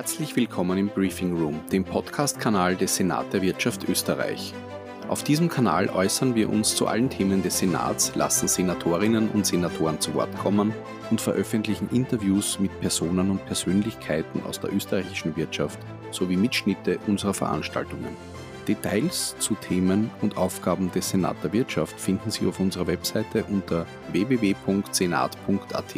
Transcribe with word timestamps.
Herzlich 0.00 0.34
willkommen 0.34 0.78
im 0.78 0.88
Briefing 0.88 1.36
Room, 1.36 1.60
dem 1.70 1.84
Podcast-Kanal 1.84 2.74
des 2.74 2.96
Senat 2.96 3.34
der 3.34 3.42
Wirtschaft 3.42 3.86
Österreich. 3.86 4.54
Auf 5.08 5.22
diesem 5.24 5.50
Kanal 5.50 5.90
äußern 5.90 6.34
wir 6.34 6.48
uns 6.48 6.74
zu 6.74 6.86
allen 6.86 7.10
Themen 7.10 7.42
des 7.42 7.58
Senats, 7.58 8.14
lassen 8.14 8.48
Senatorinnen 8.48 9.28
und 9.28 9.44
Senatoren 9.44 10.00
zu 10.00 10.14
Wort 10.14 10.34
kommen 10.38 10.72
und 11.10 11.20
veröffentlichen 11.20 11.90
Interviews 11.90 12.58
mit 12.58 12.80
Personen 12.80 13.30
und 13.30 13.44
Persönlichkeiten 13.44 14.42
aus 14.44 14.58
der 14.58 14.72
österreichischen 14.72 15.36
Wirtschaft 15.36 15.78
sowie 16.12 16.38
Mitschnitte 16.38 16.98
unserer 17.06 17.34
Veranstaltungen. 17.34 18.16
Details 18.66 19.36
zu 19.38 19.54
Themen 19.54 20.10
und 20.22 20.38
Aufgaben 20.38 20.90
des 20.92 21.10
Senat 21.10 21.36
der 21.44 21.52
Wirtschaft 21.52 22.00
finden 22.00 22.30
Sie 22.30 22.46
auf 22.46 22.58
unserer 22.58 22.86
Webseite 22.86 23.44
unter 23.50 23.84
www.senat.at. 24.12 25.94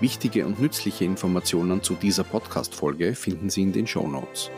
Wichtige 0.00 0.44
und 0.44 0.60
nützliche 0.60 1.04
Informationen 1.04 1.82
zu 1.82 1.94
dieser 1.94 2.24
Podcast-Folge 2.24 3.14
finden 3.14 3.48
Sie 3.48 3.62
in 3.62 3.72
den 3.72 3.86
Show 3.86 4.06
Notes. 4.08 4.50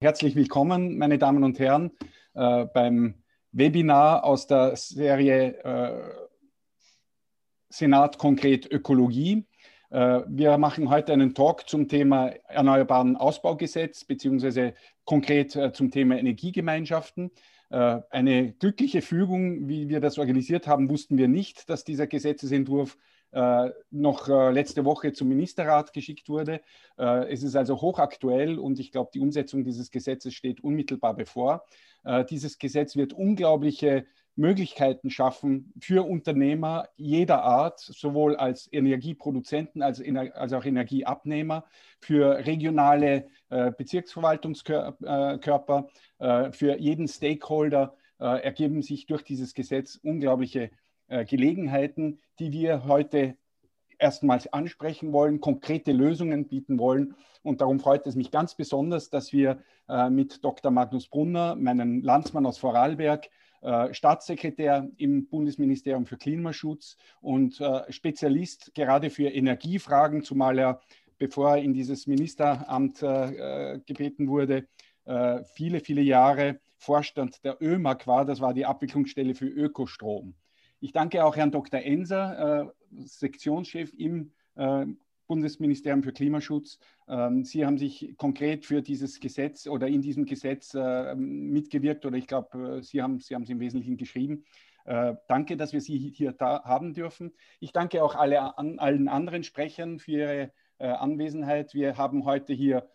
Herzlich 0.00 0.34
willkommen, 0.34 0.96
meine 0.96 1.18
Damen 1.18 1.44
und 1.44 1.58
Herren, 1.58 1.90
äh, 2.34 2.64
beim 2.64 3.22
Webinar 3.52 4.24
aus 4.24 4.46
der 4.46 4.74
Serie 4.74 5.58
äh, 5.62 6.10
Senat 7.68 8.16
konkret 8.16 8.72
Ökologie. 8.72 9.46
Äh, 9.90 10.22
wir 10.26 10.56
machen 10.56 10.88
heute 10.88 11.12
einen 11.12 11.34
Talk 11.34 11.68
zum 11.68 11.88
Thema 11.88 12.28
Erneuerbaren 12.48 13.16
Ausbaugesetz 13.16 14.04
beziehungsweise 14.04 14.74
konkret 15.04 15.54
äh, 15.56 15.72
zum 15.74 15.90
Thema 15.90 16.16
Energiegemeinschaften. 16.16 17.30
Äh, 17.72 18.02
eine 18.10 18.52
glückliche 18.52 19.00
Fügung, 19.00 19.66
wie 19.66 19.88
wir 19.88 20.00
das 20.00 20.18
organisiert 20.18 20.66
haben, 20.66 20.90
wussten 20.90 21.16
wir 21.16 21.26
nicht, 21.26 21.70
dass 21.70 21.84
dieser 21.84 22.06
Gesetzesentwurf 22.06 22.98
noch 23.90 24.28
äh, 24.28 24.50
letzte 24.50 24.84
Woche 24.84 25.12
zum 25.12 25.28
Ministerrat 25.28 25.92
geschickt 25.92 26.28
wurde. 26.28 26.60
Es 26.96 27.42
ist 27.42 27.56
also 27.56 27.80
hochaktuell 27.80 28.58
und 28.58 28.78
ich 28.78 28.92
glaube, 28.92 29.10
die 29.14 29.20
Umsetzung 29.20 29.64
dieses 29.64 29.90
Gesetzes 29.90 30.34
steht 30.34 30.62
unmittelbar 30.62 31.14
bevor. 31.14 31.64
Dieses 32.28 32.58
Gesetz 32.58 32.96
wird 32.96 33.12
unglaubliche 33.12 34.04
Möglichkeiten 34.34 35.10
schaffen 35.10 35.72
für 35.80 36.06
Unternehmer 36.06 36.88
jeder 36.96 37.42
Art, 37.42 37.80
sowohl 37.80 38.36
als 38.36 38.72
Energieproduzenten 38.72 39.82
als, 39.82 40.02
als 40.34 40.52
auch 40.52 40.64
Energieabnehmer, 40.64 41.64
für 42.00 42.46
regionale 42.46 43.26
äh, 43.50 43.72
Bezirksverwaltungskörper, 43.72 45.88
äh, 46.18 46.52
für 46.52 46.78
jeden 46.78 47.08
Stakeholder 47.08 47.96
äh, 48.18 48.42
ergeben 48.42 48.82
sich 48.82 49.06
durch 49.06 49.22
dieses 49.22 49.54
Gesetz 49.54 49.98
unglaubliche 50.02 50.70
äh, 51.12 51.26
Gelegenheiten, 51.26 52.20
die 52.38 52.52
wir 52.52 52.86
heute 52.86 53.36
erstmals 53.98 54.50
ansprechen 54.50 55.12
wollen, 55.12 55.42
konkrete 55.42 55.92
Lösungen 55.92 56.48
bieten 56.48 56.78
wollen. 56.78 57.14
Und 57.42 57.60
darum 57.60 57.80
freut 57.80 58.06
es 58.06 58.16
mich 58.16 58.30
ganz 58.30 58.54
besonders, 58.54 59.10
dass 59.10 59.30
wir 59.30 59.58
äh, 59.90 60.08
mit 60.08 60.42
Dr. 60.42 60.70
Magnus 60.70 61.08
Brunner, 61.08 61.54
meinen 61.54 62.02
Landsmann 62.02 62.46
aus 62.46 62.56
Vorarlberg, 62.56 63.28
äh, 63.60 63.92
Staatssekretär 63.92 64.88
im 64.96 65.28
Bundesministerium 65.28 66.06
für 66.06 66.16
Klimaschutz 66.16 66.96
und 67.20 67.62
Spezialist 67.90 68.72
gerade 68.74 69.10
für 69.10 69.28
Energiefragen, 69.28 70.22
zumal 70.22 70.58
er, 70.58 70.80
bevor 71.18 71.56
er 71.56 71.62
in 71.62 71.74
dieses 71.74 72.06
Ministeramt 72.06 73.00
gebeten 73.86 74.28
wurde, 74.28 74.66
viele, 75.54 75.80
viele 75.80 76.00
Jahre 76.00 76.58
Vorstand 76.78 77.44
der 77.44 77.60
ÖMAG 77.60 78.06
war. 78.06 78.24
Das 78.24 78.40
war 78.40 78.54
die 78.54 78.66
Abwicklungsstelle 78.66 79.34
für 79.34 79.46
Ökostrom. 79.46 80.34
Ich 80.82 80.92
danke 80.92 81.24
auch 81.24 81.36
Herrn 81.36 81.52
Dr. 81.52 81.80
Enser, 81.80 82.74
Sektionschef 82.90 83.92
im 83.96 84.32
Bundesministerium 85.32 86.02
für 86.02 86.12
Klimaschutz. 86.12 86.78
Ähm, 87.08 87.44
Sie 87.44 87.64
haben 87.64 87.78
sich 87.78 88.14
konkret 88.18 88.66
für 88.66 88.82
dieses 88.82 89.18
Gesetz 89.18 89.66
oder 89.66 89.88
in 89.88 90.02
diesem 90.02 90.26
Gesetz 90.26 90.74
äh, 90.74 91.14
mitgewirkt 91.14 92.04
oder 92.04 92.18
ich 92.18 92.26
glaube, 92.26 92.78
äh, 92.78 92.82
Sie 92.82 93.00
haben, 93.00 93.18
Sie 93.18 93.32
es 93.34 93.48
im 93.48 93.60
Wesentlichen 93.60 93.96
geschrieben. 93.96 94.44
Äh, 94.84 95.14
danke, 95.28 95.56
dass 95.56 95.72
wir 95.72 95.80
Sie 95.80 95.96
hier 95.96 96.34
haben 96.40 96.92
dürfen. 96.92 97.32
Ich 97.60 97.72
danke 97.72 98.02
auch 98.02 98.14
alle, 98.14 98.58
an, 98.58 98.78
allen 98.78 99.08
anderen 99.08 99.42
Sprechern 99.42 99.98
für 99.98 100.10
Ihre 100.10 100.52
Anwesenheit. 100.78 101.74
Wir 101.74 101.96
haben 101.96 102.24
heute 102.24 102.52
hier 102.52 102.90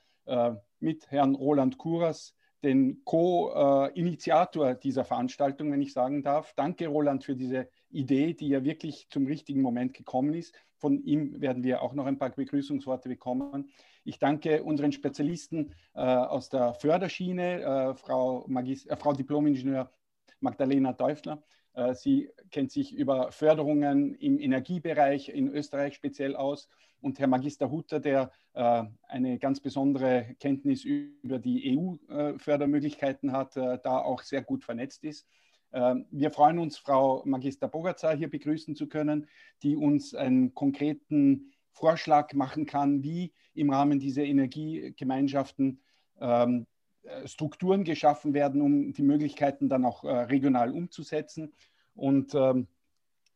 mit 0.82 1.10
Herrn 1.10 1.36
Roland 1.36 1.78
Kuras 1.78 2.36
den 2.64 3.04
Co-Initiator 3.06 4.74
dieser 4.74 5.06
Veranstaltung, 5.06 5.72
wenn 5.72 5.82
ich 5.82 5.94
sagen 5.94 6.24
darf. 6.24 6.54
Danke, 6.56 6.88
Roland, 6.88 7.24
für 7.24 7.36
diese 7.36 7.70
Idee, 7.90 8.34
die 8.34 8.50
ja 8.50 8.64
wirklich 8.64 9.08
zum 9.10 9.26
richtigen 9.26 9.62
Moment 9.62 9.94
gekommen 9.94 10.34
ist. 10.34 10.56
Von 10.78 11.04
ihm 11.04 11.42
werden 11.42 11.64
wir 11.64 11.82
auch 11.82 11.94
noch 11.94 12.06
ein 12.06 12.18
paar 12.18 12.30
Begrüßungsworte 12.30 13.10
bekommen. 13.10 13.70
Ich 14.04 14.20
danke 14.20 14.64
unseren 14.64 14.92
Spezialisten 14.92 15.74
äh, 15.94 16.02
aus 16.02 16.50
der 16.50 16.74
Förderschiene, 16.76 17.62
äh, 17.62 17.96
Frau, 17.96 18.46
Magis 18.48 18.86
äh, 18.86 18.96
Frau 18.96 19.14
Diplomingenieur 19.14 19.92
Magdalena 20.40 20.94
Teufler. 20.94 21.44
Äh, 21.78 21.94
sie 21.94 22.30
kennt 22.50 22.72
sich 22.72 22.94
über 22.94 23.32
Förderungen 23.32 24.16
im 24.16 24.40
Energiebereich 24.40 25.30
in 25.30 25.48
Österreich 25.48 25.96
speziell 25.96 26.36
aus. 26.36 26.68
Und 27.00 27.20
Herr 27.20 27.28
Magister 27.28 27.70
Hutter, 27.70 28.00
der 28.00 28.32
äh, 28.54 28.84
eine 29.08 29.38
ganz 29.38 29.60
besondere 29.60 30.36
Kenntnis 30.40 30.84
über 30.84 31.38
die 31.38 31.78
EU-Fördermöglichkeiten 31.78 33.32
hat, 33.32 33.56
äh, 33.56 33.78
da 33.84 34.00
auch 34.00 34.24
sehr 34.24 34.42
gut 34.42 34.64
vernetzt 34.64 35.04
ist. 35.04 35.28
Ähm, 35.72 36.08
wir 36.10 36.32
freuen 36.32 36.58
uns, 36.58 36.80
Frau 36.80 37.22
Magister 37.26 37.68
Bogacar 37.68 38.16
hier 38.16 38.30
begrüßen 38.30 38.76
zu 38.76 38.88
können, 38.88 39.28
die 39.62 39.76
uns 39.76 40.16
einen 40.16 40.56
konkreten 40.56 41.52
Vorschlag 41.72 42.34
machen 42.34 42.66
kann, 42.66 43.04
wie 43.04 43.34
im 43.54 43.70
Rahmen 43.70 44.00
dieser 44.00 44.24
Energiegemeinschaften 44.24 45.80
ähm, 46.20 46.62
äh, 46.62 46.77
Strukturen 47.26 47.84
geschaffen 47.84 48.34
werden, 48.34 48.62
um 48.62 48.94
die 48.94 49.04
Möglichkeiten 49.04 49.70
dann 49.70 49.86
auch 49.86 50.04
äh, 50.04 50.10
regional 50.10 50.72
umzusetzen. 50.72 51.54
Und 51.96 52.34
ähm, 52.36 52.68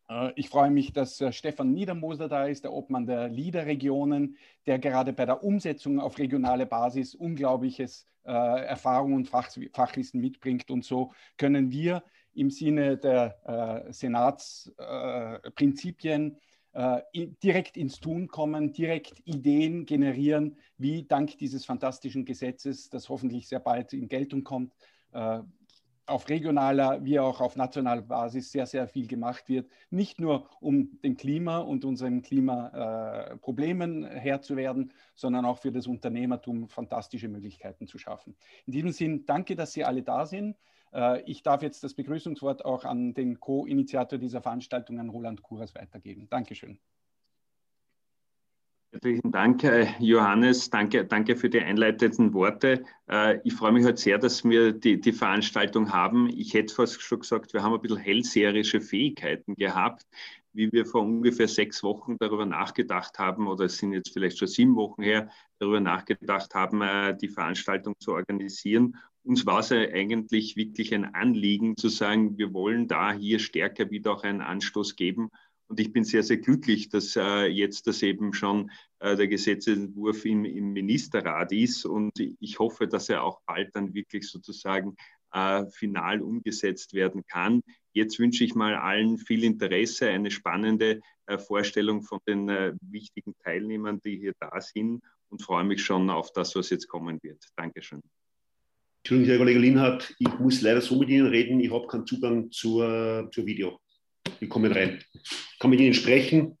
äh, 0.08 0.32
ich 0.36 0.48
freue 0.48 0.70
mich, 0.70 0.92
dass 0.92 1.22
Stefan 1.30 1.72
Niedermoser 1.72 2.28
da 2.28 2.46
ist, 2.46 2.64
der 2.64 2.72
Obmann 2.72 3.06
der 3.06 3.28
LIDER-Regionen, 3.28 4.36
der 4.66 4.78
gerade 4.78 5.12
bei 5.12 5.26
der 5.26 5.42
Umsetzung 5.42 5.98
auf 6.00 6.18
regionale 6.18 6.66
Basis 6.66 7.14
unglaubliches 7.14 8.06
Erfahrung 8.24 9.14
und 9.14 9.28
Fachwissen 9.28 10.20
mitbringt. 10.20 10.70
Und 10.70 10.84
so 10.84 11.12
können 11.38 11.72
wir 11.72 12.04
im 12.34 12.50
Sinne 12.50 12.96
der 12.96 13.84
äh, 13.88 13.92
Senatsprinzipien 13.92 16.36
äh, 16.36 16.40
direkt 16.74 17.76
ins 17.76 18.00
Tun 18.00 18.28
kommen, 18.28 18.72
direkt 18.72 19.20
Ideen 19.26 19.84
generieren, 19.84 20.56
wie 20.78 21.02
dank 21.02 21.36
dieses 21.36 21.66
fantastischen 21.66 22.24
Gesetzes, 22.24 22.88
das 22.88 23.08
hoffentlich 23.08 23.46
sehr 23.46 23.60
bald 23.60 23.92
in 23.92 24.08
Geltung 24.08 24.42
kommt, 24.42 24.72
äh, 25.12 25.40
auf 26.06 26.28
regionaler 26.28 27.04
wie 27.04 27.18
auch 27.18 27.40
auf 27.40 27.56
nationaler 27.56 28.02
Basis 28.02 28.50
sehr, 28.50 28.66
sehr 28.66 28.88
viel 28.88 29.06
gemacht 29.06 29.48
wird. 29.48 29.70
Nicht 29.90 30.20
nur 30.20 30.48
um 30.60 31.00
dem 31.02 31.16
Klima 31.16 31.58
und 31.58 31.84
unseren 31.84 32.22
Klimaproblemen 32.22 34.04
äh, 34.04 34.18
Herr 34.18 34.42
zu 34.42 34.56
werden, 34.56 34.92
sondern 35.14 35.44
auch 35.44 35.58
für 35.58 35.72
das 35.72 35.86
Unternehmertum 35.86 36.68
fantastische 36.68 37.28
Möglichkeiten 37.28 37.86
zu 37.86 37.98
schaffen. 37.98 38.36
In 38.66 38.72
diesem 38.72 38.92
Sinn, 38.92 39.26
danke, 39.26 39.54
dass 39.56 39.72
Sie 39.72 39.84
alle 39.84 40.02
da 40.02 40.26
sind. 40.26 40.56
Äh, 40.92 41.22
ich 41.22 41.42
darf 41.42 41.62
jetzt 41.62 41.82
das 41.84 41.94
Begrüßungswort 41.94 42.64
auch 42.64 42.84
an 42.84 43.14
den 43.14 43.40
Co-Initiator 43.40 44.18
dieser 44.18 44.42
Veranstaltung, 44.42 44.98
an 45.00 45.10
Roland 45.10 45.42
Kuras, 45.42 45.74
weitergeben. 45.74 46.28
Dankeschön. 46.28 46.78
Herzlichen 48.92 49.32
Dank, 49.32 49.64
äh, 49.64 49.86
Johannes. 50.00 50.68
Danke, 50.68 51.06
danke 51.06 51.34
für 51.34 51.48
die 51.48 51.60
einleitenden 51.60 52.34
Worte. 52.34 52.84
Äh, 53.10 53.40
ich 53.42 53.54
freue 53.54 53.72
mich 53.72 53.84
heute 53.84 53.92
halt 53.92 53.98
sehr, 54.00 54.18
dass 54.18 54.44
wir 54.44 54.72
die, 54.72 55.00
die 55.00 55.12
Veranstaltung 55.12 55.90
haben. 55.90 56.28
Ich 56.28 56.52
hätte 56.52 56.74
fast 56.74 57.00
schon 57.00 57.20
gesagt, 57.20 57.54
wir 57.54 57.62
haben 57.62 57.72
ein 57.72 57.80
bisschen 57.80 57.96
hellseherische 57.96 58.82
Fähigkeiten 58.82 59.54
gehabt, 59.54 60.06
wie 60.52 60.70
wir 60.72 60.84
vor 60.84 61.00
ungefähr 61.00 61.48
sechs 61.48 61.82
Wochen 61.82 62.18
darüber 62.18 62.44
nachgedacht 62.44 63.18
haben, 63.18 63.48
oder 63.48 63.64
es 63.64 63.78
sind 63.78 63.94
jetzt 63.94 64.12
vielleicht 64.12 64.38
schon 64.38 64.48
sieben 64.48 64.76
Wochen 64.76 65.02
her, 65.02 65.30
darüber 65.58 65.80
nachgedacht 65.80 66.54
haben, 66.54 67.16
die 67.16 67.28
Veranstaltung 67.28 67.94
zu 67.98 68.12
organisieren 68.12 68.98
uns 69.24 69.46
war 69.46 69.60
es 69.60 69.72
eigentlich 69.72 70.56
wirklich 70.56 70.94
ein 70.94 71.14
Anliegen 71.14 71.76
zu 71.76 71.88
sagen, 71.88 72.38
wir 72.38 72.52
wollen 72.52 72.88
da 72.88 73.12
hier 73.12 73.38
stärker 73.38 73.90
wieder 73.90 74.12
auch 74.12 74.24
einen 74.24 74.40
Anstoß 74.40 74.96
geben. 74.96 75.30
Und 75.68 75.80
ich 75.80 75.92
bin 75.92 76.04
sehr, 76.04 76.22
sehr 76.22 76.36
glücklich, 76.36 76.90
dass 76.90 77.16
äh, 77.16 77.46
jetzt 77.46 77.86
das 77.86 78.02
eben 78.02 78.34
schon 78.34 78.70
äh, 78.98 79.16
der 79.16 79.28
Gesetzentwurf 79.28 80.24
im, 80.26 80.44
im, 80.44 80.72
Ministerrat 80.72 81.50
ist. 81.52 81.86
Und 81.86 82.12
ich 82.18 82.58
hoffe, 82.58 82.86
dass 82.88 83.08
er 83.08 83.22
auch 83.22 83.40
bald 83.46 83.74
dann 83.74 83.94
wirklich 83.94 84.28
sozusagen 84.28 84.96
äh, 85.32 85.64
final 85.70 86.20
umgesetzt 86.20 86.92
werden 86.92 87.24
kann. 87.26 87.62
Jetzt 87.94 88.18
wünsche 88.18 88.44
ich 88.44 88.54
mal 88.54 88.74
allen 88.74 89.16
viel 89.18 89.44
Interesse, 89.44 90.08
eine 90.08 90.30
spannende 90.30 91.00
äh, 91.26 91.38
Vorstellung 91.38 92.02
von 92.02 92.18
den 92.26 92.48
äh, 92.50 92.74
wichtigen 92.82 93.34
Teilnehmern, 93.42 94.00
die 94.04 94.18
hier 94.18 94.34
da 94.40 94.60
sind 94.60 95.02
und 95.30 95.42
freue 95.42 95.64
mich 95.64 95.82
schon 95.82 96.10
auf 96.10 96.32
das, 96.32 96.54
was 96.54 96.68
jetzt 96.68 96.88
kommen 96.88 97.18
wird. 97.22 97.42
Dankeschön. 97.56 98.02
Entschuldigung, 99.02 99.30
Herr 99.30 99.38
Kollege 99.38 99.58
Linhardt, 99.58 100.14
ich 100.20 100.38
muss 100.38 100.60
leider 100.60 100.80
so 100.80 100.96
mit 100.96 101.08
Ihnen 101.08 101.26
reden, 101.26 101.58
ich 101.58 101.72
habe 101.72 101.88
keinen 101.88 102.06
Zugang 102.06 102.52
zur, 102.52 103.28
zur 103.32 103.44
Video. 103.44 103.80
Ich 104.38 104.48
komme 104.48 104.72
rein. 104.72 105.02
Ich 105.12 105.58
kann 105.58 105.70
mit 105.70 105.80
Ihnen 105.80 105.92
sprechen, 105.92 106.56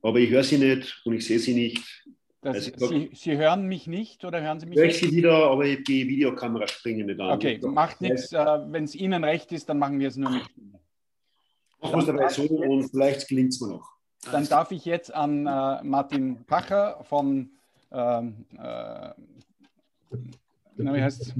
aber 0.00 0.20
ich 0.20 0.30
höre 0.30 0.44
Sie 0.44 0.58
nicht 0.58 1.02
und 1.04 1.14
ich 1.14 1.26
sehe 1.26 1.40
Sie 1.40 1.54
nicht. 1.54 2.06
Das, 2.40 2.72
also, 2.72 2.86
Sie, 2.86 3.10
Sie, 3.14 3.36
hören 3.36 3.66
mich 3.66 3.88
nicht 3.88 4.24
oder 4.24 4.42
hören 4.42 4.60
Sie 4.60 4.66
mich 4.66 4.78
höre 4.78 4.86
nicht? 4.86 5.02
Ich 5.02 5.10
Sie 5.10 5.16
wieder, 5.16 5.50
aber 5.50 5.64
die 5.64 6.06
Videokamera 6.06 6.68
springen 6.68 7.06
nicht 7.06 7.18
an. 7.18 7.32
Okay, 7.32 7.58
macht 7.60 8.00
nichts. 8.00 8.32
Äh, 8.32 8.44
Wenn 8.68 8.84
es 8.84 8.94
Ihnen 8.94 9.24
recht 9.24 9.50
ist, 9.50 9.68
dann 9.68 9.80
machen 9.80 9.98
wir 9.98 10.06
es 10.06 10.16
nur 10.16 10.30
mit. 10.30 10.44
Machen 11.80 11.94
wir 11.94 11.98
es 11.98 12.06
dabei 12.06 12.28
so 12.28 12.42
und 12.44 12.88
vielleicht 12.90 13.26
gelingt 13.26 13.52
es 13.52 13.60
mir 13.60 13.70
noch. 13.70 13.90
Dann 14.30 14.48
darf 14.48 14.70
ich 14.70 14.84
jetzt 14.84 15.12
an 15.12 15.48
äh, 15.48 15.82
Martin 15.82 16.44
Pacher 16.44 17.02
von 17.02 17.50
ähm, 17.90 18.46
äh, 18.56 19.10
na, 20.76 20.94
wie 20.94 21.02
heißt 21.02 21.34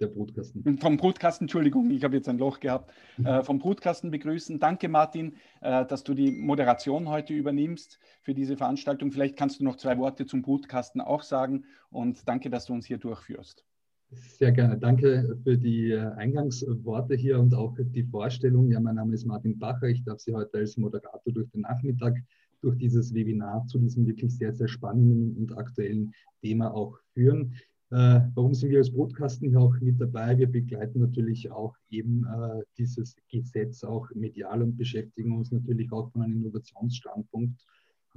der 0.00 0.08
Brutkasten. 0.08 0.78
Vom 0.78 0.96
Brutkasten, 0.96 1.44
Entschuldigung, 1.44 1.90
ich 1.90 2.02
habe 2.04 2.16
jetzt 2.16 2.28
ein 2.28 2.38
Loch 2.38 2.60
gehabt. 2.60 2.92
Äh, 3.22 3.42
vom 3.42 3.58
Brutkasten 3.58 4.10
begrüßen. 4.10 4.58
Danke, 4.58 4.88
Martin, 4.88 5.34
äh, 5.60 5.86
dass 5.86 6.02
du 6.02 6.14
die 6.14 6.32
Moderation 6.32 7.08
heute 7.08 7.32
übernimmst 7.32 7.98
für 8.22 8.34
diese 8.34 8.56
Veranstaltung. 8.56 9.12
Vielleicht 9.12 9.36
kannst 9.36 9.60
du 9.60 9.64
noch 9.64 9.76
zwei 9.76 9.96
Worte 9.98 10.26
zum 10.26 10.42
Brutkasten 10.42 11.00
auch 11.00 11.22
sagen 11.22 11.64
und 11.90 12.28
danke, 12.28 12.50
dass 12.50 12.66
du 12.66 12.72
uns 12.72 12.86
hier 12.86 12.98
durchführst. 12.98 13.64
Sehr 14.10 14.52
gerne. 14.52 14.78
Danke 14.78 15.38
für 15.42 15.56
die 15.56 15.90
äh, 15.90 16.00
Eingangsworte 16.16 17.14
hier 17.14 17.38
und 17.40 17.54
auch 17.54 17.76
die 17.78 18.04
Vorstellung. 18.04 18.70
Ja, 18.70 18.80
mein 18.80 18.96
Name 18.96 19.14
ist 19.14 19.26
Martin 19.26 19.58
Bacher. 19.58 19.88
Ich 19.88 20.04
darf 20.04 20.20
Sie 20.20 20.34
heute 20.34 20.58
als 20.58 20.76
Moderator 20.76 21.32
durch 21.32 21.50
den 21.50 21.62
Nachmittag, 21.62 22.16
durch 22.60 22.76
dieses 22.78 23.12
Webinar 23.14 23.66
zu 23.66 23.78
diesem 23.78 24.06
wirklich 24.06 24.36
sehr, 24.36 24.52
sehr 24.52 24.68
spannenden 24.68 25.36
und 25.36 25.56
aktuellen 25.56 26.12
Thema 26.42 26.72
auch 26.74 26.98
führen. 27.12 27.54
Äh, 27.90 28.20
warum 28.34 28.54
sind 28.54 28.70
wir 28.70 28.78
als 28.78 28.90
Brotkasten 28.90 29.50
hier 29.50 29.60
auch 29.60 29.78
mit 29.80 30.00
dabei? 30.00 30.36
Wir 30.38 30.50
begleiten 30.50 31.00
natürlich 31.00 31.50
auch 31.50 31.76
eben 31.90 32.24
äh, 32.24 32.62
dieses 32.78 33.16
Gesetz 33.28 33.84
auch 33.84 34.08
medial 34.14 34.62
und 34.62 34.76
beschäftigen 34.76 35.36
uns 35.36 35.52
natürlich 35.52 35.92
auch 35.92 36.10
von 36.10 36.22
einem 36.22 36.38
Innovationsstandpunkt 36.38 37.60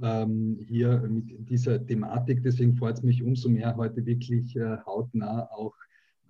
ähm, 0.00 0.58
hier 0.66 1.00
mit 1.08 1.48
dieser 1.48 1.84
Thematik. 1.84 2.42
Deswegen 2.42 2.76
freut 2.76 2.96
es 2.96 3.02
mich 3.02 3.22
umso 3.22 3.48
mehr, 3.48 3.76
heute 3.76 4.04
wirklich 4.06 4.56
äh, 4.56 4.78
hautnah 4.86 5.48
auch 5.52 5.74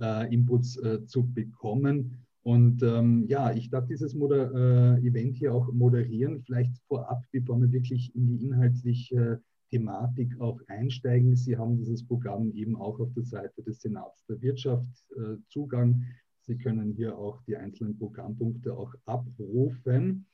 äh, 0.01 0.33
Inputs 0.33 0.77
äh, 0.79 1.05
zu 1.07 1.27
bekommen. 1.33 2.19
Und 2.43 2.83
ähm, 2.83 3.27
ja, 3.29 3.53
ich 3.53 3.69
darf 3.71 3.87
dieses 3.87 4.15
Moder 4.15 4.97
äh, 4.97 5.07
Event 5.07 5.37
hier 5.37 5.55
auch 5.55 5.71
moderieren. 5.73 6.43
Vielleicht 6.43 6.79
vorab, 6.87 7.23
bevor 7.31 7.61
wir 7.61 7.71
wirklich 7.73 8.15
in 8.15 8.27
die 8.27 8.45
inhaltliche 8.45 9.41
Thematik 9.71 10.41
auch 10.41 10.61
einsteigen. 10.69 11.37
Sie 11.37 11.57
haben 11.57 11.77
dieses 11.77 12.07
Programm 12.07 12.53
eben 12.53 12.77
auch 12.77 12.99
auf 13.01 13.13
der 13.15 13.25
Seite 13.25 13.63
des 13.63 13.81
Senats 13.81 14.25
der 14.27 14.41
Wirtschaft 14.41 14.87
äh, 15.17 15.37
Zugang. 15.49 16.05
Sie 16.43 16.57
können 16.57 16.93
hier 16.93 17.17
auch 17.17 17.43
die 17.43 17.57
einzelnen 17.57 17.99
Programmpunkte 17.99 18.75
auch 18.75 18.95
abrufen. 19.05 20.27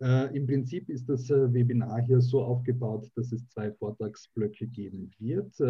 Äh, 0.00 0.36
Im 0.36 0.46
Prinzip 0.46 0.88
ist 0.88 1.08
das 1.08 1.30
äh, 1.30 1.52
Webinar 1.52 2.02
hier 2.02 2.20
so 2.20 2.42
aufgebaut, 2.42 3.10
dass 3.14 3.32
es 3.32 3.46
zwei 3.48 3.70
Vortragsblöcke 3.72 4.66
geben 4.66 5.10
wird. 5.18 5.60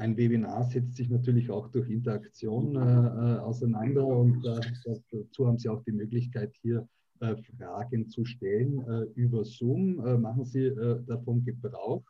Ein 0.00 0.16
Webinar 0.16 0.62
setzt 0.62 0.94
sich 0.94 1.10
natürlich 1.10 1.50
auch 1.50 1.68
durch 1.72 1.90
Interaktion 1.90 2.76
auseinander 2.76 4.06
und 4.06 4.44
dazu 4.44 5.44
haben 5.44 5.58
Sie 5.58 5.68
auch 5.68 5.82
die 5.82 5.90
Möglichkeit, 5.90 6.54
hier 6.62 6.88
Fragen 7.20 8.08
zu 8.08 8.24
stellen 8.24 8.80
äh, 8.88 9.02
über 9.14 9.44
Zoom. 9.44 10.04
Äh, 10.04 10.18
machen 10.18 10.44
Sie 10.44 10.74
davon 11.06 11.44
Gebrauch. 11.44 12.04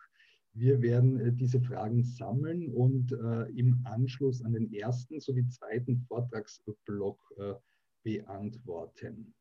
Wir 0.55 0.81
werden 0.83 1.37
diese 1.37 1.61
Fragen 1.61 2.03
sammeln 2.03 2.73
und 2.73 3.13
im 3.55 3.81
Anschluss 3.85 4.43
an 4.43 4.55
den 4.55 4.73
ersten 4.73 5.21
sowie 5.21 5.47
zweiten 5.47 6.01
Vortragsblock 6.09 7.21
beantworten. 8.03 9.35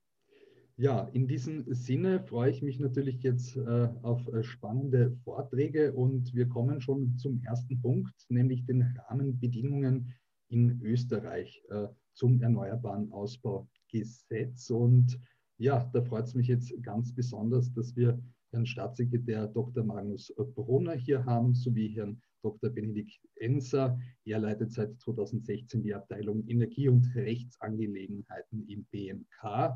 Ja, 0.79 1.09
in 1.11 1.27
diesem 1.27 1.73
Sinne 1.73 2.23
freue 2.23 2.51
ich 2.51 2.61
mich 2.61 2.79
natürlich 2.79 3.23
jetzt 3.23 3.57
äh, 3.57 3.89
auf 4.03 4.27
äh, 4.27 4.43
spannende 4.43 5.17
Vorträge 5.23 5.91
und 5.91 6.35
wir 6.35 6.47
kommen 6.47 6.81
schon 6.81 7.17
zum 7.17 7.41
ersten 7.43 7.81
Punkt, 7.81 8.13
nämlich 8.29 8.63
den 8.63 8.83
Rahmenbedingungen 8.83 10.13
in 10.49 10.79
Österreich 10.83 11.63
äh, 11.69 11.87
zum 12.13 12.39
Erneuerbaren 12.43 13.11
Ausbaugesetz. 13.11 14.69
Und 14.69 15.19
ja, 15.57 15.89
da 15.93 16.01
freut 16.01 16.25
es 16.25 16.35
mich 16.35 16.47
jetzt 16.47 16.71
ganz 16.83 17.13
besonders, 17.13 17.71
dass 17.73 17.95
wir 17.95 18.19
Herrn 18.51 18.65
Staatssekretär 18.65 19.47
Dr. 19.47 19.83
Magnus 19.83 20.33
Brunner 20.55 20.93
hier 20.93 21.25
haben, 21.25 21.53
sowie 21.53 21.89
Herrn 21.89 22.21
Dr. 22.43 22.69
Benedikt 22.69 23.19
Enser. 23.35 23.99
Er 24.25 24.39
leitet 24.39 24.71
seit 24.71 24.99
2016 25.01 25.83
die 25.83 25.93
Abteilung 25.93 26.47
Energie- 26.47 26.87
und 26.87 27.13
Rechtsangelegenheiten 27.15 28.67
im 28.67 28.85
BMK. 28.85 29.75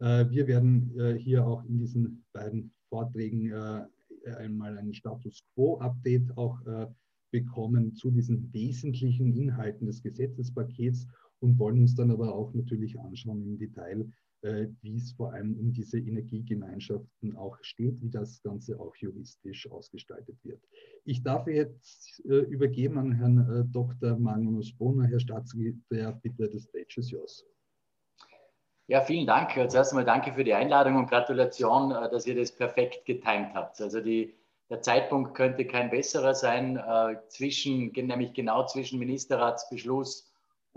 Äh, 0.00 0.30
wir 0.30 0.46
werden 0.46 0.98
äh, 0.98 1.14
hier 1.14 1.46
auch 1.46 1.64
in 1.64 1.78
diesen 1.78 2.24
beiden 2.32 2.72
Vorträgen 2.88 3.50
äh, 3.50 3.84
einmal 4.36 4.76
ein 4.78 4.94
Status 4.94 5.42
Quo-Update 5.54 6.36
auch 6.36 6.58
bekommen 7.30 7.94
zu 7.94 8.10
diesen 8.10 8.52
wesentlichen 8.52 9.34
Inhalten 9.34 9.86
des 9.86 10.02
Gesetzespakets 10.02 11.06
und 11.40 11.58
wollen 11.58 11.80
uns 11.80 11.94
dann 11.94 12.10
aber 12.10 12.34
auch 12.34 12.52
natürlich 12.52 12.98
anschauen 12.98 13.42
im 13.42 13.58
Detail, 13.58 14.10
wie 14.42 14.96
es 14.96 15.12
vor 15.12 15.32
allem 15.32 15.58
um 15.58 15.72
diese 15.72 15.98
Energiegemeinschaften 15.98 17.36
auch 17.36 17.58
steht, 17.62 18.00
wie 18.00 18.10
das 18.10 18.40
Ganze 18.42 18.78
auch 18.78 18.94
juristisch 18.96 19.70
ausgestaltet 19.70 20.36
wird. 20.44 20.62
Ich 21.04 21.22
darf 21.22 21.46
jetzt 21.48 22.20
übergeben 22.20 22.98
an 22.98 23.12
Herrn 23.12 23.68
Dr. 23.72 24.16
Magnus 24.16 24.72
Bonner, 24.76 25.08
Herr 25.08 25.20
Staatssekretär, 25.20 26.12
bitte, 26.22 26.48
the 26.52 26.60
stage 26.60 26.94
is 26.98 27.10
yours. 27.10 27.44
Ja, 28.90 29.02
vielen 29.02 29.26
Dank. 29.26 29.52
Zuerst 29.52 29.92
einmal 29.92 30.06
danke 30.06 30.32
für 30.32 30.44
die 30.44 30.54
Einladung 30.54 30.96
und 30.96 31.10
Gratulation, 31.10 31.92
äh, 31.92 32.10
dass 32.10 32.26
ihr 32.26 32.34
das 32.34 32.50
perfekt 32.50 33.04
getimt 33.04 33.52
habt. 33.52 33.78
Also 33.82 34.00
die, 34.00 34.34
der 34.70 34.80
Zeitpunkt 34.80 35.34
könnte 35.34 35.66
kein 35.66 35.90
besserer 35.90 36.34
sein, 36.34 36.78
äh, 36.78 37.16
zwischen, 37.28 37.92
nämlich 37.92 38.32
genau 38.32 38.64
zwischen 38.64 38.98
Ministerratsbeschluss 38.98 40.27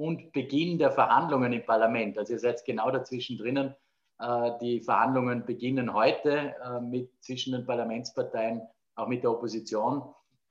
und 0.02 0.32
Beginn 0.32 0.80
der 0.80 0.90
Verhandlungen 0.90 1.54
im 1.54 1.64
Parlament. 1.64 2.18
Also 2.18 2.34
ihr 2.34 2.40
seid 2.40 2.66
genau 2.66 2.90
dazwischen 2.90 3.38
drinnen. 3.38 3.76
Äh, 4.20 4.52
die 4.60 4.82
Verhandlungen 4.82 5.46
beginnen 5.46 5.94
heute 5.94 6.56
äh, 6.64 6.80
mit, 6.82 7.12
zwischen 7.22 7.54
den 7.54 7.68
Parlamentsparteien, 7.68 8.64
auch 8.96 9.08
mit 9.08 9.22
der 9.22 9.30
Opposition. 9.30 10.02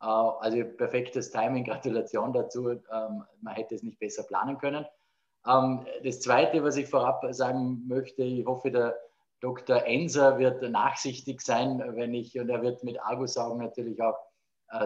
Äh, 0.01 0.07
also 0.07 0.65
perfektes 0.77 1.33
Timing, 1.33 1.65
Gratulation 1.69 2.33
dazu. 2.33 2.71
Ähm, 2.71 3.25
man 3.41 3.55
hätte 3.55 3.75
es 3.75 3.83
nicht 3.83 3.99
besser 3.99 4.23
planen 4.23 4.57
können. 4.57 4.87
Ähm, 5.45 5.85
das 6.05 6.21
Zweite, 6.21 6.63
was 6.63 6.77
ich 6.77 6.87
vorab 6.87 7.27
sagen 7.31 7.83
möchte, 7.89 8.23
ich 8.23 8.47
hoffe, 8.47 8.71
der 8.71 8.97
Dr. 9.41 9.85
Enser 9.85 10.39
wird 10.39 10.63
nachsichtig 10.63 11.41
sein, 11.41 11.83
wenn 11.97 12.15
ich, 12.15 12.39
und 12.39 12.51
er 12.51 12.63
wird 12.63 12.85
mit 12.85 13.03
Argusaugen 13.03 13.59
natürlich 13.59 14.01
auch 14.01 14.19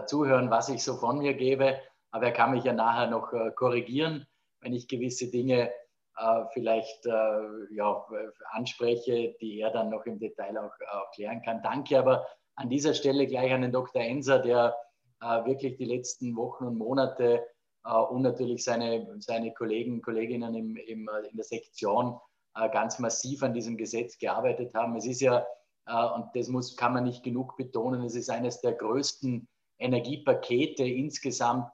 zuhören, 0.06 0.48
was 0.48 0.68
ich 0.68 0.82
so 0.82 0.94
von 0.94 1.18
mir 1.18 1.34
gebe. 1.34 1.76
Aber 2.12 2.26
er 2.26 2.32
kann 2.32 2.52
mich 2.52 2.62
ja 2.62 2.72
nachher 2.72 3.10
noch 3.10 3.32
korrigieren, 3.56 4.28
wenn 4.64 4.72
ich 4.72 4.88
gewisse 4.88 5.30
Dinge 5.30 5.70
äh, 6.16 6.44
vielleicht 6.52 7.06
äh, 7.06 7.74
ja, 7.74 8.04
anspreche, 8.52 9.36
die 9.40 9.60
er 9.60 9.70
dann 9.70 9.90
noch 9.90 10.06
im 10.06 10.18
Detail 10.18 10.56
auch, 10.58 10.72
auch, 10.92 11.10
klären 11.12 11.42
kann. 11.42 11.62
Danke 11.62 11.98
aber 11.98 12.26
an 12.56 12.70
dieser 12.70 12.94
Stelle 12.94 13.26
gleich 13.26 13.52
an 13.52 13.62
den 13.62 13.72
Dr. 13.72 14.02
Enser, 14.02 14.38
der 14.38 14.76
äh, 15.20 15.44
wirklich 15.44 15.76
die 15.76 15.84
letzten 15.84 16.36
Wochen 16.36 16.64
und 16.64 16.78
Monate 16.78 17.44
äh, 17.84 17.94
und 17.94 18.22
natürlich 18.22 18.64
seine, 18.64 19.06
seine 19.20 19.52
Kollegen, 19.52 20.02
Kolleginnen 20.02 20.54
im, 20.54 20.76
im, 20.76 21.08
äh, 21.08 21.28
in 21.28 21.36
der 21.36 21.44
Sektion 21.44 22.18
äh, 22.56 22.68
ganz 22.70 22.98
massiv 22.98 23.42
an 23.42 23.52
diesem 23.52 23.76
Gesetz 23.76 24.18
gearbeitet 24.18 24.74
haben. 24.74 24.96
Es 24.96 25.06
ist 25.06 25.20
ja, 25.20 25.46
und 25.86 26.30
das 26.34 26.48
muss, 26.48 26.78
kann 26.78 26.94
man 26.94 27.04
nicht 27.04 27.22
genug 27.22 27.58
betonen, 27.58 28.02
es 28.04 28.14
ist 28.14 28.30
eines 28.30 28.62
der 28.62 28.72
größten 28.72 29.46
Energiepakete 29.78 30.82
insgesamt 30.82 31.70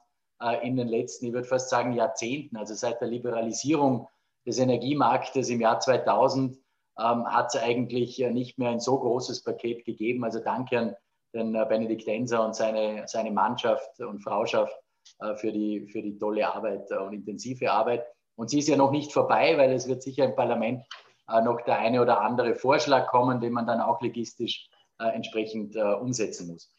in 0.63 0.75
den 0.75 0.87
letzten, 0.87 1.27
ich 1.27 1.33
würde 1.33 1.47
fast 1.47 1.69
sagen, 1.69 1.93
Jahrzehnten, 1.93 2.57
also 2.57 2.73
seit 2.73 2.99
der 2.99 3.07
Liberalisierung 3.07 4.07
des 4.45 4.57
Energiemarktes 4.57 5.49
im 5.49 5.61
Jahr 5.61 5.79
2000 5.79 6.57
ähm, 6.99 7.25
hat 7.25 7.53
es 7.53 7.61
eigentlich 7.61 8.17
nicht 8.17 8.57
mehr 8.57 8.71
ein 8.71 8.79
so 8.79 8.99
großes 8.99 9.43
Paket 9.43 9.85
gegeben. 9.85 10.23
Also 10.23 10.39
danke 10.39 10.79
an 10.79 10.95
den 11.33 11.53
Benedikt 11.53 12.07
Enser 12.07 12.43
und 12.43 12.55
seine, 12.55 13.03
seine 13.07 13.31
Mannschaft 13.31 13.99
und 13.99 14.23
Frauschaft 14.23 14.75
äh, 15.19 15.35
für, 15.35 15.51
die, 15.51 15.87
für 15.87 16.01
die 16.01 16.17
tolle 16.17 16.53
Arbeit 16.53 16.89
äh, 16.91 16.97
und 16.97 17.13
intensive 17.13 17.71
Arbeit. 17.71 18.05
Und 18.35 18.49
sie 18.49 18.59
ist 18.59 18.67
ja 18.67 18.75
noch 18.75 18.91
nicht 18.91 19.11
vorbei, 19.13 19.57
weil 19.57 19.71
es 19.71 19.87
wird 19.87 20.01
sicher 20.01 20.25
im 20.25 20.35
Parlament 20.35 20.83
äh, 21.27 21.41
noch 21.41 21.61
der 21.61 21.79
eine 21.79 22.01
oder 22.01 22.21
andere 22.21 22.55
Vorschlag 22.55 23.07
kommen, 23.07 23.39
den 23.39 23.53
man 23.53 23.67
dann 23.67 23.81
auch 23.81 24.01
legistisch 24.01 24.69
entsprechend 24.97 25.75
umsetzen 25.75 26.51
muss. 26.51 26.71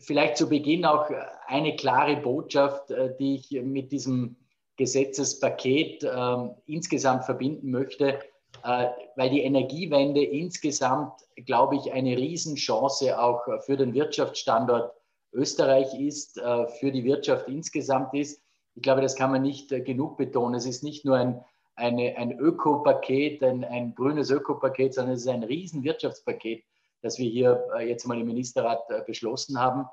Vielleicht 0.00 0.36
zu 0.36 0.48
Beginn 0.48 0.84
auch 0.84 1.10
eine 1.46 1.76
klare 1.76 2.16
Botschaft, 2.16 2.92
die 3.18 3.36
ich 3.36 3.50
mit 3.62 3.90
diesem 3.90 4.36
Gesetzespaket 4.76 6.04
ähm, 6.04 6.52
insgesamt 6.66 7.24
verbinden 7.24 7.70
möchte, 7.70 8.20
weil 8.62 9.30
die 9.30 9.42
Energiewende 9.42 10.22
insgesamt, 10.22 11.12
glaube 11.46 11.76
ich, 11.76 11.92
eine 11.92 12.16
Riesenchance 12.16 13.20
auch 13.20 13.42
für 13.64 13.76
den 13.76 13.94
Wirtschaftsstandort 13.94 14.92
Österreich 15.32 15.98
ist, 15.98 16.38
äh, 16.38 16.66
für 16.66 16.90
die 16.90 17.04
Wirtschaft 17.04 17.48
insgesamt 17.48 18.14
ist. 18.14 18.42
Ich 18.74 18.82
glaube, 18.82 19.02
das 19.02 19.16
kann 19.16 19.30
man 19.30 19.42
nicht 19.42 19.72
äh, 19.72 19.80
genug 19.80 20.16
betonen. 20.16 20.54
Es 20.54 20.66
ist 20.66 20.82
nicht 20.82 21.04
nur 21.04 21.16
ein, 21.16 21.44
eine, 21.76 22.16
ein 22.16 22.38
Ökopaket, 22.38 23.42
ein, 23.42 23.64
ein 23.64 23.94
grünes 23.94 24.30
Ökopaket, 24.30 24.94
sondern 24.94 25.14
es 25.14 25.22
ist 25.22 25.28
ein 25.28 25.44
Riesenwirtschaftspaket 25.44 26.64
das 27.02 27.18
wir 27.18 27.28
hier 27.28 27.64
äh, 27.76 27.88
jetzt 27.88 28.06
mal 28.06 28.18
im 28.18 28.26
Ministerrat 28.26 28.90
äh, 28.90 29.02
beschlossen 29.06 29.60
haben. 29.60 29.86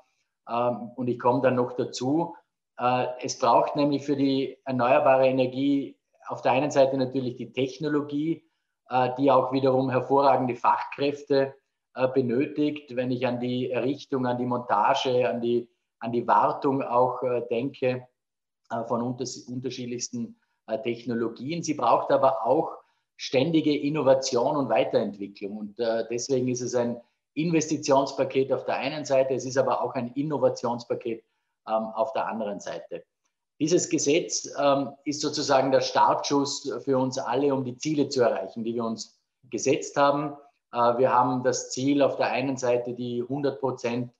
Ähm, 0.48 0.90
und 0.96 1.08
ich 1.08 1.18
komme 1.18 1.42
dann 1.42 1.56
noch 1.56 1.72
dazu. 1.72 2.34
Äh, 2.78 3.06
es 3.22 3.38
braucht 3.38 3.76
nämlich 3.76 4.04
für 4.04 4.16
die 4.16 4.58
erneuerbare 4.64 5.26
Energie 5.26 5.98
auf 6.28 6.42
der 6.42 6.52
einen 6.52 6.70
Seite 6.70 6.96
natürlich 6.96 7.36
die 7.36 7.52
Technologie, 7.52 8.42
die 9.16 9.30
auch 9.30 9.52
wiederum 9.52 9.90
hervorragende 9.90 10.56
Fachkräfte 10.56 11.54
benötigt. 12.14 12.96
Wenn 12.96 13.12
ich 13.12 13.24
an 13.24 13.38
die 13.38 13.70
Errichtung, 13.70 14.26
an 14.26 14.36
die 14.36 14.44
Montage, 14.44 15.28
an 15.28 15.40
die, 15.40 15.68
an 16.00 16.10
die 16.10 16.26
Wartung 16.26 16.82
auch 16.82 17.20
denke 17.48 18.08
von 18.88 19.02
unterschiedlichsten 19.02 20.40
Technologien. 20.82 21.62
Sie 21.62 21.74
braucht 21.74 22.10
aber 22.10 22.44
auch 22.44 22.76
ständige 23.16 23.76
Innovation 23.76 24.56
und 24.56 24.68
Weiterentwicklung. 24.68 25.56
Und 25.56 25.78
äh, 25.78 26.04
deswegen 26.10 26.48
ist 26.48 26.60
es 26.60 26.74
ein 26.74 27.00
Investitionspaket 27.34 28.52
auf 28.52 28.64
der 28.64 28.76
einen 28.76 29.04
Seite, 29.04 29.34
es 29.34 29.44
ist 29.44 29.58
aber 29.58 29.82
auch 29.82 29.94
ein 29.94 30.12
Innovationspaket 30.14 31.22
ähm, 31.68 31.84
auf 31.94 32.12
der 32.12 32.26
anderen 32.26 32.60
Seite. 32.60 33.04
Dieses 33.58 33.88
Gesetz 33.88 34.48
ähm, 34.58 34.92
ist 35.04 35.20
sozusagen 35.20 35.70
der 35.70 35.80
Startschuss 35.80 36.70
für 36.84 36.98
uns 36.98 37.18
alle, 37.18 37.54
um 37.54 37.64
die 37.64 37.76
Ziele 37.76 38.08
zu 38.08 38.22
erreichen, 38.22 38.64
die 38.64 38.74
wir 38.74 38.84
uns 38.84 39.18
gesetzt 39.50 39.96
haben. 39.96 40.36
Äh, 40.72 40.98
wir 40.98 41.12
haben 41.12 41.42
das 41.42 41.70
Ziel 41.70 42.02
auf 42.02 42.16
der 42.16 42.28
einen 42.28 42.56
Seite 42.56 42.92
die 42.94 43.22
100 43.22 43.60
Prozent 43.60 44.12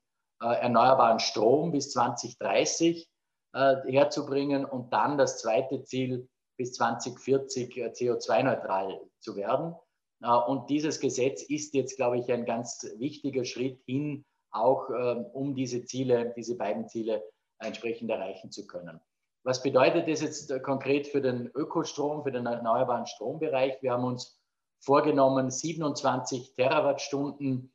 äh, 0.42 0.46
erneuerbaren 0.46 1.18
Strom 1.18 1.72
bis 1.72 1.90
2030 1.92 3.08
äh, 3.54 3.76
herzubringen 3.86 4.64
und 4.64 4.92
dann 4.92 5.18
das 5.18 5.38
zweite 5.38 5.82
Ziel, 5.84 6.28
bis 6.56 6.72
2040 6.74 7.76
äh, 7.76 7.86
CO2-neutral 7.88 9.00
zu 9.20 9.36
werden. 9.36 9.74
Äh, 10.22 10.28
und 10.28 10.70
dieses 10.70 11.00
Gesetz 11.00 11.42
ist 11.42 11.74
jetzt, 11.74 11.96
glaube 11.96 12.18
ich, 12.18 12.32
ein 12.32 12.44
ganz 12.44 12.86
wichtiger 12.98 13.44
Schritt 13.44 13.80
hin, 13.86 14.24
auch 14.50 14.88
ähm, 14.90 15.26
um 15.32 15.54
diese 15.54 15.84
Ziele, 15.84 16.32
diese 16.36 16.56
beiden 16.56 16.88
Ziele 16.88 17.22
entsprechend 17.58 18.10
erreichen 18.10 18.50
zu 18.50 18.66
können. 18.66 19.00
Was 19.44 19.62
bedeutet 19.62 20.08
das 20.08 20.22
jetzt 20.22 20.50
äh, 20.50 20.60
konkret 20.60 21.06
für 21.06 21.20
den 21.20 21.50
Ökostrom, 21.54 22.22
für 22.22 22.32
den 22.32 22.46
erneuerbaren 22.46 23.06
Strombereich? 23.06 23.80
Wir 23.82 23.92
haben 23.92 24.04
uns 24.04 24.40
vorgenommen, 24.80 25.50
27 25.50 26.54
Terawattstunden 26.54 27.72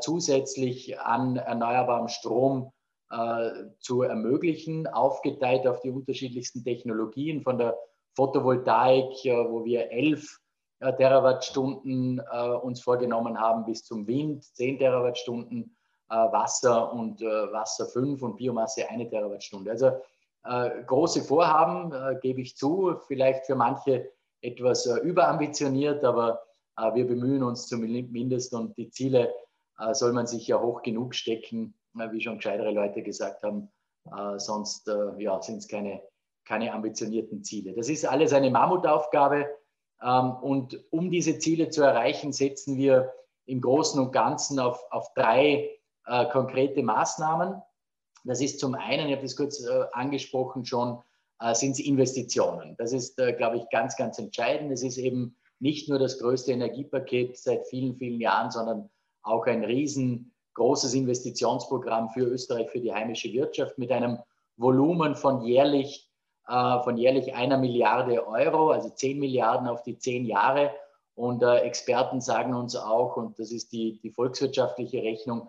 zusätzlich 0.00 0.98
an 0.98 1.36
erneuerbarem 1.36 2.08
Strom 2.08 2.72
zu 3.78 4.02
ermöglichen, 4.02 4.86
aufgeteilt 4.86 5.66
auf 5.66 5.80
die 5.80 5.90
unterschiedlichsten 5.90 6.64
Technologien 6.64 7.42
von 7.42 7.58
der 7.58 7.76
Photovoltaik, 8.16 9.24
äh, 9.24 9.50
wo 9.50 9.64
wir 9.64 9.90
11 9.92 10.40
äh, 10.80 10.92
Terawattstunden 10.94 12.20
äh, 12.32 12.48
uns 12.48 12.80
vorgenommen 12.80 13.38
haben, 13.38 13.64
bis 13.64 13.84
zum 13.84 14.06
Wind 14.06 14.42
10 14.42 14.78
Terawattstunden, 14.78 15.72
Wasser 16.08 16.92
und 16.92 17.20
Wasser 17.20 17.84
5 17.84 18.22
und 18.22 18.36
Biomasse 18.36 18.88
1 18.88 19.10
Terawattstunde. 19.10 19.72
Also 19.72 19.90
große 20.86 21.22
Vorhaben, 21.22 22.20
gebe 22.20 22.42
ich 22.42 22.56
zu, 22.56 22.94
vielleicht 23.08 23.44
für 23.46 23.56
manche 23.56 24.12
etwas 24.40 24.86
überambitioniert, 24.86 26.04
aber 26.04 26.40
wir 26.94 27.08
bemühen 27.08 27.42
uns 27.42 27.66
zumindest 27.66 28.54
und 28.54 28.78
die 28.78 28.88
Ziele 28.90 29.34
soll 29.90 30.12
man 30.12 30.28
sich 30.28 30.46
ja 30.46 30.62
hoch 30.62 30.82
genug 30.82 31.16
stecken, 31.16 31.74
wie 32.12 32.20
schon 32.20 32.36
gescheitere 32.36 32.70
Leute 32.70 33.02
gesagt 33.02 33.42
haben. 33.42 33.68
sonst 34.36 34.88
ja, 35.18 35.42
sind 35.42 35.56
es 35.56 35.66
keine 35.66 36.02
keine 36.46 36.72
ambitionierten 36.72 37.44
Ziele. 37.44 37.74
Das 37.74 37.88
ist 37.88 38.06
alles 38.06 38.32
eine 38.32 38.50
Mammutaufgabe. 38.50 39.46
Ähm, 40.02 40.32
und 40.40 40.84
um 40.90 41.10
diese 41.10 41.38
Ziele 41.38 41.68
zu 41.68 41.82
erreichen, 41.82 42.32
setzen 42.32 42.76
wir 42.76 43.12
im 43.46 43.60
Großen 43.60 44.00
und 44.00 44.12
Ganzen 44.12 44.58
auf, 44.58 44.82
auf 44.90 45.12
drei 45.14 45.70
äh, 46.06 46.26
konkrete 46.30 46.82
Maßnahmen. 46.82 47.60
Das 48.24 48.40
ist 48.40 48.58
zum 48.58 48.74
einen, 48.74 49.08
ich 49.08 49.12
habe 49.12 49.22
das 49.22 49.36
kurz 49.36 49.64
äh, 49.64 49.84
angesprochen 49.92 50.64
schon, 50.64 51.02
äh, 51.40 51.54
sind 51.54 51.72
es 51.72 51.80
Investitionen. 51.80 52.74
Das 52.78 52.92
ist, 52.92 53.18
äh, 53.18 53.32
glaube 53.32 53.58
ich, 53.58 53.68
ganz, 53.70 53.96
ganz 53.96 54.18
entscheidend. 54.18 54.72
Es 54.72 54.82
ist 54.82 54.98
eben 54.98 55.36
nicht 55.58 55.88
nur 55.88 55.98
das 55.98 56.18
größte 56.18 56.52
Energiepaket 56.52 57.38
seit 57.38 57.66
vielen, 57.66 57.96
vielen 57.96 58.20
Jahren, 58.20 58.50
sondern 58.50 58.90
auch 59.22 59.46
ein 59.46 59.64
riesengroßes 59.64 60.94
Investitionsprogramm 60.94 62.10
für 62.10 62.22
Österreich, 62.22 62.70
für 62.70 62.80
die 62.80 62.92
heimische 62.92 63.32
Wirtschaft 63.32 63.78
mit 63.78 63.90
einem 63.90 64.18
Volumen 64.56 65.14
von 65.14 65.42
jährlich 65.42 66.05
äh, 66.05 66.05
von 66.46 66.96
jährlich 66.96 67.34
einer 67.34 67.58
Milliarde 67.58 68.26
Euro, 68.26 68.70
also 68.70 68.88
10 68.88 69.18
Milliarden 69.18 69.66
auf 69.66 69.82
die 69.82 69.98
zehn 69.98 70.24
Jahre. 70.24 70.70
Und 71.16 71.42
äh, 71.42 71.56
Experten 71.60 72.20
sagen 72.20 72.54
uns 72.54 72.76
auch, 72.76 73.16
und 73.16 73.38
das 73.38 73.50
ist 73.50 73.72
die, 73.72 73.98
die 74.00 74.10
volkswirtschaftliche 74.10 75.02
Rechnung, 75.02 75.48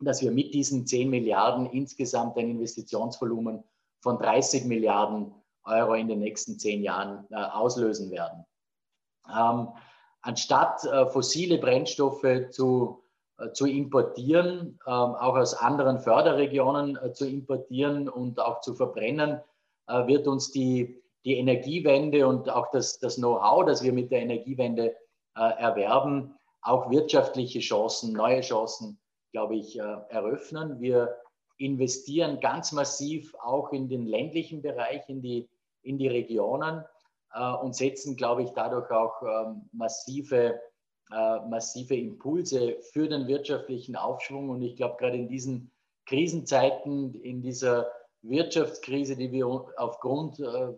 dass 0.00 0.22
wir 0.22 0.30
mit 0.30 0.54
diesen 0.54 0.86
10 0.86 1.10
Milliarden 1.10 1.66
insgesamt 1.66 2.36
ein 2.38 2.48
Investitionsvolumen 2.48 3.64
von 4.00 4.18
30 4.18 4.64
Milliarden 4.64 5.34
Euro 5.64 5.94
in 5.94 6.08
den 6.08 6.20
nächsten 6.20 6.58
zehn 6.58 6.82
Jahren 6.82 7.26
äh, 7.30 7.36
auslösen 7.36 8.10
werden. 8.10 8.44
Ähm, 9.28 9.68
anstatt 10.20 10.84
äh, 10.84 11.06
fossile 11.06 11.58
Brennstoffe 11.58 12.50
zu, 12.50 13.04
äh, 13.38 13.52
zu 13.52 13.66
importieren, 13.66 14.78
ähm, 14.86 14.92
auch 14.92 15.36
aus 15.36 15.54
anderen 15.54 16.00
Förderregionen 16.00 16.96
äh, 16.96 17.12
zu 17.12 17.28
importieren 17.28 18.08
und 18.08 18.40
auch 18.40 18.60
zu 18.60 18.74
verbrennen, 18.74 19.30
äh, 19.38 19.40
wird 20.06 20.26
uns 20.26 20.50
die, 20.50 21.02
die 21.24 21.36
Energiewende 21.36 22.26
und 22.26 22.48
auch 22.48 22.70
das, 22.70 22.98
das 22.98 23.16
Know-how, 23.16 23.64
das 23.64 23.82
wir 23.82 23.92
mit 23.92 24.10
der 24.10 24.20
Energiewende 24.20 24.96
äh, 25.36 25.60
erwerben, 25.60 26.34
auch 26.62 26.90
wirtschaftliche 26.90 27.60
Chancen, 27.60 28.12
neue 28.12 28.40
Chancen, 28.40 28.98
glaube 29.32 29.56
ich, 29.56 29.78
äh, 29.78 29.96
eröffnen. 30.08 30.80
Wir 30.80 31.16
investieren 31.58 32.40
ganz 32.40 32.72
massiv 32.72 33.34
auch 33.42 33.72
in 33.72 33.88
den 33.88 34.06
ländlichen 34.06 34.62
Bereich, 34.62 35.08
in 35.08 35.22
die, 35.22 35.48
in 35.82 35.98
die 35.98 36.08
Regionen 36.08 36.84
und 37.62 37.74
setzen, 37.74 38.16
glaube 38.16 38.42
ich, 38.42 38.50
dadurch 38.50 38.90
auch 38.90 39.22
ähm, 39.22 39.62
massive, 39.72 40.60
massive 41.08 41.94
Impulse 41.94 42.76
für 42.92 43.08
den 43.08 43.26
wirtschaftlichen 43.26 43.96
Aufschwung. 43.96 44.50
Und 44.50 44.60
ich 44.60 44.76
glaube, 44.76 44.96
gerade 44.98 45.16
in 45.16 45.28
diesen 45.28 45.72
Krisenzeiten, 46.06 47.14
in 47.14 47.40
dieser 47.40 47.90
Wirtschaftskrise, 48.22 49.16
die 49.16 49.32
wir 49.32 49.46
aufgrund, 49.76 50.38
äh, 50.38 50.74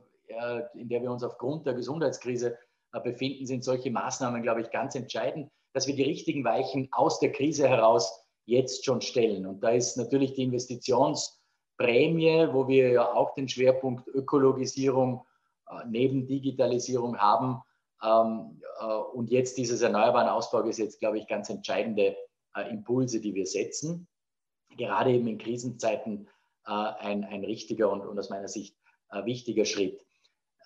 in 0.75 0.89
der 0.89 1.03
wir 1.03 1.11
uns 1.11 1.23
aufgrund 1.23 1.67
der 1.67 1.75
Gesundheitskrise 1.75 2.57
äh, 2.93 3.01
befinden, 3.01 3.47
sind 3.47 3.65
solche 3.65 3.91
Maßnahmen, 3.91 4.43
glaube 4.43 4.63
ich, 4.63 4.71
ganz 4.71 4.95
entscheidend, 4.95 5.51
dass 5.73 5.87
wir 5.87 5.95
die 5.95 6.03
richtigen 6.03 6.45
Weichen 6.45 6.89
aus 6.93 7.21
der 7.21 7.33
Krise 7.33 7.69
heraus 7.69 8.25
jetzt 8.47 8.85
schon 8.85 9.03
stellen. 9.03 9.47
Und 9.47 9.63
da 9.63 9.71
ist 9.71 9.97
natürlich 9.97 10.35
die 10.35 10.45
Investitionsprämie, 10.45 12.49
wo 12.53 12.69
wir 12.69 12.91
ja 12.91 13.13
auch 13.13 13.35
den 13.35 13.49
Schwerpunkt 13.49 14.07
Ökologisierung 14.09 15.25
äh, 15.69 15.85
neben 15.87 16.27
Digitalisierung 16.27 17.19
haben. 17.19 17.63
Ähm, 18.03 18.61
und 19.13 19.31
jetzt 19.31 19.57
dieses 19.57 19.83
erneuerbaren 19.83 20.29
Ausbaugesetz, 20.29 20.99
glaube 20.99 21.19
ich, 21.19 21.29
ganz 21.29 21.49
entscheidende 21.49 22.17
Impulse, 22.69 23.21
die 23.21 23.35
wir 23.35 23.47
setzen. 23.47 24.09
Gerade 24.77 25.13
eben 25.13 25.29
in 25.29 25.39
Krisenzeiten 25.39 26.29
ein, 26.65 27.25
ein 27.25 27.45
richtiger 27.45 27.91
und, 27.91 28.03
und 28.03 28.19
aus 28.19 28.31
meiner 28.31 28.49
Sicht 28.49 28.77
äh, 29.11 29.25
wichtiger 29.25 29.65
Schritt. 29.65 30.01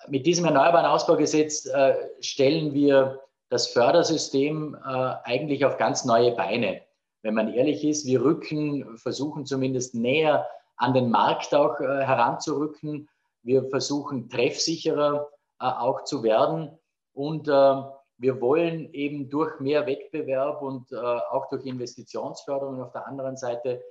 Mit 0.06 0.26
diesem 0.26 0.44
Erneuerbaren 0.44 0.86
Ausbaugesetz 0.86 1.66
äh, 1.66 1.94
stellen 2.20 2.72
wir 2.72 3.20
das 3.50 3.68
Fördersystem 3.68 4.76
eigentlich 4.84 5.64
auf 5.64 5.78
ganz 5.78 6.04
neue 6.04 6.32
Beine. 6.32 6.82
Wenn 7.22 7.32
man 7.32 7.50
ehrlich 7.50 7.82
ist, 7.82 8.04
wir 8.04 8.22
rücken, 8.22 8.98
versuchen 8.98 9.46
zumindest 9.46 9.94
näher 9.94 10.46
an 10.76 10.92
den 10.92 11.10
Markt 11.10 11.54
auch 11.54 11.80
heranzurücken. 11.80 13.08
Wir 13.42 13.64
versuchen 13.70 14.28
treffsicherer 14.28 15.30
auch 15.58 16.04
zu 16.04 16.22
werden 16.22 16.78
und 17.14 17.46
wir 17.46 18.40
wollen 18.42 18.92
eben 18.92 19.30
durch 19.30 19.60
mehr 19.60 19.86
Wettbewerb 19.86 20.60
und 20.60 20.94
auch 20.94 21.48
durch 21.48 21.64
Investitionsförderung 21.64 22.82
auf 22.82 22.92
der 22.92 23.06
anderen 23.06 23.38
Seite 23.38 23.82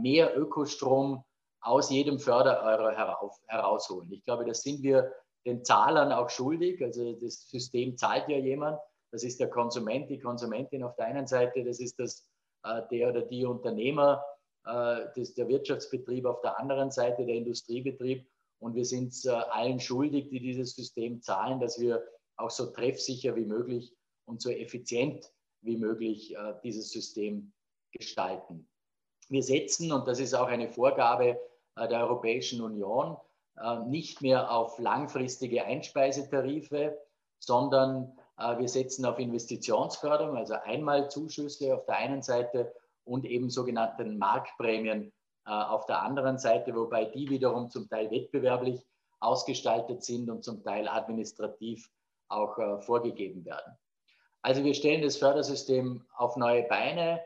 mehr 0.00 0.34
Ökostrom 0.34 1.22
aus 1.64 1.90
jedem 1.90 2.18
Fördereuro 2.18 2.90
herausholen. 3.48 4.12
Ich 4.12 4.22
glaube, 4.24 4.44
das 4.44 4.62
sind 4.62 4.82
wir 4.82 5.12
den 5.46 5.64
Zahlern 5.64 6.12
auch 6.12 6.28
schuldig. 6.28 6.82
Also 6.82 7.14
das 7.14 7.48
System 7.48 7.96
zahlt 7.96 8.28
ja 8.28 8.36
jemand. 8.36 8.78
Das 9.10 9.24
ist 9.24 9.40
der 9.40 9.48
Konsument, 9.48 10.10
die 10.10 10.18
Konsumentin 10.18 10.82
auf 10.82 10.94
der 10.96 11.06
einen 11.06 11.26
Seite, 11.26 11.64
das 11.64 11.80
ist 11.80 11.98
das, 11.98 12.28
äh, 12.64 12.82
der 12.90 13.10
oder 13.10 13.22
die 13.22 13.46
Unternehmer, 13.46 14.22
äh, 14.66 15.06
das 15.16 15.34
der 15.34 15.48
Wirtschaftsbetrieb 15.48 16.26
auf 16.26 16.40
der 16.42 16.58
anderen 16.58 16.90
Seite, 16.90 17.24
der 17.24 17.36
Industriebetrieb. 17.36 18.26
Und 18.60 18.74
wir 18.74 18.84
sind 18.84 19.14
äh, 19.24 19.30
allen 19.30 19.80
schuldig, 19.80 20.28
die 20.28 20.40
dieses 20.40 20.74
System 20.74 21.22
zahlen, 21.22 21.60
dass 21.60 21.80
wir 21.80 22.04
auch 22.36 22.50
so 22.50 22.66
treffsicher 22.66 23.36
wie 23.36 23.46
möglich 23.46 23.94
und 24.26 24.42
so 24.42 24.50
effizient 24.50 25.30
wie 25.62 25.78
möglich 25.78 26.36
äh, 26.36 26.54
dieses 26.62 26.90
System 26.90 27.52
gestalten. 27.92 28.68
Wir 29.28 29.42
setzen, 29.42 29.92
und 29.92 30.06
das 30.06 30.20
ist 30.20 30.34
auch 30.34 30.48
eine 30.48 30.68
Vorgabe 30.68 31.40
der 31.76 32.00
Europäischen 32.00 32.60
Union 32.60 33.16
äh, 33.56 33.78
nicht 33.86 34.22
mehr 34.22 34.50
auf 34.50 34.78
langfristige 34.78 35.64
Einspeisetarife, 35.64 36.98
sondern 37.38 38.16
Wir 38.58 38.68
setzen 38.68 39.04
auf 39.04 39.20
Investitionsförderung, 39.20 40.36
also 40.36 40.54
einmal 40.54 41.08
Zuschüsse 41.08 41.72
auf 41.72 41.84
der 41.84 41.98
einen 41.98 42.20
Seite 42.20 42.74
und 43.04 43.24
eben 43.24 43.48
sogenannten 43.48 44.18
Marktprämien 44.18 45.12
auf 45.44 45.86
der 45.86 46.02
anderen 46.02 46.38
Seite, 46.38 46.74
wobei 46.74 47.04
die 47.04 47.28
wiederum 47.28 47.70
zum 47.70 47.88
Teil 47.88 48.10
wettbewerblich 48.10 48.84
ausgestaltet 49.20 50.02
sind 50.02 50.30
und 50.30 50.42
zum 50.42 50.64
Teil 50.64 50.88
administrativ 50.88 51.88
auch 52.28 52.82
vorgegeben 52.82 53.44
werden. 53.44 53.78
Also 54.42 54.64
wir 54.64 54.74
stellen 54.74 55.02
das 55.02 55.16
Fördersystem 55.18 56.04
auf 56.16 56.36
neue 56.36 56.64
Beine. 56.64 57.20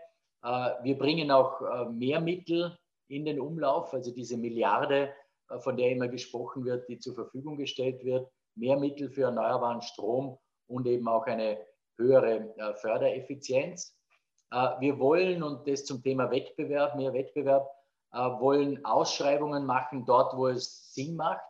Wir 0.82 0.98
bringen 0.98 1.30
auch 1.30 1.88
mehr 1.90 2.20
Mittel 2.20 2.76
in 3.08 3.24
den 3.24 3.40
Umlauf, 3.40 3.92
also 3.92 4.12
diese 4.12 4.36
Milliarde, 4.36 5.12
äh, 5.50 5.58
von 5.58 5.76
der 5.76 5.90
immer 5.90 6.08
gesprochen 6.08 6.64
wird, 6.64 6.88
die 6.88 6.98
zur 6.98 7.14
Verfügung 7.14 7.56
gestellt 7.56 8.04
wird, 8.04 8.30
mehr 8.54 8.78
Mittel 8.78 9.10
für 9.10 9.22
erneuerbaren 9.22 9.82
Strom 9.82 10.38
und 10.66 10.86
eben 10.86 11.08
auch 11.08 11.26
eine 11.26 11.58
höhere 11.96 12.54
äh, 12.56 12.74
Fördereffizienz. 12.74 13.96
Äh, 14.50 14.80
wir 14.80 14.98
wollen, 14.98 15.42
und 15.42 15.66
das 15.66 15.84
zum 15.84 16.02
Thema 16.02 16.30
Wettbewerb, 16.30 16.96
mehr 16.96 17.12
Wettbewerb, 17.12 17.68
wollen 18.10 18.82
Ausschreibungen 18.86 19.66
machen 19.66 20.06
dort, 20.06 20.34
wo 20.34 20.46
es 20.46 20.94
Sinn 20.94 21.14
macht. 21.14 21.44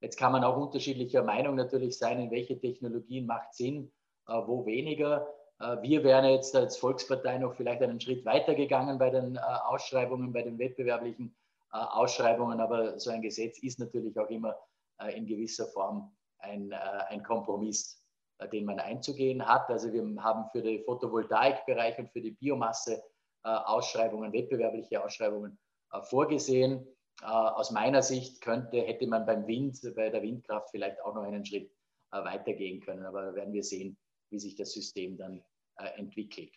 Jetzt 0.00 0.16
kann 0.16 0.32
man 0.32 0.42
auch 0.42 0.56
unterschiedlicher 0.56 1.22
Meinung 1.22 1.54
natürlich 1.54 1.98
sein, 1.98 2.18
in 2.18 2.30
welche 2.30 2.58
Technologien 2.58 3.26
macht 3.26 3.52
Sinn, 3.52 3.92
wo 4.24 4.64
weniger. 4.64 5.28
Wir 5.60 6.04
wären 6.04 6.24
jetzt 6.24 6.54
als 6.54 6.76
Volkspartei 6.76 7.36
noch 7.38 7.54
vielleicht 7.54 7.82
einen 7.82 8.00
Schritt 8.00 8.24
weiter 8.24 8.54
gegangen 8.54 8.96
bei 8.96 9.10
den 9.10 9.34
äh, 9.34 9.40
Ausschreibungen, 9.40 10.32
bei 10.32 10.42
den 10.42 10.56
wettbewerblichen 10.56 11.34
äh, 11.72 11.78
Ausschreibungen, 11.78 12.60
aber 12.60 13.00
so 13.00 13.10
ein 13.10 13.22
Gesetz 13.22 13.58
ist 13.58 13.80
natürlich 13.80 14.16
auch 14.20 14.30
immer 14.30 14.56
äh, 15.00 15.16
in 15.16 15.26
gewisser 15.26 15.66
Form 15.66 16.14
ein, 16.40 16.72
ein 16.72 17.24
Kompromiss, 17.24 18.00
den 18.52 18.64
man 18.64 18.78
einzugehen 18.78 19.44
hat. 19.44 19.68
Also 19.68 19.92
wir 19.92 20.04
haben 20.22 20.48
für 20.52 20.62
den 20.62 20.84
Photovoltaikbereich 20.84 21.98
und 21.98 22.12
für 22.12 22.20
die 22.20 22.30
Biomasse 22.30 23.02
Ausschreibungen, 23.42 24.32
wettbewerbliche 24.32 25.02
Ausschreibungen 25.02 25.58
vorgesehen. 26.04 26.86
Aus 27.22 27.72
meiner 27.72 28.04
Sicht 28.04 28.40
könnte, 28.40 28.82
hätte 28.82 29.08
man 29.08 29.26
beim 29.26 29.48
Wind, 29.48 29.80
bei 29.96 30.10
der 30.10 30.22
Windkraft 30.22 30.70
vielleicht 30.70 31.02
auch 31.02 31.16
noch 31.16 31.24
einen 31.24 31.44
Schritt 31.44 31.72
weitergehen 32.12 32.80
können, 32.82 33.04
aber 33.04 33.34
werden 33.34 33.52
wir 33.52 33.64
sehen, 33.64 33.98
wie 34.30 34.38
sich 34.38 34.54
das 34.54 34.72
System 34.72 35.16
dann 35.16 35.42
äh, 35.78 35.98
entwickelt. 35.98 36.52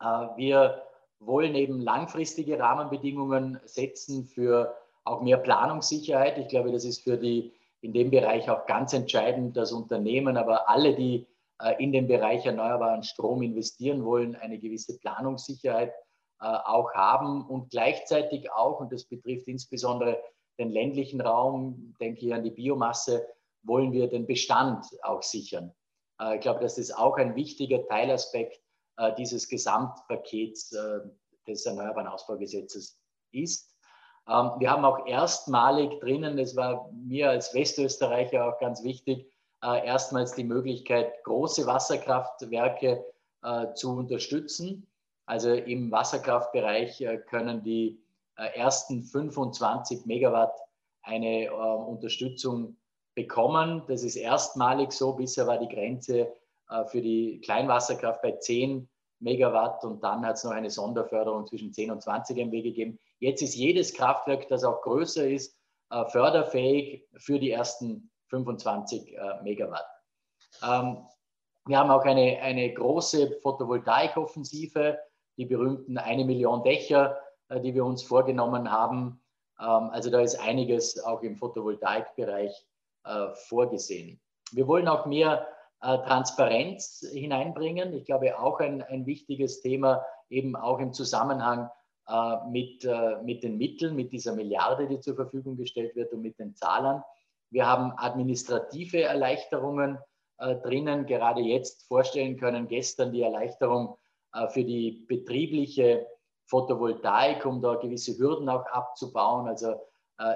Äh, 0.00 0.04
wir 0.36 0.82
wollen 1.18 1.54
eben 1.54 1.80
langfristige 1.80 2.58
Rahmenbedingungen 2.58 3.60
setzen 3.64 4.24
für 4.24 4.76
auch 5.04 5.20
mehr 5.22 5.38
Planungssicherheit. 5.38 6.38
Ich 6.38 6.48
glaube, 6.48 6.70
das 6.70 6.84
ist 6.84 7.02
für 7.02 7.16
die 7.16 7.52
in 7.80 7.92
dem 7.92 8.10
Bereich 8.10 8.50
auch 8.50 8.66
ganz 8.66 8.92
entscheidend, 8.92 9.56
dass 9.56 9.72
Unternehmen, 9.72 10.36
aber 10.36 10.68
alle, 10.68 10.94
die 10.94 11.26
äh, 11.60 11.82
in 11.82 11.92
den 11.92 12.06
Bereich 12.06 12.46
erneuerbaren 12.46 13.02
Strom 13.02 13.42
investieren 13.42 14.04
wollen, 14.04 14.36
eine 14.36 14.58
gewisse 14.58 14.98
Planungssicherheit 14.98 15.92
auch 16.40 16.92
haben 16.92 17.44
und 17.48 17.70
gleichzeitig 17.70 18.52
auch, 18.52 18.78
und 18.78 18.92
das 18.92 19.06
betrifft 19.06 19.48
insbesondere 19.48 20.22
den 20.56 20.70
ländlichen 20.70 21.20
Raum, 21.20 21.96
denke 22.00 22.26
ich 22.26 22.32
an 22.32 22.44
die 22.44 22.52
Biomasse, 22.52 23.26
wollen 23.64 23.90
wir 23.90 24.08
den 24.08 24.24
Bestand 24.24 24.86
auch 25.02 25.24
sichern. 25.24 25.74
Äh, 26.20 26.36
ich 26.36 26.40
glaube, 26.40 26.60
das 26.60 26.78
ist 26.78 26.96
auch 26.96 27.16
ein 27.16 27.34
wichtiger 27.34 27.86
Teilaspekt 27.86 28.60
äh, 28.96 29.14
dieses 29.14 29.48
Gesamtpakets 29.48 30.72
äh, 30.72 31.00
des 31.46 31.64
Erneuerbaren 31.66 32.08
Ausbaugesetzes 32.08 32.98
ist. 33.32 33.74
Ähm, 34.28 34.52
wir 34.58 34.70
haben 34.70 34.84
auch 34.84 35.06
erstmalig 35.06 35.98
drinnen, 36.00 36.36
das 36.36 36.56
war 36.56 36.90
mir 36.92 37.30
als 37.30 37.54
Westösterreicher 37.54 38.46
auch 38.46 38.58
ganz 38.58 38.82
wichtig, 38.82 39.30
erstmals 39.60 40.34
die 40.34 40.44
Möglichkeit, 40.44 41.24
große 41.24 41.66
Wasserkraftwerke 41.66 43.04
zu 43.74 43.90
unterstützen. 43.90 44.86
Also 45.26 45.52
im 45.52 45.90
Wasserkraftbereich 45.90 47.04
können 47.26 47.64
die 47.64 48.00
ersten 48.36 49.02
25 49.02 50.06
Megawatt 50.06 50.56
eine 51.02 51.52
Unterstützung 51.52 52.76
bekommen. 53.18 53.82
Das 53.88 54.04
ist 54.04 54.14
erstmalig 54.14 54.92
so. 54.92 55.12
Bisher 55.14 55.48
war 55.48 55.58
die 55.58 55.68
Grenze 55.68 56.32
äh, 56.70 56.84
für 56.86 57.02
die 57.02 57.40
Kleinwasserkraft 57.40 58.22
bei 58.22 58.32
10 58.32 58.88
Megawatt 59.18 59.82
und 59.82 60.04
dann 60.04 60.24
hat 60.24 60.36
es 60.36 60.44
noch 60.44 60.52
eine 60.52 60.70
Sonderförderung 60.70 61.44
zwischen 61.44 61.72
10 61.72 61.90
und 61.90 62.00
20 62.00 62.36
MW 62.36 62.62
gegeben. 62.62 63.00
Jetzt 63.18 63.42
ist 63.42 63.56
jedes 63.56 63.92
Kraftwerk, 63.92 64.46
das 64.46 64.62
auch 64.62 64.82
größer 64.82 65.28
ist, 65.28 65.58
äh, 65.90 66.04
förderfähig 66.04 67.08
für 67.16 67.40
die 67.40 67.50
ersten 67.50 68.08
25 68.28 69.16
äh, 69.16 69.42
Megawatt. 69.42 69.86
Ähm, 70.62 70.98
wir 71.66 71.78
haben 71.78 71.90
auch 71.90 72.04
eine, 72.04 72.38
eine 72.40 72.72
große 72.72 73.40
Photovoltaikoffensive, 73.42 74.96
die 75.36 75.46
berühmten 75.46 75.98
eine 75.98 76.24
Million 76.24 76.62
Dächer, 76.62 77.18
die 77.50 77.74
wir 77.74 77.84
uns 77.84 78.02
vorgenommen 78.02 78.70
haben. 78.70 79.20
Ähm, 79.58 79.90
also 79.90 80.08
da 80.08 80.20
ist 80.20 80.38
einiges 80.38 81.02
auch 81.02 81.22
im 81.22 81.36
Photovoltaikbereich 81.36 82.52
vorgesehen. 83.48 84.20
Wir 84.52 84.66
wollen 84.66 84.88
auch 84.88 85.06
mehr 85.06 85.46
äh, 85.80 85.98
Transparenz 85.98 87.06
hineinbringen. 87.12 87.92
Ich 87.92 88.04
glaube, 88.04 88.38
auch 88.38 88.58
ein, 88.60 88.82
ein 88.82 89.06
wichtiges 89.06 89.60
Thema, 89.60 90.04
eben 90.28 90.56
auch 90.56 90.80
im 90.80 90.92
Zusammenhang 90.92 91.70
äh, 92.08 92.36
mit, 92.50 92.88
mit 93.22 93.42
den 93.42 93.58
Mitteln, 93.58 93.94
mit 93.94 94.12
dieser 94.12 94.34
Milliarde, 94.34 94.88
die 94.88 95.00
zur 95.00 95.14
Verfügung 95.14 95.56
gestellt 95.56 95.94
wird 95.94 96.12
und 96.12 96.22
mit 96.22 96.38
den 96.38 96.54
Zahlern. 96.54 97.02
Wir 97.50 97.66
haben 97.66 97.92
administrative 97.96 99.02
Erleichterungen 99.02 99.98
drinnen, 100.36 101.06
gerade 101.06 101.40
jetzt 101.40 101.88
vorstellen 101.88 102.36
können, 102.36 102.68
gestern 102.68 103.10
die 103.10 103.22
Erleichterung 103.22 103.96
für 104.50 104.62
die 104.62 105.04
betriebliche 105.08 106.06
Photovoltaik, 106.44 107.44
um 107.44 107.60
da 107.60 107.74
gewisse 107.74 108.16
Hürden 108.18 108.48
auch 108.48 108.66
abzubauen. 108.66 109.48
Also 109.48 109.80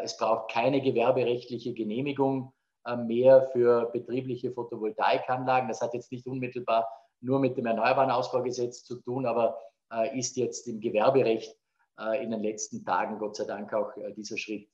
es 0.05 0.17
braucht 0.17 0.51
keine 0.51 0.81
gewerberechtliche 0.81 1.75
Genehmigung 1.75 2.53
äh, 2.85 2.97
mehr 2.97 3.43
für 3.53 3.91
betriebliche 3.93 4.51
Photovoltaikanlagen. 4.51 5.69
Das 5.69 5.81
hat 5.81 5.95
jetzt 5.95 6.11
nicht 6.11 6.27
unmittelbar 6.27 6.89
nur 7.21 7.39
mit 7.39 7.57
dem 7.57 7.67
Erneuerbaren 7.67 8.11
Ausbaugesetz 8.11 8.85
zu 8.85 9.01
tun, 9.01 9.27
aber 9.27 9.57
äh, 9.93 10.19
ist 10.19 10.37
jetzt 10.37 10.67
im 10.67 10.81
Gewerberecht 10.81 11.57
äh, 12.01 12.23
in 12.23 12.31
den 12.33 12.43
letzten 12.43 12.85
Tagen 12.85 13.19
Gott 13.19 13.37
sei 13.37 13.45
Dank 13.45 13.73
auch 13.73 13.93
dieser 14.17 14.37
Schritt 14.37 14.69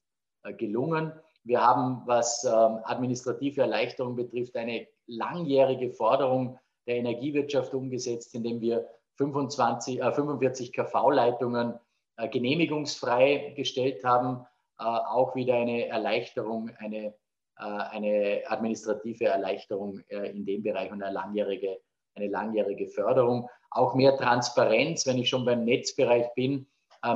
gelungen. 0.56 1.12
Wir 1.44 1.60
haben, 1.60 2.02
was 2.06 2.44
ähm, 2.44 2.80
administrative 2.84 3.62
Erleichterung 3.62 4.16
betrifft, 4.16 4.56
eine 4.56 4.86
langjährige 5.06 5.90
Forderung 5.90 6.58
der 6.86 6.96
Energiewirtschaft 6.96 7.74
umgesetzt, 7.74 8.34
indem 8.34 8.60
wir 8.60 8.88
25, 9.16 10.00
äh, 10.00 10.12
45 10.12 10.72
KV-Leitungen 10.72 11.74
äh, 12.16 12.28
genehmigungsfrei 12.28 13.52
gestellt 13.56 14.04
haben. 14.04 14.46
Äh, 14.80 14.84
auch 14.84 15.34
wieder 15.34 15.54
eine 15.54 15.86
Erleichterung, 15.88 16.70
eine 16.78 17.14
äh, 17.58 17.64
eine 17.64 18.42
administrative 18.46 19.24
Erleichterung 19.24 19.98
äh, 20.08 20.30
in 20.30 20.46
dem 20.46 20.62
Bereich 20.62 20.92
und 20.92 21.02
eine 21.02 21.12
langjährige, 21.12 21.80
eine 22.14 22.28
langjährige 22.28 22.86
Förderung. 22.86 23.48
Auch 23.70 23.96
mehr 23.96 24.16
Transparenz, 24.16 25.06
wenn 25.06 25.18
ich 25.18 25.28
schon 25.28 25.44
beim 25.44 25.64
Netzbereich 25.64 26.32
bin, 26.34 26.66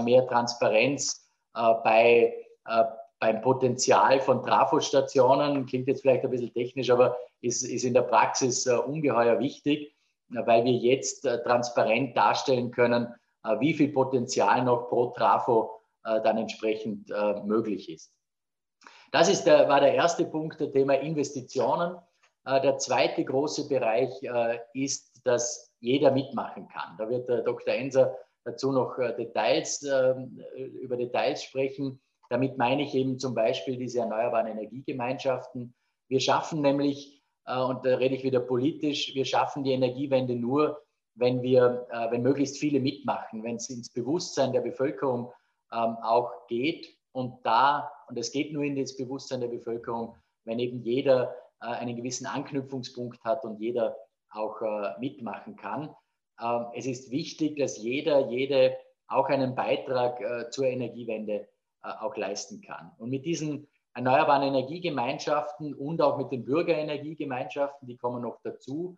mehr 0.05 0.27
Transparenz 0.29 1.29
bei, 1.53 2.35
beim 3.19 3.41
Potenzial 3.41 4.21
von 4.21 4.45
Trafostationen. 4.45 5.65
Klingt 5.67 5.89
jetzt 5.89 6.03
vielleicht 6.03 6.25
ein 6.25 6.31
bisschen 6.31 6.53
technisch, 6.53 6.91
aber 6.91 7.17
ist, 7.41 7.63
ist 7.63 7.85
in 7.85 7.95
der 7.95 8.03
Praxis 8.03 8.67
ungeheuer 8.67 9.41
wichtig, 9.41 9.97
weil 10.29 10.65
wir 10.65 10.73
jetzt 10.73 11.23
transparent 11.23 12.17
darstellen 12.17 12.71
können, 12.71 13.13
wie 13.59 13.73
viel 13.73 13.93
Potenzial 13.93 14.63
noch 14.63 14.89
pro 14.89 15.07
Trafo 15.07 15.82
dann 16.05 16.39
entsprechend 16.39 17.09
möglich 17.45 17.89
ist. 17.89 18.13
Das 19.13 19.29
ist 19.29 19.45
der, 19.45 19.69
war 19.69 19.81
der 19.81 19.95
erste 19.95 20.25
Punkt, 20.25 20.61
das 20.61 20.73
Thema 20.73 20.95
Investitionen. 20.95 21.97
Äh, 22.45 22.61
der 22.63 22.79
zweite 22.79 23.25
große 23.25 23.69
Bereich 23.69 24.11
äh, 24.23 24.59
ist, 24.75 25.21
dass 25.25 25.73
jeder 25.81 26.11
mitmachen 26.11 26.67
kann. 26.69 26.97
Da 26.99 27.09
wird 27.09 27.29
der 27.29 27.43
Dr. 27.43 27.75
Enser 27.75 28.17
dazu 28.45 28.73
noch 28.73 28.99
äh, 28.99 29.15
Details, 29.15 29.83
ähm, 29.83 30.43
über 30.57 30.97
Details 30.97 31.45
sprechen. 31.45 32.01
Damit 32.31 32.57
meine 32.57 32.83
ich 32.83 32.95
eben 32.95 33.19
zum 33.19 33.35
Beispiel 33.35 33.77
diese 33.77 34.01
erneuerbaren 34.01 34.47
Energiegemeinschaften. 34.47 35.75
Wir 36.09 36.21
schaffen 36.21 36.63
nämlich, 36.63 37.23
und 37.45 37.85
da 37.85 37.97
rede 37.97 38.15
ich 38.15 38.25
wieder 38.25 38.41
politisch, 38.41 39.15
wir 39.15 39.25
schaffen 39.27 39.65
die 39.65 39.73
Energiewende 39.73 40.35
nur, 40.35 40.81
wenn 41.15 41.43
wir, 41.43 41.87
wenn 42.11 42.23
möglichst 42.23 42.59
viele 42.59 42.81
mitmachen, 42.81 43.43
wenn 43.43 43.57
es 43.57 43.69
ins 43.69 43.93
Bewusstsein 43.93 44.53
der 44.53 44.61
Bevölkerung 44.61 45.33
ähm, 45.73 45.97
auch 46.03 46.47
geht 46.49 46.97
und 47.13 47.45
da, 47.45 47.91
und 48.09 48.19
es 48.19 48.33
geht 48.33 48.53
nur 48.53 48.65
in 48.65 48.77
das 48.77 48.97
Bewusstsein 48.97 49.41
der 49.41 49.49
Bevölkerung, 49.49 50.17
wenn 50.45 50.59
eben 50.59 50.83
jeder 50.83 51.35
äh, 51.61 51.67
einen 51.67 51.97
gewissen 51.97 52.27
Anknüpfungspunkt 52.27 53.23
hat 53.25 53.45
und 53.45 53.61
jeder 53.61 53.97
auch 54.31 54.61
äh, 54.63 54.99
mitmachen 54.99 55.57
kann. 55.57 55.95
Ähm, 56.41 56.67
es 56.75 56.87
ist 56.87 57.11
wichtig, 57.11 57.59
dass 57.59 57.79
jeder, 57.79 58.31
jede 58.31 58.77
auch 59.09 59.29
einen 59.29 59.55
Beitrag 59.55 60.21
äh, 60.21 60.51
zur 60.51 60.67
Energiewende 60.67 61.49
äh, 61.83 61.89
auch 62.01 62.17
leisten 62.17 62.63
kann. 62.63 62.93
Und 62.99 63.11
mit 63.11 63.27
diesen 63.27 63.69
erneuerbaren 63.95 64.43
Energiegemeinschaften 64.43 65.75
und 65.75 66.01
auch 66.01 66.17
mit 66.17 66.33
den 66.33 66.45
Bürgerenergiegemeinschaften, 66.45 67.87
die 67.87 67.99
kommen 67.99 68.23
noch 68.23 68.41
dazu, 68.43 68.97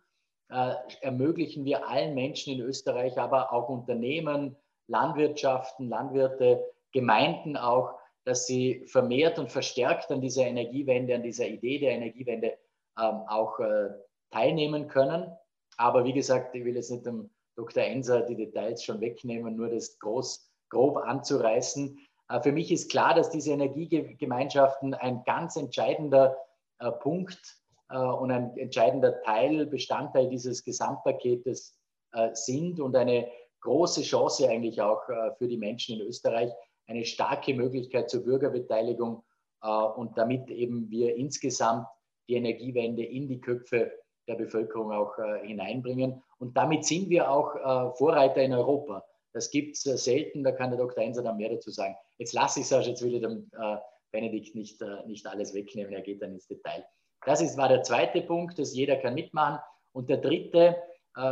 ermöglichen 1.01 1.65
wir 1.65 1.89
allen 1.89 2.13
Menschen 2.13 2.53
in 2.53 2.61
Österreich, 2.61 3.17
aber 3.17 3.51
auch 3.51 3.67
Unternehmen, 3.67 4.55
Landwirtschaften, 4.87 5.89
Landwirte, 5.89 6.63
Gemeinden 6.91 7.57
auch, 7.57 7.93
dass 8.23 8.45
sie 8.45 8.85
vermehrt 8.87 9.37
und 9.37 9.51
verstärkt 9.51 10.11
an 10.11 10.21
dieser 10.21 10.45
Energiewende, 10.45 11.15
an 11.15 11.23
dieser 11.23 11.47
Idee 11.47 11.79
der 11.79 11.91
Energiewende 11.91 12.57
ähm, 12.97 13.21
auch 13.27 13.59
äh, 13.59 13.89
teilnehmen 14.31 14.87
können. 14.87 15.31
Aber 15.77 16.05
wie 16.05 16.13
gesagt, 16.13 16.55
ich 16.55 16.65
will 16.65 16.75
jetzt 16.75 16.91
nicht 16.91 17.05
dem 17.05 17.29
Dr. 17.55 17.83
Enser 17.83 18.21
die 18.21 18.35
Details 18.35 18.83
schon 18.83 19.01
wegnehmen, 19.01 19.55
nur 19.55 19.69
das 19.69 19.99
groß, 19.99 20.49
grob 20.69 20.97
anzureißen. 20.97 21.99
Äh, 22.29 22.41
für 22.41 22.51
mich 22.51 22.71
ist 22.71 22.89
klar, 22.89 23.13
dass 23.13 23.29
diese 23.29 23.51
Energiegemeinschaften 23.51 24.93
ein 24.93 25.23
ganz 25.25 25.55
entscheidender 25.55 26.37
äh, 26.79 26.91
Punkt 26.91 27.57
äh, 27.89 27.97
und 27.97 28.31
ein 28.31 28.57
entscheidender 28.57 29.21
Teil, 29.21 29.65
Bestandteil 29.65 30.29
dieses 30.29 30.63
Gesamtpaketes 30.63 31.77
äh, 32.13 32.29
sind 32.33 32.79
und 32.79 32.95
eine 32.95 33.27
große 33.65 34.03
Chance 34.03 34.47
eigentlich 34.47 34.81
auch 34.81 35.07
äh, 35.09 35.31
für 35.37 35.47
die 35.47 35.57
Menschen 35.57 35.99
in 35.99 36.07
Österreich, 36.07 36.51
eine 36.87 37.03
starke 37.03 37.53
Möglichkeit 37.53 38.09
zur 38.09 38.23
Bürgerbeteiligung 38.23 39.23
äh, 39.61 39.67
und 39.67 40.17
damit 40.17 40.49
eben 40.49 40.89
wir 40.89 41.15
insgesamt 41.15 41.87
die 42.29 42.35
Energiewende 42.35 43.03
in 43.03 43.27
die 43.27 43.41
Köpfe 43.41 43.91
der 44.27 44.35
Bevölkerung 44.35 44.91
auch 44.91 45.17
äh, 45.17 45.45
hineinbringen. 45.45 46.23
Und 46.37 46.55
damit 46.55 46.85
sind 46.85 47.09
wir 47.09 47.31
auch 47.31 47.95
Vorreiter 47.97 48.41
in 48.41 48.53
Europa. 48.53 49.05
Das 49.31 49.49
gibt 49.49 49.77
es 49.77 49.83
selten, 49.83 50.43
da 50.43 50.51
kann 50.51 50.69
der 50.69 50.79
Dr. 50.79 51.01
Einser 51.01 51.23
dann 51.23 51.37
mehr 51.37 51.49
dazu 51.49 51.71
sagen. 51.71 51.95
Jetzt 52.17 52.33
lasse 52.33 52.59
ich 52.59 52.65
es 52.65 52.73
auch, 52.73 52.81
jetzt 52.81 53.01
will 53.01 53.15
ich 53.15 53.21
dem 53.21 53.49
Benedikt 54.11 54.53
nicht, 54.53 54.81
nicht 55.07 55.25
alles 55.27 55.53
wegnehmen, 55.53 55.93
er 55.93 56.01
geht 56.01 56.21
dann 56.21 56.33
ins 56.33 56.47
Detail. 56.47 56.85
Das 57.25 57.41
ist, 57.41 57.57
war 57.57 57.69
der 57.69 57.83
zweite 57.83 58.21
Punkt, 58.21 58.59
dass 58.59 58.75
jeder 58.75 58.97
kann 58.97 59.13
mitmachen. 59.13 59.59
Und 59.93 60.09
der 60.09 60.17
dritte, 60.17 60.75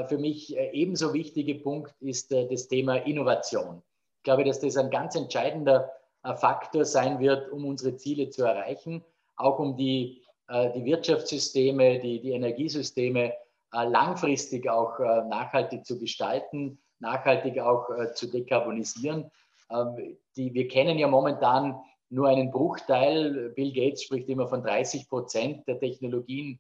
für 0.08 0.18
mich 0.18 0.56
ebenso 0.56 1.14
wichtige 1.14 1.56
Punkt 1.56 1.94
ist 2.00 2.32
das 2.32 2.70
Thema 2.70 2.96
Innovation. 2.96 3.82
Ich 4.18 4.24
glaube, 4.24 4.46
dass 4.46 4.62
das 4.62 4.78
ein 4.78 4.90
ganz 4.90 5.16
entscheidender 5.16 5.92
äh, 6.24 6.36
Faktor 6.36 6.86
sein 6.86 7.20
wird, 7.20 7.52
um 7.52 7.66
unsere 7.66 7.98
Ziele 7.98 8.30
zu 8.30 8.44
erreichen, 8.44 9.04
auch 9.36 9.60
um 9.60 9.76
die, 9.76 10.22
äh, 10.48 10.72
die 10.72 10.86
Wirtschaftssysteme, 10.86 12.00
die, 12.00 12.22
die 12.22 12.32
Energiesysteme 12.32 13.34
äh, 13.74 13.84
langfristig 13.86 14.70
auch 14.70 15.00
nachhaltig 15.00 15.86
zu 15.86 16.00
gestalten, 16.00 16.80
nachhaltig 17.00 17.60
auch 17.60 17.90
zu 18.14 18.28
dekarbonisieren. 18.28 19.30
Ähm, 19.70 20.18
die, 20.38 20.54
wir 20.54 20.68
kennen 20.70 20.98
ja 20.98 21.08
momentan 21.08 21.82
nur 22.10 22.30
einen 22.30 22.52
Bruchteil. 22.52 23.52
Bill 23.56 23.74
Gates 23.74 24.04
spricht 24.04 24.30
immer 24.30 24.48
von 24.48 24.64
30 24.64 25.10
Prozent 25.10 25.68
der 25.68 25.80
Technologien, 25.80 26.60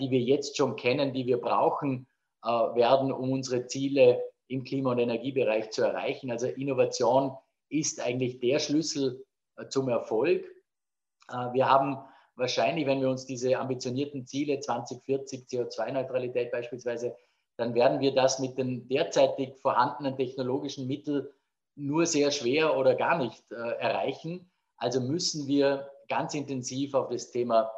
die 0.00 0.10
wir 0.10 0.20
jetzt 0.20 0.56
schon 0.56 0.74
kennen, 0.74 1.12
die 1.12 1.26
wir 1.26 1.38
brauchen 1.38 2.06
werden, 2.46 3.12
um 3.12 3.32
unsere 3.32 3.66
Ziele 3.66 4.22
im 4.48 4.64
Klima- 4.64 4.92
und 4.92 4.98
Energiebereich 4.98 5.70
zu 5.70 5.82
erreichen. 5.82 6.30
Also 6.30 6.46
Innovation 6.46 7.36
ist 7.68 8.00
eigentlich 8.00 8.38
der 8.40 8.58
Schlüssel 8.58 9.24
äh, 9.56 9.68
zum 9.68 9.88
Erfolg. 9.88 10.44
Äh, 11.28 11.52
wir 11.52 11.68
haben 11.68 11.98
wahrscheinlich, 12.36 12.86
wenn 12.86 13.00
wir 13.00 13.10
uns 13.10 13.26
diese 13.26 13.58
ambitionierten 13.58 14.26
Ziele 14.26 14.60
2040 14.60 15.46
CO2-Neutralität 15.46 16.52
beispielsweise, 16.52 17.16
dann 17.56 17.74
werden 17.74 18.00
wir 18.00 18.14
das 18.14 18.38
mit 18.38 18.58
den 18.58 18.86
derzeitig 18.88 19.56
vorhandenen 19.56 20.16
technologischen 20.16 20.86
Mitteln 20.86 21.26
nur 21.74 22.06
sehr 22.06 22.30
schwer 22.30 22.76
oder 22.76 22.94
gar 22.94 23.18
nicht 23.18 23.42
äh, 23.50 23.54
erreichen. 23.54 24.50
Also 24.76 25.00
müssen 25.00 25.46
wir 25.46 25.90
ganz 26.08 26.34
intensiv 26.34 26.94
auf 26.94 27.08
das 27.08 27.30
Thema 27.30 27.72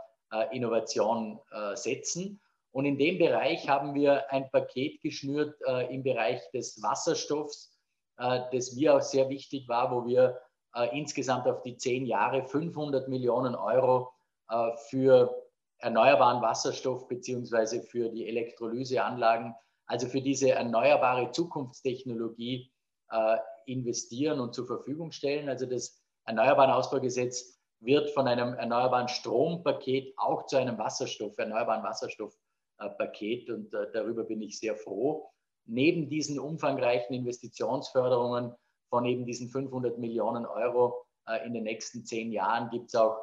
Innovation 0.50 1.40
setzen. 1.72 2.38
Und 2.78 2.84
in 2.84 2.96
dem 2.96 3.18
Bereich 3.18 3.68
haben 3.68 3.92
wir 3.96 4.30
ein 4.30 4.52
Paket 4.52 5.02
geschnürt 5.02 5.60
äh, 5.66 5.92
im 5.92 6.04
Bereich 6.04 6.48
des 6.52 6.80
Wasserstoffs, 6.80 7.76
äh, 8.18 8.42
das 8.52 8.74
mir 8.74 8.94
auch 8.94 9.00
sehr 9.00 9.28
wichtig 9.28 9.66
war, 9.66 9.90
wo 9.90 10.06
wir 10.06 10.38
äh, 10.76 10.96
insgesamt 10.96 11.48
auf 11.48 11.62
die 11.62 11.76
zehn 11.76 12.06
Jahre 12.06 12.44
500 12.44 13.08
Millionen 13.08 13.56
Euro 13.56 14.12
äh, 14.48 14.70
für 14.90 15.44
erneuerbaren 15.78 16.40
Wasserstoff 16.40 17.08
beziehungsweise 17.08 17.82
für 17.82 18.10
die 18.10 18.28
Elektrolyseanlagen, 18.28 19.56
also 19.86 20.06
für 20.06 20.22
diese 20.22 20.52
erneuerbare 20.52 21.32
Zukunftstechnologie 21.32 22.70
äh, 23.10 23.38
investieren 23.66 24.38
und 24.38 24.54
zur 24.54 24.68
Verfügung 24.68 25.10
stellen. 25.10 25.48
Also 25.48 25.66
das 25.66 26.00
Erneuerbaren 26.26 26.70
Ausbaugesetz 26.70 27.58
wird 27.80 28.10
von 28.10 28.28
einem 28.28 28.54
erneuerbaren 28.54 29.08
Strompaket 29.08 30.14
auch 30.16 30.46
zu 30.46 30.58
einem 30.58 30.78
Wasserstoff, 30.78 31.36
erneuerbaren 31.38 31.82
Wasserstoff 31.82 32.38
Paket 32.78 33.50
und 33.50 33.74
äh, 33.74 33.90
darüber 33.92 34.24
bin 34.24 34.40
ich 34.40 34.58
sehr 34.58 34.76
froh. 34.76 35.30
Neben 35.66 36.08
diesen 36.08 36.38
umfangreichen 36.38 37.14
Investitionsförderungen 37.14 38.54
von 38.88 39.04
eben 39.04 39.26
diesen 39.26 39.48
500 39.48 39.98
Millionen 39.98 40.46
Euro 40.46 41.04
äh, 41.26 41.44
in 41.46 41.54
den 41.54 41.64
nächsten 41.64 42.04
zehn 42.04 42.32
Jahren 42.32 42.70
gibt 42.70 42.88
es 42.88 42.94
auch 42.94 43.18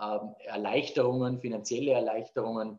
ähm, 0.00 0.34
Erleichterungen, 0.44 1.40
finanzielle 1.40 1.92
Erleichterungen 1.92 2.78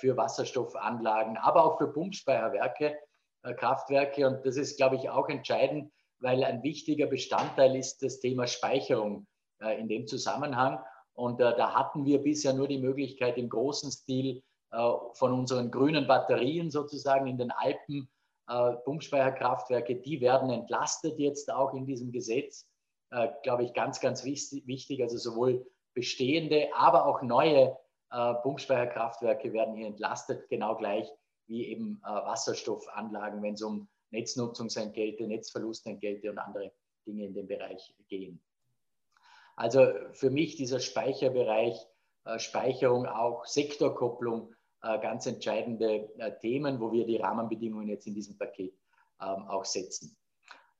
für 0.00 0.16
Wasserstoffanlagen, 0.16 1.36
aber 1.38 1.64
auch 1.64 1.78
für 1.78 1.92
Pumpspeicherwerke, 1.92 2.98
Kraftwerke. 3.56 4.26
Und 4.26 4.44
das 4.44 4.56
ist, 4.56 4.76
glaube 4.76 4.96
ich, 4.96 5.08
auch 5.08 5.28
entscheidend, 5.28 5.90
weil 6.18 6.42
ein 6.42 6.64
wichtiger 6.64 7.06
Bestandteil 7.06 7.76
ist 7.76 8.02
das 8.02 8.18
Thema 8.18 8.48
Speicherung 8.48 9.26
in 9.78 9.88
dem 9.88 10.08
Zusammenhang. 10.08 10.80
Und 11.14 11.40
da 11.40 11.74
hatten 11.74 12.04
wir 12.04 12.20
bisher 12.20 12.52
nur 12.52 12.66
die 12.66 12.80
Möglichkeit, 12.80 13.38
im 13.38 13.48
großen 13.48 13.92
Stil 13.92 14.38
äh, 14.38 14.42
von 14.72 15.32
unseren 15.32 15.70
grünen 15.70 16.06
Batterien 16.06 16.70
sozusagen 16.70 17.26
in 17.26 17.36
den 17.36 17.50
Alpen, 17.50 18.08
äh, 18.48 18.72
Pumpspeicherkraftwerke, 18.84 19.96
die 19.96 20.20
werden 20.20 20.50
entlastet 20.50 21.18
jetzt 21.18 21.52
auch 21.52 21.74
in 21.74 21.86
diesem 21.86 22.10
Gesetz. 22.10 22.68
Äh, 23.10 23.28
glaube 23.42 23.64
ich, 23.64 23.74
ganz, 23.74 24.00
ganz 24.00 24.24
wichtig. 24.24 25.02
Also 25.02 25.18
sowohl 25.18 25.66
bestehende, 25.94 26.68
aber 26.74 27.06
auch 27.06 27.22
neue 27.22 27.76
Pumpspeicherkraftwerke 28.42 29.54
werden 29.54 29.74
hier 29.74 29.86
entlastet, 29.86 30.46
genau 30.50 30.76
gleich 30.76 31.10
wie 31.46 31.68
eben 31.68 31.98
Wasserstoffanlagen, 32.02 33.42
wenn 33.42 33.54
es 33.54 33.62
um 33.62 33.88
Netznutzungsentgelte, 34.10 35.26
Netzverlustentgelte 35.26 36.28
und 36.28 36.36
andere 36.36 36.72
Dinge 37.06 37.24
in 37.24 37.32
dem 37.32 37.46
Bereich 37.46 37.94
gehen. 38.08 38.42
Also 39.56 39.86
für 40.12 40.28
mich 40.28 40.56
dieser 40.56 40.80
Speicherbereich, 40.80 41.74
Speicherung 42.36 43.06
auch, 43.06 43.46
Sektorkopplung, 43.46 44.52
äh, 44.52 44.61
ganz 44.82 45.26
entscheidende 45.26 46.08
äh, 46.18 46.32
Themen, 46.40 46.80
wo 46.80 46.92
wir 46.92 47.06
die 47.06 47.16
Rahmenbedingungen 47.16 47.88
jetzt 47.88 48.06
in 48.06 48.14
diesem 48.14 48.36
Paket 48.36 48.74
ähm, 49.20 49.46
auch 49.48 49.64
setzen. 49.64 50.16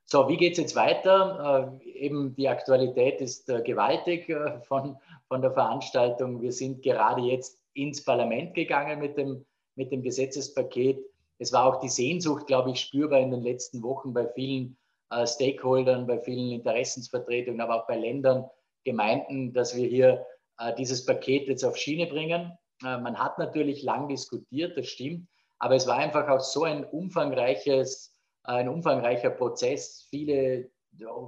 So, 0.04 0.28
wie 0.28 0.36
geht 0.36 0.52
es 0.52 0.58
jetzt 0.58 0.76
weiter? 0.76 1.80
Äh, 1.82 1.88
eben 1.90 2.34
die 2.34 2.48
Aktualität 2.48 3.20
ist 3.20 3.46
gewaltig 3.46 4.26
von, 4.66 4.96
von 5.28 5.40
der 5.40 5.52
Veranstaltung. 5.52 6.42
Wir 6.42 6.52
sind 6.52 6.82
gerade 6.82 7.22
jetzt 7.22 7.62
ins 7.74 8.04
Parlament 8.04 8.54
gegangen 8.54 8.98
mit 8.98 9.16
dem, 9.16 9.46
mit 9.76 9.92
dem 9.92 10.02
Gesetzespaket. 10.02 10.98
Es 11.38 11.52
war 11.52 11.66
auch 11.66 11.80
die 11.80 11.88
Sehnsucht, 11.88 12.46
glaube 12.46 12.70
ich, 12.70 12.80
spürbar 12.80 13.20
in 13.20 13.30
den 13.30 13.42
letzten 13.42 13.82
Wochen 13.82 14.12
bei 14.12 14.26
vielen 14.28 14.76
äh, 15.10 15.26
Stakeholdern, 15.26 16.06
bei 16.06 16.18
vielen 16.18 16.50
Interessensvertretungen, 16.52 17.60
aber 17.60 17.82
auch 17.82 17.86
bei 17.86 17.96
Ländern, 17.96 18.48
Gemeinden, 18.84 19.52
dass 19.52 19.76
wir 19.76 19.86
hier 19.86 20.26
äh, 20.58 20.74
dieses 20.74 21.04
Paket 21.04 21.48
jetzt 21.48 21.64
auf 21.64 21.76
Schiene 21.76 22.06
bringen. 22.06 22.52
Äh, 22.84 22.98
man 22.98 23.18
hat 23.18 23.38
natürlich 23.38 23.82
lang 23.82 24.08
diskutiert, 24.08 24.76
das 24.76 24.86
stimmt, 24.86 25.28
aber 25.58 25.76
es 25.76 25.86
war 25.86 25.96
einfach 25.96 26.28
auch 26.28 26.40
so 26.40 26.64
ein 26.64 26.84
umfangreiches, 26.84 28.14
ein 28.44 28.68
umfangreicher 28.68 29.30
Prozess, 29.30 30.06
viele 30.10 30.70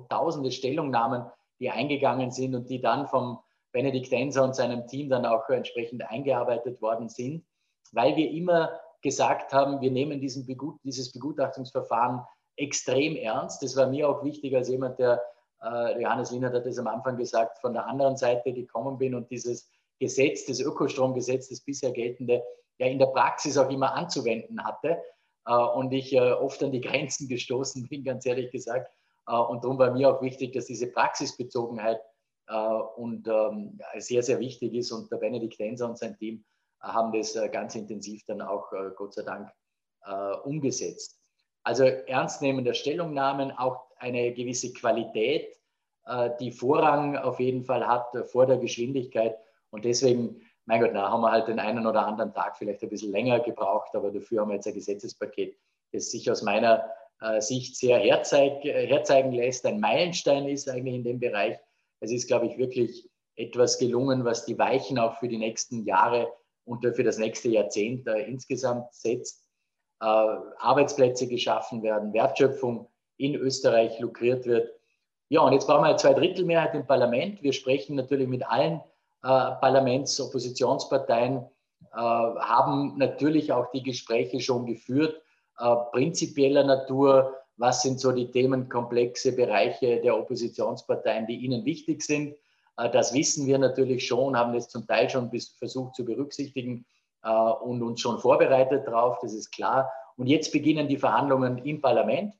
tausende 0.08 0.50
Stellungnahmen, 0.50 1.24
die 1.60 1.70
eingegangen 1.70 2.30
sind 2.30 2.54
und 2.54 2.68
die 2.68 2.80
dann 2.80 3.06
vom 3.06 3.38
Benedikt 3.72 4.12
Enser 4.12 4.44
und 4.44 4.54
seinem 4.54 4.86
Team 4.86 5.08
dann 5.08 5.24
auch 5.26 5.48
entsprechend 5.48 6.08
eingearbeitet 6.08 6.80
worden 6.82 7.08
sind, 7.08 7.44
weil 7.92 8.16
wir 8.16 8.30
immer 8.30 8.80
gesagt 9.02 9.52
haben, 9.52 9.80
wir 9.80 9.90
nehmen 9.90 10.20
diesen 10.20 10.46
Begut 10.46 10.78
dieses 10.82 11.12
Begutachtungsverfahren 11.12 12.22
extrem 12.56 13.16
ernst. 13.16 13.62
Das 13.62 13.76
war 13.76 13.86
mir 13.88 14.08
auch 14.08 14.24
wichtig 14.24 14.54
als 14.56 14.68
jemand, 14.68 14.98
der, 14.98 15.22
äh, 15.62 16.00
Johannes 16.00 16.30
Lienert 16.30 16.54
hat 16.54 16.66
das 16.66 16.78
am 16.78 16.86
Anfang 16.86 17.16
gesagt, 17.16 17.58
von 17.58 17.72
der 17.72 17.86
anderen 17.86 18.16
Seite 18.16 18.52
gekommen 18.52 18.96
bin 18.98 19.14
und 19.14 19.30
dieses 19.30 19.70
Gesetz, 19.98 20.46
das 20.46 20.60
Ökostromgesetz, 20.60 21.48
das 21.48 21.60
bisher 21.60 21.92
geltende, 21.92 22.42
ja 22.78 22.86
in 22.86 22.98
der 22.98 23.06
Praxis 23.06 23.56
auch 23.56 23.70
immer 23.70 23.94
anzuwenden 23.94 24.62
hatte. 24.64 25.02
Äh, 25.46 25.52
und 25.52 25.92
ich 25.92 26.12
äh, 26.12 26.32
oft 26.32 26.62
an 26.62 26.72
die 26.72 26.80
Grenzen 26.80 27.28
gestoßen 27.28 27.88
bin, 27.88 28.04
ganz 28.04 28.26
ehrlich 28.26 28.50
gesagt. 28.50 28.90
Äh, 29.26 29.36
und 29.36 29.64
darum 29.64 29.78
war 29.78 29.92
mir 29.92 30.14
auch 30.14 30.22
wichtig, 30.22 30.52
dass 30.52 30.66
diese 30.66 30.90
Praxisbezogenheit 30.90 32.00
und 32.96 33.26
ähm, 33.26 33.80
sehr, 33.96 34.22
sehr 34.22 34.38
wichtig 34.38 34.74
ist. 34.74 34.92
Und 34.92 35.10
der 35.10 35.16
Benedikt 35.16 35.58
Enser 35.60 35.88
und 35.88 35.96
sein 35.96 36.14
Team 36.18 36.44
haben 36.78 37.10
das 37.10 37.32
ganz 37.52 37.74
intensiv 37.74 38.22
dann 38.26 38.42
auch, 38.42 38.70
Gott 38.96 39.14
sei 39.14 39.22
Dank, 39.22 39.50
umgesetzt. 40.44 41.18
Also 41.62 41.84
ernstnehmende 41.84 42.74
Stellungnahmen, 42.74 43.50
auch 43.50 43.86
eine 43.96 44.30
gewisse 44.34 44.74
Qualität, 44.74 45.56
die 46.38 46.52
Vorrang 46.52 47.16
auf 47.16 47.40
jeden 47.40 47.64
Fall 47.64 47.86
hat 47.86 48.14
vor 48.30 48.44
der 48.44 48.58
Geschwindigkeit 48.58 49.38
und 49.74 49.84
deswegen 49.84 50.40
mein 50.66 50.80
Gott, 50.80 50.94
da 50.94 51.10
haben 51.10 51.20
wir 51.20 51.30
halt 51.30 51.48
den 51.48 51.58
einen 51.58 51.86
oder 51.86 52.06
anderen 52.06 52.32
Tag 52.32 52.56
vielleicht 52.56 52.82
ein 52.82 52.88
bisschen 52.88 53.12
länger 53.12 53.40
gebraucht, 53.40 53.94
aber 53.94 54.10
dafür 54.10 54.40
haben 54.40 54.48
wir 54.48 54.54
jetzt 54.54 54.66
ein 54.66 54.74
Gesetzespaket, 54.74 55.56
das 55.92 56.10
sich 56.10 56.30
aus 56.30 56.42
meiner 56.42 56.90
äh, 57.20 57.40
Sicht 57.40 57.76
sehr 57.76 57.98
herzeig, 57.98 58.64
herzeigen 58.64 59.32
lässt, 59.32 59.66
ein 59.66 59.80
Meilenstein 59.80 60.48
ist 60.48 60.68
eigentlich 60.68 60.94
in 60.94 61.04
dem 61.04 61.20
Bereich. 61.20 61.58
Es 62.00 62.10
ist, 62.10 62.26
glaube 62.26 62.46
ich, 62.46 62.56
wirklich 62.56 63.10
etwas 63.36 63.78
gelungen, 63.78 64.24
was 64.24 64.46
die 64.46 64.58
Weichen 64.58 64.98
auch 64.98 65.18
für 65.18 65.28
die 65.28 65.38
nächsten 65.38 65.84
Jahre 65.84 66.32
und 66.64 66.84
für 66.94 67.04
das 67.04 67.18
nächste 67.18 67.48
Jahrzehnt 67.48 68.06
äh, 68.06 68.22
insgesamt 68.22 68.92
setzt. 68.94 69.44
Äh, 70.00 70.06
Arbeitsplätze 70.06 71.28
geschaffen 71.28 71.82
werden, 71.82 72.12
Wertschöpfung 72.12 72.88
in 73.18 73.34
Österreich 73.34 73.98
lukriert 74.00 74.46
wird. 74.46 74.70
Ja, 75.28 75.40
und 75.42 75.52
jetzt 75.52 75.66
brauchen 75.66 75.82
wir 75.82 75.88
eine 75.88 75.96
Zweidrittelmehrheit 75.96 76.74
im 76.74 76.86
Parlament. 76.86 77.42
Wir 77.42 77.52
sprechen 77.52 77.96
natürlich 77.96 78.28
mit 78.28 78.46
allen 78.46 78.80
äh, 79.24 79.52
Parlamentsoppositionsparteien, 79.58 81.38
äh, 81.38 81.96
haben 81.96 82.98
natürlich 82.98 83.52
auch 83.52 83.70
die 83.70 83.82
Gespräche 83.82 84.38
schon 84.38 84.66
geführt, 84.66 85.18
äh, 85.58 85.76
prinzipieller 85.92 86.62
Natur. 86.62 87.32
Was 87.56 87.80
sind 87.80 88.00
so 88.00 88.12
die 88.12 88.30
Themenkomplexe, 88.30 89.32
Bereiche 89.32 90.02
der 90.02 90.18
Oppositionsparteien, 90.18 91.26
die 91.26 91.36
Ihnen 91.36 91.64
wichtig 91.64 92.02
sind? 92.02 92.36
Das 92.92 93.14
wissen 93.14 93.46
wir 93.46 93.56
natürlich 93.56 94.04
schon, 94.04 94.36
haben 94.36 94.52
das 94.52 94.68
zum 94.68 94.86
Teil 94.88 95.08
schon 95.08 95.30
versucht 95.30 95.94
zu 95.94 96.04
berücksichtigen 96.04 96.84
und 97.22 97.80
uns 97.84 98.00
schon 98.00 98.18
vorbereitet 98.18 98.88
darauf, 98.88 99.20
das 99.20 99.32
ist 99.32 99.52
klar. 99.52 99.88
Und 100.16 100.26
jetzt 100.26 100.50
beginnen 100.50 100.88
die 100.88 100.96
Verhandlungen 100.96 101.58
im 101.58 101.80
Parlament. 101.80 102.34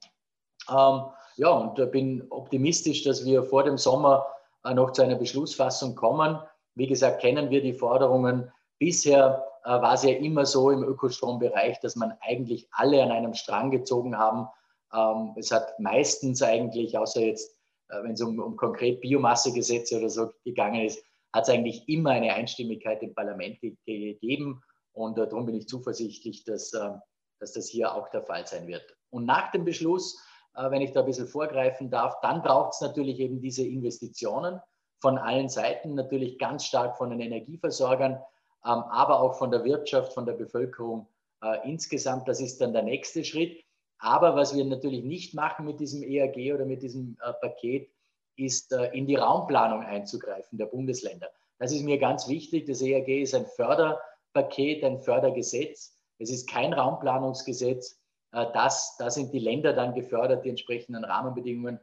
Ähm, 0.69 1.03
ja, 1.37 1.51
und 1.51 1.93
bin 1.93 2.27
optimistisch, 2.31 3.05
dass 3.05 3.25
wir 3.25 3.45
vor 3.45 3.63
dem 3.63 3.79
Sommer 3.79 4.27
noch 4.75 4.91
zu 4.91 5.03
einer 5.03 5.15
Beschlussfassung 5.15 5.95
kommen. 5.95 6.41
Wie 6.75 6.87
gesagt, 6.87 7.21
kennen 7.21 7.51
wir 7.51 7.63
die 7.63 7.75
Forderungen. 7.75 8.51
Bisher 8.79 9.47
war 9.63 9.95
es 9.95 10.03
ja 10.03 10.11
immer 10.11 10.45
so 10.45 10.71
im 10.71 10.83
Ökostrombereich, 10.83 11.81
dass 11.81 11.97
man 11.97 12.15
eigentlich 12.21 12.69
alle 12.73 13.03
an 13.03 13.11
einem 13.11 13.33
Strang 13.33 13.71
gezogen 13.71 14.19
haben. 14.19 14.49
Ähm, 14.93 15.35
es 15.37 15.51
hat 15.51 15.79
meistens 15.81 16.43
eigentlich, 16.43 16.99
außer 16.99 17.21
jetzt 17.21 17.57
äh, 17.89 18.03
wenn 18.03 18.13
es 18.13 18.23
um, 18.23 18.39
um 18.39 18.57
konkret 18.57 19.01
Biomassegesetze 19.01 19.99
oder 19.99 20.09
so 20.09 20.33
gegangen 20.45 20.85
ist, 20.85 21.05
hat 21.33 21.45
es 21.45 21.51
eigentlich 21.51 21.89
immer 21.89 22.11
eine 22.11 22.33
Einstimmigkeit 22.35 23.03
im 23.03 23.15
Parlament 23.15 23.61
gegeben. 23.61 24.63
Und 24.93 25.19
äh, 25.19 25.27
darum 25.29 25.47
bin 25.47 25.57
ich 25.57 25.69
zuversichtlich, 25.69 26.45
dass, 26.45 26.73
äh, 26.73 26.91
dass 27.41 27.53
das 27.53 27.69
hier 27.69 27.95
auch 27.95 28.09
der 28.11 28.23
Fall 28.23 28.47
sein 28.47 28.67
wird. 28.67 28.97
Und 29.11 29.27
nach 29.27 29.51
dem 29.53 29.65
Beschluss, 29.65 30.21
äh, 30.55 30.71
wenn 30.71 30.83
ich 30.83 30.93
da 30.93 31.01
ein 31.01 31.07
bisschen 31.07 31.27
vorgreifen 31.27 31.91
darf, 31.91 32.21
dann 32.21 32.43
braucht 32.43 32.75
es 32.75 32.81
natürlich 32.81 33.19
eben 33.19 33.41
diese 33.41 33.67
Investitionen 33.67 34.61
von 35.05 35.19
allen 35.19 35.51
Seiten, 35.51 35.95
natürlich 35.95 36.39
ganz 36.39 36.65
stark 36.65 36.97
von 36.97 37.11
den 37.11 37.21
Energieversorgern, 37.21 38.13
ähm, 38.13 38.23
aber 38.65 39.21
auch 39.21 39.35
von 39.35 39.51
der 39.51 39.63
Wirtschaft, 39.63 40.15
von 40.15 40.25
der 40.25 40.33
Bevölkerung 40.33 41.07
äh, 41.43 41.59
insgesamt. 41.69 42.27
Das 42.27 42.41
ist 42.41 42.63
dann 42.63 42.73
der 42.73 42.85
nächste 42.85 43.23
Schritt. 43.23 43.63
Aber 43.99 44.35
was 44.35 44.57
wir 44.57 44.65
natürlich 44.65 45.05
nicht 45.05 45.35
machen 45.35 45.67
mit 45.67 45.79
diesem 45.79 46.03
EAG 46.03 46.55
oder 46.55 46.65
mit 46.65 46.83
diesem 46.83 47.19
äh, 47.23 47.35
Paket, 47.35 47.91
ist 48.37 48.73
äh, 48.73 48.87
in 48.95 49.07
die 49.07 49.17
Raumplanung 49.17 49.83
einzugreifen 49.83 50.57
der 50.57 50.67
Bundesländer. 50.67 51.29
Das 51.59 51.71
ist 51.71 51.83
mir 51.83 51.99
ganz 51.99 52.27
wichtig. 52.27 52.65
Das 52.65 52.81
EAG 52.81 53.09
ist 53.09 53.35
ein 53.35 53.45
Förderpaket, 53.45 54.85
ein 54.85 55.01
Fördergesetz. 55.01 55.99
Es 56.19 56.31
ist 56.31 56.49
kein 56.49 56.73
Raumplanungsgesetz. 56.73 58.01
Das, 58.31 58.97
da 58.99 59.11
sind 59.11 59.33
die 59.33 59.39
Länder 59.39 59.75
dann 59.75 59.95
gefördert, 59.95 60.45
die 60.45 60.49
entsprechenden 60.49 61.05
Rahmenbedingungen 61.05 61.79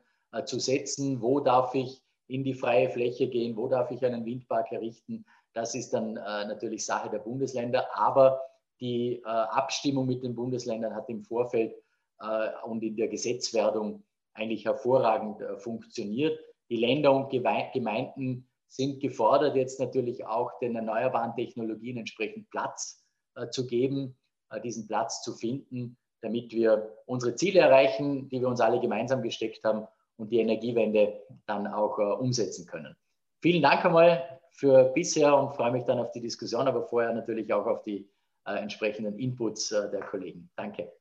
zu 0.45 0.59
setzen. 0.59 1.21
Wo 1.21 1.39
darf 1.39 1.73
ich 1.75 2.01
in 2.31 2.45
die 2.45 2.53
freie 2.53 2.89
Fläche 2.89 3.27
gehen? 3.27 3.57
Wo 3.57 3.67
darf 3.67 3.91
ich 3.91 4.03
einen 4.05 4.25
Windpark 4.25 4.71
errichten? 4.71 5.25
Das 5.53 5.75
ist 5.75 5.91
dann 5.91 6.15
äh, 6.15 6.45
natürlich 6.47 6.85
Sache 6.85 7.09
der 7.09 7.19
Bundesländer. 7.19 7.87
Aber 7.93 8.41
die 8.79 9.17
äh, 9.17 9.27
Abstimmung 9.27 10.07
mit 10.07 10.23
den 10.23 10.33
Bundesländern 10.33 10.95
hat 10.95 11.09
im 11.09 11.23
Vorfeld 11.23 11.75
äh, 12.19 12.49
und 12.63 12.81
in 12.83 12.95
der 12.95 13.09
Gesetzwerdung 13.09 14.03
eigentlich 14.33 14.65
hervorragend 14.65 15.41
äh, 15.41 15.57
funktioniert. 15.57 16.39
Die 16.69 16.77
Länder 16.77 17.11
und 17.11 17.29
Gemeinden 17.29 18.47
sind 18.69 19.01
gefordert, 19.01 19.57
jetzt 19.57 19.81
natürlich 19.81 20.25
auch 20.25 20.57
den 20.59 20.77
erneuerbaren 20.77 21.35
Technologien 21.35 21.97
entsprechend 21.97 22.49
Platz 22.49 23.05
äh, 23.35 23.49
zu 23.49 23.67
geben, 23.67 24.17
diesen 24.65 24.85
Platz 24.85 25.21
zu 25.21 25.33
finden, 25.33 25.97
damit 26.21 26.51
wir 26.51 26.97
unsere 27.05 27.35
Ziele 27.35 27.61
erreichen, 27.61 28.27
die 28.27 28.41
wir 28.41 28.49
uns 28.49 28.59
alle 28.59 28.81
gemeinsam 28.81 29.21
gesteckt 29.21 29.63
haben 29.63 29.87
und 30.21 30.31
die 30.31 30.39
Energiewende 30.39 31.21
dann 31.45 31.67
auch 31.67 31.97
umsetzen 32.19 32.65
können. 32.65 32.95
Vielen 33.41 33.61
Dank 33.61 33.83
einmal 33.83 34.39
für 34.51 34.85
bisher 34.93 35.35
und 35.35 35.55
freue 35.55 35.71
mich 35.71 35.83
dann 35.83 35.99
auf 35.99 36.11
die 36.11 36.21
Diskussion, 36.21 36.67
aber 36.67 36.83
vorher 36.83 37.11
natürlich 37.13 37.51
auch 37.51 37.65
auf 37.65 37.81
die 37.83 38.07
entsprechenden 38.45 39.17
Inputs 39.19 39.69
der 39.69 40.01
Kollegen. 40.01 40.49
Danke. 40.55 40.91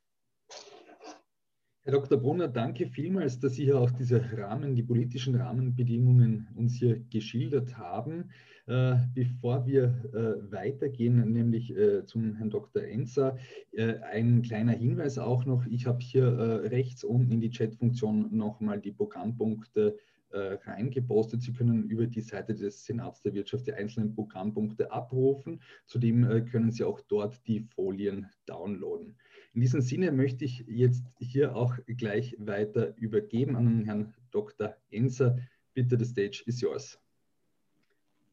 Herr 1.82 1.92
Dr. 1.92 2.18
Brunner, 2.18 2.46
danke 2.46 2.88
vielmals, 2.88 3.38
dass 3.40 3.54
Sie 3.54 3.64
hier 3.64 3.80
auch 3.80 3.90
diese 3.90 4.36
Rahmen, 4.36 4.74
die 4.74 4.82
politischen 4.82 5.34
Rahmenbedingungen 5.34 6.46
uns 6.54 6.74
hier 6.74 7.00
geschildert 7.08 7.78
haben. 7.78 8.30
Äh, 8.66 8.96
bevor 9.14 9.66
wir 9.66 10.04
äh, 10.12 10.52
weitergehen, 10.52 11.32
nämlich 11.32 11.74
äh, 11.74 12.04
zum 12.04 12.34
Herrn 12.34 12.50
Dr. 12.50 12.82
Enzer, 12.82 13.38
äh, 13.72 13.94
ein 14.00 14.42
kleiner 14.42 14.72
Hinweis 14.72 15.16
auch 15.16 15.46
noch. 15.46 15.64
Ich 15.70 15.86
habe 15.86 16.00
hier 16.00 16.26
äh, 16.26 16.68
rechts 16.68 17.02
unten 17.02 17.32
in 17.32 17.40
die 17.40 17.50
Chatfunktion 17.50 18.28
nochmal 18.30 18.78
die 18.78 18.92
Programmpunkte 18.92 19.96
äh, 20.32 20.58
reingepostet. 20.66 21.40
Sie 21.40 21.54
können 21.54 21.88
über 21.88 22.06
die 22.06 22.20
Seite 22.20 22.54
des 22.54 22.84
Senats 22.84 23.22
der 23.22 23.32
Wirtschaft 23.32 23.66
die 23.66 23.72
einzelnen 23.72 24.14
Programmpunkte 24.14 24.92
abrufen. 24.92 25.62
Zudem 25.86 26.44
können 26.52 26.70
Sie 26.70 26.84
auch 26.84 27.00
dort 27.00 27.44
die 27.48 27.60
Folien 27.74 28.26
downloaden. 28.44 29.16
In 29.52 29.60
diesem 29.60 29.80
Sinne 29.80 30.12
möchte 30.12 30.44
ich 30.44 30.64
jetzt 30.68 31.04
hier 31.18 31.56
auch 31.56 31.76
gleich 31.86 32.36
weiter 32.38 32.96
übergeben 32.96 33.56
an 33.56 33.84
Herrn 33.84 34.14
Dr. 34.30 34.76
Enser. 34.90 35.38
Bitte, 35.74 35.98
the 35.98 36.04
stage 36.04 36.42
is 36.46 36.60
yours. 36.60 36.98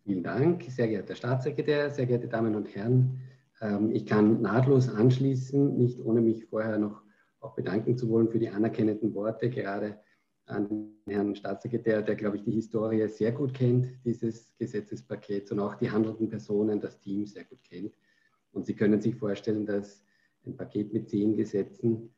Vielen 0.04 0.24
Dank, 0.24 0.64
sehr 0.64 0.88
geehrter 0.88 1.16
Staatssekretär, 1.16 1.90
sehr 1.90 2.06
geehrte 2.06 2.28
Damen 2.28 2.56
und 2.56 2.74
Herren. 2.76 3.20
Ähm, 3.62 3.92
ich 3.92 4.06
kann 4.06 4.42
nahtlos 4.42 4.90
anschließen, 4.90 5.78
nicht 5.78 6.00
ohne 6.00 6.22
mich 6.22 6.46
vorher 6.46 6.78
noch 6.78 7.02
auch 7.40 7.56
bedanken 7.56 7.98
zu 7.98 8.10
wollen 8.10 8.30
für 8.30 8.40
die 8.40 8.50
anerkennenden 8.50 9.14
Worte, 9.14 9.50
gerade 9.50 10.00
an 10.46 10.94
Herrn 11.08 11.36
Staatssekretär, 11.36 12.02
der, 12.02 12.16
glaube 12.16 12.38
ich, 12.38 12.44
die 12.44 12.52
Historie 12.52 13.08
sehr 13.08 13.32
gut 13.32 13.54
kennt, 13.54 13.88
dieses 14.06 14.56
Gesetzespakets 14.58 15.52
und 15.52 15.60
auch 15.60 15.76
die 15.76 15.92
handelnden 15.92 16.30
Personen, 16.30 16.80
das 16.80 17.00
Team 17.00 17.26
sehr 17.26 17.44
gut 17.44 17.64
kennt. 17.64 17.94
Und 18.54 18.66
Sie 18.66 18.76
können 18.76 19.02
sich 19.02 19.16
vorstellen, 19.16 19.66
dass 19.66 20.04
ein 20.48 20.58
Paket 20.58 20.94
mit 20.94 21.10
zehn 21.10 21.36
Gesetzen 21.36 22.10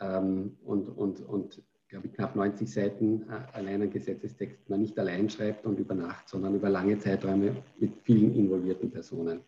ähm, 0.00 0.56
und, 0.64 0.88
und, 0.88 1.20
und 1.20 1.62
glaube 1.88 2.06
ich, 2.08 2.12
knapp 2.12 2.34
90 2.34 2.72
Seiten 2.72 3.22
äh, 3.22 3.56
allein 3.56 3.82
ein 3.82 3.90
Gesetzestext 3.90 4.68
man 4.68 4.80
nicht 4.80 4.98
allein 4.98 5.28
schreibt 5.30 5.66
und 5.66 5.78
über 5.78 5.94
Nacht, 5.94 6.28
sondern 6.28 6.54
über 6.54 6.68
lange 6.68 6.98
Zeiträume 6.98 7.56
mit 7.78 7.92
vielen 8.02 8.34
involvierten 8.34 8.90
Personen. 8.90 9.40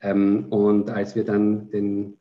Ähm, 0.00 0.46
und 0.50 0.90
als 0.90 1.14
wir 1.14 1.24
dann 1.24 1.70
den, 1.70 2.16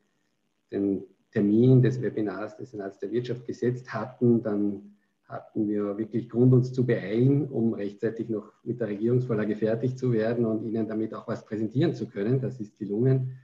den 0.72 1.04
Termin 1.32 1.82
des 1.82 2.02
Webinars 2.02 2.58
des 2.58 2.72
Senats 2.72 3.00
der 3.00 3.12
Wirtschaft 3.12 3.46
gesetzt 3.46 3.94
hatten, 3.94 4.42
dann 4.42 4.96
hatten 5.28 5.68
wir 5.68 5.98
wirklich 5.98 6.30
Grund, 6.30 6.54
uns 6.54 6.72
zu 6.72 6.86
beeilen, 6.86 7.48
um 7.48 7.74
rechtzeitig 7.74 8.30
noch 8.30 8.54
mit 8.64 8.80
der 8.80 8.90
Regierungsvorlage 8.90 9.56
fertig 9.56 9.98
zu 9.98 10.14
werden 10.14 10.46
und 10.46 10.64
Ihnen 10.64 10.88
damit 10.88 11.14
auch 11.14 11.28
was 11.28 11.44
präsentieren 11.46 11.94
zu 11.94 12.08
können. 12.08 12.40
Das 12.40 12.60
ist 12.60 12.78
gelungen. 12.78 13.38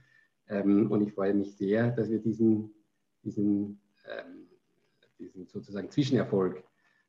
Ähm, 0.48 0.90
und 0.90 1.02
ich 1.02 1.12
freue 1.12 1.34
mich 1.34 1.56
sehr, 1.56 1.90
dass 1.90 2.10
wir 2.10 2.18
diesen, 2.18 2.74
diesen, 3.22 3.80
ähm, 4.06 4.48
diesen 5.18 5.46
sozusagen 5.46 5.90
Zwischenerfolg 5.90 6.62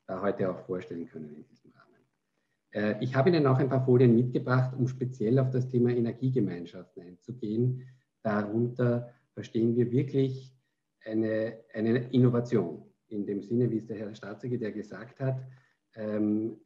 äh, 0.07 0.15
heute 0.19 0.49
auch 0.49 0.59
vorstellen 0.65 1.07
können 1.07 1.35
in 1.35 1.45
diesem 1.45 1.71
Rahmen. 1.71 1.83
Äh, 2.71 3.03
ich 3.03 3.15
habe 3.15 3.29
Ihnen 3.29 3.47
auch 3.47 3.57
ein 3.57 3.69
paar 3.69 3.85
Folien 3.85 4.15
mitgebracht, 4.15 4.75
um 4.77 4.87
speziell 4.87 5.39
auf 5.39 5.49
das 5.49 5.67
Thema 5.67 5.91
Energiegemeinschaften 5.91 7.03
einzugehen. 7.03 7.87
Darunter 8.21 9.13
verstehen 9.33 9.75
wir 9.75 9.91
wirklich 9.91 10.55
eine, 11.05 11.59
eine 11.73 12.09
Innovation. 12.11 12.83
In 13.07 13.25
dem 13.25 13.41
Sinne, 13.41 13.69
wie 13.69 13.77
es 13.77 13.85
der 13.85 13.97
Herr 13.97 14.15
Staatssekretär 14.15 14.71
gesagt 14.71 15.19
hat, 15.19 15.41
ähm, 15.95 16.57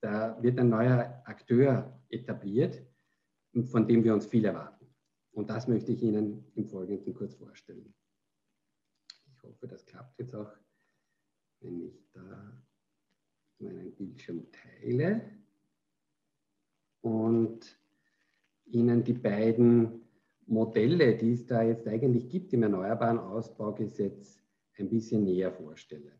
da 0.00 0.36
wird 0.42 0.58
ein 0.58 0.68
neuer 0.68 1.22
Akteur 1.24 1.98
etabliert, 2.10 2.82
von 3.64 3.86
dem 3.86 4.04
wir 4.04 4.12
uns 4.12 4.26
viel 4.26 4.44
erwarten. 4.44 4.73
Und 5.34 5.50
das 5.50 5.66
möchte 5.66 5.92
ich 5.92 6.02
Ihnen 6.02 6.44
im 6.54 6.66
Folgenden 6.66 7.12
kurz 7.12 7.34
vorstellen. 7.34 7.92
Ich 9.26 9.42
hoffe, 9.42 9.66
das 9.66 9.84
klappt 9.84 10.18
jetzt 10.18 10.34
auch, 10.34 10.50
wenn 11.60 11.82
ich 11.82 12.08
da 12.12 12.62
meinen 13.58 13.94
Bildschirm 13.94 14.46
teile 14.52 15.22
und 17.00 17.78
Ihnen 18.66 19.02
die 19.02 19.12
beiden 19.12 20.02
Modelle, 20.46 21.16
die 21.16 21.32
es 21.32 21.46
da 21.46 21.62
jetzt 21.62 21.86
eigentlich 21.88 22.28
gibt 22.28 22.52
im 22.52 22.62
Erneuerbaren 22.62 23.18
Ausbaugesetz, 23.18 24.40
ein 24.78 24.88
bisschen 24.88 25.24
näher 25.24 25.52
vorstelle. 25.52 26.12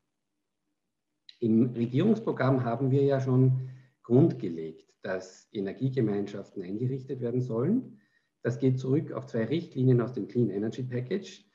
Im 1.40 1.70
Regierungsprogramm 1.70 2.64
haben 2.64 2.90
wir 2.90 3.02
ja 3.04 3.20
schon 3.20 3.68
grundgelegt, 4.02 4.92
dass 5.02 5.48
Energiegemeinschaften 5.52 6.62
eingerichtet 6.62 7.20
werden 7.20 7.40
sollen 7.40 8.00
Das 8.44 8.58
geht 8.58 8.78
zurück 8.78 9.10
auf 9.12 9.26
zwei 9.26 9.46
Richtlinien 9.46 10.02
aus 10.02 10.12
dem 10.12 10.28
Clean 10.28 10.50
Energy 10.50 10.82
Package. 10.82 11.46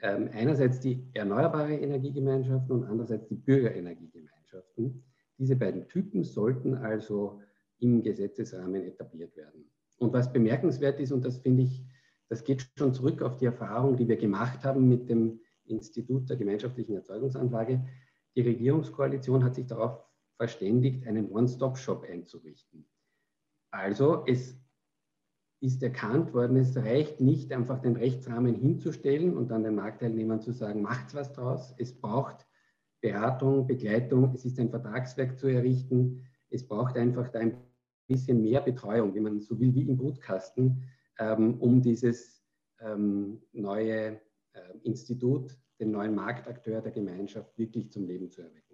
Ähm, 0.00 0.30
einerseits 0.32 0.80
die 0.80 1.06
erneuerbare 1.12 1.74
Energiegemeinschaften 1.74 2.74
und 2.74 2.84
andererseits 2.84 3.28
die 3.28 3.34
Bürgerenergiegemeinschaften. 3.34 5.04
Diese 5.38 5.56
beiden 5.56 5.86
Typen 5.88 6.24
sollten 6.24 6.74
also 6.74 7.42
im 7.80 8.02
Gesetzesrahmen 8.02 8.82
etabliert 8.82 9.36
werden. 9.36 9.70
Und 9.98 10.14
was 10.14 10.32
bemerkenswert 10.32 11.00
ist, 11.00 11.12
und 11.12 11.22
das 11.22 11.36
finde 11.36 11.64
ich, 11.64 11.84
das 12.30 12.44
geht 12.44 12.66
schon 12.78 12.94
zurück 12.94 13.20
auf 13.20 13.36
die 13.36 13.44
Erfahrung, 13.44 13.98
die 13.98 14.08
wir 14.08 14.16
gemacht 14.16 14.64
haben 14.64 14.88
mit 14.88 15.10
dem 15.10 15.38
Institut 15.66 16.30
der 16.30 16.38
gemeinschaftlichen 16.38 16.94
Erzeugungsanlage. 16.94 17.84
Die 18.36 18.40
Regierungskoalition 18.40 19.44
hat 19.44 19.54
sich 19.54 19.66
darauf 19.66 20.02
verständigt, 20.38 21.06
einen 21.06 21.30
One-Stop-Shop 21.30 22.06
einzurichten. 22.10 22.86
Also 23.70 24.24
es 24.26 24.61
ist 25.62 25.82
erkannt 25.82 26.34
worden, 26.34 26.56
es 26.56 26.76
reicht 26.76 27.20
nicht 27.20 27.52
einfach 27.52 27.80
den 27.80 27.94
Rechtsrahmen 27.94 28.54
hinzustellen 28.54 29.36
und 29.36 29.48
dann 29.48 29.62
den 29.62 29.76
Marktteilnehmern 29.76 30.40
zu 30.40 30.52
sagen, 30.52 30.82
macht 30.82 31.14
was 31.14 31.32
draus. 31.32 31.72
Es 31.78 31.92
braucht 31.92 32.44
Beratung, 33.00 33.68
Begleitung, 33.68 34.32
es 34.34 34.44
ist 34.44 34.58
ein 34.58 34.70
Vertragswerk 34.70 35.38
zu 35.38 35.46
errichten. 35.46 36.24
Es 36.50 36.66
braucht 36.66 36.96
einfach 36.96 37.28
da 37.28 37.38
ein 37.38 37.56
bisschen 38.08 38.42
mehr 38.42 38.60
Betreuung, 38.60 39.14
wie 39.14 39.20
man 39.20 39.40
so 39.40 39.58
will, 39.60 39.72
wie 39.72 39.82
im 39.82 39.96
Brutkasten, 39.96 40.82
ähm, 41.18 41.60
um 41.60 41.80
dieses 41.80 42.44
ähm, 42.80 43.40
neue 43.52 44.20
äh, 44.54 44.78
Institut, 44.82 45.56
den 45.78 45.92
neuen 45.92 46.14
Marktakteur 46.14 46.82
der 46.82 46.92
Gemeinschaft 46.92 47.56
wirklich 47.56 47.92
zum 47.92 48.04
Leben 48.06 48.30
zu 48.30 48.42
erwecken. 48.42 48.71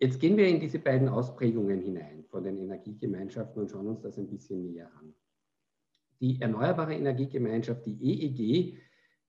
Jetzt 0.00 0.20
gehen 0.20 0.36
wir 0.36 0.46
in 0.46 0.60
diese 0.60 0.78
beiden 0.78 1.08
Ausprägungen 1.08 1.80
hinein 1.80 2.24
von 2.30 2.44
den 2.44 2.56
Energiegemeinschaften 2.58 3.62
und 3.62 3.70
schauen 3.70 3.88
uns 3.88 4.02
das 4.02 4.16
ein 4.16 4.28
bisschen 4.28 4.62
näher 4.62 4.90
an. 4.96 5.12
Die 6.20 6.40
Erneuerbare 6.40 6.94
Energiegemeinschaft, 6.94 7.84
die 7.84 7.98
EEG, 8.00 8.78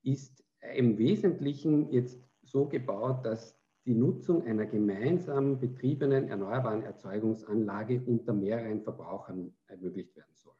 ist 0.04 0.44
im 0.76 0.98
Wesentlichen 0.98 1.92
jetzt 1.92 2.22
so 2.44 2.68
gebaut, 2.68 3.26
dass 3.26 3.60
die 3.86 3.96
Nutzung 3.96 4.44
einer 4.44 4.68
gemeinsam 4.68 5.60
betriebenen 5.60 6.28
erneuerbaren 6.28 6.84
Erzeugungsanlage 6.84 8.04
unter 8.06 8.34
mehreren 8.34 8.84
Verbrauchern 8.84 9.54
ermöglicht 9.68 10.16
werden 10.16 10.36
soll. 10.36 10.54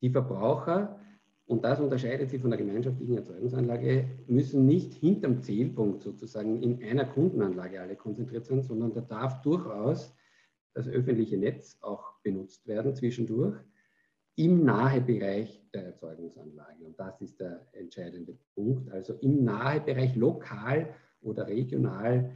Die 0.00 0.10
Verbraucher, 0.10 0.98
und 1.52 1.62
das 1.64 1.80
unterscheidet 1.80 2.30
sie 2.30 2.38
von 2.38 2.48
der 2.48 2.58
gemeinschaftlichen 2.58 3.18
Erzeugungsanlage, 3.18 4.08
müssen 4.26 4.64
nicht 4.64 4.94
hinterm 4.94 5.42
Zählpunkt 5.42 6.02
sozusagen 6.02 6.62
in 6.62 6.82
einer 6.82 7.04
Kundenanlage 7.04 7.78
alle 7.78 7.94
konzentriert 7.94 8.46
sein, 8.46 8.62
sondern 8.62 8.94
da 8.94 9.02
darf 9.02 9.42
durchaus 9.42 10.14
das 10.72 10.88
öffentliche 10.88 11.36
Netz 11.36 11.76
auch 11.82 12.14
benutzt 12.22 12.66
werden 12.66 12.94
zwischendurch 12.94 13.54
im 14.36 14.64
Nahebereich 14.64 15.62
der 15.74 15.88
Erzeugungsanlage. 15.88 16.86
Und 16.86 16.98
das 16.98 17.20
ist 17.20 17.38
der 17.38 17.66
entscheidende 17.72 18.38
Punkt. 18.54 18.90
Also 18.90 19.12
im 19.20 19.44
Nahebereich 19.44 20.16
lokal 20.16 20.94
oder 21.20 21.46
regional 21.48 22.30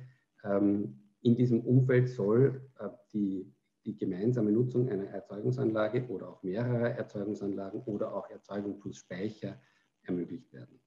ähm, 0.45 1.01
in 1.23 1.37
diesem 1.37 1.63
Umfeld 1.63 2.11
soll 2.11 2.61
äh, 2.79 2.91
die, 3.15 3.51
die 3.87 3.97
gemeinsame 3.97 4.51
Nutzung 4.51 4.89
einer 4.89 5.07
Erzeugungsanlage 5.07 6.07
oder 6.09 6.29
auch 6.29 6.43
mehrerer 6.43 6.91
Erzeugungsanlagen 6.91 7.81
oder 7.83 8.15
auch 8.15 8.29
Erzeugung 8.29 8.81
plus 8.81 8.99
Speicher 8.99 9.61
ermöglicht 10.03 10.53
werden. 10.53 10.81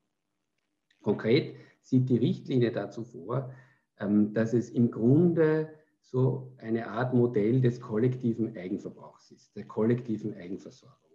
Konkret 1.02 1.56
sieht 1.82 2.10
die 2.10 2.18
Richtlinie 2.18 2.72
dazu 2.72 3.04
vor, 3.04 3.54
ähm, 3.98 4.34
dass 4.34 4.54
es 4.54 4.70
im 4.70 4.92
Grunde 4.92 5.70
so 6.02 6.54
eine 6.58 6.88
Art 6.88 7.14
Modell 7.14 7.62
des 7.62 7.80
kollektiven 7.80 8.56
Eigenverbrauchs 8.56 9.32
ist, 9.32 9.56
der 9.56 9.66
kollektiven 9.66 10.34
Eigenversorgung. 10.34 11.12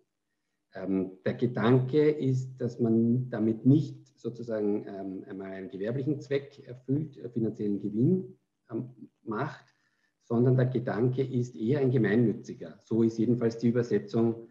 Ähm, 0.74 1.18
der 1.24 1.34
Gedanke 1.34 2.10
ist, 2.10 2.56
dass 2.58 2.80
man 2.80 3.28
damit 3.30 3.66
nicht 3.66 4.18
sozusagen 4.18 4.86
ähm, 4.86 5.24
einmal 5.28 5.52
einen 5.52 5.68
gewerblichen 5.68 6.20
Zweck 6.20 6.66
erfüllt, 6.66 7.16
äh, 7.18 7.28
finanziellen 7.28 7.80
Gewinn 7.80 8.38
macht, 9.22 9.73
sondern 10.24 10.56
der 10.56 10.66
Gedanke 10.66 11.22
ist 11.22 11.54
eher 11.54 11.80
ein 11.80 11.90
gemeinnütziger. 11.90 12.78
So 12.82 13.02
ist 13.02 13.18
jedenfalls 13.18 13.58
die 13.58 13.68
Übersetzung 13.68 14.48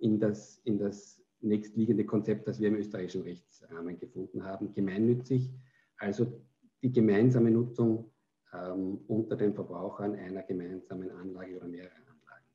in, 0.00 0.18
das, 0.18 0.58
in 0.64 0.78
das 0.78 1.22
nächstliegende 1.42 2.04
Konzept, 2.04 2.46
das 2.46 2.60
wir 2.60 2.68
im 2.68 2.76
österreichischen 2.76 3.22
Rechtsrahmen 3.22 3.98
gefunden 3.98 4.44
haben. 4.44 4.72
Gemeinnützig, 4.74 5.50
also 5.96 6.40
die 6.82 6.92
gemeinsame 6.92 7.50
Nutzung 7.50 8.10
ähm, 8.52 9.00
unter 9.08 9.36
den 9.36 9.54
Verbrauchern 9.54 10.14
einer 10.14 10.42
gemeinsamen 10.42 11.10
Anlage 11.10 11.56
oder 11.56 11.68
mehrerer 11.68 11.90
Anlagen. 11.90 12.46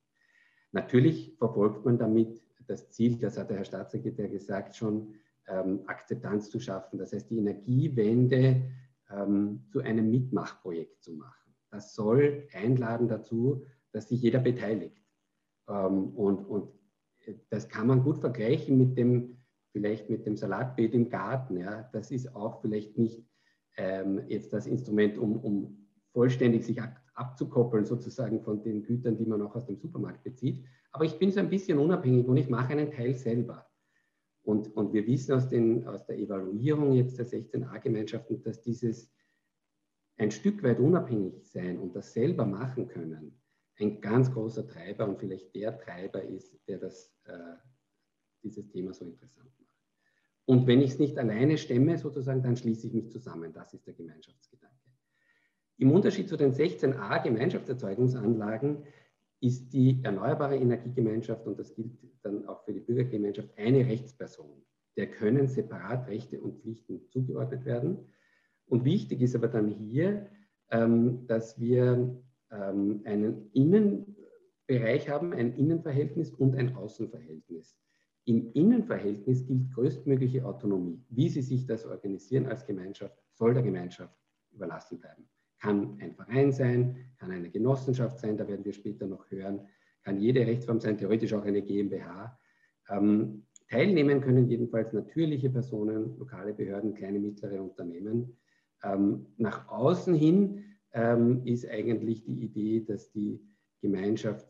Natürlich 0.72 1.36
verfolgt 1.38 1.86
man 1.86 1.98
damit 1.98 2.42
das 2.68 2.90
Ziel, 2.92 3.18
das 3.18 3.38
hat 3.38 3.50
der 3.50 3.58
Herr 3.58 3.66
Staatssekretär 3.66 4.28
gesagt, 4.28 4.76
schon 4.76 5.16
ähm, 5.48 5.82
Akzeptanz 5.88 6.50
zu 6.50 6.60
schaffen. 6.60 7.00
Das 7.00 7.14
heißt, 7.14 7.30
die 7.30 7.38
Energiewende 7.38 8.62
ähm, 9.10 9.64
zu 9.70 9.80
einem 9.80 10.12
Mitmachprojekt 10.12 11.02
zu 11.02 11.14
machen. 11.14 11.47
Das 11.70 11.94
soll 11.96 12.48
einladen 12.54 13.08
dazu, 13.08 13.66
dass 13.92 14.10
sich 14.10 14.22
jeder 14.22 14.40
beteiligt. 14.40 15.02
Ähm, 15.68 16.10
und, 16.16 16.46
und 16.46 16.72
das 17.50 17.68
kann 17.68 17.88
man 17.88 18.04
gut 18.04 18.20
vergleichen 18.20 18.78
mit 18.78 18.98
dem, 18.98 19.38
vielleicht 19.72 20.10
mit 20.10 20.26
dem 20.26 20.38
Salatbeet 20.38 20.94
im 20.94 21.10
Garten. 21.10 21.58
Ja. 21.58 21.90
Das 21.94 22.12
ist 22.12 22.36
auch 22.36 22.62
vielleicht 22.62 22.98
nicht 22.98 23.26
ähm, 23.78 24.22
jetzt 24.28 24.54
das 24.54 24.68
Instrument, 24.68 25.18
um, 25.18 25.38
um 25.38 25.88
vollständig 26.12 26.66
sich 26.66 26.82
ab, 26.82 26.96
abzukoppeln 27.14 27.86
sozusagen 27.86 28.42
von 28.42 28.64
den 28.64 28.84
Gütern, 28.84 29.18
die 29.18 29.26
man 29.26 29.42
auch 29.42 29.56
aus 29.56 29.66
dem 29.66 29.78
Supermarkt 29.78 30.24
bezieht. 30.24 30.64
Aber 30.92 31.06
ich 31.06 31.20
bin 31.20 31.32
so 31.32 31.40
ein 31.40 31.50
bisschen 31.50 31.78
unabhängig 31.78 32.28
und 32.28 32.38
ich 32.38 32.50
mache 32.50 32.74
einen 32.74 32.92
Teil 32.92 33.14
selber. 33.14 33.68
Und, 34.44 34.76
und 34.78 34.94
wir 34.94 35.06
wissen 35.06 35.34
aus, 35.34 35.50
den, 35.50 35.86
aus 35.88 36.06
der 36.06 36.18
Evaluierung 36.18 36.94
jetzt 36.94 37.20
der 37.20 37.28
16a-Gemeinschaften, 37.28 38.42
dass 38.42 38.62
dieses 38.62 39.12
ein 40.18 40.32
Stück 40.32 40.64
weit 40.64 40.80
unabhängig 40.80 41.48
sein 41.48 41.78
und 41.78 41.96
das 41.96 42.14
selber 42.14 42.46
machen 42.46 42.88
können, 42.88 43.40
ein 43.80 44.02
ganz 44.02 44.32
großer 44.32 44.68
Treiber 44.68 45.08
und 45.08 45.20
vielleicht 45.20 45.54
der 45.56 45.78
Treiber 45.78 46.24
ist, 46.24 46.60
der 46.68 46.80
das, 46.80 47.14
äh, 47.26 47.56
dieses 48.44 48.68
Thema 48.70 48.94
so 48.94 49.06
interessant 49.06 49.52
macht. 49.60 49.68
Und 50.46 50.66
wenn 50.66 50.82
ich 50.82 50.92
es 50.92 51.00
nicht 51.00 51.18
alleine 51.18 51.58
stemme, 51.58 51.98
sozusagen, 51.98 52.42
dann 52.42 52.56
schließe 52.56 52.88
ich 52.88 52.94
mich 52.94 53.12
zusammen. 53.12 53.54
Das 53.54 53.74
ist 53.74 53.86
der 53.86 53.94
Gemeinschaftsgedanke. 53.94 54.76
Im 55.78 55.92
Unterschied 55.92 56.28
zu 56.28 56.38
den 56.38 56.54
16a 56.54 57.22
Gemeinschaftserzeugungsanlagen 57.22 58.86
ist 59.42 59.72
die 59.74 60.00
Erneuerbare 60.04 60.56
Energiegemeinschaft, 60.56 61.46
und 61.46 61.60
das 61.60 61.76
gilt 61.76 61.92
dann 62.24 62.48
auch 62.48 62.64
für 62.64 62.74
die 62.74 62.80
Bürgergemeinschaft, 62.80 63.56
eine 63.58 63.86
Rechtsperson. 63.86 64.66
Der 64.96 65.12
können 65.12 65.48
separat 65.48 66.08
Rechte 66.08 66.42
und 66.42 66.62
Pflichten 66.62 67.08
zugeordnet 67.10 67.66
werden. 67.66 68.00
Und 68.68 68.86
wichtig 68.86 69.22
ist 69.22 69.36
aber 69.36 69.48
dann 69.48 69.70
hier, 69.70 70.28
ähm, 70.70 71.26
dass 71.28 71.60
wir 71.60 72.22
ähm, 72.52 73.02
einen 73.06 73.50
Innenbereich 73.54 75.10
haben, 75.10 75.34
ein 75.34 75.56
Innenverhältnis 75.56 76.32
und 76.32 76.56
ein 76.56 76.76
Außenverhältnis. 76.76 77.78
Im 78.26 78.52
Innenverhältnis 78.54 79.46
gilt 79.46 79.72
größtmögliche 79.74 80.46
Autonomie. 80.46 81.02
Wie 81.10 81.30
Sie 81.30 81.42
sich 81.42 81.66
das 81.66 81.86
organisieren 81.86 82.46
als 82.46 82.66
Gemeinschaft, 82.66 83.18
soll 83.32 83.54
der 83.54 83.64
Gemeinschaft 83.64 84.14
überlassen 84.52 85.00
bleiben. 85.00 85.30
Kann 85.60 85.98
ein 86.02 86.14
Verein 86.14 86.52
sein, 86.52 86.98
kann 87.20 87.32
eine 87.32 87.50
Genossenschaft 87.50 88.20
sein, 88.20 88.38
da 88.38 88.48
werden 88.48 88.66
wir 88.66 88.74
später 88.74 89.08
noch 89.08 89.32
hören, 89.32 89.62
kann 90.04 90.20
jede 90.20 90.46
Rechtsform 90.46 90.80
sein, 90.80 90.98
theoretisch 90.98 91.34
auch 91.34 91.46
eine 91.46 91.62
GmbH. 91.62 92.38
Ähm, 92.90 93.46
teilnehmen 93.70 94.22
können 94.22 94.48
jedenfalls 94.48 94.92
natürliche 94.94 95.50
Personen, 95.50 96.18
lokale 96.18 96.54
Behörden, 96.54 96.94
kleine, 96.94 97.20
mittlere 97.20 97.62
Unternehmen. 97.62 98.38
Ähm, 98.84 99.28
nach 99.38 99.68
außen 99.70 100.14
hin 100.14 100.64
ähm, 100.94 101.46
ist 101.46 101.68
eigentlich 101.68 102.24
die 102.26 102.44
Idee, 102.44 102.86
dass 102.86 103.12
die 103.12 103.42
Gemeinschaft 103.82 104.48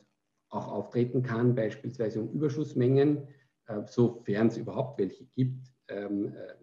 auch 0.50 0.68
auftreten 0.72 1.24
kann, 1.24 1.56
beispielsweise 1.56 2.22
um 2.22 2.32
Überschussmengen, 2.32 3.28
äh, 3.68 3.84
sofern 3.86 4.48
es 4.48 4.58
überhaupt 4.58 5.00
welche 5.00 5.26
gibt, 5.26 5.68
ähm, 5.90 6.34
äh, 6.34 6.54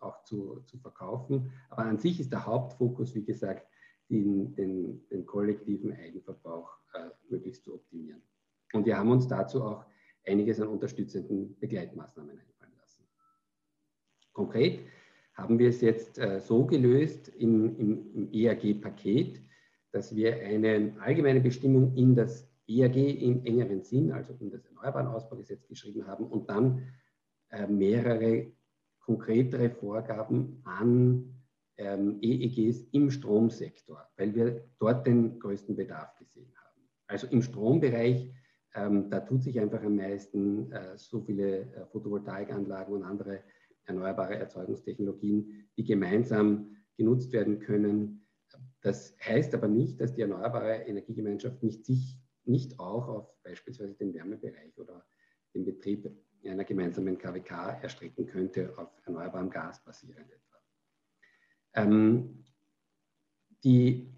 auch 0.00 0.22
zu, 0.22 0.60
zu 0.66 0.78
verkaufen. 0.78 1.50
Aber 1.70 1.84
an 1.84 1.98
sich 1.98 2.20
ist 2.20 2.32
der 2.32 2.46
Hauptfokus, 2.46 3.14
wie 3.14 3.24
gesagt, 3.24 3.66
den, 4.10 4.54
den, 4.54 5.08
den 5.08 5.24
kollektiven 5.26 5.92
Eigenverbrauch 5.92 6.70
äh, 6.94 7.08
möglichst 7.28 7.64
zu 7.64 7.74
optimieren. 7.74 8.22
Und 8.72 8.86
wir 8.86 8.98
haben 8.98 9.10
uns 9.10 9.26
dazu 9.26 9.62
auch 9.62 9.84
einiges 10.26 10.60
an 10.60 10.68
unterstützenden 10.68 11.58
Begleitmaßnahmen 11.58 12.38
einfallen 12.38 12.72
lassen. 12.78 13.04
Konkret 14.32 14.80
haben 15.34 15.58
wir 15.58 15.68
es 15.68 15.80
jetzt 15.80 16.18
äh, 16.18 16.40
so 16.40 16.64
gelöst 16.64 17.28
im, 17.28 17.76
im, 17.78 18.14
im 18.14 18.32
EAG-Paket, 18.32 19.40
dass 19.92 20.14
wir 20.14 20.36
eine 20.36 20.94
allgemeine 21.00 21.40
Bestimmung 21.40 21.94
in 21.96 22.14
das 22.14 22.48
EAG 22.66 22.96
im 22.96 23.44
engeren 23.44 23.82
Sinn, 23.82 24.12
also 24.12 24.34
in 24.40 24.50
das 24.50 24.64
Erneuerbaren 24.64 25.08
Ausbaugesetz 25.08 25.66
geschrieben 25.68 26.06
haben 26.06 26.26
und 26.26 26.48
dann 26.48 26.88
äh, 27.50 27.66
mehrere 27.66 28.52
konkretere 29.00 29.70
Vorgaben 29.70 30.62
an 30.64 31.34
ähm, 31.76 32.18
EEGs 32.22 32.86
im 32.92 33.10
Stromsektor, 33.10 34.08
weil 34.16 34.34
wir 34.34 34.64
dort 34.78 35.06
den 35.06 35.38
größten 35.38 35.76
Bedarf 35.76 36.16
gesehen 36.16 36.52
haben. 36.56 36.80
Also 37.06 37.26
im 37.26 37.42
Strombereich 37.42 38.32
Ähm, 38.76 39.08
da 39.08 39.20
tut 39.20 39.42
sich 39.42 39.60
einfach 39.60 39.82
am 39.82 39.96
meisten 39.96 40.72
äh, 40.72 40.98
so 40.98 41.20
viele 41.20 41.60
äh, 41.60 41.86
Photovoltaikanlagen 41.92 42.94
und 42.94 43.04
andere 43.04 43.44
erneuerbare 43.86 44.36
Erzeugungstechnologien, 44.36 45.68
die 45.76 45.84
gemeinsam 45.84 46.76
genutzt 46.96 47.32
werden 47.32 47.58
können. 47.58 48.26
Das 48.80 49.16
heißt 49.24 49.54
aber 49.54 49.68
nicht, 49.68 50.00
dass 50.00 50.14
die 50.14 50.22
erneuerbare 50.22 50.84
Energiegemeinschaft 50.86 51.62
nicht 51.62 51.84
sich 51.84 52.18
nicht 52.44 52.78
auch 52.78 53.08
auf 53.08 53.42
beispielsweise 53.42 53.94
den 53.94 54.12
Wärmebereich 54.14 54.78
oder 54.78 55.04
den 55.54 55.64
Betrieb 55.64 56.10
einer 56.44 56.64
gemeinsamen 56.64 57.16
KWK 57.16 57.82
erstrecken 57.82 58.26
könnte, 58.26 58.76
auf 58.76 58.88
erneuerbarem 59.06 59.48
Gas 59.48 59.82
basierend 59.82 60.30
etwa. 60.30 60.58
Ähm, 61.74 62.44
die 63.64 64.14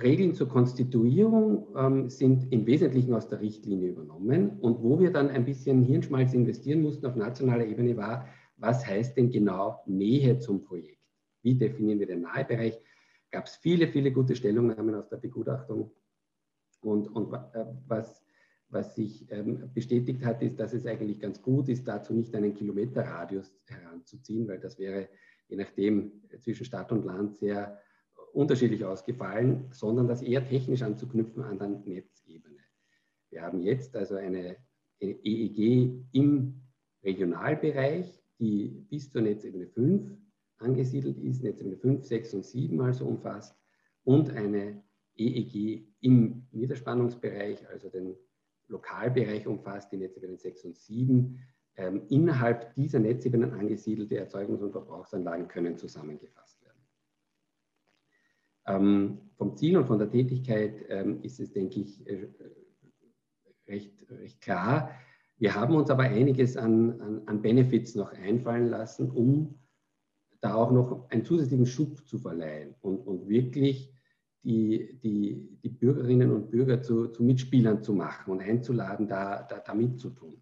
Regeln 0.00 0.34
zur 0.34 0.48
Konstituierung 0.48 1.68
ähm, 1.76 2.10
sind 2.10 2.50
im 2.50 2.66
Wesentlichen 2.66 3.14
aus 3.14 3.28
der 3.28 3.40
Richtlinie 3.40 3.90
übernommen. 3.90 4.58
Und 4.60 4.82
wo 4.82 4.98
wir 4.98 5.12
dann 5.12 5.28
ein 5.28 5.44
bisschen 5.44 5.82
Hirnschmalz 5.82 6.32
investieren 6.32 6.82
mussten 6.82 7.06
auf 7.06 7.14
nationaler 7.14 7.66
Ebene 7.66 7.96
war, 7.96 8.26
was 8.62 8.86
heißt 8.86 9.16
denn 9.16 9.30
genau 9.30 9.82
Nähe 9.86 10.38
zum 10.38 10.62
Projekt? 10.62 11.02
Wie 11.42 11.54
definieren 11.54 11.98
wir 11.98 12.06
den 12.06 12.22
Nahebereich? 12.22 12.78
Gab 13.30 13.46
es 13.46 13.56
viele, 13.56 13.88
viele 13.88 14.12
gute 14.12 14.36
Stellungnahmen 14.36 14.94
aus 14.94 15.08
der 15.08 15.16
Begutachtung. 15.16 15.90
Und, 16.80 17.08
und 17.08 17.32
äh, 17.32 17.66
was, 17.88 18.24
was 18.68 18.94
sich 18.94 19.26
ähm, 19.30 19.70
bestätigt 19.74 20.24
hat, 20.24 20.42
ist, 20.42 20.60
dass 20.60 20.72
es 20.72 20.86
eigentlich 20.86 21.18
ganz 21.18 21.42
gut 21.42 21.68
ist, 21.68 21.86
dazu 21.88 22.14
nicht 22.14 22.34
einen 22.34 22.54
Kilometerradius 22.54 23.52
heranzuziehen, 23.66 24.46
weil 24.46 24.60
das 24.60 24.78
wäre 24.78 25.08
je 25.48 25.56
nachdem 25.56 26.22
zwischen 26.38 26.64
Stadt 26.64 26.92
und 26.92 27.04
Land 27.04 27.36
sehr 27.36 27.78
unterschiedlich 28.32 28.84
ausgefallen, 28.84 29.68
sondern 29.72 30.06
das 30.06 30.22
eher 30.22 30.46
technisch 30.48 30.82
anzuknüpfen 30.82 31.42
an 31.42 31.58
der 31.58 31.68
Netzebene. 31.68 32.60
Wir 33.30 33.42
haben 33.42 33.60
jetzt 33.60 33.94
also 33.96 34.14
eine, 34.14 34.56
eine 35.00 35.12
EEG 35.24 36.06
im 36.12 36.62
Regionalbereich, 37.02 38.21
die 38.42 38.68
bis 38.90 39.10
zur 39.10 39.22
Netzebene 39.22 39.66
5 39.66 40.10
angesiedelt 40.58 41.18
ist, 41.18 41.42
Netzebene 41.42 41.76
5, 41.76 42.04
6 42.04 42.34
und 42.34 42.44
7 42.44 42.80
also 42.80 43.06
umfasst, 43.06 43.56
und 44.04 44.30
eine 44.30 44.82
EEG 45.16 45.86
im 46.00 46.46
Niederspannungsbereich, 46.50 47.68
also 47.68 47.88
den 47.88 48.16
Lokalbereich 48.68 49.46
umfasst, 49.46 49.92
die 49.92 49.96
Netzebenen 49.96 50.38
6 50.38 50.64
und 50.64 50.76
7. 50.76 51.38
Ähm, 51.76 52.02
innerhalb 52.08 52.74
dieser 52.74 52.98
Netzebenen 52.98 53.52
angesiedelte 53.52 54.18
Erzeugungs- 54.18 54.62
und 54.62 54.72
Verbrauchsanlagen 54.72 55.48
können 55.48 55.78
zusammengefasst 55.78 56.52
ähm, 58.66 59.30
vom 59.36 59.56
Ziel 59.56 59.76
und 59.76 59.86
von 59.86 59.98
der 59.98 60.10
Tätigkeit 60.10 60.84
ähm, 60.88 61.22
ist 61.22 61.40
es, 61.40 61.52
denke 61.52 61.80
ich, 61.80 62.06
äh, 62.06 62.28
recht, 63.66 64.10
recht 64.10 64.40
klar. 64.40 64.90
Wir 65.42 65.56
haben 65.56 65.74
uns 65.74 65.90
aber 65.90 66.04
einiges 66.04 66.56
an, 66.56 67.00
an, 67.00 67.22
an 67.26 67.42
Benefits 67.42 67.96
noch 67.96 68.12
einfallen 68.12 68.68
lassen, 68.68 69.10
um 69.10 69.58
da 70.40 70.54
auch 70.54 70.70
noch 70.70 71.10
einen 71.10 71.24
zusätzlichen 71.24 71.66
Schub 71.66 72.06
zu 72.06 72.20
verleihen 72.20 72.76
und, 72.80 73.00
und 73.00 73.28
wirklich 73.28 73.92
die, 74.44 75.00
die, 75.02 75.58
die 75.64 75.68
Bürgerinnen 75.68 76.30
und 76.30 76.52
Bürger 76.52 76.80
zu, 76.80 77.08
zu 77.08 77.24
Mitspielern 77.24 77.82
zu 77.82 77.92
machen 77.92 78.30
und 78.30 78.40
einzuladen, 78.40 79.08
da, 79.08 79.42
da, 79.42 79.58
da 79.58 79.74
mitzutun. 79.74 80.40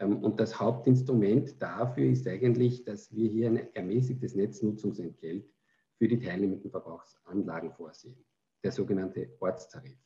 Ähm, 0.00 0.18
und 0.24 0.40
das 0.40 0.58
Hauptinstrument 0.58 1.62
dafür 1.62 2.10
ist 2.10 2.26
eigentlich, 2.26 2.82
dass 2.82 3.14
wir 3.14 3.30
hier 3.30 3.46
ein 3.46 3.72
ermäßigtes 3.72 4.34
Netznutzungsentgelt 4.34 5.48
für 5.96 6.08
die 6.08 6.18
teilnehmenden 6.18 6.72
Verbrauchsanlagen 6.72 7.70
vorsehen, 7.70 8.16
der 8.64 8.72
sogenannte 8.72 9.30
Ortstarif. 9.38 9.96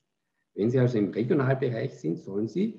Wenn 0.52 0.68
Sie 0.68 0.78
also 0.78 0.98
im 0.98 1.12
Regionalbereich 1.12 1.94
sind, 1.94 2.18
sollen 2.18 2.46
Sie 2.46 2.78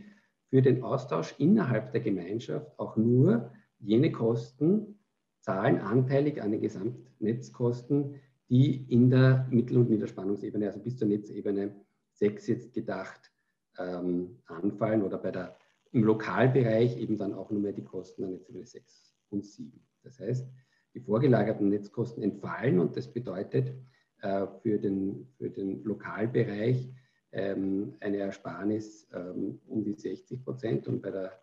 für 0.53 0.61
den 0.61 0.83
Austausch 0.83 1.33
innerhalb 1.39 1.93
der 1.93 2.01
Gemeinschaft 2.01 2.77
auch 2.77 2.95
nur 2.95 3.49
jene 3.79 4.11
Kosten 4.11 4.99
zahlen, 5.39 5.79
anteilig 5.79 6.43
an 6.43 6.51
den 6.51 6.61
Gesamtnetzkosten, 6.61 8.19
die 8.49 8.83
in 8.93 9.09
der 9.09 9.47
Mittel- 9.49 9.77
und 9.77 9.89
Niederspannungsebene, 9.89 10.67
also 10.67 10.79
bis 10.79 10.95
zur 10.95 11.07
Netzebene 11.07 11.73
6 12.11 12.45
jetzt 12.45 12.71
gedacht, 12.71 13.31
ähm, 13.79 14.43
anfallen 14.45 15.01
oder 15.01 15.17
bei 15.17 15.31
der, 15.31 15.57
im 15.91 16.03
Lokalbereich 16.03 16.99
eben 16.99 17.17
dann 17.17 17.33
auch 17.33 17.49
nur 17.49 17.59
mehr 17.59 17.73
die 17.73 17.83
Kosten 17.83 18.23
an 18.23 18.29
Netzebene 18.29 18.67
6 18.67 19.15
und 19.31 19.47
7. 19.47 19.83
Das 20.03 20.19
heißt, 20.19 20.47
die 20.93 20.99
vorgelagerten 20.99 21.67
Netzkosten 21.67 22.21
entfallen 22.21 22.77
und 22.77 22.95
das 22.95 23.11
bedeutet 23.11 23.73
äh, 24.21 24.45
für, 24.61 24.77
den, 24.77 25.33
für 25.35 25.49
den 25.49 25.83
Lokalbereich 25.83 26.93
ähm, 27.33 27.95
eine 27.99 28.17
Ersparnis 28.17 29.07
ähm, 29.13 29.59
um 29.67 29.83
die 29.83 29.93
60 29.93 30.43
Prozent 30.43 30.87
und 30.87 31.01
bei 31.01 31.11
der, 31.11 31.41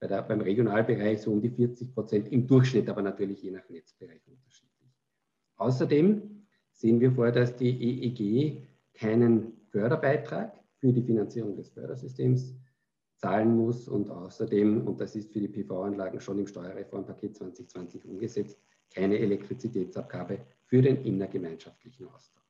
bei 0.00 0.06
der, 0.06 0.22
beim 0.22 0.40
Regionalbereich 0.40 1.20
so 1.20 1.32
um 1.32 1.42
die 1.42 1.50
40 1.50 1.92
Prozent 1.92 2.32
im 2.32 2.46
Durchschnitt, 2.46 2.88
aber 2.88 3.02
natürlich 3.02 3.42
je 3.42 3.50
nach 3.50 3.68
Netzbereich 3.68 4.26
unterschiedlich. 4.26 4.90
Außerdem 5.56 6.46
sehen 6.70 7.00
wir 7.00 7.12
vor, 7.12 7.30
dass 7.32 7.56
die 7.56 7.70
EEG 7.70 8.66
keinen 8.94 9.52
Förderbeitrag 9.70 10.58
für 10.78 10.92
die 10.92 11.02
Finanzierung 11.02 11.56
des 11.56 11.70
Fördersystems 11.70 12.54
zahlen 13.16 13.56
muss 13.56 13.88
und 13.88 14.10
außerdem, 14.10 14.86
und 14.86 15.00
das 15.00 15.14
ist 15.14 15.32
für 15.32 15.40
die 15.40 15.48
PV-Anlagen 15.48 16.20
schon 16.20 16.38
im 16.38 16.46
Steuerreformpaket 16.46 17.36
2020 17.36 18.04
umgesetzt, 18.04 18.60
keine 18.94 19.18
Elektrizitätsabgabe 19.18 20.38
für 20.64 20.82
den 20.82 21.04
innergemeinschaftlichen 21.04 22.08
Austausch. 22.08 22.41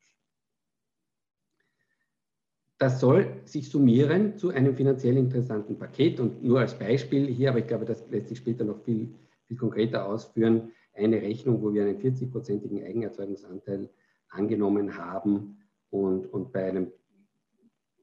Das 2.83 2.99
soll 2.99 3.41
sich 3.45 3.71
summieren 3.71 4.37
zu 4.37 4.51
einem 4.51 4.75
finanziell 4.75 5.17
interessanten 5.17 5.79
Paket 5.79 6.19
und 6.19 6.43
nur 6.43 6.59
als 6.59 6.77
Beispiel 6.77 7.29
hier, 7.29 7.51
aber 7.51 7.61
ich 7.61 7.69
glaube, 7.69 7.85
das 7.85 8.05
lässt 8.11 8.27
sich 8.27 8.39
später 8.39 8.65
noch 8.65 8.83
viel, 8.83 9.15
viel 9.47 9.57
konkreter 9.57 10.05
ausführen, 10.05 10.73
eine 10.93 11.23
Rechnung, 11.23 11.63
wo 11.63 11.73
wir 11.73 11.85
einen 11.85 12.01
40-prozentigen 12.01 12.85
Eigenerzeugungsanteil 12.85 13.89
angenommen 14.31 14.99
haben 14.99 15.59
und, 15.91 16.27
und 16.27 16.53
bei 16.53 16.65
einem 16.65 16.91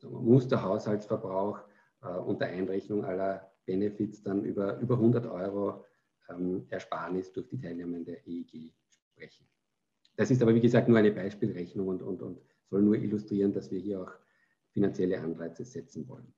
Musterhaushaltsverbrauch 0.01 1.59
äh, 2.01 2.17
unter 2.17 2.45
Einrechnung 2.45 3.03
aller 3.03 3.51
Benefits 3.65 4.23
dann 4.23 4.45
über, 4.45 4.79
über 4.79 4.95
100 4.95 5.25
Euro 5.25 5.83
ähm, 6.29 6.67
Ersparnis 6.69 7.33
durch 7.33 7.49
die 7.49 7.59
Teilnahme 7.59 8.05
der 8.05 8.25
EEG 8.25 8.71
sprechen. 9.11 9.45
Das 10.15 10.31
ist 10.31 10.41
aber, 10.41 10.55
wie 10.55 10.61
gesagt, 10.61 10.87
nur 10.87 10.99
eine 10.99 11.11
Beispielrechnung 11.11 11.89
und, 11.89 12.01
und, 12.01 12.21
und 12.21 12.39
soll 12.69 12.81
nur 12.81 12.95
illustrieren, 12.95 13.51
dass 13.51 13.71
wir 13.71 13.79
hier 13.81 14.03
auch 14.03 14.13
finanzielle 14.71 15.19
Anreize 15.19 15.65
setzen 15.65 16.07
wollen. 16.07 16.33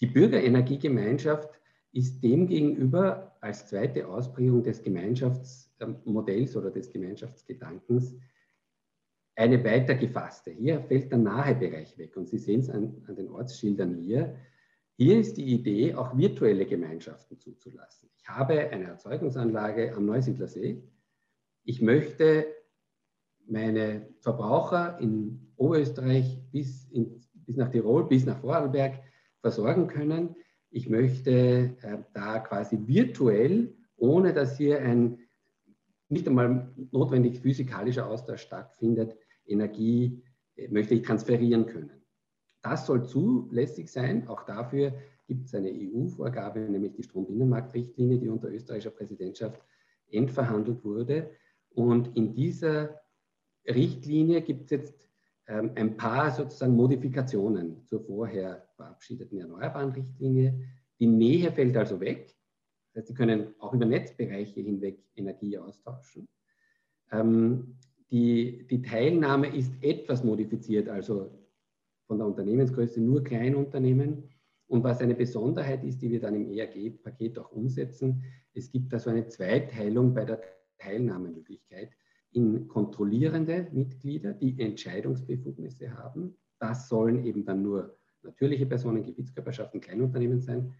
Die 0.00 0.06
Bürgerenergiegemeinschaft 0.06 1.50
ist 1.92 2.22
demgegenüber 2.22 3.36
als 3.40 3.66
zweite 3.66 4.06
Ausprägung 4.06 4.62
des 4.62 4.82
Gemeinschaftsmodells 4.82 6.56
oder 6.56 6.70
des 6.70 6.90
Gemeinschaftsgedankens 6.90 8.16
eine 9.34 9.62
weiter 9.64 9.94
gefasste. 9.94 10.50
Hier 10.50 10.80
fällt 10.82 11.10
der 11.10 11.18
nahe 11.18 11.54
Bereich 11.54 11.96
weg 11.98 12.16
und 12.16 12.28
Sie 12.28 12.38
sehen 12.38 12.60
es 12.60 12.70
an, 12.70 13.02
an 13.06 13.16
den 13.16 13.28
Ortsschildern 13.28 13.94
hier. 13.94 14.36
Hier 14.96 15.18
ist 15.18 15.36
die 15.38 15.46
Idee, 15.46 15.94
auch 15.94 16.16
virtuelle 16.16 16.66
Gemeinschaften 16.66 17.38
zuzulassen. 17.38 18.10
Ich 18.16 18.28
habe 18.28 18.70
eine 18.70 18.84
Erzeugungsanlage 18.84 19.94
am 19.94 20.04
Neusiedlersee. 20.04 20.82
Ich 21.64 21.80
möchte 21.80 22.46
meine 23.46 24.08
Verbraucher 24.20 24.98
in 25.00 25.52
Oberösterreich 25.56 26.38
bis, 26.52 26.86
in, 26.90 27.20
bis 27.50 27.56
nach 27.56 27.70
Tirol, 27.70 28.06
bis 28.06 28.24
nach 28.26 28.38
Vorarlberg 28.38 29.02
versorgen 29.40 29.88
können. 29.88 30.36
Ich 30.70 30.88
möchte 30.88 31.76
äh, 31.82 31.98
da 32.12 32.38
quasi 32.38 32.78
virtuell, 32.86 33.74
ohne 33.96 34.32
dass 34.32 34.56
hier 34.56 34.80
ein 34.80 35.18
nicht 36.08 36.28
einmal 36.28 36.72
notwendig 36.92 37.40
physikalischer 37.40 38.06
Austausch 38.06 38.42
stattfindet, 38.42 39.16
Energie 39.44 40.22
äh, 40.54 40.68
möchte 40.68 40.94
ich 40.94 41.02
transferieren 41.02 41.66
können. 41.66 41.90
Das 42.62 42.86
soll 42.86 43.04
zulässig 43.04 43.90
sein. 43.90 44.28
Auch 44.28 44.44
dafür 44.44 44.94
gibt 45.26 45.46
es 45.46 45.54
eine 45.54 45.72
EU-Vorgabe, 45.72 46.60
nämlich 46.60 46.92
die 46.92 47.02
Strombinnenmarktrichtlinie, 47.02 48.20
die 48.20 48.28
unter 48.28 48.48
österreichischer 48.48 48.90
Präsidentschaft 48.90 49.60
endverhandelt 50.08 50.84
wurde. 50.84 51.30
Und 51.70 52.16
in 52.16 52.32
dieser 52.32 53.00
Richtlinie 53.66 54.40
gibt 54.42 54.66
es 54.66 54.70
jetzt 54.70 55.09
ähm, 55.50 55.72
ein 55.74 55.96
paar 55.96 56.30
sozusagen 56.30 56.76
Modifikationen 56.76 57.84
zur 57.84 58.04
vorher 58.04 58.68
verabschiedeten 58.76 59.40
erneuerbaren 59.40 59.90
Richtlinie. 59.90 60.62
Die 61.00 61.08
Nähe 61.08 61.50
fällt 61.50 61.76
also 61.76 61.98
weg. 61.98 62.36
Das 62.92 63.02
heißt, 63.02 63.08
Sie 63.08 63.14
können 63.14 63.54
auch 63.58 63.74
über 63.74 63.84
Netzbereiche 63.84 64.60
hinweg 64.60 65.02
Energie 65.16 65.58
austauschen. 65.58 66.28
Ähm, 67.10 67.76
die, 68.12 68.64
die 68.68 68.80
Teilnahme 68.80 69.54
ist 69.56 69.72
etwas 69.82 70.22
modifiziert, 70.22 70.88
also 70.88 71.30
von 72.06 72.18
der 72.18 72.28
Unternehmensgröße 72.28 73.00
nur 73.00 73.24
Kleinunternehmen. 73.24 74.30
Und 74.68 74.84
was 74.84 75.00
eine 75.00 75.16
Besonderheit 75.16 75.82
ist, 75.82 76.00
die 76.00 76.12
wir 76.12 76.20
dann 76.20 76.36
im 76.36 76.48
ERG-Paket 76.52 77.40
auch 77.40 77.50
umsetzen, 77.50 78.22
es 78.54 78.70
gibt 78.70 78.94
also 78.94 79.10
eine 79.10 79.26
Zweiteilung 79.26 80.14
bei 80.14 80.24
der 80.24 80.40
Teilnahmemöglichkeit 80.78 81.90
in 82.32 82.68
kontrollierende 82.68 83.68
Mitglieder, 83.72 84.32
die 84.32 84.60
Entscheidungsbefugnisse 84.60 85.96
haben. 85.96 86.36
Das 86.58 86.88
sollen 86.88 87.24
eben 87.24 87.44
dann 87.44 87.62
nur 87.62 87.96
natürliche 88.22 88.66
Personen, 88.66 89.02
Gebietskörperschaften, 89.02 89.80
Kleinunternehmen 89.80 90.40
sein. 90.40 90.74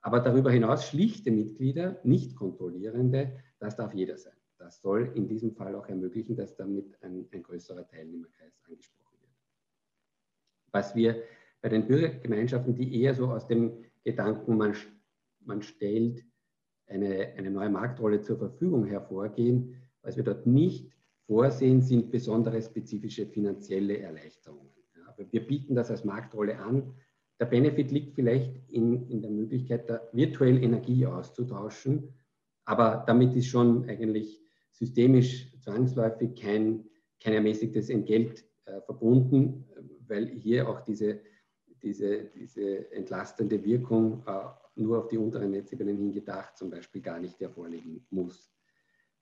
Aber 0.00 0.20
darüber 0.20 0.50
hinaus 0.50 0.88
schlichte 0.88 1.30
Mitglieder, 1.30 1.98
nicht 2.04 2.36
kontrollierende, 2.36 3.40
das 3.58 3.76
darf 3.76 3.94
jeder 3.94 4.16
sein. 4.16 4.36
Das 4.58 4.80
soll 4.80 5.12
in 5.14 5.26
diesem 5.26 5.52
Fall 5.52 5.74
auch 5.74 5.88
ermöglichen, 5.88 6.36
dass 6.36 6.56
damit 6.56 6.96
ein, 7.02 7.26
ein 7.32 7.42
größerer 7.42 7.86
Teilnehmerkreis 7.88 8.58
angesprochen 8.66 9.18
wird. 9.20 9.32
Was 10.72 10.94
wir 10.94 11.22
bei 11.60 11.68
den 11.68 11.86
Bürgergemeinschaften, 11.86 12.74
die 12.74 13.00
eher 13.00 13.14
so 13.14 13.28
aus 13.28 13.46
dem 13.46 13.84
Gedanken, 14.04 14.56
man, 14.56 14.74
man 15.40 15.62
stellt 15.62 16.24
eine, 16.86 17.34
eine 17.36 17.50
neue 17.50 17.70
Marktrolle 17.70 18.20
zur 18.20 18.38
Verfügung 18.38 18.86
hervorgehen, 18.86 19.74
was 20.06 20.16
wir 20.16 20.24
dort 20.24 20.46
nicht 20.46 20.90
vorsehen, 21.26 21.82
sind 21.82 22.10
besondere 22.10 22.62
spezifische 22.62 23.26
finanzielle 23.26 23.98
Erleichterungen. 23.98 24.70
Ja, 24.94 25.14
wir 25.30 25.46
bieten 25.46 25.74
das 25.74 25.90
als 25.90 26.04
Marktrolle 26.04 26.58
an. 26.58 26.94
Der 27.40 27.46
Benefit 27.46 27.90
liegt 27.90 28.14
vielleicht 28.14 28.70
in, 28.70 29.10
in 29.10 29.20
der 29.20 29.30
Möglichkeit, 29.30 29.90
da 29.90 30.00
virtuell 30.12 30.62
Energie 30.62 31.04
auszutauschen, 31.04 32.14
aber 32.64 33.04
damit 33.06 33.34
ist 33.34 33.46
schon 33.46 33.88
eigentlich 33.88 34.40
systemisch 34.70 35.52
zwangsläufig 35.60 36.34
kein, 36.40 36.84
kein 37.20 37.34
ermäßigtes 37.34 37.90
Entgelt 37.90 38.44
äh, 38.66 38.80
verbunden, 38.82 39.64
weil 40.06 40.28
hier 40.28 40.68
auch 40.68 40.80
diese, 40.80 41.20
diese, 41.82 42.24
diese 42.36 42.90
entlastende 42.92 43.62
Wirkung 43.64 44.22
äh, 44.26 44.46
nur 44.76 44.98
auf 44.98 45.08
die 45.08 45.18
unteren 45.18 45.50
Netzebenen 45.50 45.96
hingedacht 45.96 46.56
zum 46.56 46.70
Beispiel 46.70 47.02
gar 47.02 47.18
nicht 47.18 47.40
hervorlegen 47.40 48.06
muss. 48.10 48.52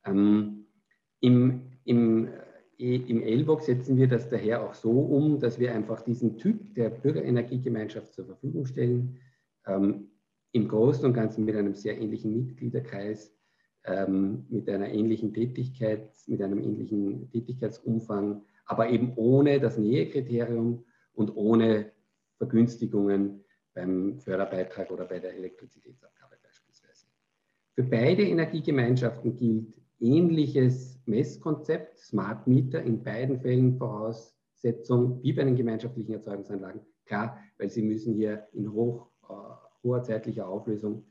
Ähm, 0.05 0.67
Im 1.25 1.63
im, 1.85 2.29
äh, 2.79 2.97
im 2.97 3.23
LBOG 3.23 3.63
setzen 3.63 3.97
wir 3.97 4.09
das 4.09 4.29
daher 4.29 4.63
auch 4.63 4.75
so 4.75 4.91
um, 4.91 5.39
dass 5.39 5.59
wir 5.59 5.75
einfach 5.75 6.03
diesen 6.03 6.37
Typ 6.39 6.75
der 6.75 6.91
Bürgerenergiegemeinschaft 6.91 8.13
zur 8.13 8.27
Verfügung 8.27 8.67
stellen, 8.67 9.19
ähm, 9.67 10.09
im 10.53 10.69
Großen 10.69 11.05
und 11.05 11.15
Ganzen 11.15 11.45
mit 11.45 11.57
einem 11.57 11.75
sehr 11.75 11.99
ähnlichen 11.99 12.47
Mitgliederkreis, 12.47 13.35
ähm, 13.85 14.47
mit 14.49 14.69
einer 14.69 14.89
ähnlichen 14.89 15.35
Tätigkeit, 15.35 16.11
mit 16.27 16.41
einem 16.41 16.59
ähnlichen 16.59 17.31
Tätigkeitsumfang, 17.31 18.43
aber 18.67 18.89
eben 18.89 19.13
ohne 19.17 19.61
das 19.61 19.77
Nähekriterium 19.77 20.85
und 21.13 21.37
ohne 21.37 21.93
Vergünstigungen 22.39 23.45
beim 23.75 24.19
Förderbeitrag 24.19 24.91
oder 24.91 25.05
bei 25.05 25.19
der 25.19 25.35
Elektrizitätsabgabe 25.35 26.37
beispielsweise. 26.43 27.07
Für 27.75 27.83
beide 27.83 28.23
Energiegemeinschaften 28.23 29.37
gilt 29.37 29.84
ähnliches 30.05 31.01
Messkonzept, 31.07 31.99
Smart 31.99 32.47
Meter, 32.47 32.83
in 32.83 33.03
beiden 33.03 33.41
Fällen 33.41 33.79
Voraussetzung 33.79 35.23
wie 35.23 35.33
bei 35.33 35.45
den 35.45 35.57
gemeinschaftlichen 35.57 36.13
Erzeugungsanlagen. 36.13 36.83
Klar, 37.07 37.39
weil 37.59 37.71
sie 37.71 37.83
müssen 37.83 38.15
hier 38.15 38.47
in 38.53 38.71
hoch, 38.73 39.11
äh, 39.29 39.35
hoher 39.83 40.03
zeitlicher 40.03 40.47
Auflösung 40.47 41.07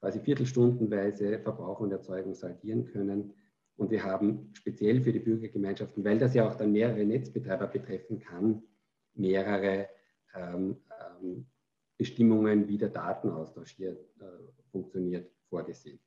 quasi 0.00 0.20
viertelstundenweise 0.20 1.38
Verbrauch 1.38 1.80
und 1.80 1.92
Erzeugung 1.92 2.34
saldieren 2.34 2.84
können. 2.86 3.32
Und 3.76 3.90
wir 3.90 4.04
haben 4.04 4.50
speziell 4.52 5.00
für 5.00 5.12
die 5.12 5.20
Bürgergemeinschaften, 5.20 6.04
weil 6.04 6.18
das 6.18 6.34
ja 6.34 6.46
auch 6.46 6.56
dann 6.56 6.72
mehrere 6.72 7.04
Netzbetreiber 7.04 7.68
betreffen 7.68 8.18
kann, 8.18 8.62
mehrere 9.14 9.88
ähm, 10.34 10.76
ähm, 11.22 11.46
Bestimmungen, 11.96 12.68
wie 12.68 12.78
der 12.78 12.90
Datenaustausch 12.90 13.70
hier 13.70 13.92
äh, 13.92 14.70
funktioniert, 14.70 15.30
vorgesehen. 15.48 16.00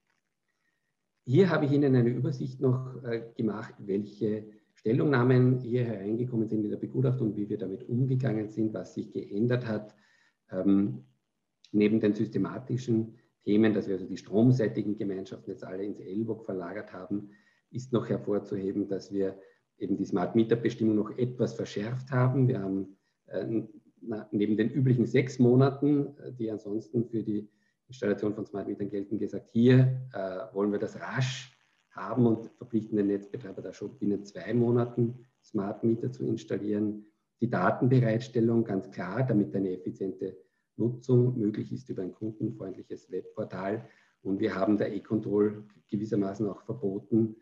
Hier 1.30 1.50
habe 1.50 1.66
ich 1.66 1.74
Ihnen 1.74 1.94
eine 1.94 2.08
Übersicht 2.08 2.62
noch 2.62 3.04
äh, 3.04 3.22
gemacht, 3.36 3.74
welche 3.80 4.46
Stellungnahmen 4.76 5.60
hier 5.60 5.84
hereingekommen 5.84 6.48
sind 6.48 6.64
in 6.64 6.70
der 6.70 6.78
Begutachtung, 6.78 7.36
wie 7.36 7.50
wir 7.50 7.58
damit 7.58 7.84
umgegangen 7.90 8.50
sind, 8.50 8.74
was 8.74 8.94
sich 8.94 9.12
geändert 9.12 9.68
hat. 9.68 9.94
Ähm, 10.50 11.04
neben 11.74 12.00
den 12.00 12.14
systematischen 12.14 13.18
Themen, 13.44 13.74
dass 13.74 13.88
wir 13.90 13.96
also 13.96 14.08
die 14.08 14.16
stromseitigen 14.16 14.96
Gemeinschaften 14.96 15.52
jetzt 15.52 15.66
alle 15.66 15.84
ins 15.84 16.00
ELBOG 16.00 16.46
verlagert 16.46 16.94
haben, 16.94 17.32
ist 17.72 17.92
noch 17.92 18.08
hervorzuheben, 18.08 18.88
dass 18.88 19.12
wir 19.12 19.38
eben 19.78 19.98
die 19.98 20.06
Smart 20.06 20.34
Meter 20.34 20.56
Bestimmung 20.56 20.96
noch 20.96 21.18
etwas 21.18 21.56
verschärft 21.56 22.10
haben. 22.10 22.48
Wir 22.48 22.62
haben 22.62 22.96
äh, 23.26 23.64
neben 24.32 24.56
den 24.56 24.70
üblichen 24.70 25.06
sechs 25.06 25.40
Monaten, 25.40 26.16
äh, 26.20 26.32
die 26.32 26.50
ansonsten 26.50 27.04
für 27.04 27.22
die 27.22 27.50
Installation 27.88 28.36
von 28.36 28.46
Smart 28.46 28.68
Metern 28.68 28.90
gelten, 28.90 29.18
gesagt, 29.18 29.50
hier 29.52 30.02
äh, 30.14 30.54
wollen 30.54 30.72
wir 30.72 30.80
das 30.80 31.00
rasch 31.00 31.58
haben 31.92 32.26
und 32.26 32.52
verpflichten 32.58 32.98
den 32.98 33.08
Netzbetreiber 33.08 33.62
da 33.62 33.74
schon 33.74 33.98
binnen 33.98 34.24
zwei 34.24 34.54
Monaten 34.54 35.26
Smart 35.44 35.84
Meter 35.84 36.12
zu 36.12 36.26
installieren. 36.26 37.06
Die 37.42 37.50
Datenbereitstellung 37.50 38.64
ganz 38.64 38.92
klar, 38.92 39.24
damit 39.24 39.56
eine 39.56 39.72
effiziente 39.72 40.38
Nutzung 40.76 41.38
möglich 41.38 41.72
ist 41.72 41.90
über 41.90 42.04
ein 42.04 42.14
kundenfreundliches 42.14 43.12
Webportal. 43.12 43.88
Und 44.22 44.40
wir 44.40 44.56
haben 44.56 44.78
der 44.78 44.94
E-Control 44.94 45.64
gewissermaßen 45.90 46.48
auch 46.48 46.62
verboten, 46.62 47.36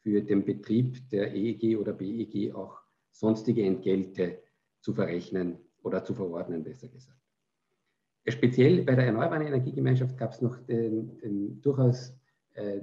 für 0.00 0.22
den 0.22 0.44
Betrieb 0.44 1.08
der 1.10 1.34
EEG 1.34 1.76
oder 1.76 1.92
BEG 1.92 2.54
auch 2.54 2.80
sonstige 3.10 3.64
Entgelte 3.64 4.38
zu 4.80 4.94
verrechnen 4.94 5.58
oder 5.82 6.04
zu 6.04 6.14
verordnen, 6.14 6.62
besser 6.62 6.88
gesagt. 6.88 7.17
Speziell 8.30 8.82
bei 8.82 8.94
der 8.94 9.06
Erneuerbaren 9.06 9.46
Energiegemeinschaft 9.46 10.16
gab 10.18 10.32
es 10.32 10.42
noch 10.42 10.58
den, 10.66 11.18
den 11.18 11.60
durchaus 11.62 12.14
äh, 12.54 12.80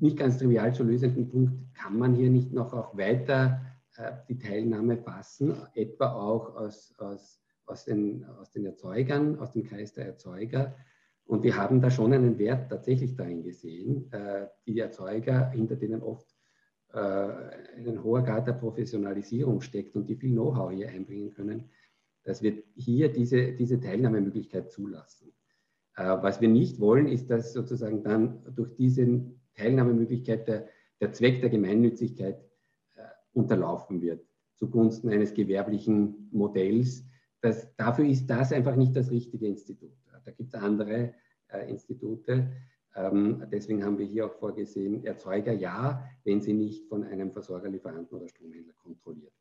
nicht 0.00 0.16
ganz 0.16 0.38
trivial 0.38 0.74
zu 0.74 0.84
lösenden 0.84 1.28
Punkt, 1.28 1.52
kann 1.74 1.98
man 1.98 2.14
hier 2.14 2.30
nicht 2.30 2.52
noch 2.52 2.72
auch 2.72 2.96
weiter 2.96 3.60
äh, 3.96 4.12
die 4.28 4.38
Teilnahme 4.38 4.96
fassen, 4.96 5.54
etwa 5.74 6.12
auch 6.12 6.54
aus, 6.56 6.94
aus, 6.98 7.42
aus, 7.66 7.84
den, 7.84 8.24
aus 8.40 8.50
den 8.50 8.66
Erzeugern, 8.66 9.38
aus 9.38 9.52
dem 9.52 9.64
Kreis 9.64 9.92
der 9.92 10.06
Erzeuger. 10.06 10.74
Und 11.24 11.42
wir 11.42 11.56
haben 11.56 11.80
da 11.80 11.90
schon 11.90 12.12
einen 12.12 12.38
Wert 12.38 12.70
tatsächlich 12.70 13.14
darin 13.14 13.42
gesehen, 13.42 14.10
äh, 14.12 14.46
die 14.66 14.78
Erzeuger, 14.78 15.50
hinter 15.50 15.76
denen 15.76 16.02
oft 16.02 16.26
äh, 16.92 16.98
ein 16.98 18.02
hoher 18.02 18.22
Grad 18.22 18.46
der 18.46 18.54
Professionalisierung 18.54 19.60
steckt 19.60 19.94
und 19.96 20.08
die 20.08 20.16
viel 20.16 20.32
Know-how 20.32 20.72
hier 20.72 20.88
einbringen 20.88 21.32
können, 21.32 21.70
dass 22.24 22.42
wir 22.42 22.62
hier 22.76 23.12
diese, 23.12 23.52
diese 23.52 23.80
Teilnahmemöglichkeit 23.80 24.70
zulassen. 24.70 25.32
Äh, 25.96 26.04
was 26.04 26.40
wir 26.40 26.48
nicht 26.48 26.80
wollen, 26.80 27.06
ist, 27.06 27.30
dass 27.30 27.52
sozusagen 27.52 28.02
dann 28.02 28.42
durch 28.54 28.74
diese 28.74 29.22
Teilnahmemöglichkeit 29.54 30.48
der, 30.48 30.68
der 31.00 31.12
Zweck 31.12 31.40
der 31.40 31.50
Gemeinnützigkeit 31.50 32.38
äh, 32.96 33.02
unterlaufen 33.32 34.02
wird 34.02 34.24
zugunsten 34.60 35.08
eines 35.08 35.32
gewerblichen 35.32 36.28
Modells. 36.32 37.06
Das, 37.40 37.74
dafür 37.76 38.04
ist 38.04 38.26
das 38.28 38.52
einfach 38.52 38.76
nicht 38.76 38.94
das 38.94 39.10
richtige 39.10 39.46
Institut. 39.46 39.96
Da 40.24 40.30
gibt 40.32 40.54
es 40.54 40.54
andere 40.54 41.14
äh, 41.48 41.70
Institute. 41.70 42.52
Ähm, 42.94 43.42
deswegen 43.50 43.82
haben 43.82 43.98
wir 43.98 44.04
hier 44.04 44.26
auch 44.26 44.34
vorgesehen, 44.34 45.02
Erzeuger 45.04 45.52
ja, 45.52 46.04
wenn 46.24 46.42
sie 46.42 46.52
nicht 46.52 46.86
von 46.88 47.04
einem 47.04 47.32
Versorger, 47.32 47.70
Lieferanten 47.70 48.18
oder 48.18 48.28
Stromhändler 48.28 48.74
kontrolliert 48.74 49.32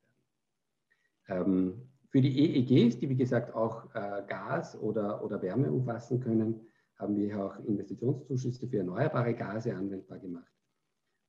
werden. 1.28 1.50
Ähm, 1.50 1.90
für 2.10 2.22
die 2.22 2.57
EEGs, 2.57 2.99
die 2.99 3.10
wie 3.10 3.16
gesagt 3.16 3.53
auch 3.53 3.93
äh, 3.93 4.24
Gas 4.28 4.80
oder, 4.80 5.24
oder 5.24 5.41
Wärme 5.41 5.72
umfassen 5.72 6.20
können, 6.20 6.62
haben 6.97 7.16
wir 7.16 7.43
auch 7.43 7.57
Investitionszuschüsse 7.66 8.68
für 8.68 8.80
erneuerbare 8.80 9.34
Gase 9.34 9.74
anwendbar 9.74 10.20
gemacht. 10.20 10.51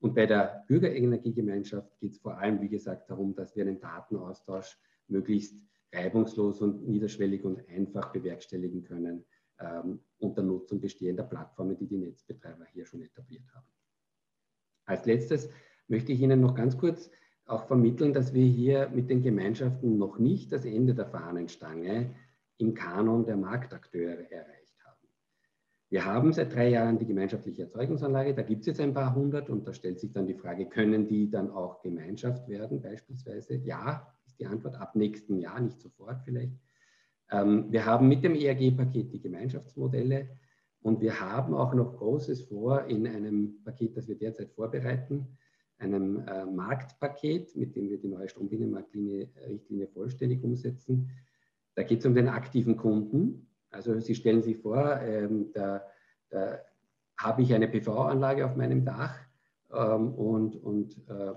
Und 0.01 0.15
bei 0.15 0.27
der 0.27 0.65
Bürgerenergiegemeinschaft 0.67 1.99
geht 2.01 2.13
es 2.13 2.19
vor 2.19 2.39
allem, 2.39 2.61
wie 2.63 2.69
gesagt, 2.69 3.11
darum, 3.11 3.35
dass 3.35 3.55
wir 3.55 3.65
einen 3.65 3.79
Datenaustausch 3.79 4.79
möglichst 5.09 5.55
reibungslos 5.93 6.61
und 6.63 6.89
niederschwellig 6.89 7.45
und 7.45 7.69
einfach 7.69 8.11
bewerkstelligen 8.13 8.83
können 8.83 9.25
ähm, 9.59 10.01
unter 10.19 10.43
Nutzung 10.43 10.81
bestehender 10.81 11.25
Plattformen, 11.25 11.77
die 11.77 11.87
die 11.87 11.99
Netzbetreiber 11.99 12.65
hier 12.73 12.87
schon 12.87 13.03
etabliert 13.03 13.45
haben. 13.55 13.67
Als 14.87 15.05
letztes 15.05 15.51
möchte 15.89 16.13
ich 16.13 16.21
Ihnen 16.21 16.41
noch 16.41 16.55
ganz 16.55 16.79
kurz 16.79 17.11
auch 17.51 17.67
vermitteln, 17.67 18.13
dass 18.13 18.33
wir 18.33 18.45
hier 18.45 18.89
mit 18.89 19.11
den 19.11 19.23
Gemeinschaften 19.23 19.99
noch 19.99 20.19
nicht 20.19 20.53
das 20.53 20.65
Ende 20.65 20.95
der 20.95 21.07
Fahnenstange 21.07 22.15
im 22.59 22.75
Kanon 22.75 23.25
der 23.25 23.37
Marktakteure 23.37 24.31
erreicht 24.31 24.77
haben. 24.85 25.09
Wir 25.89 26.05
haben 26.05 26.33
seit 26.33 26.55
drei 26.55 26.69
Jahren 26.69 26.99
die 26.99 27.07
gemeinschaftliche 27.07 27.63
Erzeugungsanlage, 27.63 28.35
da 28.35 28.43
gibt 28.43 28.61
es 28.61 28.67
jetzt 28.67 28.81
ein 28.81 28.95
paar 28.95 29.15
hundert 29.15 29.51
und 29.51 29.67
da 29.67 29.73
stellt 29.73 29.99
sich 29.99 30.13
dann 30.13 30.27
die 30.27 30.35
Frage, 30.35 30.67
können 30.67 31.09
die 31.09 31.29
dann 31.29 31.51
auch 31.51 31.83
Gemeinschaft 31.83 32.49
werden 32.49 32.81
beispielsweise? 32.81 33.57
Ja, 33.57 34.15
ist 34.27 34.39
die 34.39 34.47
Antwort 34.47 34.77
ab 34.77 34.95
nächsten 34.95 35.39
Jahr, 35.39 35.61
nicht 35.61 35.81
sofort 35.81 36.23
vielleicht. 36.25 36.53
Ähm, 37.33 37.67
wir 37.71 37.85
haben 37.85 38.09
mit 38.09 38.23
dem 38.23 38.35
ERG-Paket 38.35 39.13
die 39.13 39.21
Gemeinschaftsmodelle 39.21 40.29
und 40.83 41.01
wir 41.01 41.21
haben 41.21 41.55
auch 41.55 41.75
noch 41.75 41.97
Großes 41.97 42.43
vor 42.43 42.85
in 42.85 43.07
einem 43.07 43.63
Paket, 43.65 43.97
das 43.97 44.07
wir 44.07 44.17
derzeit 44.17 44.53
vorbereiten 44.53 45.37
einem 45.81 46.27
äh, 46.27 46.45
Marktpaket, 46.45 47.57
mit 47.57 47.75
dem 47.75 47.89
wir 47.89 47.99
die 47.99 48.09
neue 48.09 48.29
Strombinnenmarktlinie 48.29 49.29
vollständig 49.93 50.43
umsetzen. 50.45 51.11
Da 51.75 51.83
geht 51.83 52.01
es 52.01 52.07
um 52.07 52.15
den 52.15 52.29
aktiven 52.29 52.77
Kunden. 52.77 53.49
Also 53.71 53.99
Sie 54.01 54.15
stellen 54.15 54.43
sich 54.43 54.59
vor, 54.59 55.01
ähm, 55.01 55.51
da, 55.53 55.83
da 56.29 56.59
habe 57.19 57.43
ich 57.43 57.55
eine 57.55 57.69
PV-Anlage 57.69 58.45
auf 58.45 58.57
meinem 58.57 58.85
Dach 58.85 59.17
ähm, 59.73 60.13
und, 60.15 60.57
und 60.57 60.97
äh, 61.09 61.33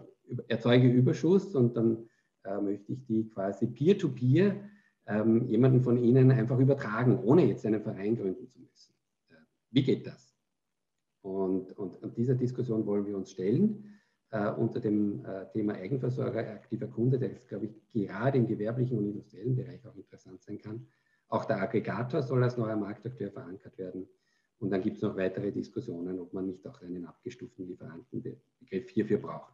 erzeuge 0.47 0.87
Überschuss 0.87 1.55
und 1.55 1.77
dann 1.77 2.09
äh, 2.43 2.59
möchte 2.59 2.93
ich 2.93 3.05
die 3.05 3.29
quasi 3.29 3.67
peer-to-peer 3.67 4.51
-peer, 4.51 4.69
ähm, 5.05 5.47
jemanden 5.47 5.81
von 5.81 5.97
Ihnen 5.97 6.31
einfach 6.31 6.59
übertragen, 6.59 7.19
ohne 7.19 7.45
jetzt 7.45 7.65
einen 7.65 7.81
Verein 7.81 8.15
gründen 8.15 8.47
zu 8.47 8.59
müssen. 8.59 8.93
Äh, 9.29 9.35
wie 9.71 9.83
geht 9.83 10.07
das? 10.07 10.35
Und, 11.21 11.71
und, 11.77 12.01
und 12.01 12.17
dieser 12.17 12.35
Diskussion 12.35 12.85
wollen 12.85 13.05
wir 13.05 13.15
uns 13.15 13.31
stellen 13.31 13.93
äh, 14.33 14.49
unter 14.49 14.79
dem 14.79 15.23
äh, 15.25 15.45
Thema 15.51 15.75
Eigenversorger, 15.75 16.39
aktiver 16.39 16.87
Kunde, 16.87 17.19
der 17.19 17.31
ist, 17.31 17.47
glaube 17.47 17.65
ich, 17.65 17.89
gerade 17.89 18.39
im 18.39 18.47
gewerblichen 18.47 18.97
und 18.97 19.05
industriellen 19.05 19.55
Bereich 19.55 19.85
auch 19.85 19.95
interessant 19.95 20.41
sein 20.41 20.57
kann. 20.57 20.87
Auch 21.29 21.45
der 21.45 21.61
Aggregator 21.61 22.23
soll 22.23 22.43
als 22.43 22.57
neuer 22.57 22.75
Marktakteur 22.75 23.31
verankert 23.31 23.77
werden. 23.77 24.07
Und 24.57 24.71
dann 24.71 24.81
gibt 24.81 24.97
es 24.97 25.03
noch 25.03 25.15
weitere 25.15 25.51
Diskussionen, 25.51 26.19
ob 26.19 26.33
man 26.33 26.47
nicht 26.47 26.65
auch 26.67 26.81
einen 26.81 27.05
abgestuften 27.05 27.67
Lieferantenbegriff 27.67 28.89
hierfür 28.89 29.19
braucht. 29.19 29.53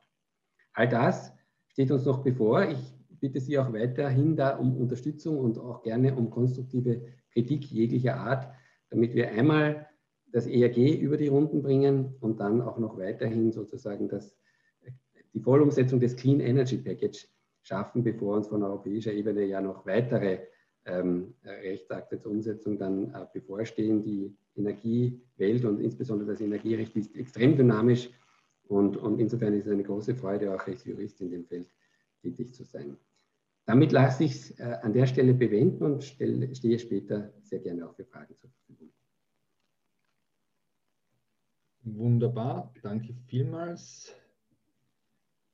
All 0.74 0.88
das 0.88 1.34
steht 1.68 1.92
uns 1.92 2.06
noch 2.06 2.24
bevor. 2.24 2.64
Ich 2.64 2.96
bitte 3.20 3.42
Sie 3.42 3.58
auch 3.60 3.74
weiterhin 3.74 4.38
da 4.38 4.56
um 4.56 4.78
Unterstützung 4.78 5.40
und 5.40 5.58
auch 5.58 5.84
gerne 5.84 6.16
um 6.16 6.30
konstruktive 6.30 7.02
Kritik 7.34 7.66
jeglicher 7.66 8.16
Art, 8.16 8.48
damit 8.90 9.14
wir 9.14 9.30
einmal 9.32 9.88
das 10.32 10.48
ERG 10.48 10.96
über 11.00 11.18
die 11.18 11.28
Runden 11.28 11.64
bringen 11.64 12.16
und 12.22 12.40
dann 12.40 12.62
auch 12.62 12.78
noch 12.78 12.98
weiterhin 12.98 13.52
sozusagen 13.52 14.08
das, 14.08 14.38
die 15.34 15.40
Vollumsetzung 15.40 16.00
des 16.00 16.16
Clean 16.16 16.40
Energy 16.40 16.78
Package 16.78 17.28
schaffen, 17.62 18.04
bevor 18.04 18.38
uns 18.38 18.48
von 18.48 18.64
europäischer 18.64 19.14
Ebene 19.14 19.46
ja 19.46 19.62
noch 19.62 19.86
weitere 19.86 20.40
ähm, 20.86 21.36
Rechtsakte 21.44 22.20
zur 22.20 22.32
Umsetzung 22.32 22.78
dann 22.78 23.14
äh, 23.14 23.26
bevorstehen. 23.34 24.02
Die 24.02 24.36
Energiewelt 24.56 25.66
und 25.66 25.80
insbesondere 25.80 26.32
das 26.32 26.42
Energierecht 26.42 26.96
ist 26.96 27.16
extrem 27.16 27.56
dynamisch 27.56 28.10
und, 28.64 28.98
und 28.98 29.20
insofern 29.20 29.54
ist 29.54 29.66
es 29.66 29.72
eine 29.72 29.84
große 29.84 30.16
Freude, 30.16 30.54
auch 30.54 30.66
als 30.68 30.86
Jurist 30.86 31.22
in 31.22 31.32
dem 31.32 31.46
Feld 31.46 31.70
tätig 32.22 32.54
zu 32.54 32.64
sein. 32.64 32.98
Damit 33.66 33.92
lasse 33.92 34.24
ich 34.24 34.32
es 34.32 34.60
äh, 34.60 34.78
an 34.82 34.94
der 34.94 35.06
Stelle 35.06 35.34
bewenden 35.34 35.84
und 35.84 36.04
stelle, 36.04 36.54
stehe 36.56 36.80
später 36.80 37.34
sehr 37.44 37.60
gerne 37.60 37.88
auch 37.88 37.94
für 37.94 38.06
Fragen 38.06 38.36
zur 38.36 38.50
Verfügung. 38.50 38.92
Wunderbar, 41.84 42.74
danke 42.82 43.14
vielmals. 43.28 44.19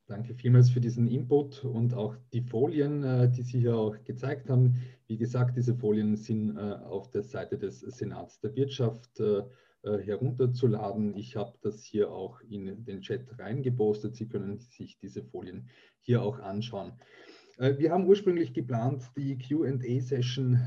Danke 0.08 0.34
vielmals 0.34 0.70
für 0.70 0.80
diesen 0.80 1.08
Input 1.08 1.64
und 1.64 1.92
auch 1.92 2.14
die 2.32 2.42
Folien, 2.42 3.02
äh, 3.02 3.28
die 3.28 3.42
Sie 3.42 3.58
hier 3.58 3.76
auch 3.76 3.96
gezeigt 4.04 4.48
haben. 4.48 4.76
Wie 5.08 5.16
gesagt, 5.16 5.56
diese 5.56 5.74
Folien 5.74 6.16
sind 6.16 6.56
äh, 6.56 6.60
auf 6.60 7.10
der 7.10 7.24
Seite 7.24 7.58
des 7.58 7.80
Senats 7.80 8.38
der 8.38 8.54
Wirtschaft 8.54 9.18
äh, 9.18 9.42
herunterzuladen. 9.82 11.16
Ich 11.16 11.34
habe 11.34 11.58
das 11.60 11.82
hier 11.82 12.12
auch 12.12 12.40
in 12.40 12.84
den 12.84 13.02
Chat 13.02 13.36
reingepostet. 13.38 14.14
Sie 14.14 14.28
können 14.28 14.58
sich 14.58 14.96
diese 14.98 15.24
Folien 15.24 15.68
hier 16.02 16.22
auch 16.22 16.40
anschauen. 16.40 16.92
Wir 17.58 17.92
haben 17.92 18.06
ursprünglich 18.06 18.52
geplant, 18.52 19.04
die 19.16 19.38
QA-Session 19.38 20.58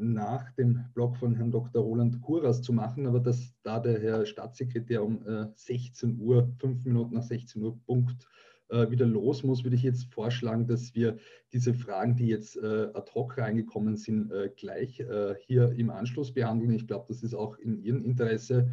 nach 0.00 0.50
dem 0.52 0.84
Blog 0.94 1.16
von 1.16 1.36
Herrn 1.36 1.52
Dr. 1.52 1.80
Roland 1.80 2.20
Kuras 2.20 2.60
zu 2.60 2.72
machen, 2.72 3.06
aber 3.06 3.20
dass 3.20 3.54
da 3.62 3.78
der 3.78 4.00
Herr 4.00 4.26
Staatssekretär 4.26 5.04
um 5.04 5.24
16 5.54 6.18
Uhr, 6.18 6.52
fünf 6.58 6.84
Minuten 6.84 7.14
nach 7.14 7.22
16 7.22 7.62
Uhr 7.62 7.78
Punkt 7.86 8.26
wieder 8.68 9.06
los 9.06 9.44
muss, 9.44 9.64
würde 9.64 9.76
ich 9.76 9.82
jetzt 9.82 10.12
vorschlagen, 10.12 10.66
dass 10.66 10.94
wir 10.94 11.18
diese 11.52 11.72
Fragen, 11.72 12.16
die 12.16 12.26
jetzt 12.26 12.58
ad 12.62 13.12
hoc 13.14 13.38
reingekommen 13.38 13.96
sind, 13.96 14.32
gleich 14.56 15.02
hier 15.46 15.72
im 15.72 15.90
Anschluss 15.90 16.34
behandeln. 16.34 16.72
Ich 16.72 16.86
glaube, 16.86 17.06
das 17.08 17.22
ist 17.22 17.34
auch 17.34 17.58
in 17.58 17.78
Ihrem 17.78 18.04
Interesse. 18.04 18.70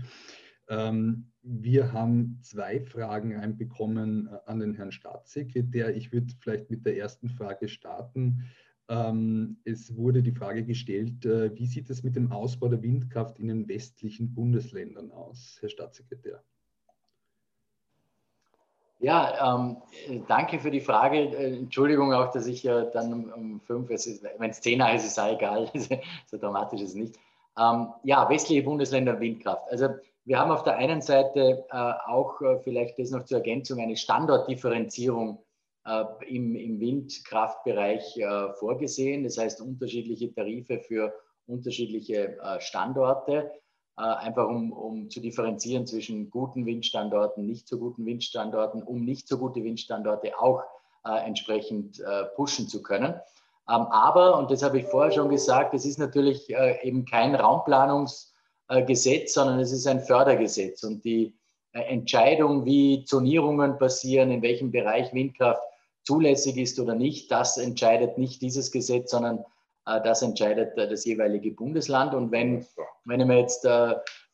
Ähm, 0.69 1.31
wir 1.41 1.91
haben 1.91 2.39
zwei 2.41 2.79
Fragen 2.79 3.35
einbekommen 3.35 4.27
äh, 4.27 4.37
an 4.45 4.59
den 4.59 4.73
Herrn 4.75 4.91
Staatssekretär. 4.91 5.95
Ich 5.95 6.11
würde 6.11 6.33
vielleicht 6.39 6.69
mit 6.69 6.85
der 6.85 6.97
ersten 6.97 7.29
Frage 7.29 7.67
starten. 7.67 8.43
Ähm, 8.87 9.57
es 9.65 9.95
wurde 9.95 10.23
die 10.23 10.31
Frage 10.31 10.63
gestellt, 10.63 11.25
äh, 11.25 11.55
wie 11.55 11.65
sieht 11.65 11.89
es 11.89 12.03
mit 12.03 12.15
dem 12.15 12.31
Ausbau 12.31 12.69
der 12.69 12.81
Windkraft 12.81 13.39
in 13.39 13.47
den 13.47 13.67
westlichen 13.67 14.33
Bundesländern 14.33 15.11
aus, 15.11 15.57
Herr 15.59 15.69
Staatssekretär? 15.69 16.43
Ja, 19.03 19.57
ähm, 19.57 20.23
danke 20.29 20.59
für 20.59 20.71
die 20.71 20.79
Frage. 20.79 21.17
Äh, 21.17 21.57
Entschuldigung 21.57 22.13
auch, 22.13 22.31
dass 22.31 22.47
ich 22.47 22.63
ja 22.63 22.85
dann 22.85 23.11
um, 23.11 23.33
um 23.33 23.59
fünf, 23.59 23.89
wenn 23.89 24.49
es 24.49 24.61
zehn 24.61 24.79
ist, 24.79 25.03
ist 25.03 25.17
es 25.17 25.23
egal, 25.23 25.69
so 26.25 26.37
dramatisch 26.37 26.79
ist 26.79 26.91
es 26.91 26.95
nicht. 26.95 27.15
Ähm, 27.59 27.89
ja, 28.03 28.29
westliche 28.29 28.63
Bundesländer 28.63 29.19
Windkraft. 29.19 29.69
Also 29.69 29.89
wir 30.23 30.39
haben 30.39 30.51
auf 30.51 30.63
der 30.63 30.77
einen 30.77 31.01
Seite 31.01 31.65
äh, 31.69 31.75
auch 31.75 32.41
äh, 32.41 32.59
vielleicht 32.59 32.97
das 32.97 33.11
noch 33.11 33.25
zur 33.25 33.39
Ergänzung 33.39 33.81
eine 33.81 33.97
Standortdifferenzierung 33.97 35.43
äh, 35.85 36.05
im, 36.29 36.55
im, 36.55 36.79
Windkraftbereich 36.79 38.17
äh, 38.17 38.53
vorgesehen. 38.53 39.25
Das 39.25 39.37
heißt 39.37 39.59
unterschiedliche 39.59 40.33
Tarife 40.33 40.79
für 40.79 41.13
unterschiedliche 41.45 42.39
äh, 42.39 42.61
Standorte, 42.61 43.51
äh, 43.51 43.62
einfach 43.95 44.47
um, 44.47 44.71
um, 44.71 45.09
zu 45.09 45.19
differenzieren 45.19 45.85
zwischen 45.85 46.29
guten 46.31 46.65
Windstandorten, 46.65 47.45
nicht 47.45 47.67
so 47.67 47.77
guten 47.77 48.05
Windstandorten, 48.05 48.81
um 48.81 49.05
nicht 49.05 49.27
so 49.27 49.37
gute 49.37 49.63
Windstandorte 49.63 50.39
auch 50.39 50.63
entsprechend 51.03 52.01
pushen 52.35 52.67
zu 52.67 52.81
können. 52.81 53.13
Ähm, 53.69 53.81
aber, 53.91 54.37
und 54.37 54.51
das 54.51 54.63
habe 54.63 54.79
ich 54.79 54.85
vorher 54.85 55.11
schon 55.11 55.29
gesagt, 55.29 55.73
es 55.73 55.85
ist 55.85 55.99
natürlich 55.99 56.49
eben 56.81 57.05
kein 57.05 57.35
Raumplanungs- 57.35 58.33
äh, 58.73 58.83
Gesetz, 58.83 59.33
sondern 59.33 59.59
es 59.59 59.71
ist 59.71 59.87
ein 59.87 59.99
Fördergesetz. 59.99 60.83
Und 60.83 61.03
die 61.03 61.35
äh, 61.73 61.81
Entscheidung, 61.81 62.65
wie 62.65 63.03
Zonierungen 63.03 63.77
passieren, 63.77 64.31
in 64.31 64.41
welchem 64.41 64.71
Bereich 64.71 65.13
Windkraft 65.13 65.61
zulässig 66.03 66.57
ist 66.57 66.79
oder 66.79 66.95
nicht, 66.95 67.31
das 67.31 67.57
entscheidet 67.57 68.17
nicht 68.17 68.41
dieses 68.41 68.71
Gesetz, 68.71 69.11
sondern 69.11 69.39
äh, 69.39 69.43
das 69.85 70.21
entscheidet 70.21 70.77
das 70.77 71.05
jeweilige 71.05 71.51
Bundesland. 71.51 72.13
Und 72.13 72.31
wenn, 72.31 72.65
wenn 73.05 73.19
ich 73.19 73.27
mir 73.27 73.39
jetzt 73.39 73.67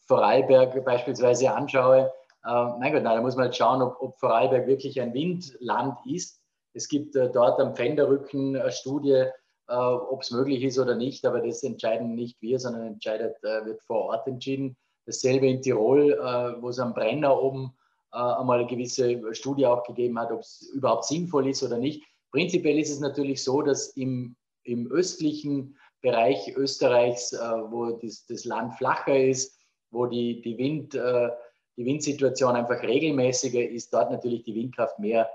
Vorarlberg 0.08 0.86
beispielsweise 0.86 1.52
anschaue, 1.52 2.12
mein 2.44 2.94
Gott, 2.94 3.04
na, 3.04 3.16
da 3.16 3.22
muss 3.22 3.36
man 3.36 3.46
jetzt 3.46 3.58
schauen, 3.58 3.82
ob, 3.82 4.02
ob 4.02 4.20
Vorarlberg 4.20 4.68
wirklich 4.68 5.02
ein 5.02 5.14
Windland 5.14 5.98
ist. 6.06 6.40
Es 6.74 6.88
gibt 6.88 7.16
dort 7.16 7.60
am 7.60 7.76
Pfänderrücken 7.76 8.56
eine 8.56 8.72
Studie, 8.72 9.26
äh, 9.70 9.76
ob 9.76 10.22
es 10.22 10.32
möglich 10.32 10.64
ist 10.64 10.80
oder 10.80 10.96
nicht, 10.96 11.26
aber 11.26 11.42
das 11.42 11.62
entscheiden 11.62 12.16
nicht 12.16 12.42
wir, 12.42 12.60
sondern 12.60 12.88
entscheidet, 12.88 13.36
äh, 13.44 13.66
wird 13.66 13.84
vor 13.84 14.06
Ort 14.06 14.28
entschieden. 14.28 14.76
Dasselbe 15.06 15.48
in 15.48 15.62
Tirol, 15.62 16.14
äh, 16.14 16.62
wo 16.62 16.70
es 16.70 16.80
am 16.80 16.94
Brenner 16.94 17.42
oben 17.42 17.74
einmal 18.12 18.58
eine 18.58 18.68
gewisse 18.68 19.22
Studie 19.36 19.68
auch 19.68 19.84
gegeben 19.84 20.18
hat, 20.18 20.32
ob 20.32 20.40
es 20.40 20.68
überhaupt 20.74 21.06
sinnvoll 21.06 21.48
ist 21.48 21.62
oder 21.62 21.78
nicht. 21.78 22.04
Prinzipiell 22.32 22.80
ist 22.80 22.90
es 22.90 23.00
natürlich 23.00 23.44
so, 23.44 23.62
dass 23.62 23.90
im, 23.90 24.36
im 24.64 24.92
östlichen 24.92 25.78
Bereich 26.02 26.56
Österreichs, 26.56 27.34
wo 27.34 27.92
das, 27.92 28.26
das, 28.26 28.46
Land 28.46 28.74
flacher 28.76 29.18
ist, 29.18 29.60
wo 29.92 30.06
die, 30.06 30.42
die, 30.42 30.58
Wind, 30.58 30.94
die 30.94 31.86
Windsituation 31.86 32.56
einfach 32.56 32.82
regelmäßiger 32.82 33.68
ist, 33.68 33.94
dort 33.94 34.12
natürlich 34.12 34.44
die 34.44 34.56
Windkraft 34.56 34.98
mehr 35.00 35.30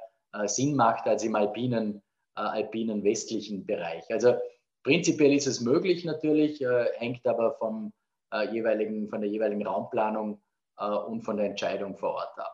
Sinn 0.47 0.75
macht 0.75 1.07
als 1.07 1.22
im 1.22 1.35
alpinen 1.35 2.03
äh, 2.37 2.41
alpinen 2.41 3.05
westlichen 3.05 3.64
Bereich. 3.64 4.03
Also 4.11 4.35
prinzipiell 4.83 5.33
ist 5.33 5.47
es 5.47 5.61
möglich 5.61 6.05
natürlich, 6.05 6.61
äh, 6.61 6.87
hängt 6.97 7.25
aber 7.29 7.55
vom, 7.55 7.93
äh, 8.33 8.53
jeweiligen, 8.53 9.09
von 9.09 9.20
der 9.20 9.31
jeweiligen 9.31 9.64
Raumplanung 9.64 10.41
und 11.07 11.22
von 11.22 11.37
der 11.37 11.47
Entscheidung 11.47 11.97
vor 11.97 12.14
Ort 12.14 12.37
ab. 12.37 12.54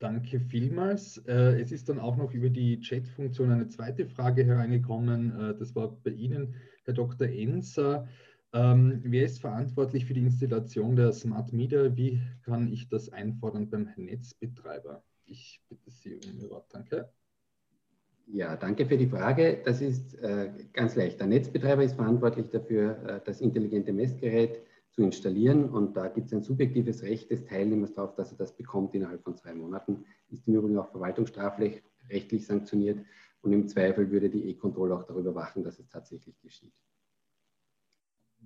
Danke 0.00 0.40
vielmals. 0.40 1.18
Es 1.26 1.72
ist 1.72 1.90
dann 1.90 2.00
auch 2.00 2.16
noch 2.16 2.32
über 2.32 2.48
die 2.48 2.80
Chat-Funktion 2.80 3.50
eine 3.50 3.68
zweite 3.68 4.06
Frage 4.06 4.46
hereingekommen. 4.46 5.56
Das 5.58 5.76
war 5.76 5.94
bei 6.02 6.10
Ihnen, 6.10 6.54
Herr 6.84 6.94
Dr. 6.94 7.28
Enser. 7.28 8.08
Ähm, 8.52 9.00
wer 9.04 9.24
ist 9.24 9.40
verantwortlich 9.40 10.06
für 10.06 10.14
die 10.14 10.22
Installation 10.22 10.96
der 10.96 11.12
Smart 11.12 11.52
Meter? 11.52 11.96
Wie 11.96 12.20
kann 12.44 12.72
ich 12.72 12.88
das 12.88 13.10
einfordern 13.10 13.70
beim 13.70 13.90
Netzbetreiber? 13.96 15.04
Ich 15.24 15.60
bitte 15.68 15.90
Sie 15.90 16.14
um 16.14 16.40
Ihr 16.40 16.50
Wort. 16.50 16.66
Danke. 16.72 17.10
Ja, 18.26 18.56
danke 18.56 18.86
für 18.86 18.96
die 18.96 19.06
Frage. 19.06 19.60
Das 19.64 19.80
ist 19.80 20.14
äh, 20.20 20.50
ganz 20.72 20.96
leicht. 20.96 21.20
Der 21.20 21.26
Netzbetreiber 21.28 21.84
ist 21.84 21.94
verantwortlich 21.94 22.48
dafür, 22.48 22.98
äh, 23.06 23.20
das 23.24 23.40
intelligente 23.40 23.92
Messgerät 23.92 24.62
zu 24.92 25.02
installieren 25.02 25.68
und 25.68 25.96
da 25.96 26.08
gibt 26.08 26.26
es 26.26 26.32
ein 26.32 26.42
subjektives 26.42 27.02
Recht 27.02 27.30
des 27.30 27.44
Teilnehmers 27.44 27.92
darauf, 27.92 28.14
dass 28.14 28.32
er 28.32 28.38
das 28.38 28.56
bekommt 28.56 28.94
innerhalb 28.94 29.22
von 29.22 29.36
zwei 29.36 29.54
Monaten. 29.54 30.04
Ist 30.30 30.48
im 30.48 30.54
Übrigen 30.54 30.78
auch 30.78 30.90
verwaltungsstrafrechtlich 30.90 32.46
sanktioniert 32.46 33.04
und 33.42 33.52
im 33.52 33.68
Zweifel 33.68 34.10
würde 34.10 34.30
die 34.30 34.48
E-Control 34.50 34.92
auch 34.92 35.04
darüber 35.04 35.34
wachen, 35.34 35.62
dass 35.62 35.78
es 35.78 35.88
tatsächlich 35.88 36.40
geschieht. 36.40 36.72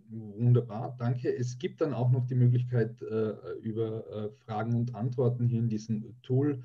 Wunderbar, 0.08 0.94
danke. 0.98 1.34
Es 1.34 1.58
gibt 1.58 1.80
dann 1.80 1.94
auch 1.94 2.10
noch 2.10 2.26
die 2.26 2.34
Möglichkeit, 2.34 3.00
äh, 3.02 3.52
über 3.62 4.06
äh, 4.10 4.30
Fragen 4.44 4.74
und 4.74 4.94
Antworten 4.94 5.46
hier 5.46 5.60
in 5.60 5.68
diesem 5.68 6.20
Tool 6.22 6.62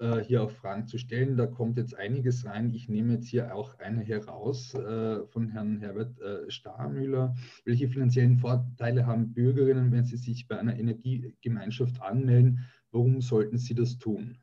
äh, 0.00 0.18
hier 0.18 0.42
auch 0.42 0.50
Fragen 0.50 0.86
zu 0.86 0.98
stellen. 0.98 1.36
Da 1.36 1.46
kommt 1.46 1.76
jetzt 1.76 1.96
einiges 1.96 2.44
rein. 2.46 2.72
Ich 2.74 2.88
nehme 2.88 3.14
jetzt 3.14 3.28
hier 3.28 3.54
auch 3.54 3.78
eine 3.78 4.02
heraus 4.02 4.74
äh, 4.74 5.26
von 5.26 5.48
Herrn 5.48 5.80
Herbert 5.80 6.20
äh, 6.20 6.50
Starmüller. 6.50 7.34
Welche 7.64 7.88
finanziellen 7.88 8.38
Vorteile 8.38 9.06
haben 9.06 9.32
Bürgerinnen, 9.32 9.92
wenn 9.92 10.04
sie 10.04 10.16
sich 10.16 10.48
bei 10.48 10.58
einer 10.58 10.78
Energiegemeinschaft 10.78 12.00
anmelden? 12.02 12.66
Warum 12.90 13.20
sollten 13.20 13.58
sie 13.58 13.74
das 13.74 13.98
tun? 13.98 14.38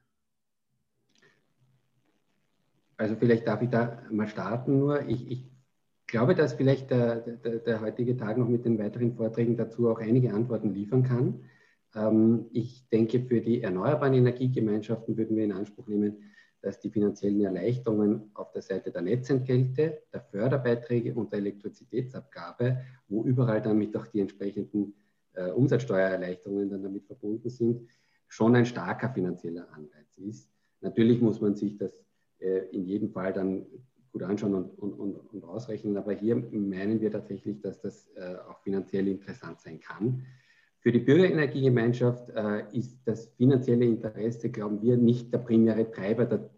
also 2.98 3.16
vielleicht 3.16 3.48
darf 3.48 3.62
ich 3.62 3.70
da 3.70 4.02
mal 4.12 4.28
starten 4.28 4.80
nur. 4.80 5.08
Ich, 5.08 5.30
ich 5.32 5.44
glaube, 6.08 6.36
dass 6.36 6.54
vielleicht 6.54 6.90
der, 6.90 7.18
der, 7.18 7.60
der, 7.60 7.82
heutige 7.82 8.18
Tag 8.18 8.38
noch 8.38 8.50
mit 8.50 8.66
den 8.66 8.80
weiteren 8.80 9.14
Vorträgen 9.14 9.56
dazu 9.56 9.90
auch 9.90 10.00
einige 10.00 10.34
Antworten 10.34 10.74
liefern 10.74 11.04
kann. 11.04 11.42
Ähm, 11.96 12.48
ich 12.52 12.88
denke, 12.90 13.22
für 13.22 13.42
die 13.42 13.62
erneuerbaren 13.62 14.14
Energiegemeinschaften 14.14 15.18
würden 15.18 15.36
wir 15.36 15.46
in 15.46 15.52
Anspruch 15.52 15.88
nehmen, 15.88 16.24
dass 16.62 16.80
die 16.80 16.90
finanziellen 16.90 17.42
Erleichterungen 17.42 18.32
auf 18.34 18.52
der 18.52 18.62
Seite 18.62 18.92
der 18.92 19.02
Netzentgelte, 19.02 20.02
der 20.12 20.22
Förderbeiträge 20.22 21.14
und 21.14 21.32
der 21.32 21.40
Elektrizitätsabgabe, 21.40 22.82
wo 23.08 23.24
überall 23.24 23.62
damit 23.62 23.96
auch 23.96 24.08
die 24.08 24.20
entsprechenden 24.20 24.96
äh, 25.34 25.52
Umsatzsteuererleichterungen 25.52 26.70
dann 26.70 26.84
damit 26.84 27.06
verbunden 27.06 27.50
sind, 27.50 27.88
schon 28.28 28.56
ein 28.56 28.66
starker 28.66 29.10
finanzieller 29.10 29.68
Anreiz 29.72 30.18
ist. 30.18 30.50
Natürlich 30.82 31.22
muss 31.22 31.40
man 31.40 31.56
sich 31.56 31.78
das 31.78 32.04
äh, 32.40 32.68
in 32.72 32.86
jedem 32.86 33.12
Fall 33.12 33.34
dann 33.34 33.66
gut 34.12 34.24
anschauen 34.24 34.56
und, 34.56 34.80
und, 34.80 34.94
und, 34.94 35.16
und, 35.16 35.44
ausrechnen, 35.44 35.96
aber 35.98 36.14
hier 36.14 36.36
meinen 36.36 37.00
wir 37.02 37.12
tatsächlich, 37.12 37.62
dass 37.62 37.80
das 37.80 38.08
äh, 38.16 38.36
auch 38.50 38.60
finanziell 38.62 39.08
interessant 39.08 39.60
sein 39.62 39.80
kann. 39.80 40.26
Für 40.80 40.92
die 40.92 41.00
Bürgerenergiegemeinschaft 41.00 42.30
äh, 42.30 42.64
ist 42.72 43.00
das 43.06 43.28
finanzielle 43.36 43.86
Interesse, 43.86 44.50
glauben 44.50 44.82
wir, 44.82 44.96
nicht 44.98 45.34
der 45.34 45.40
primäre 45.40 45.90
Treiber. 45.90 46.26
Da 46.26 46.50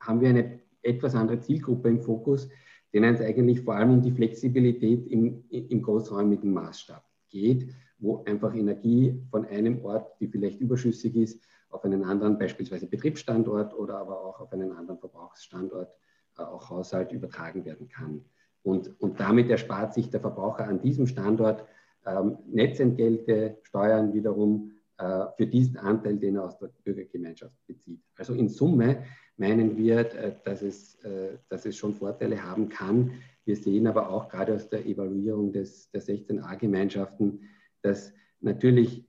haben 0.00 0.20
wir 0.20 0.28
eine 0.28 0.60
etwas 0.82 1.14
andere 1.14 1.40
Zielgruppe 1.40 1.88
im 1.88 2.00
Fokus, 2.00 2.48
denen 2.92 3.14
es 3.14 3.20
eigentlich 3.20 3.62
vor 3.62 3.76
allem 3.76 3.90
um 3.90 4.02
die 4.02 4.12
Flexibilität 4.12 5.06
im, 5.06 5.44
im 5.48 5.82
großräumigen 5.82 6.52
Maßstab 6.52 7.04
geht, 7.28 7.72
wo 7.98 8.22
einfach 8.24 8.54
Energie 8.54 9.20
von 9.30 9.44
einem 9.46 9.84
Ort, 9.84 10.20
die 10.20 10.28
vielleicht 10.28 10.60
überschüssig 10.60 11.16
ist, 11.16 11.42
auf 11.70 11.84
einen 11.84 12.04
anderen, 12.04 12.38
beispielsweise 12.38 12.86
Betriebsstandort 12.86 13.74
oder 13.74 13.98
aber 13.98 14.24
auch 14.24 14.40
auf 14.40 14.52
einen 14.52 14.72
anderen 14.72 15.00
Verbrauchsstandort, 15.00 15.92
äh, 16.38 16.42
auch 16.42 16.70
Haushalt 16.70 17.12
übertragen 17.12 17.64
werden 17.64 17.88
kann. 17.88 18.24
Und, 18.62 18.98
und 19.00 19.20
damit 19.20 19.50
erspart 19.50 19.92
sich 19.92 20.10
der 20.10 20.20
Verbraucher 20.20 20.66
an 20.66 20.80
diesem 20.80 21.06
Standort 21.06 21.64
ähm, 22.06 22.38
Netzentgelte, 22.50 23.58
Steuern 23.62 24.12
wiederum 24.12 24.72
äh, 24.98 25.26
für 25.36 25.46
diesen 25.46 25.76
Anteil, 25.78 26.16
den 26.16 26.36
er 26.36 26.44
aus 26.44 26.58
der 26.58 26.70
Bürgergemeinschaft 26.84 27.54
bezieht. 27.66 28.00
Also 28.16 28.34
in 28.34 28.48
Summe 28.48 29.04
meinen 29.36 29.76
wir, 29.76 29.98
äh, 30.14 30.34
dass, 30.44 30.62
es, 30.62 30.96
äh, 31.04 31.38
dass 31.48 31.66
es 31.66 31.76
schon 31.76 31.94
Vorteile 31.94 32.42
haben 32.42 32.68
kann. 32.68 33.12
Wir 33.44 33.56
sehen 33.56 33.86
aber 33.86 34.08
auch 34.10 34.28
gerade 34.28 34.54
aus 34.54 34.68
der 34.68 34.86
Evaluierung 34.86 35.52
des, 35.52 35.90
der 35.90 36.02
16a-Gemeinschaften, 36.02 37.40
dass 37.82 38.12
natürlich 38.40 39.04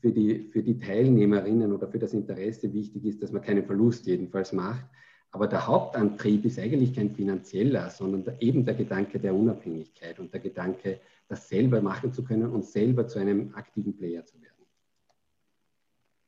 für 0.00 0.10
die, 0.10 0.50
für 0.50 0.62
die 0.62 0.78
Teilnehmerinnen 0.78 1.72
oder 1.72 1.88
für 1.88 1.98
das 1.98 2.12
Interesse 2.12 2.72
wichtig 2.72 3.04
ist, 3.04 3.22
dass 3.22 3.30
man 3.30 3.42
keinen 3.42 3.64
Verlust 3.64 4.06
jedenfalls 4.06 4.52
macht. 4.52 4.84
Aber 5.32 5.46
der 5.48 5.66
Hauptantrieb 5.66 6.44
ist 6.44 6.58
eigentlich 6.58 6.94
kein 6.94 7.14
finanzieller, 7.14 7.88
sondern 7.88 8.36
eben 8.38 8.66
der 8.66 8.74
Gedanke 8.74 9.18
der 9.18 9.34
Unabhängigkeit 9.34 10.18
und 10.20 10.32
der 10.32 10.40
Gedanke, 10.40 11.00
das 11.26 11.48
selber 11.48 11.80
machen 11.80 12.12
zu 12.12 12.22
können 12.22 12.50
und 12.50 12.66
selber 12.66 13.08
zu 13.08 13.18
einem 13.18 13.54
aktiven 13.54 13.96
Player 13.96 14.24
zu 14.26 14.40
werden. 14.42 14.66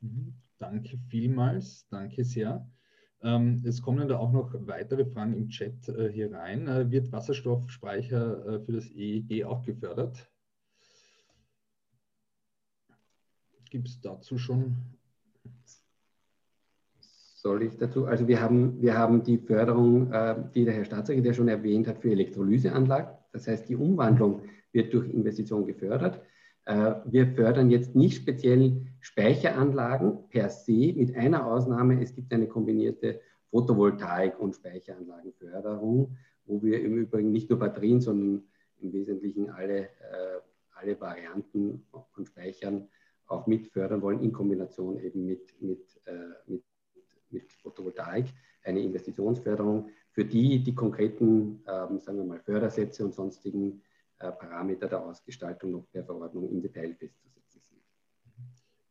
Mhm. 0.01 0.35
Danke 0.59 0.99
vielmals, 1.09 1.87
danke 1.89 2.25
sehr. 2.25 2.67
Ähm, 3.21 3.63
es 3.67 3.83
kommen 3.83 4.09
da 4.09 4.19
auch 4.19 4.33
noch 4.33 4.55
weitere 4.67 5.05
Fragen 5.05 5.35
im 5.35 5.49
Chat 5.51 5.89
äh, 5.89 6.11
hier 6.11 6.33
rein. 6.33 6.67
Äh, 6.67 6.91
wird 6.91 7.13
Wasserstoffspeicher 7.13 8.47
äh, 8.47 8.61
für 8.61 8.73
das 8.73 8.91
EEG 8.91 9.45
auch 9.45 9.63
gefördert? 9.63 10.31
Gibt 13.69 13.89
es 13.89 14.01
dazu 14.01 14.39
schon? 14.39 14.77
Soll 17.45 17.63
ich 17.63 17.77
dazu? 17.77 18.07
Also 18.07 18.27
wir 18.27 18.41
haben, 18.41 18.81
wir 18.81 18.97
haben 18.97 19.23
die 19.23 19.37
Förderung, 19.37 20.11
die 20.55 20.65
der 20.65 20.73
Herr 20.73 20.87
Staatssekretär 20.87 21.35
schon 21.35 21.49
erwähnt 21.49 21.87
hat, 21.87 21.99
für 21.99 22.11
Elektrolyseanlagen. 22.11 23.19
Das 23.33 23.47
heißt, 23.47 23.69
die 23.69 23.77
Umwandlung 23.77 24.41
wird 24.73 24.95
durch 24.95 25.11
Investitionen 25.11 25.67
gefördert. 25.67 26.23
Äh, 26.65 26.95
wir 27.05 27.27
fördern 27.27 27.69
jetzt 27.69 27.95
nicht 27.95 28.17
speziell 28.17 28.87
Speicheranlagen 29.01 30.29
per 30.31 30.49
se, 30.49 30.95
mit 30.97 31.15
einer 31.15 31.47
Ausnahme, 31.47 32.03
es 32.03 32.15
gibt 32.15 32.33
eine 32.33 32.49
kombinierte 32.49 33.21
Photovoltaik- 33.51 34.39
und 34.39 34.55
Speicheranlagenförderung, 34.55 36.17
wo 36.47 36.63
wir 36.63 36.81
im 36.81 36.97
Übrigen 36.97 37.31
nicht 37.31 37.51
nur 37.51 37.59
Batterien, 37.59 38.01
sondern 38.01 38.45
im 38.81 38.93
Wesentlichen 38.95 39.51
alle, 39.51 39.81
äh, 39.81 40.41
alle 40.73 40.99
Varianten 40.99 41.85
von 42.15 42.25
Speichern 42.25 42.89
auch 43.27 43.47
mitfördern 43.47 44.01
wollen, 44.01 44.23
in 44.23 44.33
Kombination 44.33 44.99
eben 44.99 45.27
mit, 45.27 45.61
mit, 45.61 46.01
äh, 46.07 46.51
mit, 46.51 46.63
mit 47.35 47.53
Photovoltaik, 47.53 48.27
eine 48.63 48.81
Investitionsförderung, 48.81 49.91
für 50.11 50.25
die 50.25 50.63
die 50.63 50.75
konkreten, 50.75 51.63
ähm, 51.67 51.99
sagen 52.01 52.19
wir 52.19 52.25
mal, 52.25 52.41
Fördersätze 52.41 53.05
und 53.05 53.15
sonstigen 53.15 53.83
äh, 54.21 54.31
Parameter 54.31 54.89
der 54.89 55.05
Ausgestaltung 55.05 55.73
noch 55.73 55.91
per 55.91 56.05
Verordnung 56.05 56.49
im 56.49 56.63
Detail 56.63 56.95
festzusetzen 56.95 57.61
sind. 57.61 57.83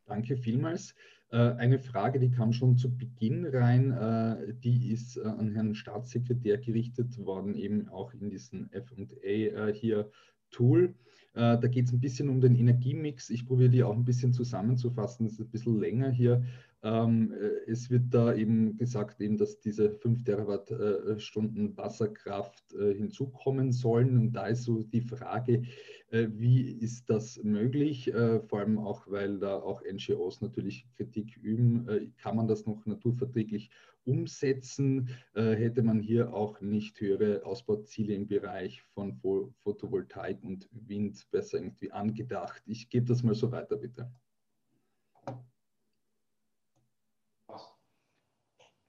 Danke 0.06 0.36
vielmals. 0.36 0.94
Äh, 1.30 1.38
eine 1.38 1.78
Frage, 1.78 2.20
die 2.20 2.30
kam 2.30 2.52
schon 2.52 2.76
zu 2.76 2.94
Beginn 2.94 3.46
rein, 3.46 3.90
äh, 3.90 4.54
die 4.54 4.92
ist 4.92 5.18
an 5.18 5.54
Herrn 5.54 5.74
Staatssekretär 5.74 6.58
gerichtet 6.58 7.18
worden, 7.18 7.54
eben 7.54 7.88
auch 7.88 8.12
in 8.12 8.28
diesem 8.30 8.68
FA 8.70 9.68
hier 9.68 10.10
Tool. 10.50 10.94
Da 11.34 11.56
geht 11.56 11.86
es 11.86 11.92
ein 11.92 11.98
bisschen 11.98 12.28
um 12.28 12.40
den 12.40 12.54
Energiemix. 12.54 13.28
Ich 13.28 13.44
probiere 13.44 13.70
die 13.70 13.82
auch 13.82 13.96
ein 13.96 14.04
bisschen 14.04 14.32
zusammenzufassen. 14.32 15.26
Das 15.26 15.34
ist 15.34 15.40
ein 15.40 15.50
bisschen 15.50 15.80
länger 15.80 16.10
hier. 16.10 16.44
Ähm, 16.84 17.32
äh, 17.32 17.70
es 17.70 17.88
wird 17.88 18.12
da 18.12 18.34
eben 18.34 18.76
gesagt, 18.76 19.22
eben, 19.22 19.38
dass 19.38 19.58
diese 19.58 19.90
5 19.90 20.22
Terawattstunden 20.22 21.76
Wasserkraft 21.78 22.74
äh, 22.74 22.94
hinzukommen 22.94 23.72
sollen. 23.72 24.18
Und 24.18 24.32
da 24.32 24.48
ist 24.48 24.64
so 24.64 24.82
die 24.82 25.00
Frage, 25.00 25.62
äh, 26.10 26.28
wie 26.30 26.60
ist 26.60 27.08
das 27.08 27.42
möglich? 27.42 28.12
Vor 28.48 28.60
allem 28.60 28.78
auch, 28.78 29.10
weil 29.10 29.38
da 29.38 29.56
auch 29.56 29.82
NGOs 29.82 30.42
natürlich 30.42 30.86
Kritik 30.96 31.38
üben. 31.38 32.12
Kann 32.18 32.36
man 32.36 32.46
das 32.46 32.66
noch 32.66 32.84
naturverträglich 32.84 33.70
umsetzen? 34.06 35.08
Hätte 35.34 35.82
man 35.82 36.00
hier 36.00 36.34
auch 36.34 36.60
nicht 36.60 37.00
höhere 37.00 37.44
Ausbauziele 37.44 38.14
im 38.14 38.26
Bereich 38.26 38.82
von 38.94 39.20
Photovoltaik 39.62 40.42
und 40.42 40.68
Wind 40.72 41.26
besser 41.30 41.58
irgendwie 41.58 41.92
angedacht? 41.92 42.62
Ich 42.66 42.88
gebe 42.88 43.06
das 43.06 43.22
mal 43.22 43.34
so 43.34 43.50
weiter, 43.50 43.76
bitte. 43.76 44.10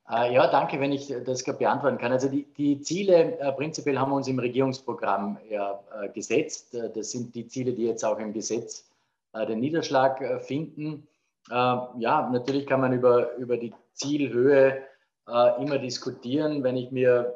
Äh, 0.09 0.33
ja, 0.33 0.47
danke, 0.47 0.79
wenn 0.79 0.91
ich 0.91 1.13
das 1.25 1.43
beantworten 1.43 1.97
kann. 1.97 2.11
Also 2.11 2.29
die, 2.29 2.45
die 2.53 2.79
Ziele 2.81 3.39
äh, 3.39 3.51
prinzipiell 3.53 3.97
haben 3.97 4.11
wir 4.11 4.15
uns 4.15 4.27
im 4.27 4.37
Regierungsprogramm 4.37 5.39
ja, 5.49 5.79
äh, 5.99 6.09
gesetzt. 6.09 6.75
Äh, 6.75 6.91
das 6.93 7.11
sind 7.11 7.33
die 7.33 7.47
Ziele, 7.47 7.73
die 7.73 7.85
jetzt 7.85 8.05
auch 8.05 8.19
im 8.19 8.31
Gesetz 8.31 8.87
äh, 9.33 9.45
den 9.47 9.59
Niederschlag 9.59 10.21
äh, 10.21 10.39
finden. 10.39 11.07
ja, 11.47 12.29
natürlich 12.31 12.65
kann 12.65 12.81
man 12.81 12.91
über, 12.91 13.35
über 13.35 13.57
die 13.57 13.71
Zielhöhe 13.93 14.81
immer 15.27 15.79
diskutieren. 15.79 16.63
Wenn 16.63 16.77
ich 16.77 16.91
mir 16.91 17.35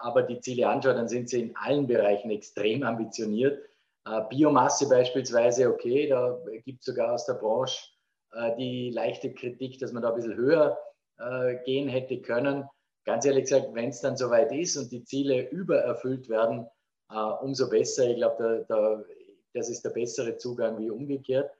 aber 0.00 0.22
die 0.22 0.40
Ziele 0.40 0.68
anschaue, 0.68 0.94
dann 0.94 1.08
sind 1.08 1.30
sie 1.30 1.40
in 1.40 1.56
allen 1.56 1.86
Bereichen 1.86 2.30
extrem 2.30 2.82
ambitioniert. 2.82 3.62
Biomasse 4.28 4.88
beispielsweise, 4.88 5.70
okay, 5.72 6.08
da 6.08 6.38
gibt 6.66 6.80
es 6.80 6.84
sogar 6.84 7.14
aus 7.14 7.24
der 7.24 7.34
Branche 7.34 7.88
die 8.58 8.90
leichte 8.90 9.32
Kritik, 9.32 9.78
dass 9.78 9.92
man 9.92 10.02
da 10.02 10.10
ein 10.10 10.16
bisschen 10.16 10.36
höher 10.36 10.76
äh, 11.18 11.56
gehen 11.64 11.88
hätte 11.88 12.20
können. 12.20 12.68
Ganz 13.04 13.24
ehrlich 13.24 13.44
gesagt, 13.44 13.68
wenn 13.72 13.90
es 13.90 14.00
dann 14.00 14.16
soweit 14.16 14.50
ist 14.50 14.76
und 14.76 14.90
die 14.90 15.04
Ziele 15.04 15.48
übererfüllt 15.50 16.28
werden, 16.28 16.66
äh, 17.10 17.16
umso 17.16 17.68
besser. 17.68 18.08
Ich 18.08 18.16
glaube, 18.16 18.64
da, 18.68 18.74
da, 18.74 19.04
das 19.52 19.68
ist 19.68 19.84
der 19.84 19.90
bessere 19.90 20.36
Zugang 20.36 20.78
wie 20.78 20.90
umgekehrt. 20.90 21.50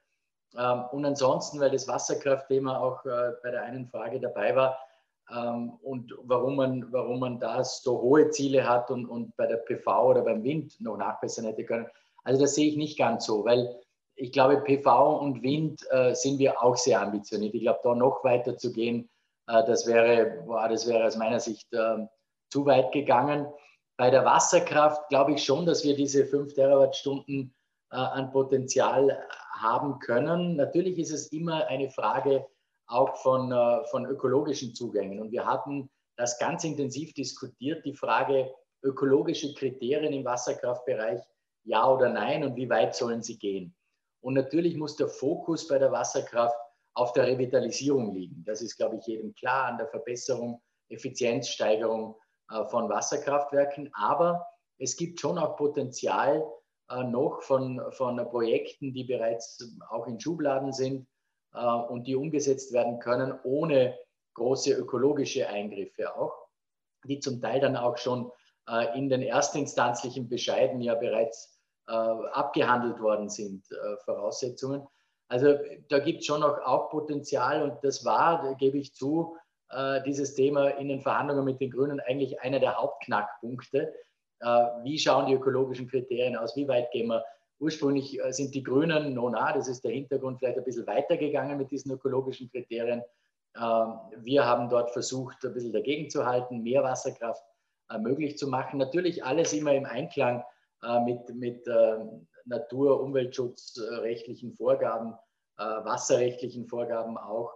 Ähm, 0.56 0.84
und 0.90 1.04
ansonsten, 1.04 1.60
weil 1.60 1.70
das 1.70 1.86
Wasserkraftthema 1.86 2.78
auch 2.78 3.04
äh, 3.04 3.32
bei 3.42 3.50
der 3.50 3.62
einen 3.62 3.86
Frage 3.86 4.20
dabei 4.20 4.56
war 4.56 4.78
und 5.26 6.14
warum 6.22 6.56
man, 6.56 6.92
warum 6.92 7.20
man 7.20 7.40
da 7.40 7.64
so 7.64 8.00
hohe 8.00 8.28
Ziele 8.30 8.68
hat 8.68 8.90
und, 8.90 9.06
und 9.06 9.34
bei 9.36 9.46
der 9.46 9.56
PV 9.56 10.10
oder 10.10 10.22
beim 10.22 10.42
Wind 10.42 10.78
noch 10.80 10.98
nachbessern 10.98 11.46
hätte 11.46 11.64
können. 11.64 11.86
Also 12.24 12.42
das 12.42 12.54
sehe 12.54 12.68
ich 12.68 12.76
nicht 12.76 12.98
ganz 12.98 13.24
so, 13.24 13.44
weil 13.44 13.74
ich 14.16 14.32
glaube, 14.32 14.60
PV 14.60 15.18
und 15.18 15.42
Wind 15.42 15.80
äh, 15.90 16.14
sind 16.14 16.38
wir 16.38 16.62
auch 16.62 16.76
sehr 16.76 17.00
ambitioniert. 17.00 17.54
Ich 17.54 17.62
glaube, 17.62 17.80
da 17.82 17.94
noch 17.94 18.22
weiter 18.24 18.56
zu 18.56 18.72
gehen, 18.72 19.08
äh, 19.48 19.64
das, 19.64 19.86
wäre, 19.86 20.42
boah, 20.46 20.68
das 20.68 20.86
wäre 20.86 21.06
aus 21.06 21.16
meiner 21.16 21.40
Sicht 21.40 21.72
äh, 21.72 22.06
zu 22.50 22.64
weit 22.66 22.92
gegangen. 22.92 23.46
Bei 23.96 24.10
der 24.10 24.24
Wasserkraft 24.24 25.08
glaube 25.08 25.32
ich 25.32 25.44
schon, 25.44 25.66
dass 25.66 25.84
wir 25.84 25.96
diese 25.96 26.26
5 26.26 26.54
Terawattstunden 26.54 27.54
äh, 27.90 27.96
an 27.96 28.30
Potenzial 28.30 29.20
haben 29.52 29.98
können. 29.98 30.56
Natürlich 30.56 30.98
ist 30.98 31.12
es 31.12 31.28
immer 31.28 31.66
eine 31.66 31.90
Frage 31.90 32.46
auch 32.86 33.16
von, 33.16 33.50
äh, 33.52 33.84
von 33.90 34.06
ökologischen 34.06 34.74
Zugängen. 34.74 35.20
Und 35.20 35.32
wir 35.32 35.46
hatten 35.46 35.90
das 36.16 36.38
ganz 36.38 36.64
intensiv 36.64 37.12
diskutiert, 37.14 37.84
die 37.84 37.94
Frage 37.94 38.52
ökologische 38.82 39.54
Kriterien 39.54 40.12
im 40.12 40.24
Wasserkraftbereich, 40.24 41.20
ja 41.64 41.88
oder 41.88 42.10
nein 42.10 42.44
und 42.44 42.56
wie 42.56 42.68
weit 42.68 42.94
sollen 42.94 43.22
sie 43.22 43.38
gehen. 43.38 43.74
Und 44.20 44.34
natürlich 44.34 44.76
muss 44.76 44.96
der 44.96 45.08
Fokus 45.08 45.66
bei 45.66 45.78
der 45.78 45.92
Wasserkraft 45.92 46.56
auf 46.94 47.12
der 47.12 47.26
Revitalisierung 47.26 48.14
liegen. 48.14 48.44
Das 48.44 48.62
ist, 48.62 48.76
glaube 48.76 48.96
ich, 48.96 49.06
jedem 49.06 49.34
klar, 49.34 49.66
an 49.66 49.78
der 49.78 49.88
Verbesserung, 49.88 50.62
Effizienzsteigerung 50.88 52.16
von 52.68 52.88
Wasserkraftwerken. 52.88 53.90
Aber 53.94 54.46
es 54.78 54.96
gibt 54.96 55.20
schon 55.20 55.38
auch 55.38 55.56
Potenzial 55.56 56.46
noch 57.06 57.42
von, 57.42 57.82
von 57.92 58.16
Projekten, 58.28 58.92
die 58.92 59.04
bereits 59.04 59.76
auch 59.88 60.06
in 60.06 60.20
Schubladen 60.20 60.72
sind 60.72 61.06
und 61.54 62.06
die 62.06 62.16
umgesetzt 62.16 62.72
werden 62.72 62.98
können, 62.98 63.38
ohne 63.44 63.96
große 64.34 64.72
ökologische 64.72 65.48
Eingriffe 65.48 66.16
auch, 66.16 66.34
die 67.04 67.20
zum 67.20 67.40
Teil 67.40 67.60
dann 67.60 67.76
auch 67.76 67.96
schon 67.96 68.32
in 68.96 69.08
den 69.08 69.22
erstinstanzlichen 69.22 70.28
Bescheiden 70.28 70.80
ja 70.80 70.96
bereits 70.96 71.60
abgehandelt 71.86 73.00
worden 73.00 73.28
sind, 73.28 73.64
Voraussetzungen. 74.04 74.84
Also 75.28 75.54
da 75.88 76.00
gibt 76.00 76.20
es 76.20 76.26
schon 76.26 76.40
noch 76.40 76.58
auch 76.64 76.90
Potenzial 76.90 77.62
und 77.62 77.84
das 77.84 78.04
war, 78.04 78.54
gebe 78.56 78.78
ich 78.78 78.92
zu, 78.94 79.36
äh, 79.74 80.02
dieses 80.02 80.34
Thema 80.34 80.68
in 80.68 80.88
den 80.88 81.00
Verhandlungen 81.00 81.44
mit 81.44 81.60
den 81.60 81.70
Grünen 81.70 82.00
eigentlich 82.00 82.40
einer 82.40 82.60
der 82.60 82.76
Hauptknackpunkte. 82.76 83.92
Äh, 84.40 84.46
wie 84.82 84.98
schauen 84.98 85.26
die 85.26 85.34
ökologischen 85.34 85.88
Kriterien 85.88 86.36
aus? 86.36 86.54
Wie 86.56 86.68
weit 86.68 86.90
gehen 86.92 87.08
wir? 87.08 87.24
Ursprünglich 87.58 88.22
äh, 88.22 88.32
sind 88.32 88.54
die 88.54 88.62
Grünen, 88.62 89.14
no, 89.14 89.28
na, 89.30 89.52
das 89.52 89.68
ist 89.68 89.84
der 89.84 89.92
Hintergrund, 89.92 90.38
vielleicht 90.38 90.58
ein 90.58 90.64
bisschen 90.64 90.86
weitergegangen 90.86 91.56
mit 91.58 91.70
diesen 91.70 91.92
ökologischen 91.92 92.50
Kriterien. 92.50 93.02
Ähm, 93.56 93.94
wir 94.16 94.44
haben 94.44 94.68
dort 94.68 94.90
versucht, 94.90 95.44
ein 95.44 95.54
bisschen 95.54 95.72
dagegen 95.72 96.10
zu 96.10 96.26
halten, 96.26 96.62
mehr 96.62 96.82
Wasserkraft 96.82 97.42
möglich 97.98 98.38
zu 98.38 98.48
machen. 98.48 98.78
Natürlich 98.78 99.22
alles 99.22 99.52
immer 99.52 99.74
im 99.74 99.84
Einklang 99.84 100.42
mit, 101.04 101.34
mit 101.34 101.66
ähm, 101.68 102.26
Natur-, 102.44 103.02
Umweltschutzrechtlichen 103.02 104.54
Vorgaben, 104.54 105.14
äh, 105.58 105.62
wasserrechtlichen 105.62 106.66
Vorgaben 106.66 107.16
auch 107.16 107.52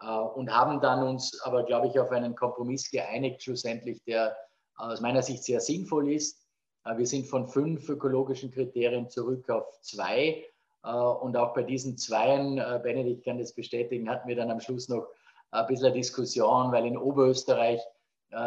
äh, 0.00 0.06
und 0.06 0.54
haben 0.54 0.80
dann 0.80 1.06
uns 1.06 1.40
aber, 1.42 1.64
glaube 1.64 1.88
ich, 1.88 1.98
auf 1.98 2.10
einen 2.10 2.34
Kompromiss 2.34 2.90
geeinigt, 2.90 3.42
schlussendlich, 3.42 4.02
der 4.04 4.36
aus 4.76 5.00
meiner 5.00 5.22
Sicht 5.22 5.44
sehr 5.44 5.60
sinnvoll 5.60 6.12
ist. 6.12 6.46
Äh, 6.84 6.98
wir 6.98 7.06
sind 7.06 7.26
von 7.26 7.46
fünf 7.46 7.88
ökologischen 7.88 8.50
Kriterien 8.50 9.08
zurück 9.08 9.48
auf 9.50 9.80
zwei. 9.82 10.44
Und 10.82 11.36
auch 11.36 11.52
bei 11.52 11.62
diesen 11.62 11.98
Zweien, 11.98 12.56
Benedikt 12.82 13.26
kann 13.26 13.36
das 13.36 13.52
bestätigen, 13.52 14.08
hatten 14.08 14.26
wir 14.26 14.34
dann 14.34 14.50
am 14.50 14.60
Schluss 14.60 14.88
noch 14.88 15.08
ein 15.50 15.66
bisschen 15.66 15.88
eine 15.88 15.94
Diskussion, 15.94 16.72
weil 16.72 16.86
in 16.86 16.96
Oberösterreich 16.96 17.82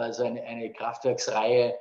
so 0.09 0.23
eine, 0.23 0.73
Kraftwerksreihe 0.73 1.75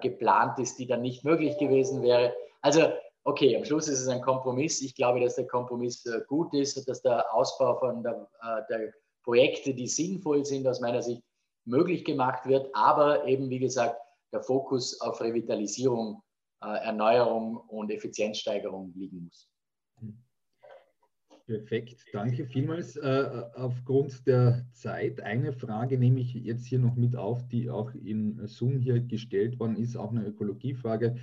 geplant 0.00 0.60
ist, 0.60 0.78
die 0.78 0.86
dann 0.86 1.02
nicht 1.02 1.24
möglich 1.24 1.58
gewesen 1.58 2.02
wäre. 2.02 2.32
Also 2.62 2.82
okay, 3.24 3.56
am 3.56 3.64
Schluss 3.64 3.88
ist 3.88 4.00
es 4.00 4.08
ein 4.08 4.22
Kompromiss. 4.22 4.80
Ich 4.80 4.94
glaube, 4.94 5.20
dass 5.20 5.36
der 5.36 5.46
Kompromiss 5.46 6.04
äh, 6.06 6.20
gut 6.26 6.52
ist 6.54 6.76
und 6.76 6.88
dass 6.88 7.02
der 7.02 7.32
Ausbau 7.34 7.78
von 7.78 8.02
der, 8.02 8.28
äh, 8.42 8.62
der 8.68 8.92
Projekte, 9.22 9.74
die 9.74 9.88
sinnvoll 9.88 10.44
sind, 10.44 10.66
aus 10.66 10.80
meiner 10.80 11.02
Sicht 11.02 11.22
möglich 11.64 12.04
gemacht 12.04 12.46
wird, 12.46 12.74
aber 12.74 13.26
eben, 13.26 13.50
wie 13.50 13.58
gesagt, 13.58 13.96
der 14.32 14.42
Fokus 14.42 15.00
auf 15.00 15.20
Revitalisierung, 15.20 16.22
äh, 16.62 16.84
Erneuerung 16.84 17.56
und 17.56 17.90
Effizienzsteigerung 17.90 18.92
liegen 18.94 19.24
muss. 19.24 19.50
Perfekt, 21.50 22.06
danke 22.12 22.46
vielmals. 22.46 22.96
Äh, 22.96 23.42
aufgrund 23.56 24.24
der 24.24 24.64
Zeit, 24.72 25.20
eine 25.20 25.52
Frage 25.52 25.98
nehme 25.98 26.20
ich 26.20 26.32
jetzt 26.34 26.64
hier 26.64 26.78
noch 26.78 26.94
mit 26.94 27.16
auf, 27.16 27.48
die 27.48 27.68
auch 27.68 27.92
in 27.92 28.46
Zoom 28.46 28.78
hier 28.78 29.00
gestellt 29.00 29.58
worden 29.58 29.74
ist, 29.74 29.96
auch 29.96 30.12
eine 30.12 30.24
Ökologiefrage. 30.24 31.16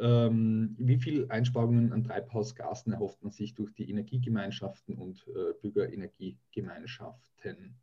Ähm, 0.00 0.76
wie 0.78 0.98
viel 0.98 1.26
Einsparungen 1.28 1.92
an 1.92 2.04
Treibhausgasen 2.04 2.92
erhofft 2.92 3.20
man 3.24 3.32
sich 3.32 3.54
durch 3.54 3.74
die 3.74 3.90
Energiegemeinschaften 3.90 4.96
und 4.96 5.26
äh, 5.28 5.54
Bürgerenergiegemeinschaften? 5.60 7.74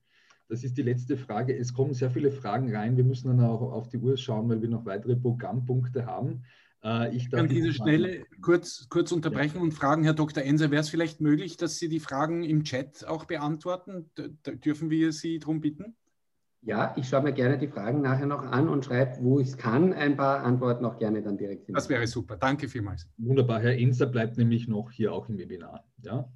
Das 0.52 0.66
ist 0.66 0.78
die 0.78 0.82
letzte 0.82 1.16
Frage. 1.16 1.58
Es 1.58 1.74
kommen 1.74 1.93
sehr 1.93 2.12
viele 2.12 2.30
Fragen 2.30 2.76
rein. 2.76 2.97
Wir 2.97 3.06
müssen 3.06 3.30
dann 3.30 3.39
auch 3.39 3.62
auf 3.72 3.88
die 3.88 3.97
Uhr 3.97 4.18
schauen, 4.18 4.49
weil 4.49 4.62
wir 4.62 4.68
noch 4.68 4.86
weitere 4.86 5.16
Programmpunkte 5.16 6.06
haben. 6.06 6.43
Äh, 6.84 7.16
ich 7.16 7.32
kann 7.32 7.47
diese 7.47 7.72
Stelle 7.72 8.26
kurz, 8.41 8.89
kurz 8.89 9.14
unterbrechen 9.14 9.56
ja. 9.56 9.62
und 9.62 9.72
fragen, 9.72 10.04
Herr 10.04 10.14
Dr. 10.14 10.43
Enser, 10.43 10.70
wäre 10.70 10.82
es 10.82 10.89
vielleicht 10.89 11.22
möglich, 11.22 11.56
dass 11.56 11.78
Sie 11.78 11.88
die 11.88 12.02
Fragen 12.02 12.43
im 12.43 12.66
Chat 12.66 13.08
auch 13.08 13.24
beantworten? 13.24 14.12
D 14.18 14.58
dürfen 14.58 14.89
wir 14.89 15.14
Sie 15.14 15.39
darum 15.39 15.62
bitten? 15.62 15.95
Ja, 16.64 16.93
ich 16.97 17.08
schaue 17.08 17.24
mir 17.24 17.32
gerne 17.32 17.58
die 17.58 17.70
Fragen 17.70 18.02
nachher 18.02 18.26
noch 18.26 18.43
an 18.43 18.68
und 18.68 18.84
schreibe, 18.84 19.24
wo 19.24 19.39
ich 19.39 19.47
es 19.47 19.58
kann, 19.58 19.93
ein 19.93 20.18
paar 20.18 20.43
Antworten 20.43 20.84
auch 20.84 20.99
gerne 20.99 21.22
dann 21.22 21.38
direkt. 21.38 21.74
Das 21.74 21.88
wäre 21.88 22.06
super. 22.08 22.36
Danke 22.36 22.68
vielmals. 22.68 23.08
Wunderbar. 23.18 23.62
Herr 23.62 23.78
Inser 23.78 24.08
bleibt 24.08 24.38
nämlich 24.38 24.68
noch 24.68 24.91
hier 24.91 25.14
auch 25.14 25.30
im 25.30 25.38
Webinar. 25.38 25.86
Ja, 26.02 26.30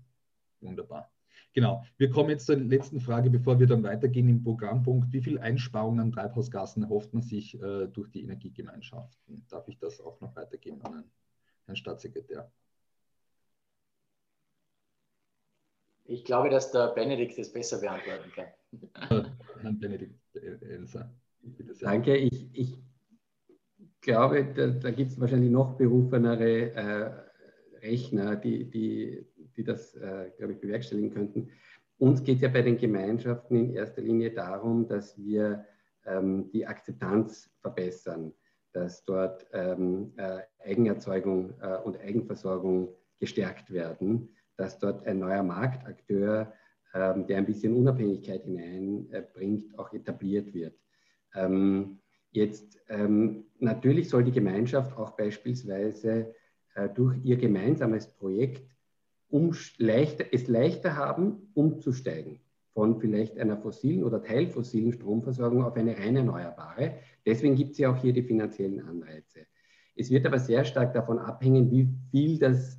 wunderbar. 0.62 1.12
Genau. 1.56 1.86
Wir 1.98 2.10
kommen 2.10 2.30
jetzt 2.30 2.48
zur 2.48 2.58
letzten 2.58 3.00
Frage, 3.00 3.30
bevor 3.30 3.58
wir 3.62 3.66
dann 3.66 3.82
weitergehen 3.82 4.28
im 4.28 4.44
Programmpunkt. 4.44 5.14
Wie 5.14 5.22
viel 5.22 5.40
Einsparungen 5.40 6.02
an 6.02 6.12
Treibhausgasen 6.12 6.84
erhofft 6.84 7.14
man 7.14 7.24
sich 7.24 7.56
äh, 7.56 7.88
durch 7.88 8.12
die 8.12 8.24
Energiegemeinschaften? 8.24 9.46
Darf 9.50 9.66
ich 9.70 9.80
das 9.80 10.02
auch 10.02 10.20
noch 10.20 10.36
weitergeben 10.36 10.82
an 10.82 11.06
Herrn 11.64 11.78
Staatssekretär? 11.78 12.52
Ich 16.04 16.26
glaube, 16.26 16.50
dass 16.50 16.74
der 16.74 16.90
Benedikt 16.90 17.38
das 17.38 17.54
besser 17.54 17.80
beantworten 17.80 18.32
kann. 18.34 19.38
Herrn 19.62 19.80
Benedikt 19.80 20.20
Elsa. 20.36 21.10
Danke. 21.80 22.18
Ich, 22.18 22.50
ich 22.52 22.78
glaube, 24.02 24.44
da, 24.54 24.68
da 24.68 24.92
gibt 24.92 25.12
es 25.12 25.20
wahrscheinlich 25.22 25.52
noch 25.52 25.78
berufenere 25.78 26.72
äh, 26.74 27.88
Rechner, 27.88 28.36
die, 28.36 28.70
die, 28.70 29.26
die 29.58 29.64
das, 29.64 29.96
äh, 29.96 30.32
glaube 30.38 30.54
ich, 30.54 30.60
bewerkstelligen 30.60 31.12
könnten. 31.12 31.50
Uns 31.98 32.24
geht 32.24 32.42
ja 32.42 32.50
bei 32.50 32.62
den 32.62 32.78
Gemeinschaften 32.78 33.56
in 33.56 33.74
erster 33.74 34.02
Linie 34.02 34.32
darum, 34.32 34.88
dass 34.88 35.18
wir 35.18 35.66
ähm, 36.06 36.50
die 36.52 36.68
Akzeptanz 36.68 37.50
verbessern, 37.62 38.34
dass 38.74 39.06
dort 39.06 39.48
ähm, 39.54 40.14
äh, 40.18 40.42
Eigenerzeugung 40.60 41.54
äh, 41.62 41.78
und 41.78 42.00
Eigenversorgung 42.00 42.90
gestärkt 43.20 43.72
werden 43.72 44.30
dass 44.58 44.80
dort 44.80 45.06
ein 45.06 45.20
neuer 45.20 45.44
Marktakteur, 45.44 46.54
ähm, 46.94 47.28
der 47.28 47.38
ein 47.38 47.46
bisschen 47.46 47.76
Unabhängigkeit 47.76 48.44
hineinbringt, 48.44 49.78
auch 49.78 49.92
etabliert 49.94 50.54
wird. 50.54 50.80
Ähm, 51.34 52.00
jetzt 52.32 52.80
ähm, 52.88 53.46
natürlich 53.60 54.10
soll 54.10 54.24
die 54.24 54.32
Gemeinschaft 54.32 54.98
auch 54.98 55.12
beispielsweise 55.12 56.34
äh, 56.76 56.90
durch 56.90 57.18
ihr 57.24 57.38
gemeinsames 57.38 58.08
Projekt 58.08 58.75
um, 59.30 59.56
leichter, 59.78 60.26
es 60.32 60.48
leichter 60.48 60.96
haben, 60.96 61.50
umzusteigen 61.54 62.40
von 62.74 63.00
vielleicht 63.00 63.38
einer 63.38 63.58
fossilen 63.58 64.04
oder 64.04 64.22
teilfossilen 64.22 64.92
Stromversorgung 64.92 65.64
auf 65.64 65.76
eine 65.76 65.98
rein 65.98 66.18
erneuerbare. 66.18 66.96
Deswegen 67.26 67.56
gibt 67.56 67.72
es 67.72 67.78
ja 67.78 67.90
auch 67.90 67.98
hier 67.98 68.12
die 68.12 68.24
finanziellen 68.24 68.82
Anreize. 68.82 69.48
Es 69.96 70.10
wird 70.12 70.26
aber 70.26 70.40
sehr 70.40 70.66
stark 70.66 70.94
davon 70.94 71.18
abhängen, 71.18 71.72
wie 71.72 71.88
viel 72.12 72.38
das 72.38 72.78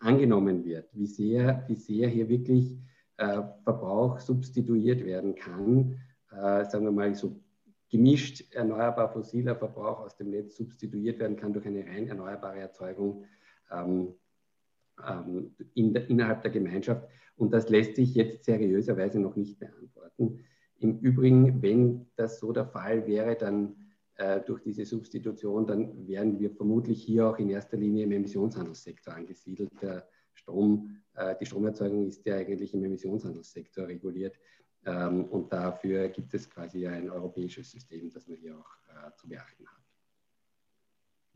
angenommen 0.00 0.64
wird, 0.64 0.88
wie 0.92 1.06
sehr, 1.06 1.64
wie 1.68 1.76
sehr 1.76 2.08
hier 2.08 2.28
wirklich 2.28 2.76
äh, 3.18 3.42
Verbrauch 3.62 4.18
substituiert 4.18 5.04
werden 5.04 5.36
kann, 5.36 6.00
äh, 6.32 6.64
sagen 6.64 6.84
wir 6.84 6.92
mal 6.92 7.14
so 7.14 7.40
gemischt 7.88 8.52
erneuerbar 8.52 9.12
fossiler 9.12 9.54
Verbrauch 9.54 10.00
aus 10.00 10.16
dem 10.16 10.30
Netz 10.30 10.56
substituiert 10.56 11.20
werden 11.20 11.36
kann 11.36 11.52
durch 11.52 11.66
eine 11.66 11.86
rein 11.86 12.08
erneuerbare 12.08 12.58
Erzeugung 12.58 13.24
ähm, 13.70 14.14
ähm, 15.06 15.54
in 15.74 15.92
der, 15.92 16.08
innerhalb 16.08 16.42
der 16.42 16.50
Gemeinschaft. 16.50 17.08
Und 17.36 17.52
das 17.52 17.68
lässt 17.68 17.96
sich 17.96 18.14
jetzt 18.14 18.44
seriöserweise 18.44 19.20
noch 19.20 19.36
nicht 19.36 19.58
beantworten. 19.58 20.40
Im 20.78 20.98
Übrigen, 21.00 21.62
wenn 21.62 22.06
das 22.16 22.38
so 22.38 22.52
der 22.52 22.66
Fall 22.66 23.06
wäre, 23.06 23.36
dann 23.36 23.76
äh, 24.16 24.40
durch 24.40 24.62
diese 24.62 24.84
Substitution, 24.84 25.66
dann 25.66 26.06
wären 26.06 26.38
wir 26.38 26.50
vermutlich 26.50 27.02
hier 27.02 27.28
auch 27.28 27.38
in 27.38 27.50
erster 27.50 27.76
Linie 27.76 28.04
im 28.04 28.12
Emissionshandelssektor 28.12 29.14
angesiedelt. 29.14 29.70
Der 29.82 30.08
Strom, 30.32 30.96
äh, 31.14 31.34
die 31.38 31.46
Stromerzeugung 31.46 32.06
ist 32.06 32.24
ja 32.24 32.36
eigentlich 32.36 32.72
im 32.72 32.84
Emissionshandelssektor 32.84 33.86
reguliert. 33.86 34.38
Ähm, 34.86 35.24
und 35.24 35.52
dafür 35.52 36.08
gibt 36.08 36.32
es 36.32 36.48
quasi 36.48 36.86
ein 36.86 37.10
europäisches 37.10 37.70
System, 37.70 38.10
das 38.10 38.26
man 38.28 38.36
hier 38.38 38.56
auch 38.56 38.70
äh, 38.88 39.14
zu 39.16 39.28
beachten 39.28 39.66
hat. 39.66 39.85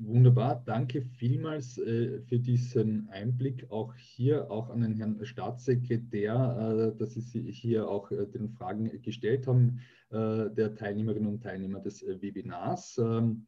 Wunderbar, 0.02 0.62
danke 0.64 1.02
vielmals 1.02 1.76
äh, 1.76 2.22
für 2.22 2.38
diesen 2.38 3.10
Einblick 3.10 3.70
auch 3.70 3.94
hier, 3.96 4.50
auch 4.50 4.70
an 4.70 4.80
den 4.80 4.94
Herrn 4.94 5.22
Staatssekretär, 5.22 6.94
äh, 6.94 6.98
dass 6.98 7.12
Sie 7.12 7.52
hier 7.52 7.86
auch 7.86 8.10
äh, 8.10 8.24
den 8.24 8.48
Fragen 8.48 9.02
gestellt 9.02 9.46
haben, 9.46 9.80
äh, 10.08 10.48
der 10.48 10.74
Teilnehmerinnen 10.74 11.28
und 11.28 11.42
Teilnehmer 11.42 11.80
des 11.80 12.02
äh, 12.02 12.16
Webinars. 12.22 12.96
Ähm, 12.96 13.44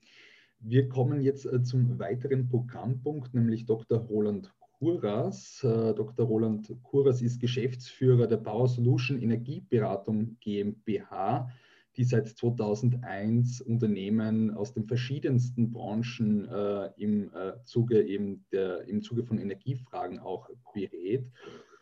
wir 0.58 0.90
kommen 0.90 1.22
jetzt 1.22 1.46
äh, 1.46 1.62
zum 1.62 1.98
weiteren 1.98 2.50
Programmpunkt, 2.50 3.32
nämlich 3.32 3.64
Dr. 3.64 4.00
Roland 4.00 4.52
Kuras. 4.78 5.60
Dr. 5.62 6.26
Roland 6.26 6.74
Kuras 6.82 7.22
ist 7.22 7.40
Geschäftsführer 7.40 8.26
der 8.26 8.38
Power 8.38 8.66
Solution 8.66 9.22
Energieberatung 9.22 10.36
GmbH 10.40 11.48
die 11.96 12.04
seit 12.04 12.28
2001 12.28 13.60
Unternehmen 13.60 14.50
aus 14.50 14.72
den 14.72 14.86
verschiedensten 14.86 15.70
Branchen 15.70 16.48
äh, 16.48 16.90
im, 16.96 17.30
äh, 17.34 17.52
Zuge 17.64 18.02
eben 18.02 18.44
der, 18.52 18.88
im 18.88 19.02
Zuge 19.02 19.24
von 19.24 19.38
Energiefragen 19.38 20.18
auch 20.18 20.48
berät. 20.72 21.26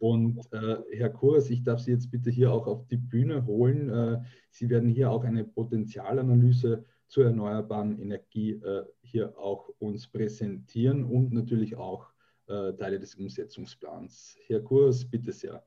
Und 0.00 0.40
äh, 0.52 0.76
Herr 0.92 1.10
Kurs, 1.10 1.50
ich 1.50 1.62
darf 1.62 1.80
Sie 1.80 1.92
jetzt 1.92 2.10
bitte 2.10 2.30
hier 2.30 2.52
auch 2.52 2.66
auf 2.66 2.86
die 2.86 2.96
Bühne 2.96 3.44
holen. 3.46 3.90
Äh, 3.90 4.22
Sie 4.50 4.68
werden 4.70 4.88
hier 4.88 5.10
auch 5.10 5.24
eine 5.24 5.44
Potenzialanalyse 5.44 6.84
zur 7.06 7.26
erneuerbaren 7.26 8.00
Energie 8.00 8.52
äh, 8.52 8.84
hier 9.02 9.38
auch 9.38 9.68
uns 9.78 10.06
präsentieren 10.06 11.04
und 11.04 11.32
natürlich 11.32 11.76
auch 11.76 12.06
äh, 12.46 12.72
Teile 12.72 12.98
des 12.98 13.14
Umsetzungsplans. 13.14 14.38
Herr 14.46 14.60
Kurs, 14.60 15.04
bitte 15.04 15.32
sehr. 15.32 15.62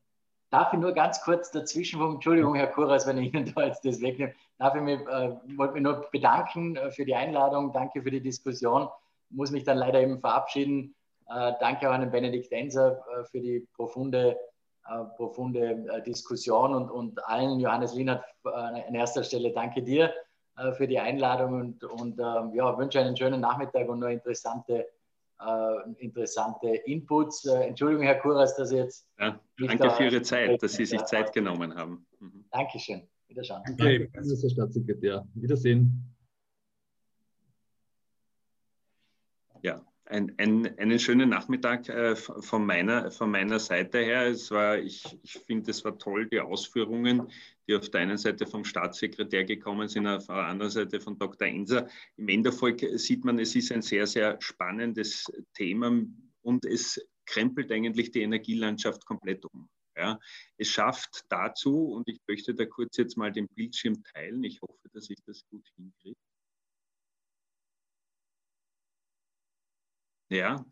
Darf 0.54 0.72
ich 0.72 0.78
nur 0.78 0.92
ganz 0.92 1.20
kurz 1.22 1.50
dazwischen, 1.50 2.00
Entschuldigung, 2.00 2.54
Herr 2.54 2.68
Kuras, 2.68 3.08
wenn 3.08 3.18
ich 3.18 3.34
Ihnen 3.34 3.52
da 3.56 3.66
jetzt 3.66 3.84
das 3.84 4.00
wegnehme, 4.02 4.36
darf 4.60 4.76
ich 4.76 4.84
mich, 4.84 5.00
äh, 5.00 5.36
wollte 5.58 5.74
mich 5.74 5.82
nur 5.82 6.06
bedanken 6.12 6.76
äh, 6.76 6.92
für 6.92 7.06
die 7.06 7.16
Einladung, 7.16 7.74
danke 7.74 8.04
für 8.04 8.12
die 8.12 8.22
Diskussion, 8.22 8.88
muss 9.32 9.50
mich 9.50 9.64
dann 9.64 9.80
leider 9.80 10.00
eben 10.00 10.20
verabschieden. 10.20 10.94
Äh, 11.28 11.54
danke 11.60 11.90
auch 11.90 11.94
an 11.94 12.02
den 12.02 12.12
Benedikt 12.12 12.52
Enser 12.52 13.04
äh, 13.18 13.24
für 13.24 13.40
die 13.42 13.68
profunde, 13.76 14.38
äh, 14.88 15.04
profunde 15.18 15.88
äh, 15.92 16.04
Diskussion 16.04 16.76
und, 16.76 16.92
und 16.92 17.28
allen, 17.28 17.60
Johannes 17.60 17.96
Lienert, 17.96 18.24
an 18.44 18.94
erster 18.94 19.24
Stelle 19.24 19.54
danke 19.54 19.82
dir 19.82 20.14
für 20.78 20.88
die 20.88 21.00
Einladung 21.00 21.54
und, 21.54 21.84
und 21.84 22.20
ähm, 22.20 22.54
ja, 22.54 22.78
wünsche 22.78 23.00
einen 23.00 23.18
schönen 23.18 23.42
Nachmittag 23.42 23.90
und 23.90 24.02
nur 24.02 24.10
interessante 24.10 24.88
interessante 26.00 26.68
Inputs. 26.86 27.46
Äh, 27.46 27.68
Entschuldigung, 27.68 28.06
Herr 28.06 28.20
Kuras, 28.20 28.56
dass 28.56 28.70
Sie 28.70 28.78
jetzt. 28.78 29.08
Ja, 29.20 29.40
danke 29.58 29.90
für 29.92 30.04
Ihre 30.06 30.22
Zeit, 30.22 30.62
dass 30.62 30.74
Sie 30.74 30.86
sich 30.86 31.04
Zeit 31.04 31.34
genommen 31.34 31.76
haben. 31.76 32.06
Mhm. 32.20 32.46
Dankeschön. 32.52 33.08
Wiederschauen. 33.28 33.64
Okay, 33.72 34.10
Herr 34.14 34.50
Staatssekretär. 34.50 35.28
Wiedersehen. 35.34 36.16
Ja, 39.62 39.82
ein, 40.06 40.34
ein, 40.38 40.78
einen 40.78 41.00
schönen 41.00 41.30
Nachmittag 41.30 41.88
äh, 41.90 42.16
von, 42.16 42.66
meiner, 42.66 43.12
von 43.12 43.32
meiner 43.32 43.60
Seite 43.60 44.00
her. 44.00 44.28
Es 44.28 44.52
war, 44.52 44.78
ich, 44.78 45.04
ich 45.24 45.34
finde, 45.34 45.72
es 45.72 45.84
war 45.86 45.98
toll, 45.98 46.28
die 46.28 46.40
Ausführungen, 46.40 47.32
die 47.68 47.76
auf 47.76 47.90
der 47.90 48.02
einen 48.02 48.18
Seite 48.18 48.46
vom 48.46 48.66
Staatssekretär 48.66 49.46
gekommen 49.46 49.88
sind, 49.88 50.08
auf 50.08 50.28
der 50.28 50.36
anderen 50.36 50.72
Seite 50.72 51.00
von 51.00 51.18
Dr. 51.18 51.48
Enser. 51.48 51.88
Im 52.18 52.28
Endeffekt 52.28 53.00
sieht 53.00 53.24
man, 53.24 53.40
es 53.40 53.56
ist 53.56 53.72
ein 53.72 53.82
sehr, 53.82 54.06
sehr 54.06 54.38
spannendes 54.42 55.32
Thema 55.54 56.04
und 56.42 56.66
es 56.66 57.00
krempelt 57.26 57.72
eigentlich 57.72 58.12
die 58.12 58.22
Energielandschaft 58.22 59.06
komplett 59.06 59.46
um. 59.46 59.70
Ja, 59.96 60.20
es 60.58 60.70
schafft 60.70 61.24
dazu, 61.30 61.94
und 61.94 62.10
ich 62.10 62.20
möchte 62.28 62.56
da 62.56 62.66
kurz 62.66 62.98
jetzt 62.98 63.16
mal 63.16 63.32
den 63.32 63.48
Bildschirm 63.50 64.04
teilen, 64.04 64.44
ich 64.44 64.60
hoffe, 64.60 64.90
dass 64.92 65.08
ich 65.10 65.20
das 65.28 65.46
gut 65.52 65.68
hinkriege. 65.76 66.18
Ja, 70.34 70.66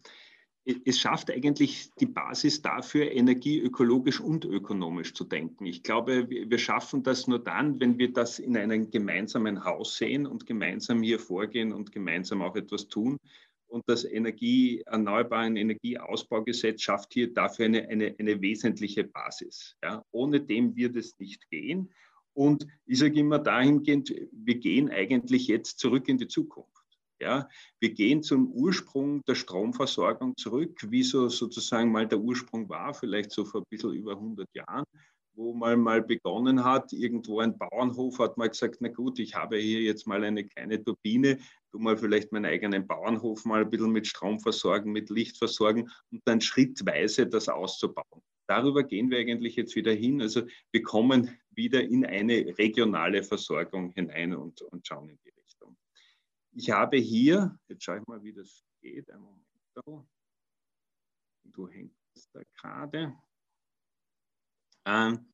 es 0.86 1.00
schafft 1.00 1.32
eigentlich 1.32 1.90
die 2.00 2.06
Basis 2.06 2.62
dafür, 2.62 3.12
energieökologisch 3.12 4.20
und 4.20 4.46
ökonomisch 4.46 5.14
zu 5.14 5.24
denken. 5.24 5.66
Ich 5.66 5.82
glaube, 5.82 6.30
wir 6.30 6.58
schaffen 6.58 7.02
das 7.04 7.28
nur 7.28 7.40
dann, 7.40 7.80
wenn 7.80 7.98
wir 7.98 8.14
das 8.14 8.38
in 8.38 8.56
einem 8.56 8.92
gemeinsamen 8.92 9.64
Haus 9.66 9.98
sehen 9.98 10.28
und 10.28 10.46
gemeinsam 10.46 11.02
hier 11.02 11.20
vorgehen 11.20 11.74
und 11.74 11.92
gemeinsam 11.92 12.42
auch 12.42 12.56
etwas 12.56 12.88
tun. 12.88 13.18
Und 13.68 13.84
das 13.88 14.04
Energie, 14.04 14.84
Erneuerbaren 14.86 15.56
Energieausbaugesetz 15.56 16.82
schafft 16.82 17.14
hier 17.14 17.34
dafür 17.34 17.66
eine, 17.66 17.88
eine, 17.88 18.16
eine 18.20 18.42
wesentliche 18.42 19.06
Basis. 19.06 19.78
Ja, 19.82 20.04
ohne 20.12 20.42
dem 20.42 20.76
wird 20.76 20.96
es 20.96 21.18
nicht 21.20 21.50
gehen. 21.50 21.90
Und 22.34 22.68
ich 22.86 23.00
sage 23.00 23.20
immer 23.20 23.40
dahingehend, 23.40 24.14
wir 24.32 24.56
gehen 24.56 24.90
eigentlich 24.90 25.48
jetzt 25.48 25.80
zurück 25.80 26.08
in 26.08 26.18
die 26.18 26.28
Zukunft. 26.28 26.81
Ja, 27.22 27.48
wir 27.80 27.94
gehen 27.94 28.24
zum 28.24 28.52
Ursprung 28.52 29.22
der 29.28 29.36
Stromversorgung 29.36 30.36
zurück, 30.38 30.88
wie 30.90 31.04
so 31.04 31.30
sozusagen 31.30 31.92
mal 31.92 32.08
der 32.08 32.20
Ursprung 32.20 32.68
war, 32.68 32.96
vielleicht 32.96 33.32
so 33.32 33.46
vor 33.46 33.62
ein 33.62 33.68
bisschen 33.70 33.94
über 33.94 34.14
100 34.14 34.48
Jahren, 34.56 34.86
wo 35.36 35.54
man 35.54 35.80
mal 35.80 36.02
begonnen 36.02 36.64
hat, 36.64 36.92
irgendwo 36.94 37.40
ein 37.40 37.60
Bauernhof 37.60 38.18
hat 38.18 38.38
mal 38.38 38.50
gesagt, 38.50 38.78
na 38.80 38.88
gut, 38.88 39.20
ich 39.20 39.36
habe 39.36 39.58
hier 39.58 39.82
jetzt 39.82 40.08
mal 40.08 40.24
eine 40.24 40.46
kleine 40.46 40.84
Turbine, 40.84 41.38
tu 41.72 41.78
mal 41.78 41.96
vielleicht 41.96 42.32
meinen 42.32 42.46
eigenen 42.46 42.88
Bauernhof 42.88 43.46
mal 43.46 43.62
ein 43.62 43.70
bisschen 43.70 43.92
mit 43.92 44.08
Strom 44.08 44.40
versorgen, 44.40 44.92
mit 44.92 45.12
Licht 45.12 45.38
versorgen 45.38 45.92
und 46.12 46.22
dann 46.26 46.42
schrittweise 46.42 47.28
das 47.28 47.50
auszubauen. 47.50 48.24
Darüber 48.48 48.84
gehen 48.84 49.12
wir 49.12 49.20
eigentlich 49.20 49.56
jetzt 49.56 49.76
wieder 49.76 49.94
hin. 49.94 50.24
Also 50.24 50.42
wir 50.72 50.82
kommen 50.82 51.38
wieder 51.52 51.84
in 51.84 52.04
eine 52.04 52.58
regionale 52.58 53.22
Versorgung 53.22 53.92
hinein 53.92 54.36
und, 54.36 54.62
und 54.64 54.86
schauen 54.88 55.08
in 55.10 55.20
die 55.24 55.30
Richtung. 55.30 55.41
Ich 56.54 56.70
habe 56.70 56.98
hier, 56.98 57.58
jetzt 57.68 57.84
schaue 57.84 58.00
ich 58.00 58.08
mal, 58.08 58.22
wie 58.24 58.34
das 58.34 58.66
geht. 58.82 59.10
Ein 59.10 59.22
Moment. 59.22 59.48
Da. 59.74 60.06
Du 61.46 61.70
hängst 61.70 62.30
da 62.34 62.42
gerade. 62.56 63.18
Ähm, 64.86 65.34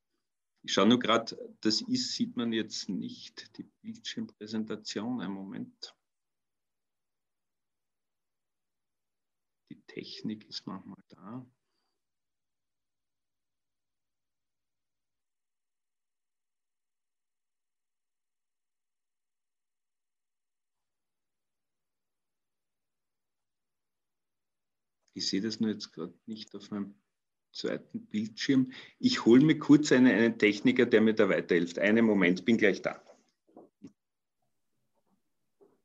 ich 0.63 0.73
schaue 0.73 0.87
nur 0.87 0.99
gerade, 0.99 1.57
das 1.61 1.81
ist, 1.81 2.13
sieht 2.13 2.35
man 2.35 2.53
jetzt 2.53 2.89
nicht, 2.89 3.57
die 3.57 3.63
Bildschirmpräsentation. 3.81 5.21
Ein 5.21 5.31
Moment. 5.31 5.95
Die 9.69 9.81
Technik 9.87 10.45
ist 10.47 10.67
manchmal 10.67 11.01
da. 11.07 11.45
Ich 25.17 25.29
sehe 25.29 25.41
das 25.41 25.59
nur 25.59 25.71
jetzt 25.71 25.93
gerade 25.93 26.13
nicht 26.27 26.53
auf 26.53 26.69
meinem 26.69 26.93
zweiten 27.51 28.05
Bildschirm. 28.05 28.71
Ich 28.99 29.25
hole 29.25 29.43
mir 29.43 29.57
kurz 29.57 29.91
einen, 29.91 30.05
einen 30.05 30.37
Techniker, 30.37 30.85
der 30.85 31.01
mir 31.01 31.15
da 31.15 31.27
weiterhilft. 31.27 31.79
Einen 31.79 32.05
Moment, 32.05 32.45
bin 32.45 32.57
gleich 32.57 32.83
da. 32.83 33.01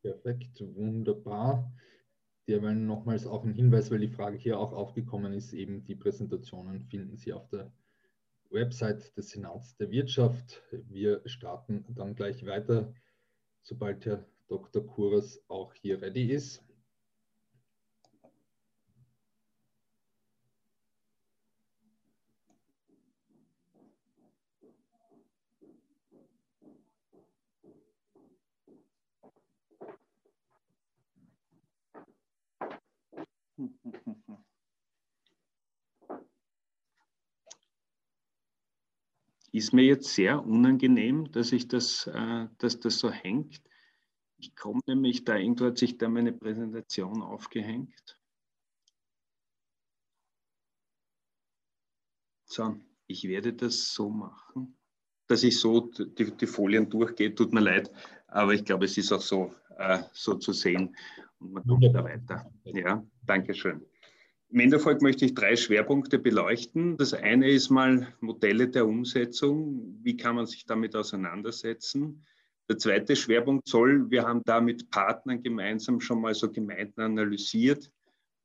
Perfekt, 0.02 0.60
wunderbar. 0.60 1.72
Derweil 2.46 2.74
nochmals 2.74 3.26
auch 3.26 3.44
ein 3.44 3.54
Hinweis, 3.54 3.90
weil 3.90 4.00
die 4.00 4.08
Frage 4.08 4.36
hier 4.36 4.58
auch 4.58 4.72
aufgekommen 4.72 5.32
ist, 5.32 5.54
eben 5.54 5.82
die 5.84 5.94
Präsentationen 5.94 6.84
finden 6.84 7.16
Sie 7.16 7.32
auf 7.32 7.48
der 7.48 7.72
Website 8.50 9.16
des 9.16 9.30
Senats 9.30 9.76
der 9.76 9.90
Wirtschaft. 9.90 10.60
Wir 10.90 11.22
starten 11.24 11.86
dann 11.88 12.14
gleich 12.14 12.44
weiter, 12.44 12.92
sobald 13.62 14.04
Herr 14.04 14.26
Dr. 14.48 14.86
Kuras 14.86 15.42
auch 15.48 15.72
hier 15.72 16.02
ready 16.02 16.30
ist. 16.32 16.62
Ist 39.62 39.72
mir 39.72 39.84
jetzt 39.84 40.08
sehr 40.08 40.44
unangenehm, 40.44 41.30
dass 41.30 41.52
ich 41.52 41.68
das, 41.68 42.08
äh, 42.08 42.48
dass 42.58 42.80
das 42.80 42.98
so 42.98 43.12
hängt. 43.12 43.62
Ich 44.36 44.56
komme 44.56 44.80
nämlich 44.88 45.22
da, 45.22 45.36
irgendwo 45.36 45.66
hat 45.66 45.78
sich 45.78 45.98
da 45.98 46.08
meine 46.08 46.32
Präsentation 46.32 47.22
aufgehängt. 47.22 48.18
So, 52.44 52.74
ich 53.06 53.22
werde 53.28 53.52
das 53.52 53.94
so 53.94 54.10
machen, 54.10 54.76
dass 55.28 55.44
ich 55.44 55.60
so 55.60 55.92
die, 55.92 56.36
die 56.36 56.46
Folien 56.48 56.90
durchgehe. 56.90 57.32
Tut 57.32 57.52
mir 57.52 57.60
leid, 57.60 57.88
aber 58.26 58.54
ich 58.54 58.64
glaube, 58.64 58.86
es 58.86 58.98
ist 58.98 59.12
auch 59.12 59.20
so, 59.20 59.54
äh, 59.78 60.02
so 60.12 60.34
zu 60.34 60.52
sehen. 60.52 60.96
Und 61.38 61.52
man 61.52 61.64
kommt 61.64 61.84
da 61.84 62.02
weiter. 62.02 62.50
Ja, 62.64 63.06
danke 63.24 63.54
schön. 63.54 63.86
Im 64.52 64.60
Endeffekt 64.60 65.00
möchte 65.00 65.24
ich 65.24 65.32
drei 65.32 65.56
Schwerpunkte 65.56 66.18
beleuchten. 66.18 66.98
Das 66.98 67.14
eine 67.14 67.48
ist 67.48 67.70
mal 67.70 68.14
Modelle 68.20 68.68
der 68.68 68.86
Umsetzung. 68.86 69.98
Wie 70.02 70.14
kann 70.14 70.36
man 70.36 70.44
sich 70.44 70.66
damit 70.66 70.94
auseinandersetzen? 70.94 72.22
Der 72.68 72.76
zweite 72.76 73.16
Schwerpunkt 73.16 73.66
soll, 73.66 74.10
wir 74.10 74.24
haben 74.24 74.42
da 74.44 74.60
mit 74.60 74.90
Partnern 74.90 75.42
gemeinsam 75.42 76.00
schon 76.00 76.20
mal 76.20 76.34
so 76.34 76.52
Gemeinden 76.52 77.00
analysiert 77.00 77.90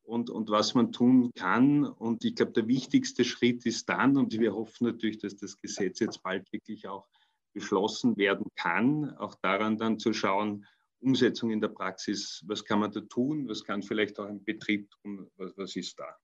und, 0.03 0.30
und 0.30 0.49
was 0.49 0.74
man 0.76 0.93
tun 0.93 1.30
kann. 1.36 1.84
Und 1.84 2.24
ich 2.24 2.36
glaube, 2.36 2.53
der 2.53 2.70
wichtigste 2.70 3.26
Schritt 3.26 3.66
ist 3.66 3.89
dann, 3.89 4.16
und 4.16 4.32
wir 4.39 4.55
hoffen 4.55 4.88
natürlich, 4.88 5.18
dass 5.18 5.36
das 5.36 5.58
Gesetz 5.58 5.99
jetzt 5.99 6.24
bald 6.24 6.49
wirklich 6.53 6.88
auch 6.88 7.05
beschlossen 7.51 8.16
werden 8.16 8.45
kann, 8.55 9.14
auch 9.18 9.36
daran 9.41 9.78
dann 9.78 9.99
zu 9.99 10.14
schauen, 10.14 10.66
Umsetzung 11.00 11.52
in 11.52 11.62
der 11.62 11.70
Praxis, 11.70 12.43
was 12.48 12.64
kann 12.64 12.80
man 12.80 12.91
da 12.91 13.02
tun, 13.02 13.48
was 13.48 13.64
kann 13.64 13.84
vielleicht 13.84 14.20
auch 14.20 14.26
ein 14.26 14.43
Betrieb 14.43 14.89
tun, 14.89 15.30
was, 15.36 15.56
was 15.58 15.76
ist 15.76 16.00
da. 16.00 16.16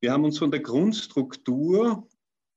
Wir 0.00 0.12
haben 0.12 0.24
uns 0.24 0.38
von 0.38 0.50
der 0.50 0.60
Grundstruktur 0.60 2.06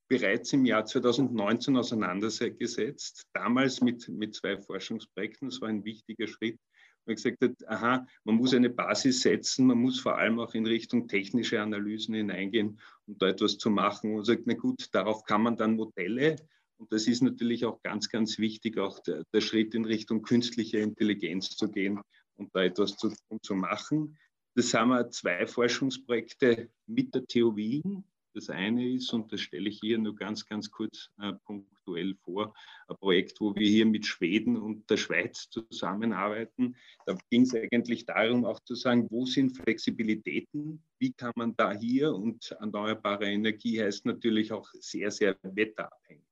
bereits 0.10 0.51
im 0.53 0.66
Jahr 0.66 0.86
2019 0.86 1.78
auseinandergesetzt, 1.78 3.28
damals 3.34 3.82
mit, 3.82 4.10
mit 4.10 4.36
zwei 4.36 4.57
Forschungsprojekten. 4.57 5.49
Das 5.49 5.62
war 5.62 5.70
ein 5.70 5.86
wichtiger 5.86 6.28
Schritt. 6.28 6.60
Man 7.05 7.16
gesagt 7.16 7.41
hat, 7.41 7.68
aha, 7.68 8.05
man 8.24 8.36
muss 8.36 8.53
eine 8.53 8.70
Basis 8.70 9.22
setzen, 9.22 9.68
man 9.68 9.78
muss 9.78 9.99
vor 9.99 10.18
allem 10.18 10.39
auch 10.39 10.53
in 10.53 10.66
Richtung 10.66 11.07
technische 11.07 11.62
Analysen 11.62 12.16
hineingehen, 12.16 12.80
um 13.07 13.18
da 13.18 13.28
etwas 13.28 13.57
zu 13.57 13.70
machen. 13.70 14.16
Und 14.16 14.26
sagt, 14.26 14.43
na 14.45 14.53
gut, 14.53 14.89
darauf 14.91 15.24
kann 15.24 15.43
man 15.43 15.57
dann 15.57 15.76
Modelle 15.76 16.36
Und 16.80 16.93
das 16.93 17.07
ist 17.07 17.21
natürlich 17.21 17.65
auch 17.65 17.84
ganz, 17.84 18.07
ganz 18.09 18.39
wichtig, 18.39 18.77
auch 18.77 18.99
der, 18.99 19.25
der 19.34 19.41
Schritt 19.41 19.75
in 19.75 19.84
Richtung 19.84 20.21
künstliche 20.21 20.80
Intelligenz 20.80 21.57
zu 21.57 21.69
gehen 21.69 21.99
und 22.36 22.55
da 22.55 22.63
etwas 22.63 22.95
zu, 22.95 23.13
zu 23.41 23.53
machen. 23.53 24.17
Das 24.55 24.73
haben 24.73 24.89
wir 24.89 25.09
zwei 25.09 25.45
Forschungsprojekte 25.45 26.69
mit 26.88 27.13
der 27.13 27.25
TU 27.27 27.55
Wien. 27.55 28.05
Das 28.34 28.49
eine 28.49 28.93
ist, 28.93 29.11
und 29.11 29.34
das 29.34 29.41
stelle 29.41 29.67
ich 29.67 29.80
hier 29.82 29.97
nur 29.97 30.15
ganz, 30.15 30.45
ganz 30.45 30.71
kurz 30.71 31.09
äh, 31.19 31.34
punktuell 31.45 32.15
vor, 32.23 32.53
ein 32.88 32.95
Projekt, 32.95 33.41
wo 33.41 33.53
wir 33.55 33.67
hier 33.67 33.86
mit 33.86 34.05
Schweden 34.05 34.55
und 34.55 34.89
der 34.89 34.97
Schweiz 34.97 35.49
zusammenarbeiten. 35.49 36.77
Da 37.05 37.17
ging 37.30 37.41
es 37.41 37.53
eigentlich 37.53 38.05
darum, 38.05 38.45
auch 38.45 38.61
zu 38.61 38.75
sagen, 38.75 39.07
wo 39.09 39.25
sind 39.25 39.57
Flexibilitäten, 39.57 40.82
wie 40.99 41.11
kann 41.11 41.34
man 41.36 41.55
da 41.57 41.73
hier, 41.73 42.13
und 42.13 42.51
erneuerbare 42.51 43.25
Energie 43.25 43.82
heißt 43.82 44.05
natürlich 44.05 44.53
auch 44.53 44.69
sehr, 44.80 45.11
sehr 45.11 45.36
wetterabhängig. 45.41 46.28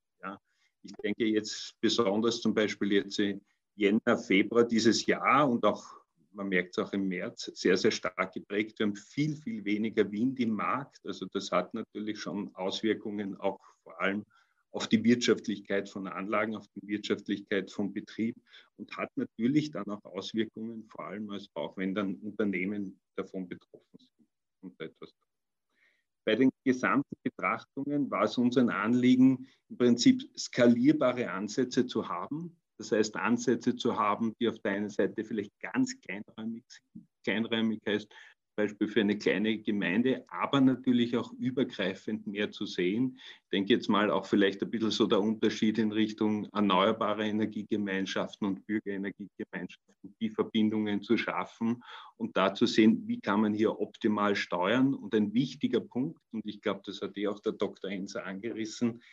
Ich 0.84 0.94
denke 1.04 1.26
jetzt 1.26 1.76
besonders 1.82 2.42
zum 2.42 2.54
Beispiel 2.54 2.94
jetzt 2.94 3.20
in 3.20 3.42
Jänner, 3.76 4.18
Februar 4.18 4.64
dieses 4.64 5.06
Jahr 5.06 5.50
und 5.50 5.64
auch 5.66 5.84
man 6.38 6.50
merkt 6.50 6.78
es 6.78 6.84
auch 6.84 6.94
im 6.94 7.08
März, 7.08 7.52
sehr, 7.56 7.76
sehr 7.78 7.92
stark 7.92 8.34
geprägt. 8.34 8.80
Wir 8.80 8.86
haben 8.86 8.96
viel, 8.96 9.36
viel 9.36 9.66
weniger 9.66 10.10
Wind 10.12 10.40
im 10.40 10.52
Markt. 10.52 11.06
Also 11.06 11.26
das 11.26 11.52
hat 11.52 11.74
natürlich 11.74 12.20
schon 12.20 12.54
Auswirkungen 12.56 13.36
auch 13.40 13.60
vor 13.84 14.00
allem 14.00 14.24
auf 14.72 14.88
die 14.88 15.04
Wirtschaftlichkeit 15.04 15.90
von 15.90 16.08
Anlagen, 16.08 16.56
auf 16.56 16.68
die 16.76 16.88
Wirtschaftlichkeit 16.88 17.72
vom 17.72 17.92
Betrieb 17.92 18.36
und 18.78 18.96
hat 18.96 19.10
natürlich 19.16 19.72
dann 19.72 19.90
auch 19.90 20.04
Auswirkungen, 20.06 20.86
vor 20.88 21.06
allem 21.06 21.30
als 21.32 21.50
auch 21.56 21.76
wenn 21.78 21.96
dann 21.96 22.16
Unternehmen 22.16 23.00
davon 23.16 23.48
betroffen 23.48 23.98
sind 23.98 24.28
und 24.62 24.80
etwas 24.80 25.12
bei 26.28 26.36
den 26.36 26.50
gesamten 26.66 27.16
Betrachtungen 27.24 28.12
war 28.12 28.24
es 28.24 28.38
uns 28.38 28.58
ein 28.58 28.70
Anliegen, 28.70 29.48
im 29.70 29.78
Prinzip 29.78 30.30
skalierbare 30.38 31.32
Ansätze 31.32 31.88
zu 31.88 32.10
haben. 32.10 32.60
Das 32.78 32.92
heißt, 32.92 33.16
Ansätze 33.16 33.78
zu 33.78 33.98
haben, 33.98 34.34
die 34.38 34.50
auf 34.50 34.60
der 34.60 34.74
einen 34.74 34.90
Seite 34.90 35.24
vielleicht 35.24 35.58
ganz 35.62 35.98
kleinräumig 36.02 36.66
sind. 36.68 37.08
Kleinräumig 37.24 37.80
heißt 37.88 38.14
Beispiel 38.58 38.88
für 38.88 39.02
eine 39.02 39.18
kleine 39.18 39.60
Gemeinde, 39.60 40.26
aber 40.28 40.60
natürlich 40.60 41.16
auch 41.16 41.32
übergreifend 41.34 42.26
mehr 42.26 42.50
zu 42.50 42.66
sehen. 42.66 43.20
Ich 43.44 43.50
denke 43.52 43.72
jetzt 43.72 43.88
mal 43.88 44.10
auch 44.10 44.26
vielleicht 44.26 44.64
ein 44.64 44.72
bisschen 44.72 44.90
so 44.90 45.06
der 45.06 45.22
Unterschied 45.22 45.78
in 45.78 45.92
Richtung 45.92 46.46
erneuerbare 46.52 47.28
Energiegemeinschaften 47.28 48.48
und 48.48 48.66
Bürgerenergiegemeinschaften, 48.66 50.16
die 50.20 50.32
Verbindungen 50.32 51.04
zu 51.04 51.18
schaffen 51.18 51.84
und 52.18 52.36
da 52.36 52.56
zu 52.56 52.66
sehen, 52.66 53.08
wie 53.08 53.20
kann 53.20 53.42
man 53.42 53.54
hier 53.54 53.80
optimal 53.80 54.36
steuern. 54.36 54.96
Und 54.96 55.14
ein 55.14 55.36
wichtiger 55.36 55.80
Punkt, 55.80 56.20
und 56.32 56.46
ich 56.48 56.62
glaube, 56.62 56.82
das 56.84 57.02
hat 57.02 57.16
eh 57.16 57.28
auch 57.28 57.40
der 57.40 57.54
Dr. 57.54 57.92
Enser 57.92 58.26
angerissen, 58.26 59.04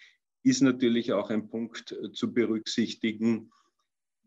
ist 0.43 0.63
natürlich 0.63 1.13
auch 1.13 1.29
ein 1.29 1.49
Punkt 1.49 1.93
äh, 1.93 2.13
zu 2.13 2.33
berücksichtigen, 2.33 3.51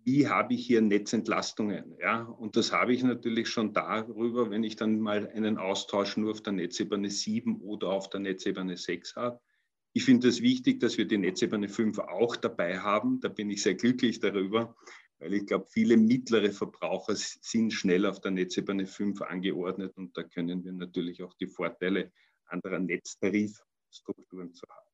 wie 0.08 0.26
habe 0.30 0.54
ich 0.54 0.66
hier 0.66 0.82
Netzentlastungen? 0.82 1.98
Ja? 2.00 2.22
Und 2.22 2.56
das 2.56 2.72
habe 2.72 2.94
ich 2.94 3.04
natürlich 3.04 3.50
schon 3.50 3.74
darüber, 3.74 4.50
wenn 4.50 4.64
ich 4.64 4.78
dann 4.78 5.02
mal 5.02 5.28
einen 5.28 5.58
Austausch 5.58 6.16
nur 6.16 6.32
auf 6.32 6.42
der 6.42 6.54
Netzebene 6.54 7.10
7 7.10 7.60
oder 7.60 7.90
auf 7.90 8.10
der 8.10 8.22
Netzebene 8.22 8.78
6 8.78 9.18
habe. 9.18 9.42
Ich 9.92 10.06
finde 10.06 10.30
es 10.30 10.42
wichtig, 10.42 10.80
dass 10.80 10.98
wir 10.98 11.06
die 11.06 11.18
Netzebene 11.18 11.68
5 11.68 12.00
auch 12.00 12.38
dabei 12.38 12.80
haben. 12.80 13.20
Da 13.20 13.28
bin 13.28 13.50
ich 13.50 13.62
sehr 13.62 13.76
glücklich 13.76 14.22
darüber, 14.22 14.78
weil 15.20 15.34
ich 15.34 15.46
glaube, 15.46 15.66
viele 15.70 15.98
mittlere 15.98 16.54
Verbraucher 16.54 17.16
sind 17.18 17.74
schnell 17.74 18.06
auf 18.06 18.22
der 18.22 18.32
Netzebene 18.32 18.86
5 18.86 19.22
angeordnet 19.24 19.98
und 19.98 20.16
da 20.16 20.24
können 20.24 20.64
wir 20.64 20.72
natürlich 20.72 21.22
auch 21.22 21.34
die 21.34 21.48
Vorteile 21.48 22.14
anderer 22.46 22.80
Netztarifstrukturen 22.80 24.54
zu 24.54 24.66
haben. 24.70 24.88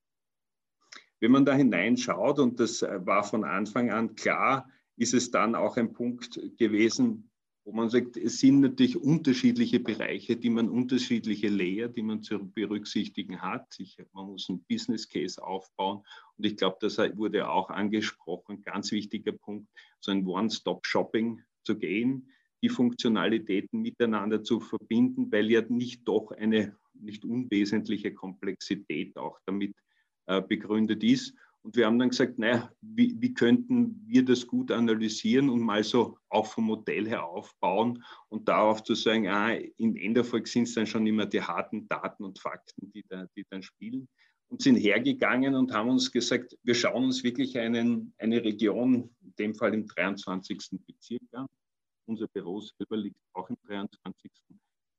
Wenn 1.20 1.32
man 1.32 1.46
da 1.46 1.54
hineinschaut, 1.54 2.40
und 2.40 2.60
das 2.60 2.82
äh, 2.82 3.06
war 3.06 3.24
von 3.24 3.44
Anfang 3.44 3.92
an 3.92 4.16
klar, 4.16 4.68
ist 4.98 5.14
es 5.14 5.32
dann 5.32 5.56
auch 5.56 5.78
ein 5.78 5.94
Punkt 5.94 6.40
gewesen, 6.58 7.30
wo 7.66 7.72
man 7.72 7.90
sagt, 7.90 8.18
es 8.18 8.40
sind 8.40 8.60
natürlich 8.60 8.98
unterschiedliche 8.98 9.80
Bereiche, 9.80 10.36
die 10.36 10.50
man 10.50 10.70
unterschiedliche 10.70 11.48
Layer, 11.48 11.88
die 11.88 12.02
man 12.02 12.22
zu 12.22 12.40
berücksichtigen 12.52 13.42
hat. 13.42 13.76
Ich, 13.80 13.98
man 14.12 14.28
muss 14.28 14.50
einen 14.50 14.64
Business 14.66 15.08
Case 15.08 15.42
aufbauen 15.42 16.04
und 16.38 16.46
ich 16.46 16.58
glaube, 16.58 16.78
das 16.82 16.98
wurde 16.98 17.50
auch 17.50 17.70
angesprochen, 17.70 18.64
ganz 18.64 18.92
wichtiger 18.92 19.32
Punkt, 19.32 19.70
so 20.02 20.12
ein 20.12 20.28
One-Stop-Shopping 20.28 21.42
zu 21.64 21.78
gehen, 21.78 22.30
die 22.62 22.70
Funktionalitäten 22.70 23.82
miteinander 23.82 24.44
zu 24.44 24.60
verbinden, 24.60 25.32
weil 25.32 25.50
ja 25.50 25.62
nicht 25.62 26.06
doch 26.08 26.32
eine 26.32 26.76
nicht 26.94 27.26
unwesentliche 27.26 28.14
Komplexität 28.14 29.18
auch 29.18 29.40
damit 29.46 29.76
äh, 30.26 30.42
begründet 30.42 31.04
ist. 31.04 31.34
Und 31.64 31.78
wir 31.78 31.86
haben 31.86 31.98
dann 31.98 32.10
gesagt, 32.10 32.38
naja, 32.38 32.70
wie, 32.82 33.16
wie, 33.20 33.34
könnten 33.34 34.04
wir 34.06 34.26
das 34.26 34.46
gut 34.46 34.70
analysieren 34.70 35.50
und 35.50 35.62
mal 35.62 35.82
so 35.82 36.18
auch 36.28 36.46
vom 36.46 36.66
Modell 36.66 37.08
her 37.08 37.26
aufbauen 37.26 38.04
und 38.28 38.50
darauf 38.50 38.84
zu 38.84 38.96
sagen, 38.96 39.28
ah, 39.30 39.54
im 39.78 39.96
Endeffekt 39.96 40.50
sind 40.50 40.64
es 40.64 40.74
dann 40.74 40.86
schon 40.86 41.08
immer 41.08 41.26
die 41.26 41.42
harten 41.42 41.88
Daten 41.88 42.26
und 42.26 42.38
Fakten, 42.38 42.92
die, 42.92 43.06
da, 43.08 43.28
die 43.38 43.46
dann 43.50 43.64
spielen. 43.64 44.10
Und 44.50 44.62
sind 44.62 44.76
hergegangen 44.76 45.56
und 45.56 45.74
haben 45.74 45.90
uns 45.90 46.12
gesagt, 46.12 46.56
wir 46.64 46.76
schauen 46.76 47.06
uns 47.06 47.24
wirklich 47.24 47.58
einen, 47.58 48.14
eine 48.18 48.44
Region, 48.44 49.10
in 49.22 49.34
dem 49.40 49.56
Fall 49.56 49.74
im 49.74 49.88
23. 49.88 50.80
Bezirk 50.86 51.22
an. 51.32 51.48
Unser 52.06 52.28
Büro 52.28 52.60
selber 52.60 52.98
liegt 52.98 53.18
auch 53.32 53.50
im 53.50 53.58
23. 53.66 54.30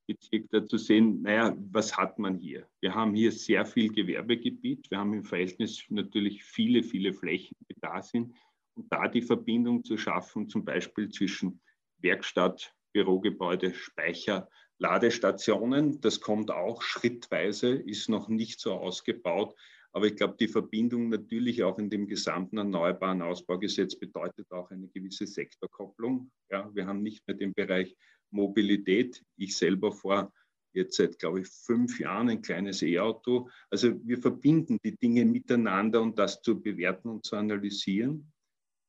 Bezirk 0.06 0.50
da 0.50 0.66
zu 0.66 0.76
sehen, 0.76 1.22
naja, 1.22 1.56
was 1.72 1.96
hat 1.96 2.18
man 2.18 2.36
hier? 2.36 2.68
Wir 2.80 2.94
haben 2.94 3.14
hier 3.14 3.32
sehr 3.32 3.64
viel 3.64 3.92
Gewerbegebiet, 3.92 4.90
wir 4.90 4.98
haben 4.98 5.14
im 5.14 5.24
Verhältnis 5.24 5.84
natürlich 5.88 6.44
viele, 6.44 6.82
viele 6.82 7.12
Flächen, 7.12 7.56
die 7.70 7.76
da 7.80 8.02
sind. 8.02 8.34
Und 8.74 8.92
da 8.92 9.08
die 9.08 9.22
Verbindung 9.22 9.84
zu 9.84 9.96
schaffen, 9.96 10.48
zum 10.48 10.64
Beispiel 10.64 11.08
zwischen 11.08 11.60
Werkstatt, 11.98 12.74
Bürogebäude, 12.92 13.72
Speicher, 13.72 14.48
Ladestationen, 14.78 16.00
das 16.00 16.20
kommt 16.20 16.50
auch 16.50 16.82
schrittweise, 16.82 17.74
ist 17.74 18.08
noch 18.08 18.28
nicht 18.28 18.60
so 18.60 18.74
ausgebaut. 18.74 19.54
Aber 19.92 20.06
ich 20.06 20.16
glaube, 20.16 20.36
die 20.38 20.48
Verbindung 20.48 21.08
natürlich 21.08 21.62
auch 21.62 21.78
in 21.78 21.88
dem 21.88 22.08
gesamten 22.08 22.58
Erneuerbaren 22.58 23.22
Ausbaugesetz 23.22 23.96
bedeutet 23.96 24.50
auch 24.50 24.68
eine 24.70 24.88
gewisse 24.88 25.26
Sektorkopplung. 25.26 26.32
Ja, 26.50 26.68
wir 26.74 26.86
haben 26.86 27.02
nicht 27.02 27.26
mehr 27.28 27.36
den 27.36 27.54
Bereich 27.54 27.96
Mobilität. 28.34 29.24
Ich 29.36 29.56
selber 29.56 29.92
fahre 29.92 30.32
jetzt 30.74 30.96
seit, 30.96 31.18
glaube 31.18 31.40
ich, 31.40 31.48
fünf 31.48 32.00
Jahren 32.00 32.28
ein 32.28 32.42
kleines 32.42 32.82
E-Auto. 32.82 33.48
Also 33.70 33.94
wir 34.04 34.18
verbinden 34.18 34.78
die 34.84 34.96
Dinge 34.96 35.24
miteinander 35.24 36.02
und 36.02 36.18
das 36.18 36.42
zu 36.42 36.60
bewerten 36.60 37.08
und 37.08 37.24
zu 37.24 37.36
analysieren 37.36 38.32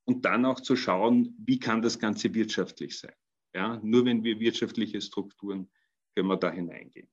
und 0.05 0.25
dann 0.25 0.45
auch 0.45 0.59
zu 0.59 0.75
schauen, 0.75 1.35
wie 1.37 1.59
kann 1.59 1.81
das 1.81 1.99
Ganze 1.99 2.33
wirtschaftlich 2.33 2.99
sein. 2.99 3.13
Ja, 3.53 3.80
nur 3.84 4.05
wenn 4.05 4.23
wir 4.23 4.39
wirtschaftliche 4.39 4.99
Strukturen 4.99 5.69
können 6.15 6.27
wir 6.27 6.38
da 6.38 6.51
hineingehen. 6.51 7.07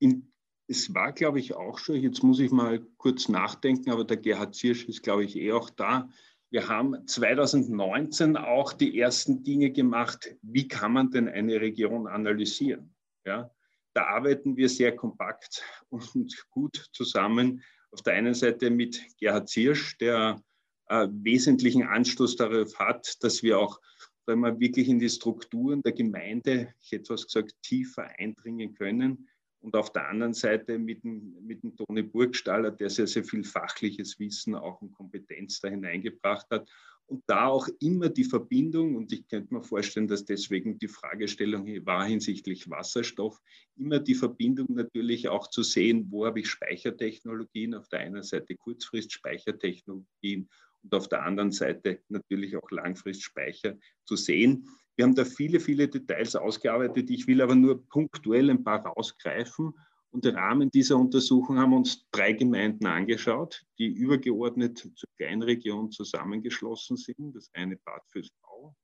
In, 0.00 0.32
es 0.66 0.92
war, 0.94 1.12
glaube 1.12 1.38
ich, 1.38 1.54
auch 1.54 1.78
schon, 1.78 1.96
jetzt 1.96 2.22
muss 2.22 2.40
ich 2.40 2.50
mal 2.50 2.80
kurz 2.96 3.28
nachdenken, 3.28 3.90
aber 3.90 4.04
der 4.04 4.16
Gerhard 4.16 4.54
Ziersch 4.54 4.84
ist, 4.86 5.02
glaube 5.02 5.24
ich, 5.24 5.36
eh 5.36 5.52
auch 5.52 5.70
da. 5.70 6.08
Wir 6.50 6.68
haben 6.68 7.06
2019 7.06 8.36
auch 8.36 8.72
die 8.72 8.98
ersten 8.98 9.42
Dinge 9.42 9.72
gemacht. 9.72 10.36
Wie 10.42 10.68
kann 10.68 10.92
man 10.92 11.10
denn 11.10 11.28
eine 11.28 11.60
Region 11.60 12.06
analysieren? 12.06 12.94
Ja, 13.24 13.50
da 13.94 14.04
arbeiten 14.06 14.56
wir 14.56 14.68
sehr 14.68 14.94
kompakt 14.94 15.64
und 15.88 16.34
gut 16.50 16.88
zusammen. 16.92 17.62
Auf 17.90 18.02
der 18.02 18.14
einen 18.14 18.34
Seite 18.34 18.70
mit 18.70 19.02
Gerhard 19.18 19.48
Ziersch, 19.48 19.98
der 19.98 20.40
äh, 20.88 21.08
wesentlichen 21.10 21.82
Anstoß 21.82 22.36
darauf 22.36 22.78
hat, 22.78 23.22
dass 23.22 23.42
wir 23.42 23.58
auch 23.58 23.80
wenn 24.26 24.40
wir 24.40 24.58
wirklich 24.58 24.88
in 24.88 24.98
die 24.98 25.08
Strukturen 25.08 25.82
der 25.82 25.92
Gemeinde, 25.92 26.74
ich 26.80 26.90
hätte 26.90 27.14
was 27.14 27.26
gesagt, 27.26 27.54
tiefer 27.62 28.08
eindringen 28.18 28.74
können 28.74 29.28
und 29.66 29.74
auf 29.74 29.92
der 29.92 30.08
anderen 30.08 30.32
Seite 30.32 30.78
mit 30.78 31.02
dem, 31.02 31.44
mit 31.44 31.64
dem 31.64 31.76
Toni 31.76 32.02
Burgstaller, 32.02 32.70
der 32.70 32.88
sehr, 32.88 33.08
sehr 33.08 33.24
viel 33.24 33.42
fachliches 33.42 34.16
Wissen 34.20 34.54
auch 34.54 34.80
und 34.80 34.92
Kompetenz 34.92 35.60
da 35.60 35.66
hineingebracht 35.68 36.46
hat. 36.50 36.70
Und 37.06 37.24
da 37.26 37.46
auch 37.48 37.68
immer 37.80 38.08
die 38.08 38.22
Verbindung, 38.22 38.94
und 38.94 39.12
ich 39.12 39.26
könnte 39.26 39.52
mir 39.52 39.64
vorstellen, 39.64 40.06
dass 40.06 40.24
deswegen 40.24 40.78
die 40.78 40.86
Fragestellung 40.86 41.66
war 41.84 42.04
hinsichtlich 42.06 42.70
Wasserstoff, 42.70 43.40
immer 43.76 43.98
die 43.98 44.14
Verbindung 44.14 44.68
natürlich 44.68 45.28
auch 45.28 45.48
zu 45.48 45.64
sehen, 45.64 46.06
wo 46.10 46.26
habe 46.26 46.38
ich 46.38 46.48
Speichertechnologien, 46.48 47.74
auf 47.74 47.88
der 47.88 48.00
einen 48.00 48.22
Seite 48.22 48.54
Kurzfrist-Speichertechnologien 48.54 50.48
und 50.84 50.94
auf 50.94 51.08
der 51.08 51.24
anderen 51.24 51.50
Seite 51.50 52.02
natürlich 52.08 52.56
auch 52.56 52.70
Langfristspeicher 52.70 53.76
zu 54.04 54.14
sehen. 54.14 54.68
Wir 54.96 55.04
haben 55.04 55.14
da 55.14 55.24
viele, 55.24 55.60
viele 55.60 55.88
Details 55.88 56.34
ausgearbeitet. 56.34 57.10
Ich 57.10 57.26
will 57.26 57.42
aber 57.42 57.54
nur 57.54 57.86
punktuell 57.88 58.50
ein 58.50 58.64
paar 58.64 58.84
rausgreifen. 58.84 59.74
Und 60.10 60.24
im 60.24 60.34
Rahmen 60.34 60.70
dieser 60.70 60.96
Untersuchung 60.96 61.58
haben 61.58 61.72
wir 61.72 61.76
uns 61.76 62.08
drei 62.10 62.32
Gemeinden 62.32 62.86
angeschaut, 62.86 63.62
die 63.78 63.88
übergeordnet 63.88 64.78
zur 64.78 65.10
Kleinregion 65.18 65.90
zusammengeschlossen 65.90 66.96
sind. 66.96 67.36
Das 67.36 67.50
eine 67.52 67.76
Bad 67.76 68.02
Fürstau, 68.08 68.74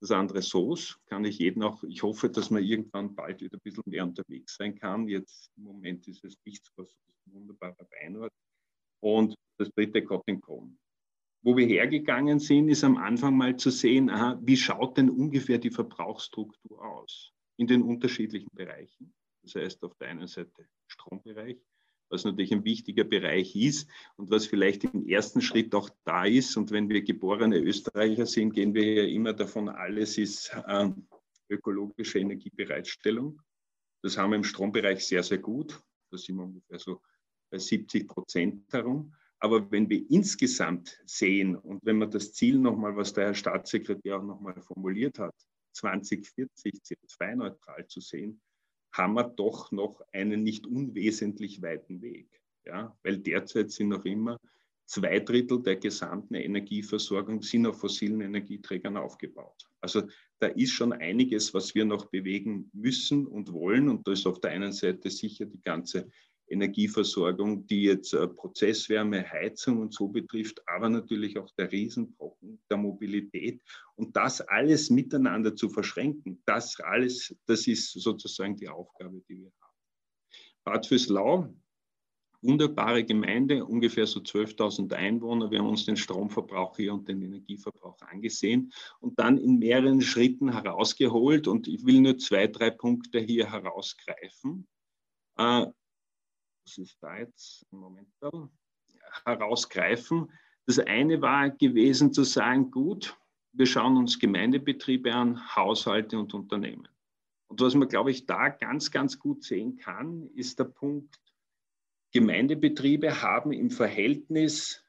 das 0.00 0.12
andere 0.12 0.42
Soos. 0.42 1.00
Kann 1.06 1.24
ich 1.24 1.38
jeden 1.40 1.64
auch, 1.64 1.82
ich 1.82 2.04
hoffe, 2.04 2.30
dass 2.30 2.50
man 2.50 2.62
irgendwann 2.62 3.16
bald 3.16 3.40
wieder 3.40 3.56
ein 3.56 3.62
bisschen 3.64 3.82
mehr 3.86 4.04
unterwegs 4.04 4.56
sein 4.56 4.76
kann. 4.76 5.08
Jetzt 5.08 5.50
im 5.56 5.64
Moment 5.64 6.06
ist 6.06 6.24
es 6.24 6.36
nichts, 6.44 6.70
was 6.76 6.96
ein 7.26 7.32
wunderbarer 7.32 7.88
Weinort 8.00 8.32
Und 9.00 9.34
das 9.58 9.70
dritte 9.72 10.04
Cotton 10.04 10.40
Wo 11.42 11.56
wir 11.56 11.66
hergegangen 11.66 12.38
sind, 12.38 12.68
ist 12.68 12.84
am 12.84 12.98
Anfang 12.98 13.36
mal 13.36 13.56
zu 13.56 13.70
sehen, 13.70 14.10
aha, 14.10 14.38
wie 14.42 14.56
schaut 14.56 14.98
denn 14.98 15.08
ungefähr 15.08 15.58
die 15.58 15.70
Verbrauchsstruktur 15.70 16.84
aus 16.84 17.32
in 17.56 17.66
den 17.66 17.82
unterschiedlichen 17.82 18.50
Bereichen. 18.52 19.14
Das 19.42 19.54
heißt 19.54 19.82
auf 19.82 19.94
der 19.96 20.08
einen 20.08 20.26
Seite 20.26 20.66
Strombereich, 20.86 21.58
was 22.10 22.24
natürlich 22.24 22.52
ein 22.52 22.64
wichtiger 22.64 23.04
Bereich 23.04 23.56
ist 23.56 23.88
und 24.16 24.30
was 24.30 24.46
vielleicht 24.46 24.84
im 24.84 25.06
ersten 25.06 25.40
Schritt 25.40 25.74
auch 25.74 25.88
da 26.04 26.24
ist. 26.24 26.56
Und 26.56 26.72
wenn 26.72 26.88
wir 26.88 27.02
geborene 27.02 27.58
Österreicher 27.58 28.26
sind, 28.26 28.52
gehen 28.52 28.74
wir 28.74 28.92
ja 28.92 29.04
immer 29.04 29.32
davon, 29.32 29.68
alles 29.68 30.18
ist 30.18 30.52
äh, 30.66 30.90
ökologische 31.48 32.18
Energiebereitstellung. 32.18 33.40
Das 34.02 34.18
haben 34.18 34.30
wir 34.30 34.36
im 34.36 34.44
Strombereich 34.44 35.06
sehr, 35.06 35.22
sehr 35.22 35.38
gut. 35.38 35.80
Da 36.10 36.18
sind 36.18 36.36
wir 36.36 36.44
ungefähr 36.44 36.78
so 36.78 37.00
bei 37.50 37.58
70 37.58 38.08
Prozent 38.08 38.72
herum. 38.72 39.14
Aber 39.40 39.70
wenn 39.70 39.88
wir 39.88 40.08
insgesamt 40.10 41.00
sehen 41.06 41.56
und 41.56 41.80
wenn 41.84 41.96
man 41.96 42.10
das 42.10 42.34
Ziel 42.34 42.58
nochmal, 42.58 42.94
was 42.96 43.14
der 43.14 43.26
Herr 43.26 43.34
Staatssekretär 43.34 44.18
auch 44.18 44.22
nochmal 44.22 44.60
formuliert 44.60 45.18
hat, 45.18 45.34
2040 45.72 46.74
CO2-neutral 46.74 47.86
zu 47.86 48.00
sehen, 48.00 48.40
haben 48.92 49.14
wir 49.14 49.24
doch 49.24 49.72
noch 49.72 50.02
einen 50.12 50.42
nicht 50.42 50.66
unwesentlich 50.66 51.62
weiten 51.62 52.02
Weg. 52.02 52.40
Ja? 52.66 52.96
Weil 53.02 53.18
derzeit 53.18 53.70
sind 53.70 53.88
noch 53.88 54.04
immer 54.04 54.38
zwei 54.90 55.20
Drittel 55.20 55.62
der 55.62 55.76
gesamten 55.76 56.34
Energieversorgung 56.34 57.42
sind 57.42 57.66
auf 57.66 57.78
fossilen 57.78 58.20
Energieträgern 58.20 58.96
aufgebaut. 58.96 59.68
Also 59.80 60.02
da 60.40 60.48
ist 60.48 60.72
schon 60.72 60.92
einiges, 60.92 61.54
was 61.54 61.74
wir 61.76 61.84
noch 61.84 62.06
bewegen 62.06 62.68
müssen 62.72 63.26
und 63.26 63.52
wollen. 63.52 63.88
Und 63.88 64.06
da 64.06 64.12
ist 64.12 64.26
auf 64.26 64.40
der 64.40 64.50
einen 64.50 64.72
Seite 64.72 65.08
sicher 65.08 65.46
die 65.46 65.62
ganze 65.62 66.10
Energieversorgung, 66.50 67.66
die 67.66 67.84
jetzt 67.84 68.12
äh, 68.12 68.26
Prozesswärme, 68.26 69.24
Heizung 69.30 69.78
und 69.78 69.94
so 69.94 70.08
betrifft, 70.08 70.60
aber 70.66 70.88
natürlich 70.88 71.38
auch 71.38 71.50
der 71.52 71.70
Riesenbrocken 71.70 72.60
der 72.68 72.76
Mobilität. 72.76 73.62
Und 73.94 74.16
das 74.16 74.40
alles 74.40 74.90
miteinander 74.90 75.54
zu 75.54 75.68
verschränken, 75.68 76.42
das 76.44 76.78
alles, 76.80 77.34
das 77.46 77.66
ist 77.66 77.92
sozusagen 77.92 78.56
die 78.56 78.68
Aufgabe, 78.68 79.22
die 79.28 79.42
wir 79.42 79.52
haben. 79.60 79.74
Bad 80.64 80.86
Fürslau, 80.86 81.54
wunderbare 82.42 83.04
Gemeinde, 83.04 83.64
ungefähr 83.64 84.06
so 84.06 84.20
12.000 84.20 84.92
Einwohner. 84.92 85.50
Wir 85.50 85.60
haben 85.60 85.68
uns 85.68 85.84
den 85.84 85.96
Stromverbrauch 85.96 86.76
hier 86.76 86.94
und 86.94 87.08
den 87.08 87.22
Energieverbrauch 87.22 88.00
angesehen 88.02 88.72
und 89.00 89.18
dann 89.18 89.38
in 89.38 89.58
mehreren 89.58 90.00
Schritten 90.00 90.52
herausgeholt. 90.52 91.48
Und 91.48 91.68
ich 91.68 91.84
will 91.84 92.00
nur 92.00 92.18
zwei, 92.18 92.46
drei 92.46 92.70
Punkte 92.70 93.20
hier 93.20 93.50
herausgreifen. 93.50 94.66
Das 96.70 96.78
ist 96.78 97.02
da 97.02 97.18
jetzt 97.18 97.66
im 97.72 97.78
Moment 97.80 98.08
herausgreifen. 99.24 100.30
Das 100.66 100.78
eine 100.78 101.20
war 101.20 101.50
gewesen 101.50 102.12
zu 102.12 102.22
sagen, 102.22 102.70
gut, 102.70 103.18
wir 103.52 103.66
schauen 103.66 103.96
uns 103.96 104.20
Gemeindebetriebe 104.20 105.12
an, 105.12 105.56
Haushalte 105.56 106.16
und 106.16 106.32
Unternehmen. 106.32 106.86
Und 107.48 107.60
was 107.60 107.74
man, 107.74 107.88
glaube 107.88 108.12
ich, 108.12 108.26
da 108.26 108.50
ganz, 108.50 108.92
ganz 108.92 109.18
gut 109.18 109.42
sehen 109.42 109.78
kann, 109.78 110.28
ist 110.36 110.60
der 110.60 110.64
Punkt, 110.66 111.20
Gemeindebetriebe 112.12 113.20
haben 113.20 113.50
im 113.50 113.70
Verhältnis 113.70 114.84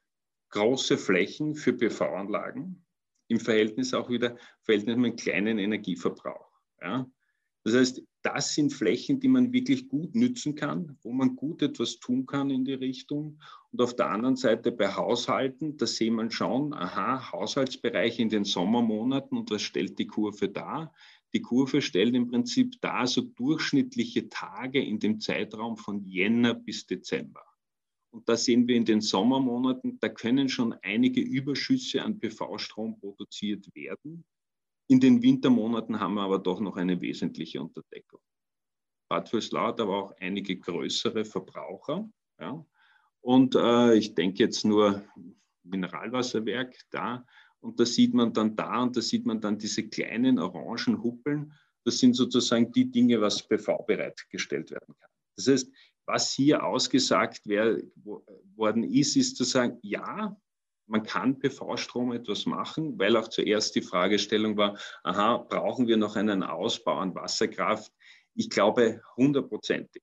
große 0.50 0.96
Flächen 0.96 1.56
für 1.56 1.72
PV-Anlagen, 1.72 2.86
im 3.26 3.40
Verhältnis 3.40 3.92
auch 3.92 4.08
wieder 4.08 4.36
Verhältnis 4.60 4.96
mit 4.96 5.20
kleinen 5.20 5.58
Energieverbrauch. 5.58 6.48
Ja. 6.80 7.10
Das 7.64 7.74
heißt, 7.74 8.02
das 8.22 8.54
sind 8.54 8.72
Flächen, 8.72 9.20
die 9.20 9.28
man 9.28 9.52
wirklich 9.52 9.88
gut 9.88 10.14
nützen 10.14 10.54
kann, 10.54 10.96
wo 11.02 11.12
man 11.12 11.36
gut 11.36 11.62
etwas 11.62 11.98
tun 12.00 12.26
kann 12.26 12.50
in 12.50 12.64
die 12.64 12.74
Richtung. 12.74 13.40
Und 13.70 13.80
auf 13.80 13.94
der 13.94 14.10
anderen 14.10 14.36
Seite 14.36 14.72
bei 14.72 14.92
Haushalten, 14.92 15.76
da 15.76 15.86
sehen 15.86 16.14
man 16.14 16.30
schon, 16.30 16.72
aha, 16.72 17.32
Haushaltsbereich 17.32 18.18
in 18.18 18.30
den 18.30 18.44
Sommermonaten 18.44 19.38
und 19.38 19.50
was 19.50 19.62
stellt 19.62 19.98
die 19.98 20.06
Kurve 20.06 20.48
dar? 20.48 20.92
Die 21.34 21.40
Kurve 21.40 21.80
stellt 21.80 22.14
im 22.14 22.28
Prinzip 22.28 22.80
dar 22.80 23.06
so 23.06 23.22
durchschnittliche 23.22 24.28
Tage 24.28 24.82
in 24.82 24.98
dem 24.98 25.20
Zeitraum 25.20 25.76
von 25.76 26.04
Jänner 26.04 26.54
bis 26.54 26.86
Dezember. 26.86 27.44
Und 28.10 28.28
da 28.28 28.36
sehen 28.36 28.68
wir 28.68 28.76
in 28.76 28.84
den 28.84 29.00
Sommermonaten, 29.00 29.98
da 29.98 30.10
können 30.10 30.50
schon 30.50 30.74
einige 30.82 31.22
Überschüsse 31.22 32.02
an 32.02 32.18
PV-Strom 32.18 32.98
produziert 32.98 33.74
werden. 33.74 34.24
In 34.92 35.00
den 35.00 35.22
Wintermonaten 35.22 35.98
haben 35.98 36.16
wir 36.16 36.20
aber 36.20 36.38
doch 36.38 36.60
noch 36.60 36.76
eine 36.76 37.00
wesentliche 37.00 37.62
Unterdeckung. 37.62 38.20
Bad 39.08 39.26
Vöslau 39.30 39.68
hat 39.68 39.80
aber 39.80 39.96
auch 39.96 40.12
einige 40.20 40.58
größere 40.58 41.24
Verbraucher. 41.24 42.10
Ja. 42.38 42.62
Und 43.22 43.54
äh, 43.54 43.94
ich 43.94 44.14
denke 44.14 44.40
jetzt 44.40 44.66
nur 44.66 45.02
Mineralwasserwerk 45.62 46.76
da. 46.90 47.24
Und 47.60 47.80
da 47.80 47.86
sieht 47.86 48.12
man 48.12 48.34
dann 48.34 48.54
da 48.54 48.82
und 48.82 48.94
da 48.94 49.00
sieht 49.00 49.24
man 49.24 49.40
dann 49.40 49.56
diese 49.56 49.88
kleinen 49.88 50.38
orangen 50.38 51.02
Huppeln. 51.02 51.54
Das 51.84 51.96
sind 51.96 52.14
sozusagen 52.14 52.70
die 52.72 52.90
Dinge, 52.90 53.18
was 53.18 53.48
PV 53.48 53.84
bereitgestellt 53.86 54.72
werden 54.72 54.94
kann. 55.00 55.10
Das 55.36 55.48
heißt, 55.48 55.72
was 56.04 56.32
hier 56.34 56.66
ausgesagt 56.66 57.46
worden 57.46 58.84
ist, 58.84 59.16
ist 59.16 59.38
zu 59.38 59.44
sagen, 59.44 59.78
ja, 59.80 60.36
man 60.86 61.02
kann 61.02 61.38
PV-Strom 61.38 62.12
etwas 62.12 62.46
machen, 62.46 62.98
weil 62.98 63.16
auch 63.16 63.28
zuerst 63.28 63.74
die 63.74 63.82
Fragestellung 63.82 64.56
war, 64.56 64.78
aha, 65.04 65.38
brauchen 65.38 65.86
wir 65.86 65.96
noch 65.96 66.16
einen 66.16 66.42
Ausbau 66.42 66.98
an 66.98 67.14
Wasserkraft? 67.14 67.92
Ich 68.34 68.50
glaube 68.50 69.02
hundertprozentig. 69.16 70.02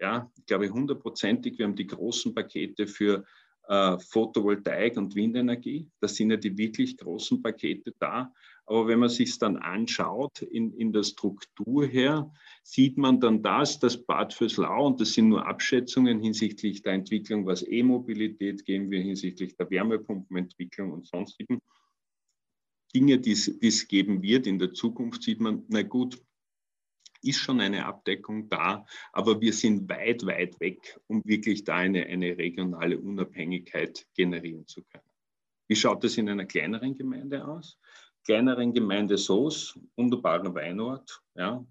Ja, 0.00 0.30
ich 0.36 0.46
glaube 0.46 0.68
hundertprozentig. 0.68 1.58
Wir 1.58 1.66
haben 1.66 1.74
die 1.74 1.86
großen 1.86 2.34
Pakete 2.34 2.86
für 2.86 3.24
äh, 3.68 3.98
Photovoltaik 3.98 4.96
und 4.96 5.14
Windenergie. 5.14 5.90
Das 6.00 6.14
sind 6.14 6.30
ja 6.30 6.36
die 6.36 6.56
wirklich 6.56 6.96
großen 6.96 7.42
Pakete 7.42 7.92
da. 7.98 8.32
Aber 8.68 8.86
wenn 8.86 8.98
man 8.98 9.08
sich 9.08 9.30
es 9.30 9.38
dann 9.38 9.56
anschaut 9.56 10.42
in, 10.42 10.74
in 10.74 10.92
der 10.92 11.02
Struktur 11.02 11.86
her, 11.86 12.30
sieht 12.62 12.98
man 12.98 13.18
dann 13.18 13.42
das, 13.42 13.78
dass 13.78 14.04
Bad 14.04 14.34
Fürslau, 14.34 14.86
und 14.86 15.00
das 15.00 15.14
sind 15.14 15.30
nur 15.30 15.46
Abschätzungen 15.46 16.20
hinsichtlich 16.20 16.82
der 16.82 16.92
Entwicklung, 16.92 17.46
was 17.46 17.66
E-Mobilität 17.66 18.66
geben 18.66 18.90
wir 18.90 19.00
hinsichtlich 19.00 19.56
der 19.56 19.70
Wärmepumpenentwicklung 19.70 20.92
und 20.92 21.06
sonstigen 21.06 21.62
Dinge, 22.94 23.18
die 23.18 23.32
es 23.32 23.88
geben 23.88 24.22
wird. 24.22 24.46
In 24.46 24.58
der 24.58 24.74
Zukunft 24.74 25.22
sieht 25.22 25.40
man, 25.40 25.64
na 25.68 25.82
gut, 25.82 26.22
ist 27.22 27.38
schon 27.38 27.62
eine 27.62 27.86
Abdeckung 27.86 28.50
da, 28.50 28.84
aber 29.12 29.40
wir 29.40 29.54
sind 29.54 29.88
weit, 29.88 30.26
weit 30.26 30.60
weg, 30.60 31.00
um 31.06 31.22
wirklich 31.24 31.64
da 31.64 31.76
eine, 31.76 32.04
eine 32.04 32.36
regionale 32.36 32.98
Unabhängigkeit 32.98 34.06
generieren 34.14 34.66
zu 34.66 34.82
können. 34.82 35.08
Wie 35.68 35.76
schaut 35.76 36.04
das 36.04 36.18
in 36.18 36.28
einer 36.28 36.46
kleineren 36.46 36.96
Gemeinde 36.96 37.46
aus? 37.46 37.78
Kleineren 38.28 38.74
Gemeinde 38.74 39.16
Soos, 39.16 39.80
wunderbarer 39.96 40.54
Weinort, 40.54 41.22
ja, 41.34 41.64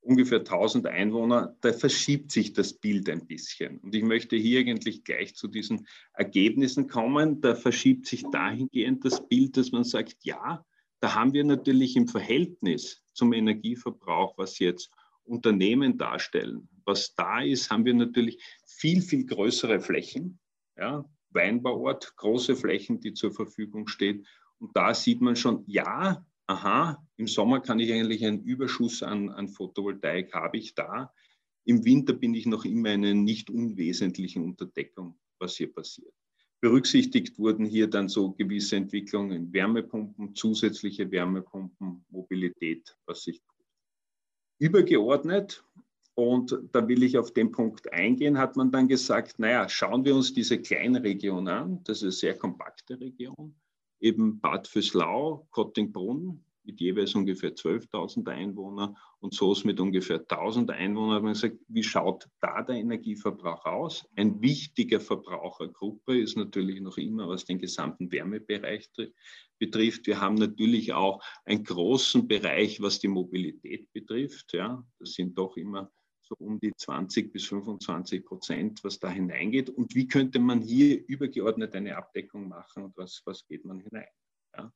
ungefähr 0.00 0.38
1000 0.38 0.86
Einwohner, 0.86 1.56
da 1.60 1.72
verschiebt 1.72 2.30
sich 2.30 2.52
das 2.52 2.74
Bild 2.74 3.10
ein 3.10 3.26
bisschen. 3.26 3.78
Und 3.80 3.96
ich 3.96 4.04
möchte 4.04 4.36
hier 4.36 4.60
eigentlich 4.60 5.02
gleich 5.02 5.34
zu 5.34 5.48
diesen 5.48 5.88
Ergebnissen 6.12 6.86
kommen. 6.86 7.40
Da 7.40 7.56
verschiebt 7.56 8.06
sich 8.06 8.22
dahingehend 8.30 9.04
das 9.04 9.26
Bild, 9.26 9.56
dass 9.56 9.72
man 9.72 9.82
sagt, 9.82 10.18
ja, 10.22 10.64
da 11.00 11.16
haben 11.16 11.32
wir 11.32 11.42
natürlich 11.42 11.96
im 11.96 12.06
Verhältnis 12.06 13.02
zum 13.12 13.32
Energieverbrauch, 13.32 14.38
was 14.38 14.60
jetzt 14.60 14.92
Unternehmen 15.24 15.98
darstellen, 15.98 16.68
was 16.84 17.16
da 17.16 17.40
ist, 17.40 17.72
haben 17.72 17.84
wir 17.84 17.94
natürlich 17.94 18.40
viel, 18.64 19.02
viel 19.02 19.26
größere 19.26 19.80
Flächen. 19.80 20.38
Ja, 20.76 21.04
Weinbauort, 21.30 22.14
große 22.14 22.54
Flächen, 22.54 23.00
die 23.00 23.14
zur 23.14 23.32
Verfügung 23.32 23.88
stehen. 23.88 24.24
Und 24.64 24.74
da 24.74 24.94
sieht 24.94 25.20
man 25.20 25.36
schon, 25.36 25.62
ja, 25.66 26.24
aha, 26.46 27.06
im 27.18 27.26
Sommer 27.26 27.60
kann 27.60 27.80
ich 27.80 27.92
eigentlich 27.92 28.24
einen 28.24 28.44
Überschuss 28.44 29.02
an, 29.02 29.28
an 29.28 29.46
Photovoltaik 29.46 30.32
habe 30.32 30.56
ich 30.56 30.74
da. 30.74 31.12
Im 31.66 31.84
Winter 31.84 32.14
bin 32.14 32.32
ich 32.32 32.46
noch 32.46 32.64
immer 32.64 32.94
in 32.94 33.04
einer 33.04 33.12
nicht 33.12 33.50
unwesentlichen 33.50 34.42
Unterdeckung, 34.42 35.18
was 35.38 35.58
hier 35.58 35.70
passiert. 35.70 36.14
Berücksichtigt 36.62 37.38
wurden 37.38 37.66
hier 37.66 37.88
dann 37.88 38.08
so 38.08 38.32
gewisse 38.32 38.76
Entwicklungen, 38.76 39.52
Wärmepumpen, 39.52 40.34
zusätzliche 40.34 41.10
Wärmepumpen, 41.10 42.02
Mobilität, 42.08 42.96
was 43.04 43.24
sich 43.24 43.42
tut. 43.42 43.66
Übergeordnet, 44.60 45.62
und 46.14 46.58
da 46.72 46.88
will 46.88 47.02
ich 47.02 47.18
auf 47.18 47.34
den 47.34 47.50
Punkt 47.52 47.92
eingehen, 47.92 48.38
hat 48.38 48.56
man 48.56 48.70
dann 48.70 48.88
gesagt, 48.88 49.38
naja, 49.38 49.68
schauen 49.68 50.06
wir 50.06 50.14
uns 50.14 50.32
diese 50.32 50.58
kleine 50.58 51.02
Region 51.02 51.48
an, 51.48 51.84
das 51.84 51.98
ist 51.98 52.02
eine 52.04 52.12
sehr 52.12 52.38
kompakte 52.38 52.98
Region, 52.98 53.54
eben 54.04 54.38
Bad 54.40 54.68
Fürslau, 54.68 55.48
Kottingbrunn 55.50 56.44
mit 56.64 56.80
jeweils 56.80 57.14
ungefähr 57.14 57.54
12.000 57.54 58.28
Einwohnern 58.28 58.96
und 59.20 59.34
Soos 59.34 59.64
mit 59.64 59.80
ungefähr 59.80 60.26
1.000 60.26 60.70
Einwohnern. 60.70 61.22
Man 61.22 61.32
gesagt, 61.34 61.58
wie 61.68 61.82
schaut 61.82 62.28
da 62.40 62.62
der 62.62 62.76
Energieverbrauch 62.76 63.64
aus? 63.64 64.06
Ein 64.16 64.40
wichtiger 64.40 65.00
Verbrauchergruppe 65.00 66.18
ist 66.18 66.36
natürlich 66.36 66.80
noch 66.80 66.96
immer, 66.96 67.28
was 67.28 67.44
den 67.44 67.58
gesamten 67.58 68.10
Wärmebereich 68.10 68.90
betrifft. 69.58 70.06
Wir 70.06 70.20
haben 70.20 70.36
natürlich 70.36 70.92
auch 70.92 71.22
einen 71.44 71.64
großen 71.64 72.26
Bereich, 72.26 72.80
was 72.80 72.98
die 72.98 73.08
Mobilität 73.08 73.92
betrifft. 73.92 74.52
Ja, 74.52 74.84
das 74.98 75.12
sind 75.12 75.36
doch 75.36 75.56
immer 75.56 75.90
so 76.26 76.34
um 76.38 76.58
die 76.58 76.72
20 76.74 77.32
bis 77.32 77.46
25 77.46 78.24
Prozent, 78.24 78.82
was 78.84 78.98
da 78.98 79.10
hineingeht. 79.10 79.70
Und 79.70 79.94
wie 79.94 80.06
könnte 80.06 80.38
man 80.38 80.62
hier 80.62 81.06
übergeordnet 81.06 81.74
eine 81.74 81.96
Abdeckung 81.96 82.48
machen 82.48 82.84
und 82.84 82.96
was, 82.96 83.22
was 83.24 83.46
geht 83.46 83.64
man 83.64 83.80
hinein? 83.80 84.08
Ja. 84.56 84.72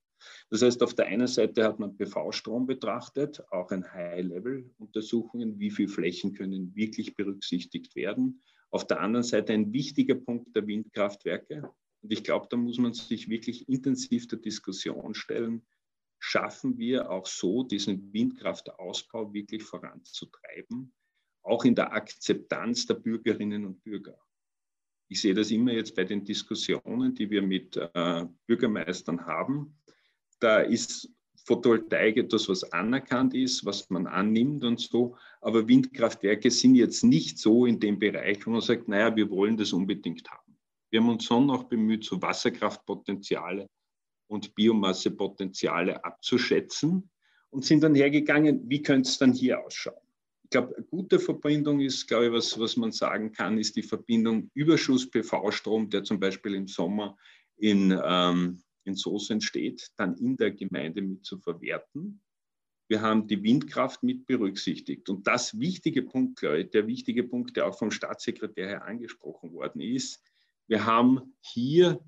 Das 0.51 0.63
heißt, 0.63 0.83
auf 0.83 0.95
der 0.95 1.07
einen 1.07 1.29
Seite 1.29 1.65
hat 1.65 1.79
man 1.79 1.97
PV-Strom 1.97 2.67
betrachtet, 2.67 3.43
auch 3.51 3.71
ein 3.71 3.93
High-Level-Untersuchungen, 3.93 5.59
wie 5.59 5.71
viele 5.71 5.89
Flächen 5.89 6.35
können 6.35 6.75
wirklich 6.75 7.15
berücksichtigt 7.15 7.95
werden. 7.95 8.43
Auf 8.71 8.87
der 8.87 9.01
anderen 9.01 9.25
Seite 9.25 9.53
ein 9.53 9.73
wichtiger 9.73 10.17
Punkt 10.17 10.55
der 10.55 10.67
Windkraftwerke. 10.67 11.71
Und 12.03 12.13
ich 12.13 12.25
glaube, 12.25 12.47
da 12.51 12.57
muss 12.57 12.79
man 12.79 12.93
sich 12.93 13.29
wirklich 13.29 13.69
intensiv 13.69 14.29
der 14.29 14.39
Diskussion 14.39 15.15
stellen, 15.15 15.67
schaffen 16.21 16.79
wir 16.79 17.11
auch 17.11 17.27
so, 17.27 17.63
diesen 17.63 18.13
Windkraftausbau 18.13 19.33
wirklich 19.33 19.63
voranzutreiben, 19.63 20.93
auch 21.49 21.65
in 21.65 21.75
der 21.75 21.93
Akzeptanz 21.93 22.87
der 22.87 22.95
Bürgerinnen 22.95 23.65
und 23.65 23.83
Bürger. 23.83 24.19
Ich 25.09 25.23
sehe 25.23 25.35
das 25.35 25.51
immer 25.51 25.73
jetzt 25.73 25.95
bei 25.95 26.05
den 26.05 26.25
Diskussionen, 26.25 27.15
die 27.15 27.31
wir 27.31 27.43
mit 27.43 27.77
äh, 27.77 28.27
Bürgermeistern 28.47 29.25
haben. 29.25 29.79
Da 30.39 30.61
ist 30.61 31.11
Photovoltaik 31.47 32.19
etwas, 32.19 32.49
was 32.49 32.73
anerkannt 32.73 33.33
ist, 33.35 33.65
was 33.65 33.89
man 33.89 34.07
annimmt 34.07 34.65
und 34.65 34.79
so. 34.81 35.17
Aber 35.41 35.67
Windkraftwerke 35.67 36.51
sind 36.51 36.75
jetzt 36.75 37.03
nicht 37.03 37.39
so 37.39 37.65
in 37.65 37.81
dem 37.81 37.99
Bereich, 37.99 38.47
wo 38.47 38.51
man 38.51 38.61
sagt, 38.61 38.87
naja, 38.87 39.17
wir 39.17 39.31
wollen 39.31 39.57
das 39.57 39.73
unbedingt 39.73 40.31
haben. 40.31 40.59
Wir 40.91 41.01
haben 41.01 41.09
uns 41.09 41.25
schon 41.25 41.51
auch 41.51 41.65
bemüht, 41.65 42.05
so 42.05 42.21
Wasserkraftpotenziale 42.21 43.67
und 44.27 44.55
Biomassepotenziale 44.55 46.05
abzuschätzen 46.05 47.11
und 47.51 47.65
sind 47.65 47.83
dann 47.83 47.95
hergegangen, 47.95 48.69
wie 48.69 48.83
könnte 48.83 49.09
es 49.09 49.17
dann 49.17 49.33
hier 49.33 49.65
ausschauen? 49.65 50.08
Ich 50.49 50.51
glaube, 50.53 50.77
eine 50.77 50.87
gute 50.87 51.19
Verbindung 51.19 51.81
ist, 51.81 52.09
glaube 52.09 52.29
ich, 52.29 52.33
was, 52.33 52.59
was 52.59 52.79
man 52.79 52.91
sagen 52.91 53.33
kann, 53.33 53.59
ist 53.59 53.77
die 53.77 53.83
Verbindung 53.83 54.51
Überschuss-PV-Strom, 54.55 55.91
der 55.91 56.05
zum 56.05 56.19
Beispiel 56.19 56.55
im 56.55 56.67
Sommer 56.67 57.19
in, 57.59 57.95
ähm, 58.03 58.63
in 58.85 58.95
Soos 58.95 59.29
entsteht, 59.29 59.91
dann 59.99 60.15
in 60.17 60.39
der 60.39 60.53
Gemeinde 60.53 61.03
mit 61.03 61.27
zu 61.27 61.39
verwerten. 61.39 62.23
Wir 62.89 63.03
haben 63.03 63.27
die 63.27 63.43
Windkraft 63.43 64.03
mit 64.03 64.25
berücksichtigt. 64.25 65.11
Und 65.11 65.27
das 65.27 65.61
wichtige 65.61 66.03
Punkt, 66.03 66.41
glaube 66.41 66.61
ich, 66.61 66.71
der 66.71 66.87
wichtige 66.87 67.25
Punkt, 67.25 67.55
der 67.59 67.67
auch 67.67 67.79
vom 67.79 67.91
Staatssekretär 67.91 68.69
her 68.69 68.87
angesprochen 68.87 69.53
worden 69.53 69.83
ist, 69.83 70.23
wir 70.67 70.87
haben 70.87 71.35
hier 71.43 72.01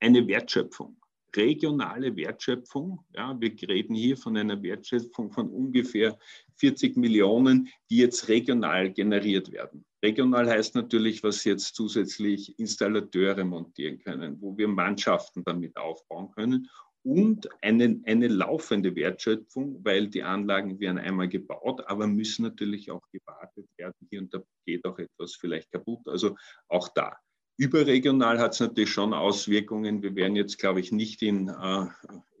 eine 0.00 0.26
Wertschöpfung 0.26 1.00
regionale 1.36 2.16
Wertschöpfung. 2.16 3.04
Ja, 3.14 3.36
wir 3.38 3.52
reden 3.68 3.94
hier 3.94 4.16
von 4.16 4.36
einer 4.36 4.62
Wertschöpfung 4.62 5.32
von 5.32 5.48
ungefähr 5.48 6.18
40 6.56 6.96
Millionen, 6.96 7.68
die 7.90 7.98
jetzt 7.98 8.28
regional 8.28 8.92
generiert 8.92 9.52
werden. 9.52 9.84
Regional 10.02 10.48
heißt 10.48 10.74
natürlich, 10.74 11.22
was 11.22 11.44
jetzt 11.44 11.74
zusätzlich 11.74 12.58
Installateure 12.58 13.44
montieren 13.44 13.98
können, 13.98 14.40
wo 14.40 14.56
wir 14.56 14.68
Mannschaften 14.68 15.42
damit 15.44 15.76
aufbauen 15.76 16.30
können 16.32 16.68
und 17.04 17.48
eine, 17.62 18.00
eine 18.04 18.28
laufende 18.28 18.96
Wertschöpfung, 18.96 19.84
weil 19.84 20.08
die 20.08 20.22
Anlagen 20.22 20.80
werden 20.80 20.98
einmal 20.98 21.28
gebaut, 21.28 21.82
aber 21.86 22.06
müssen 22.06 22.42
natürlich 22.42 22.90
auch 22.90 23.06
gewartet 23.12 23.68
werden. 23.76 23.94
Hier 24.10 24.20
und 24.20 24.32
da 24.32 24.42
geht 24.64 24.84
auch 24.86 24.98
etwas 24.98 25.34
vielleicht 25.34 25.70
kaputt. 25.70 26.08
Also 26.08 26.34
auch 26.68 26.88
da. 26.88 27.16
Überregional 27.56 28.40
hat 28.40 28.54
es 28.54 28.60
natürlich 28.60 28.90
schon 28.90 29.14
Auswirkungen. 29.14 30.02
Wir 30.02 30.16
werden 30.16 30.34
jetzt, 30.34 30.58
glaube 30.58 30.80
ich, 30.80 30.90
nicht 30.90 31.22
in, 31.22 31.48
äh, 31.48 31.86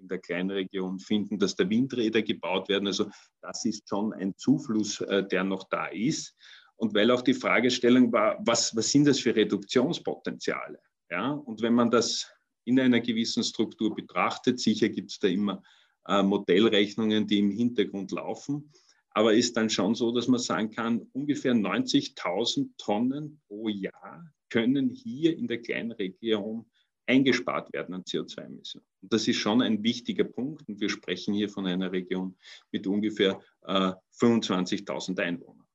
in 0.00 0.08
der 0.08 0.18
kleinen 0.18 0.50
Region 0.50 0.98
finden, 0.98 1.38
dass 1.38 1.54
da 1.54 1.68
Windräder 1.68 2.22
gebaut 2.22 2.68
werden. 2.68 2.88
Also 2.88 3.08
das 3.40 3.64
ist 3.64 3.88
schon 3.88 4.12
ein 4.12 4.36
Zufluss, 4.36 5.00
äh, 5.02 5.24
der 5.24 5.44
noch 5.44 5.68
da 5.68 5.86
ist. 5.86 6.34
Und 6.74 6.94
weil 6.94 7.12
auch 7.12 7.22
die 7.22 7.34
Fragestellung 7.34 8.12
war, 8.12 8.38
was, 8.44 8.74
was 8.74 8.90
sind 8.90 9.06
das 9.06 9.20
für 9.20 9.36
Reduktionspotenziale? 9.36 10.80
Ja? 11.08 11.30
Und 11.30 11.62
wenn 11.62 11.74
man 11.74 11.92
das 11.92 12.28
in 12.64 12.80
einer 12.80 13.00
gewissen 13.00 13.44
Struktur 13.44 13.94
betrachtet, 13.94 14.58
sicher 14.58 14.88
gibt 14.88 15.12
es 15.12 15.20
da 15.20 15.28
immer 15.28 15.62
äh, 16.08 16.24
Modellrechnungen, 16.24 17.28
die 17.28 17.38
im 17.38 17.52
Hintergrund 17.52 18.10
laufen. 18.10 18.72
Aber 19.10 19.32
ist 19.32 19.56
dann 19.56 19.70
schon 19.70 19.94
so, 19.94 20.10
dass 20.10 20.26
man 20.26 20.40
sagen 20.40 20.72
kann, 20.72 21.06
ungefähr 21.12 21.54
90.000 21.54 22.70
Tonnen 22.78 23.40
pro 23.46 23.68
Jahr 23.68 24.34
können 24.54 24.88
hier 24.88 25.36
in 25.36 25.48
der 25.48 25.60
kleinen 25.60 25.90
Region 25.90 26.64
eingespart 27.06 27.72
werden 27.72 27.92
an 27.92 28.04
CO2-Emissionen. 28.04 28.86
Und 29.02 29.12
das 29.12 29.26
ist 29.26 29.38
schon 29.38 29.60
ein 29.60 29.82
wichtiger 29.82 30.22
Punkt. 30.22 30.68
Und 30.68 30.80
wir 30.80 30.90
sprechen 30.90 31.34
hier 31.34 31.48
von 31.48 31.66
einer 31.66 31.90
Region 31.90 32.36
mit 32.70 32.86
ungefähr 32.86 33.40
äh, 33.62 33.92
25.000 34.16 35.18
Einwohnern. 35.20 35.66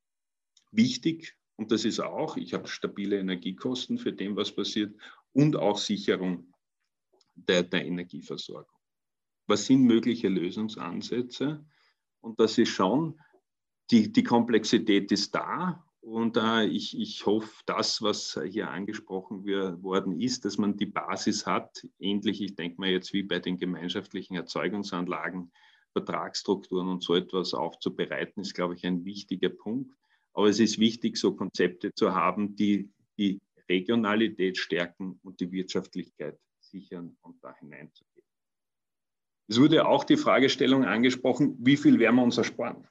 Wichtig, 0.72 1.36
und 1.56 1.72
das 1.72 1.84
ist 1.84 2.00
auch, 2.00 2.38
ich 2.38 2.54
habe 2.54 2.68
stabile 2.68 3.18
Energiekosten 3.18 3.98
für 3.98 4.14
dem, 4.14 4.34
was 4.34 4.50
passiert, 4.50 4.96
und 5.34 5.56
auch 5.56 5.76
Sicherung 5.76 6.54
der, 7.34 7.64
der 7.64 7.84
Energieversorgung. 7.84 8.78
Was 9.46 9.66
sind 9.66 9.82
mögliche 9.82 10.28
Lösungsansätze? 10.28 11.66
Und 12.22 12.40
das 12.40 12.56
ist 12.56 12.70
schon, 12.70 13.20
die, 13.90 14.10
die 14.10 14.24
Komplexität 14.24 15.12
ist 15.12 15.34
da 15.34 15.84
und 16.00 16.36
äh, 16.36 16.64
ich, 16.64 16.98
ich 16.98 17.26
hoffe, 17.26 17.50
das, 17.66 18.00
was 18.02 18.40
hier 18.48 18.70
angesprochen 18.70 19.44
worden 19.82 20.18
ist, 20.18 20.44
dass 20.44 20.56
man 20.56 20.76
die 20.76 20.86
Basis 20.86 21.46
hat, 21.46 21.86
ähnlich, 21.98 22.40
ich 22.40 22.54
denke 22.54 22.80
mal 22.80 22.90
jetzt 22.90 23.12
wie 23.12 23.22
bei 23.22 23.38
den 23.38 23.58
gemeinschaftlichen 23.58 24.34
Erzeugungsanlagen, 24.36 25.52
Vertragsstrukturen 25.92 26.88
und 26.88 27.02
so 27.02 27.14
etwas 27.14 27.52
aufzubereiten, 27.52 28.42
ist, 28.42 28.54
glaube 28.54 28.74
ich, 28.74 28.86
ein 28.86 29.04
wichtiger 29.04 29.50
Punkt. 29.50 29.94
Aber 30.32 30.48
es 30.48 30.60
ist 30.60 30.78
wichtig, 30.78 31.16
so 31.16 31.34
Konzepte 31.34 31.92
zu 31.92 32.14
haben, 32.14 32.56
die 32.56 32.90
die 33.18 33.40
Regionalität 33.68 34.56
stärken 34.56 35.20
und 35.22 35.40
die 35.40 35.50
Wirtschaftlichkeit 35.52 36.38
sichern 36.60 37.16
und 37.22 37.42
da 37.42 37.54
hineinzugehen. 37.56 38.26
Es 39.48 39.60
wurde 39.60 39.86
auch 39.86 40.04
die 40.04 40.16
Fragestellung 40.16 40.84
angesprochen, 40.84 41.56
wie 41.58 41.76
viel 41.76 41.98
werden 41.98 42.16
wir 42.16 42.22
uns 42.22 42.38
ersparen? 42.38 42.86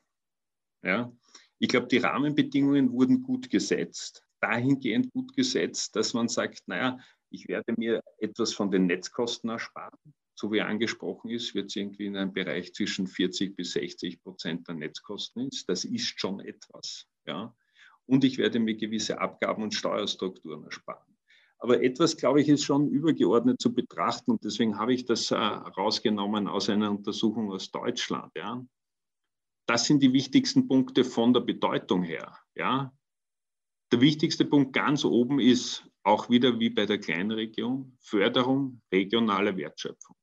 Ja, 0.84 1.12
ich 1.60 1.68
glaube, 1.68 1.88
die 1.88 1.98
Rahmenbedingungen 1.98 2.92
wurden 2.94 3.22
gut 3.22 3.50
gesetzt, 3.50 4.24
dahingehend 4.40 5.12
gut 5.12 5.36
gesetzt, 5.36 5.96
dass 5.96 6.14
man 6.14 6.30
sagt, 6.30 6.68
naja, 6.68 6.98
ich 7.30 7.48
werde 7.48 7.74
mir 7.78 8.02
etwas 8.18 8.54
von 8.54 8.72
den 8.72 8.88
Netzkosten 8.88 9.50
ersparen. 9.50 10.00
So 10.36 10.52
wie 10.54 10.62
angesprochen 10.62 11.30
ist, 11.30 11.54
wird 11.54 11.66
es 11.66 11.76
irgendwie 11.76 12.06
in 12.06 12.16
einem 12.16 12.32
Bereich 12.32 12.74
zwischen 12.74 13.08
40 13.08 13.58
bis 13.58 13.74
60 13.74 14.24
Prozent 14.24 14.68
der 14.70 14.76
Netzkosten 14.76 15.50
ist. 15.50 15.68
Das 15.68 15.84
ist 15.84 16.18
schon 16.18 16.40
etwas. 16.40 17.06
Ja. 17.28 17.54
Und 18.06 18.24
ich 18.24 18.38
werde 18.38 18.60
mir 18.60 18.78
gewisse 18.78 19.20
Abgaben 19.20 19.62
und 19.62 19.76
Steuerstrukturen 19.76 20.64
ersparen. 20.64 21.18
Aber 21.60 21.84
etwas, 21.84 22.16
glaube 22.16 22.42
ich, 22.42 22.48
ist 22.48 22.64
schon 22.64 22.88
übergeordnet 22.88 23.60
zu 23.60 23.74
betrachten 23.74 24.32
und 24.32 24.46
deswegen 24.46 24.80
habe 24.80 24.94
ich 24.94 25.04
das 25.04 25.30
äh, 25.30 25.36
rausgenommen 25.36 26.48
aus 26.48 26.70
einer 26.70 26.90
Untersuchung 26.90 27.52
aus 27.52 27.70
Deutschland. 27.70 28.32
Ja 28.38 28.66
das 29.70 29.86
sind 29.86 30.02
die 30.02 30.14
wichtigsten 30.14 30.68
Punkte 30.68 31.04
von 31.04 31.32
der 31.32 31.42
Bedeutung 31.42 32.02
her. 32.02 32.36
Ja. 32.56 32.92
Der 33.92 34.02
wichtigste 34.02 34.44
Punkt 34.44 34.74
ganz 34.74 35.06
oben 35.06 35.40
ist 35.40 35.86
auch 36.02 36.28
wieder 36.28 36.60
wie 36.60 36.72
bei 36.72 36.88
der 36.88 36.98
Kleinregion 36.98 37.96
Förderung 38.00 38.82
regionaler 38.92 39.56
Wertschöpfung. 39.56 40.16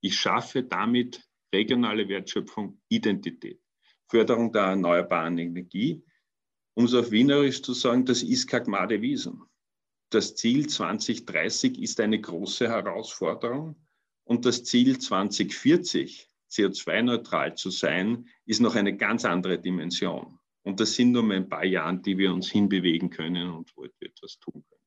Ich 0.00 0.16
schaffe 0.16 0.64
damit 0.64 1.24
regionale 1.54 2.08
Wertschöpfung, 2.08 2.80
Identität. 2.88 3.60
Förderung 4.08 4.52
der 4.52 4.62
erneuerbaren 4.62 5.38
Energie. 5.38 6.04
Um 6.74 6.86
es 6.86 6.94
auf 6.94 7.12
Wienerisch 7.12 7.62
zu 7.62 7.74
sagen, 7.74 8.04
das 8.04 8.24
ist 8.24 8.48
Kagmade 8.48 9.00
Wiesen. 9.00 9.44
Das 10.10 10.34
Ziel 10.34 10.66
2030 10.66 11.78
ist 11.80 12.00
eine 12.00 12.20
große 12.20 12.68
Herausforderung 12.68 13.76
und 14.24 14.44
das 14.44 14.64
Ziel 14.64 14.98
2040 14.98 16.28
CO2-neutral 16.50 17.56
zu 17.56 17.70
sein, 17.70 18.28
ist 18.46 18.60
noch 18.60 18.74
eine 18.74 18.96
ganz 18.96 19.24
andere 19.24 19.58
Dimension. 19.58 20.38
Und 20.62 20.80
das 20.80 20.94
sind 20.94 21.12
nur 21.12 21.22
mal 21.22 21.36
ein 21.36 21.48
paar 21.48 21.64
Jahre, 21.64 21.98
die 21.98 22.18
wir 22.18 22.32
uns 22.32 22.50
hinbewegen 22.50 23.10
können 23.10 23.50
und 23.50 23.74
wo 23.76 23.82
wir 23.82 23.90
etwas 24.00 24.38
tun 24.38 24.64
können. 24.68 24.78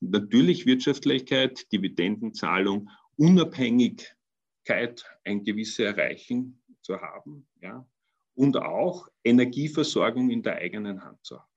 Natürlich 0.00 0.66
Wirtschaftlichkeit, 0.66 1.70
Dividendenzahlung, 1.72 2.88
Unabhängigkeit, 3.16 5.04
ein 5.24 5.44
gewisse 5.44 5.84
Erreichen 5.84 6.62
zu 6.82 7.00
haben, 7.00 7.46
ja, 7.60 7.86
und 8.34 8.56
auch 8.56 9.08
Energieversorgung 9.24 10.30
in 10.30 10.42
der 10.42 10.56
eigenen 10.56 11.04
Hand 11.04 11.18
zu 11.24 11.38
haben. 11.38 11.50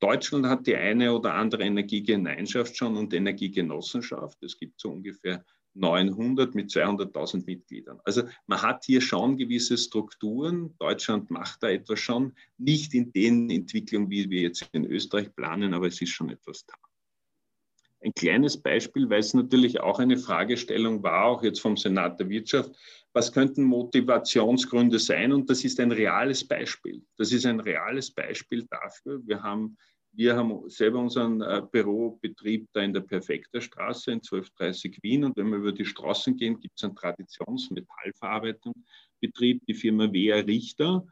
Deutschland 0.00 0.46
hat 0.46 0.66
die 0.66 0.76
eine 0.76 1.14
oder 1.14 1.34
andere 1.34 1.62
Energiegemeinschaft 1.62 2.76
schon 2.76 2.96
und 2.96 3.14
Energiegenossenschaft. 3.14 4.42
Es 4.42 4.58
gibt 4.58 4.80
so 4.80 4.90
ungefähr 4.90 5.44
900 5.74 6.54
mit 6.54 6.70
200.000 6.70 7.44
Mitgliedern. 7.46 8.00
Also 8.04 8.22
man 8.46 8.62
hat 8.62 8.84
hier 8.84 9.00
schon 9.00 9.36
gewisse 9.36 9.78
Strukturen. 9.78 10.74
Deutschland 10.78 11.30
macht 11.30 11.62
da 11.62 11.70
etwas 11.70 12.00
schon, 12.00 12.34
nicht 12.58 12.94
in 12.94 13.12
den 13.12 13.50
Entwicklungen, 13.50 14.10
wie 14.10 14.28
wir 14.30 14.42
jetzt 14.42 14.68
in 14.72 14.84
Österreich 14.84 15.34
planen, 15.34 15.74
aber 15.74 15.86
es 15.86 16.00
ist 16.00 16.10
schon 16.10 16.30
etwas 16.30 16.66
da. 16.66 16.74
ein 18.04 18.12
kleines 18.14 18.60
Beispiel, 18.60 19.08
weil 19.08 19.20
es 19.20 19.34
natürlich 19.34 19.80
auch 19.80 19.98
eine 19.98 20.18
Fragestellung 20.18 21.02
war, 21.02 21.24
auch 21.24 21.42
jetzt 21.42 21.60
vom 21.60 21.76
Senat 21.76 22.18
der 22.20 22.28
Wirtschaft, 22.28 22.72
was 23.12 23.32
könnten 23.32 23.64
Motivationsgründe 23.64 24.98
sein? 24.98 25.32
Und 25.32 25.48
das 25.50 25.64
ist 25.64 25.78
ein 25.80 25.92
reales 25.92 26.46
Beispiel. 26.46 27.02
Das 27.16 27.32
ist 27.32 27.46
ein 27.46 27.60
reales 27.60 28.10
Beispiel 28.10 28.66
dafür. 28.70 29.20
Wir 29.26 29.42
haben, 29.42 29.76
wir 30.14 30.36
haben 30.36 30.68
selber 30.68 30.98
unseren 30.98 31.40
äh, 31.40 31.62
Bürobetrieb 31.70 32.68
da 32.72 32.80
in 32.80 32.92
der 32.92 33.00
Perfekter 33.00 33.60
Straße 33.60 34.10
in 34.10 34.18
1230 34.18 34.98
Wien. 35.02 35.24
Und 35.24 35.36
wenn 35.36 35.48
wir 35.48 35.58
über 35.58 35.72
die 35.72 35.86
Straßen 35.86 36.36
gehen, 36.36 36.60
gibt 36.60 36.76
es 36.76 36.84
einen 36.84 36.94
Traditionsmetallverarbeitungsbetrieb, 36.96 39.64
die 39.66 39.74
Firma 39.74 40.12
Wea 40.12 40.36
Richter. 40.36 41.06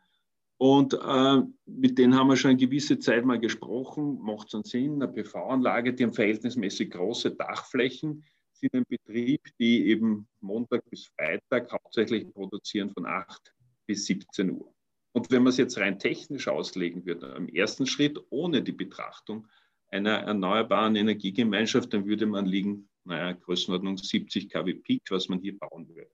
Und 0.59 0.93
äh, 0.93 1.43
mit 1.65 1.97
denen 1.97 2.15
haben 2.15 2.29
wir 2.29 2.37
schon 2.37 2.51
eine 2.51 2.59
gewisse 2.59 2.99
Zeit 2.99 3.25
mal 3.25 3.41
gesprochen. 3.41 4.21
Macht 4.21 4.49
es 4.49 4.55
einen 4.55 4.65
Sinn? 4.65 5.03
Eine 5.03 5.11
PV-Anlage, 5.11 5.95
die 5.95 6.05
haben 6.05 6.13
verhältnismäßig 6.13 6.91
große 6.91 7.31
Dachflächen, 7.31 8.23
sind 8.53 8.75
ein 8.75 8.85
Betrieb, 8.87 9.41
die 9.59 9.87
eben 9.87 10.29
Montag 10.41 10.85
bis 10.91 11.07
Freitag 11.07 11.73
hauptsächlich 11.73 12.31
produzieren 12.31 12.91
von 12.91 13.07
8 13.07 13.55
bis 13.87 14.05
17 14.05 14.51
Uhr. 14.51 14.75
Und 15.13 15.31
wenn 15.31 15.43
man 15.43 15.51
es 15.51 15.57
jetzt 15.57 15.79
rein 15.79 15.99
technisch 15.99 16.49
auslegen 16.49 17.05
würde, 17.05 17.35
im 17.37 17.49
ersten 17.49 17.87
Schritt 17.87 18.19
ohne 18.31 18.63
die 18.63 18.73
Betrachtung 18.73 19.49
einer 19.89 20.19
erneuerbaren 20.19 20.95
Energiegemeinschaft, 20.95 21.93
dann 21.93 22.07
würde 22.07 22.27
man 22.27 22.47
liegen, 22.47 22.89
naja, 23.05 23.33
Größenordnung 23.33 23.97
70 23.97 24.49
kW 24.49 24.75
Peak, 24.75 25.03
was 25.11 25.29
man 25.29 25.41
hier 25.41 25.59
bauen 25.59 25.89
würde 25.89 26.11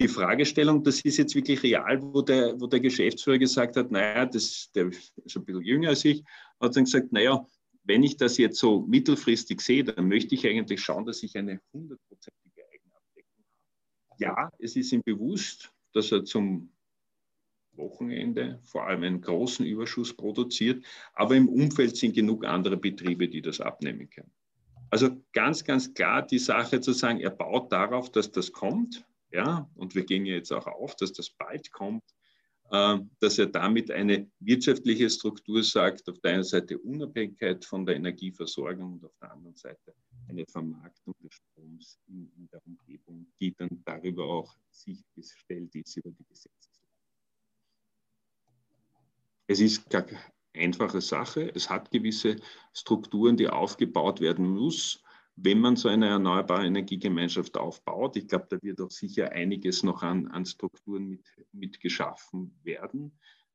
die 0.00 0.08
Fragestellung, 0.08 0.82
das 0.84 1.00
ist 1.00 1.16
jetzt 1.16 1.34
wirklich 1.34 1.62
real, 1.62 2.00
wo 2.00 2.22
der, 2.22 2.60
wo 2.60 2.66
der 2.66 2.80
Geschäftsführer 2.80 3.38
gesagt 3.38 3.76
hat, 3.76 3.90
naja, 3.90 4.26
das, 4.26 4.70
der 4.74 4.88
ist 4.88 5.36
ein 5.36 5.44
bisschen 5.44 5.62
jünger 5.62 5.90
als 5.90 6.04
ich, 6.04 6.22
hat 6.60 6.76
dann 6.76 6.84
gesagt, 6.84 7.12
naja, 7.12 7.44
wenn 7.82 8.02
ich 8.02 8.16
das 8.16 8.38
jetzt 8.38 8.58
so 8.58 8.82
mittelfristig 8.82 9.60
sehe, 9.60 9.82
dann 9.82 10.08
möchte 10.08 10.34
ich 10.34 10.46
eigentlich 10.46 10.80
schauen, 10.80 11.04
dass 11.04 11.22
ich 11.22 11.36
eine 11.36 11.60
hundertprozentige 11.72 12.62
Eigenabdeckung 12.72 13.44
habe. 14.10 14.22
Ja, 14.22 14.50
es 14.58 14.76
ist 14.76 14.92
ihm 14.92 15.02
bewusst, 15.02 15.72
dass 15.94 16.12
er 16.12 16.24
zum 16.24 16.70
Wochenende 17.78 18.60
vor 18.64 18.86
allem 18.86 19.02
einen 19.04 19.20
großen 19.20 19.64
Überschuss 19.64 20.14
produziert, 20.14 20.84
aber 21.14 21.36
im 21.36 21.48
Umfeld 21.48 21.96
sind 21.96 22.14
genug 22.14 22.44
andere 22.44 22.76
Betriebe, 22.76 23.28
die 23.28 23.40
das 23.40 23.60
abnehmen 23.60 24.10
können. 24.10 24.30
Also 24.90 25.10
ganz, 25.32 25.64
ganz 25.64 25.92
klar 25.92 26.26
die 26.26 26.38
Sache 26.38 26.80
zu 26.80 26.92
sagen, 26.92 27.20
er 27.20 27.30
baut 27.30 27.72
darauf, 27.72 28.10
dass 28.10 28.30
das 28.30 28.52
kommt, 28.52 29.04
ja, 29.30 29.68
und 29.74 29.94
wir 29.94 30.04
gehen 30.04 30.24
ja 30.26 30.34
jetzt 30.34 30.52
auch 30.52 30.66
auf, 30.66 30.96
dass 30.96 31.12
das 31.12 31.30
bald 31.30 31.70
kommt, 31.72 32.04
äh, 32.70 32.98
dass 33.20 33.38
er 33.38 33.46
damit 33.46 33.90
eine 33.90 34.30
wirtschaftliche 34.40 35.08
Struktur 35.10 35.62
sagt, 35.62 36.08
auf 36.08 36.18
der 36.20 36.34
einen 36.34 36.44
Seite 36.44 36.78
Unabhängigkeit 36.78 37.64
von 37.64 37.84
der 37.84 37.96
Energieversorgung 37.96 38.94
und 38.94 39.04
auf 39.04 39.16
der 39.20 39.32
anderen 39.32 39.56
Seite 39.56 39.94
eine 40.28 40.44
Vermarktung 40.46 41.14
des 41.22 41.34
Stroms 41.34 41.98
in, 42.08 42.30
in 42.36 42.48
der 42.52 42.60
Umgebung, 42.66 43.26
die 43.40 43.54
dann 43.54 43.82
darüber 43.84 44.24
auch 44.24 44.54
sichergestellt 44.70 45.74
ist 45.74 45.96
über 45.96 46.10
die 46.10 46.24
Gesetzeslage. 46.24 46.77
Es 49.48 49.58
ist 49.58 49.90
keine 49.90 50.16
einfache 50.54 51.00
Sache. 51.00 51.50
Es 51.52 51.68
hat 51.68 51.90
gewisse 51.90 52.36
Strukturen, 52.72 53.36
die 53.36 53.48
aufgebaut 53.48 54.20
werden 54.20 54.54
müssen 54.54 55.00
wenn 55.40 55.60
man 55.60 55.76
so 55.76 55.88
eine 55.88 56.08
erneuerbare 56.08 56.66
Energiegemeinschaft 56.66 57.56
aufbaut, 57.56 58.16
ich 58.16 58.26
glaube, 58.26 58.46
da 58.50 58.58
wird 58.60 58.80
auch 58.80 58.90
sicher 58.90 59.30
einiges 59.32 59.82
noch 59.82 60.02
an, 60.02 60.26
an 60.28 60.44
Strukturen 60.44 61.08
mit, 61.08 61.24
mit 61.52 61.80
geschaffen 61.80 62.58
werden. 62.64 63.12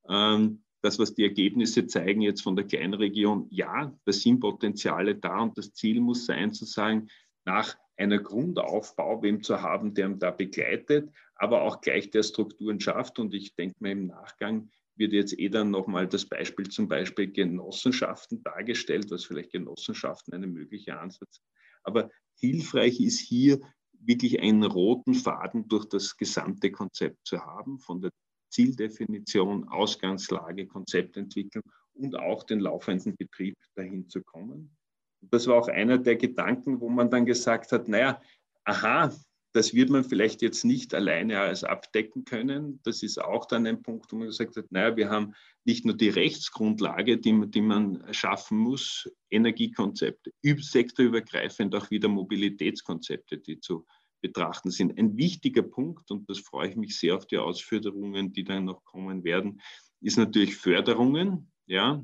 Ähm, 0.07 0.64
das, 0.82 0.99
was 0.99 1.14
die 1.14 1.24
Ergebnisse 1.24 1.88
zeigen 1.88 2.22
jetzt 2.22 2.41
von 2.41 2.56
der 2.56 2.65
Kleinregion, 2.65 3.48
ja, 3.49 3.94
da 4.06 4.11
sind 4.11 4.40
Potenziale 4.40 5.15
da 5.15 5.41
und 5.41 5.57
das 5.57 5.74
Ziel 5.74 5.99
muss 5.99 6.26
sein, 6.26 6.53
zu 6.53 6.65
sagen, 6.65 7.10
nach 7.45 7.76
einer 7.98 8.20
Grundaufbau, 8.20 9.22
wem 9.22 9.44
zu 9.44 9.61
haben, 9.61 9.94
der 9.94 10.07
ihn 10.07 10.20
da 10.20 10.32
begleitet, 10.32 11.10
aber 11.36 11.64
auch 11.64 11.82
gleich 11.82 12.10
der 12.10 12.24
Strukturen 12.24 12.80
schafft. 12.80 13.20
Und 13.20 13.34
ich 13.34 13.56
denke 13.56 13.76
mir 13.80 13.91
im 13.91 14.07
Nachgang 14.07 14.70
wird 14.95 15.14
jetzt 15.14 15.38
eh 15.40 15.49
dann 15.49 15.72
nochmal 15.72 16.07
das 16.07 16.26
Beispiel 16.26 16.70
zum 16.70 16.88
Beispiel 16.88 17.32
Genossenschaften 17.32 18.44
dargestellt, 18.44 19.10
was 19.10 19.26
vielleicht 19.26 19.52
Genossenschaften 19.52 20.34
eine 20.34 20.48
mögliche 20.48 20.99
Ansatz 20.99 21.41
aber 21.84 22.10
hilfreich 22.40 22.99
ist 22.99 23.20
hier 23.20 23.60
wirklich 23.91 24.40
einen 24.40 24.64
roten 24.64 25.14
Faden 25.14 25.68
durch 25.68 25.86
das 25.86 26.18
gesamte 26.18 26.72
Konzept 26.72 27.26
zu 27.26 27.40
haben, 27.40 27.80
von 27.80 28.02
der 28.02 28.11
Zieldefinition, 28.49 29.68
Ausgangslage, 29.70 30.68
Konzeptentwicklung 30.68 31.64
und 31.94 32.15
auch 32.15 32.44
den 32.44 32.60
laufenden 32.60 33.15
Betrieb 33.15 33.56
dahin 33.76 34.10
zu 34.10 34.22
kommen. 34.22 34.76
Das 35.22 35.48
war 35.48 35.56
auch 35.56 35.68
einer 35.70 35.98
der 35.98 36.18
Gedanken, 36.18 36.82
wo 36.82 36.90
man 36.90 37.10
dann 37.10 37.26
gesagt 37.26 37.72
hat, 37.72 37.88
naja, 37.88 38.22
aha, 38.65 39.14
das 39.53 39.75
wird 39.75 39.91
man 39.91 40.03
vielleicht 40.03 40.41
jetzt 40.41 40.65
nicht 40.65 40.95
alleine 40.95 41.39
als 41.39 41.63
abdecken 41.63 42.25
können. 42.25 42.80
Das 42.84 43.03
ist 43.03 43.19
auch 43.19 43.45
dann 43.45 43.67
ein 43.67 43.84
Punkt, 43.84 44.11
wo 44.11 44.15
man 44.15 44.27
gesagt 44.27 44.57
hat, 44.57 44.71
naja, 44.71 44.97
wir 44.97 45.09
haben 45.11 45.35
nicht 45.63 45.85
nur 45.85 45.95
die 45.95 46.09
Rechtsgrundlage, 46.09 47.19
die, 47.19 47.49
die 47.51 47.61
man 47.61 48.03
schaffen 48.11 48.57
muss, 48.57 49.07
Energiekonzepte, 49.30 50.31
sektorübergreifend 50.41 51.75
auch 51.75 51.91
wieder 51.91 52.09
Mobilitätskonzepte, 52.09 53.38
die 53.38 53.59
zu 53.59 53.85
betrachten 54.21 54.71
sind. 54.71 54.97
Ein 54.97 55.17
wichtiger 55.17 55.61
Punkt, 55.61 56.09
und 56.09 56.27
das 56.30 56.39
freue 56.39 56.69
ich 56.69 56.75
mich 56.75 56.97
sehr 56.97 57.15
auf 57.15 57.27
die 57.27 57.38
Ausführungen, 57.38 58.34
die 58.34 58.43
dann 58.43 58.65
noch 58.65 58.84
kommen 58.84 59.23
werden, 59.23 59.61
ist 60.01 60.17
natürlich 60.17 60.57
Förderungen, 60.57 61.51
ja, 61.67 62.03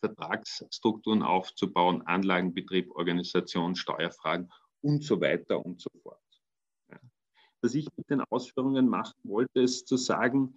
Vertragsstrukturen 0.00 1.22
aufzubauen, 1.22 2.02
Anlagenbetrieb, 2.02 2.90
Organisation, 2.94 3.74
Steuerfragen 3.74 4.52
und 4.82 5.02
so 5.02 5.20
weiter 5.20 5.64
und 5.64 5.80
so 5.80 5.90
fort 6.02 6.23
was 7.64 7.74
ich 7.74 7.88
mit 7.96 8.10
den 8.10 8.20
Ausführungen 8.20 8.88
machen 8.88 9.16
wollte, 9.22 9.60
ist 9.60 9.88
zu 9.88 9.96
sagen, 9.96 10.54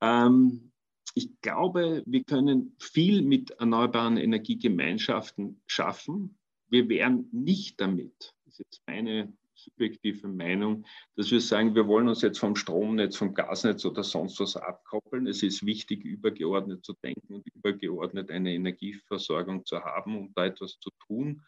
ähm, 0.00 0.72
ich 1.14 1.28
glaube, 1.42 2.02
wir 2.06 2.24
können 2.24 2.74
viel 2.78 3.22
mit 3.22 3.50
erneuerbaren 3.52 4.16
Energiegemeinschaften 4.16 5.60
schaffen. 5.66 6.38
Wir 6.68 6.88
wären 6.88 7.28
nicht 7.30 7.80
damit, 7.80 8.34
das 8.44 8.54
ist 8.54 8.58
jetzt 8.58 8.82
meine 8.86 9.32
subjektive 9.54 10.28
Meinung, 10.28 10.86
dass 11.14 11.30
wir 11.30 11.40
sagen, 11.40 11.74
wir 11.74 11.86
wollen 11.86 12.08
uns 12.08 12.22
jetzt 12.22 12.38
vom 12.38 12.56
Stromnetz, 12.56 13.16
vom 13.16 13.34
Gasnetz 13.34 13.84
oder 13.84 14.02
sonst 14.02 14.40
was 14.40 14.56
abkoppeln. 14.56 15.26
Es 15.26 15.42
ist 15.42 15.64
wichtig, 15.64 16.04
übergeordnet 16.04 16.84
zu 16.84 16.94
denken 17.02 17.34
und 17.34 17.46
übergeordnet 17.54 18.30
eine 18.30 18.54
Energieversorgung 18.54 19.64
zu 19.64 19.82
haben, 19.82 20.16
um 20.16 20.32
da 20.34 20.46
etwas 20.46 20.78
zu 20.78 20.90
tun. 21.06 21.42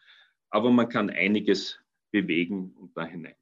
Aber 0.49 0.71
man 0.71 0.89
kann 0.89 1.09
einiges 1.09 1.79
bewegen 2.11 2.73
und 2.79 2.95
da 2.97 3.05
hinein. 3.05 3.35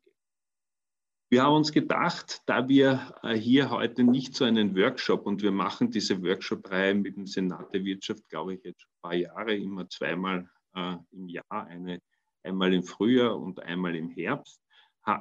Wir 1.29 1.43
haben 1.43 1.55
uns 1.55 1.73
gedacht, 1.73 2.41
da 2.45 2.69
wir 2.69 3.13
äh, 3.21 3.35
hier 3.35 3.69
heute 3.69 4.05
nicht 4.05 4.33
so 4.33 4.45
einen 4.45 4.77
Workshop 4.77 5.25
und 5.25 5.41
wir 5.41 5.51
machen 5.51 5.91
diese 5.91 6.23
Workshop-Reihe 6.23 6.95
mit 6.95 7.17
dem 7.17 7.27
Senat 7.27 7.73
der 7.73 7.83
Wirtschaft, 7.83 8.29
glaube 8.29 8.53
ich, 8.53 8.63
jetzt 8.63 8.81
schon 8.81 8.91
ein 8.91 9.01
paar 9.01 9.13
Jahre, 9.13 9.53
immer 9.53 9.89
zweimal 9.89 10.49
äh, 10.73 10.95
im 11.11 11.27
Jahr, 11.27 11.67
eine, 11.67 11.99
einmal 12.43 12.73
im 12.73 12.83
Frühjahr 12.83 13.37
und 13.37 13.61
einmal 13.61 13.97
im 13.97 14.09
Herbst, 14.09 14.61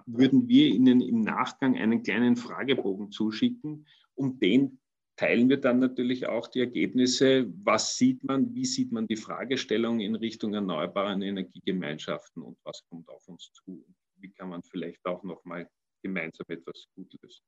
würden 0.07 0.47
wir 0.47 0.67
Ihnen 0.67 1.01
im 1.01 1.23
Nachgang 1.23 1.77
einen 1.77 2.03
kleinen 2.05 2.37
Fragebogen 2.37 3.11
zuschicken. 3.11 3.87
Um 4.15 4.39
den 4.39 4.79
teilen 5.17 5.49
wir 5.49 5.61
dann 5.61 5.81
natürlich 5.81 6.29
auch 6.29 6.47
die 6.49 6.61
Ergebnisse. 6.61 7.53
Was 7.65 7.97
sieht 7.97 8.23
man? 8.23 8.55
Wie 8.55 8.65
sieht 8.65 8.93
man 8.93 9.09
die 9.09 9.17
Fragestellung 9.17 10.01
in 10.01 10.15
Richtung 10.15 10.55
erneuerbaren 10.55 11.23
Energiegemeinschaften 11.23 12.43
und 12.43 12.59
was 12.65 12.85
kommt 12.89 13.09
auf 13.09 13.27
uns 13.29 13.53
zu? 13.53 13.85
Wie 14.17 14.31
kann 14.31 14.49
man 14.49 14.63
vielleicht 14.63 15.05
auch 15.07 15.23
nochmal 15.23 15.69
gemeinsam 16.07 16.47
etwas 16.49 16.87
Gutes. 16.95 17.43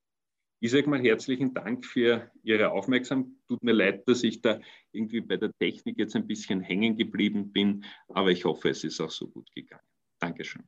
Ich 0.61 0.73
sage 0.73 0.91
mal 0.91 1.01
herzlichen 1.01 1.55
Dank 1.55 1.87
für 1.87 2.31
Ihre 2.43 2.71
Aufmerksamkeit. 2.71 3.33
Tut 3.47 3.63
mir 3.63 3.73
leid, 3.73 4.09
dass 4.09 4.25
ich 4.25 4.43
da 4.43 4.61
irgendwie 4.93 5.21
bei 5.21 5.37
der 5.37 5.53
Technik 5.59 5.99
jetzt 5.99 6.17
ein 6.17 6.27
bisschen 6.27 6.61
hängen 6.61 6.97
geblieben 6.97 7.53
bin, 7.53 7.85
aber 8.09 8.33
ich 8.33 8.45
hoffe, 8.45 8.69
es 8.71 8.83
ist 8.83 9.01
auch 9.01 9.11
so 9.11 9.29
gut 9.29 9.49
gegangen. 9.55 9.83
Dankeschön. 10.19 10.65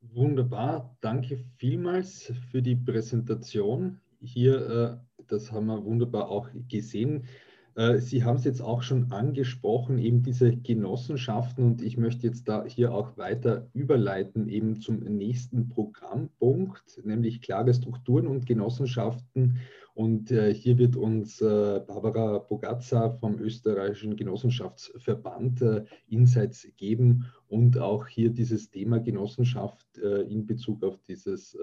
Wunderbar, 0.00 0.96
danke 1.00 1.44
vielmals 1.58 2.32
für 2.50 2.62
die 2.62 2.76
Präsentation. 2.76 4.00
Hier, 4.20 5.00
äh, 5.18 5.24
das 5.26 5.52
haben 5.52 5.66
wir 5.66 5.84
wunderbar 5.84 6.28
auch 6.30 6.48
gesehen. 6.68 7.26
Äh, 7.74 7.98
Sie 7.98 8.24
haben 8.24 8.36
es 8.36 8.44
jetzt 8.44 8.60
auch 8.60 8.82
schon 8.82 9.12
angesprochen, 9.12 9.98
eben 9.98 10.22
diese 10.22 10.56
Genossenschaften 10.56 11.64
und 11.64 11.82
ich 11.82 11.96
möchte 11.96 12.26
jetzt 12.26 12.48
da 12.48 12.64
hier 12.64 12.92
auch 12.92 13.16
weiter 13.16 13.68
überleiten 13.72 14.48
eben 14.48 14.80
zum 14.80 14.98
nächsten 14.98 15.68
Programmpunkt, 15.68 17.00
nämlich 17.04 17.40
klare 17.40 17.72
Strukturen 17.72 18.26
und 18.26 18.46
Genossenschaften. 18.46 19.58
Und 19.94 20.30
äh, 20.30 20.54
hier 20.54 20.78
wird 20.78 20.96
uns 20.96 21.40
äh, 21.40 21.80
Barbara 21.86 22.38
Bogazza 22.38 23.10
vom 23.10 23.38
österreichischen 23.40 24.16
Genossenschaftsverband 24.16 25.64
Insights 26.08 26.68
geben 26.76 27.26
und 27.48 27.78
auch 27.78 28.06
hier 28.06 28.30
dieses 28.30 28.70
Thema 28.70 29.00
Genossenschaft 29.00 29.98
in 29.98 30.46
Bezug 30.46 30.84
auf 30.84 30.98
dieses 31.08 31.56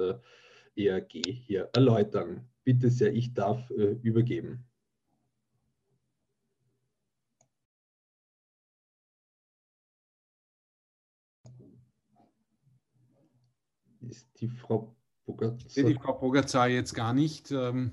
ERG 0.75 1.21
hier 1.25 1.69
erläutern. 1.73 2.41
Bitte 2.63 2.89
sehr, 2.89 3.13
ich 3.13 3.33
darf 3.33 3.69
übergeben. 3.69 4.65
Ist 14.09 14.27
die 14.39 14.47
Frau 14.47 14.95
Bogatzar. 15.25 15.83
Die 15.83 15.93
Frau 15.95 16.13
Bogatzar 16.13 16.67
jetzt 16.67 16.93
gar 16.93 17.13
nicht. 17.13 17.51
Ähm, 17.51 17.91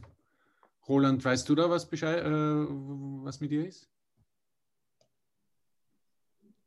Roland, 0.89 1.25
weißt 1.25 1.49
du 1.49 1.55
da 1.55 1.71
was, 1.71 1.89
Bescheid, 1.89 2.25
äh, 2.25 2.31
was 2.31 3.41
mit 3.41 3.53
ihr 3.53 3.67
ist? 3.67 3.89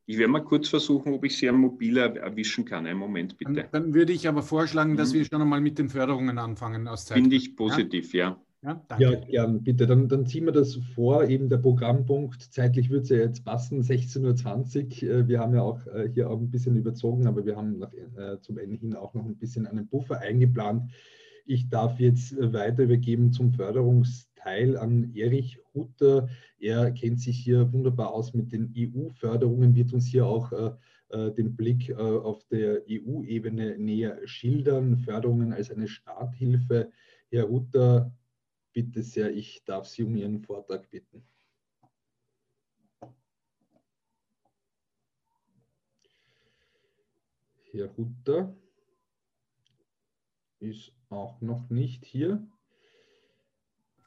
Ich 0.07 0.17
werde 0.17 0.31
mal 0.31 0.43
kurz 0.43 0.69
versuchen, 0.69 1.13
ob 1.13 1.23
ich 1.25 1.35
sie 1.35 1.49
am 1.49 1.59
Mobil 1.59 1.97
erwischen 1.97 2.63
kann. 2.63 2.85
Einen 2.85 2.99
Moment 2.99 3.37
bitte. 3.37 3.53
Dann, 3.53 3.71
dann 3.71 3.93
würde 3.93 4.13
ich 4.13 4.27
aber 4.27 4.43
vorschlagen, 4.43 4.95
dass 4.97 5.11
mhm. 5.11 5.17
wir 5.17 5.25
schon 5.25 5.41
einmal 5.41 5.61
mit 5.61 5.79
den 5.79 5.89
Förderungen 5.89 6.37
anfangen 6.37 6.87
aus 6.87 7.05
Zeit. 7.05 7.17
Finde 7.17 7.35
ich 7.35 7.55
positiv, 7.55 8.13
ja. 8.13 8.29
ja. 8.29 8.44
Ja, 8.65 8.81
ja 8.97 9.15
gern, 9.15 9.63
bitte. 9.63 9.85
Dann, 9.85 10.09
dann 10.09 10.25
ziehen 10.25 10.45
wir 10.45 10.51
das 10.51 10.75
vor, 10.95 11.25
eben 11.25 11.49
der 11.49 11.59
Programmpunkt. 11.59 12.41
Zeitlich 12.41 12.89
wird 12.89 13.03
es 13.03 13.09
ja 13.09 13.17
jetzt 13.17 13.45
passen, 13.45 13.83
16.20 13.83 15.03
Uhr. 15.03 15.09
Äh, 15.09 15.27
wir 15.27 15.39
haben 15.39 15.53
ja 15.53 15.61
auch 15.61 15.85
äh, 15.85 16.09
hier 16.11 16.31
auch 16.31 16.39
ein 16.39 16.49
bisschen 16.49 16.75
überzogen, 16.75 17.27
aber 17.27 17.45
wir 17.45 17.55
haben 17.55 17.77
nach, 17.77 17.93
äh, 17.93 18.39
zum 18.41 18.57
Ende 18.57 18.77
hin 18.77 18.95
auch 18.95 19.13
noch 19.13 19.25
ein 19.25 19.37
bisschen 19.37 19.67
einen 19.67 19.87
Buffer 19.87 20.19
eingeplant. 20.19 20.91
Ich 21.45 21.69
darf 21.69 21.99
jetzt 21.99 22.33
äh, 22.33 22.53
weiter 22.53 22.83
übergeben 22.83 23.31
zum 23.31 23.53
Förderungsteil 23.53 24.77
an 24.77 25.11
Erich 25.13 25.59
Hutter. 25.75 26.27
Er 26.57 26.91
kennt 26.91 27.21
sich 27.21 27.37
hier 27.37 27.71
wunderbar 27.71 28.13
aus 28.13 28.33
mit 28.33 28.51
den 28.51 28.73
EU-Förderungen, 28.75 29.75
wird 29.75 29.93
uns 29.93 30.07
hier 30.07 30.25
auch 30.25 30.51
äh 30.51 30.71
den 31.37 31.55
Blick 31.55 31.89
äh, 31.89 31.93
auf 31.93 32.43
der 32.45 32.81
EU-Ebene 32.89 33.77
näher 33.77 34.19
schildern. 34.25 34.97
Förderungen 34.97 35.53
als 35.53 35.69
eine 35.69 35.87
Starthilfe. 35.87 36.89
Herr 37.29 37.47
Hutter, 37.47 38.11
bitte 38.75 39.01
sehr, 39.03 39.33
ich 39.33 39.63
darf 39.63 39.87
Sie 39.87 40.03
um 40.03 40.15
Ihren 40.15 40.41
Vortrag 40.41 40.91
bitten. 40.91 41.25
Herr 47.71 47.89
Hutter 47.97 48.53
ist 50.59 50.91
auch 51.09 51.39
noch 51.41 51.69
nicht 51.69 52.03
hier. 52.05 52.45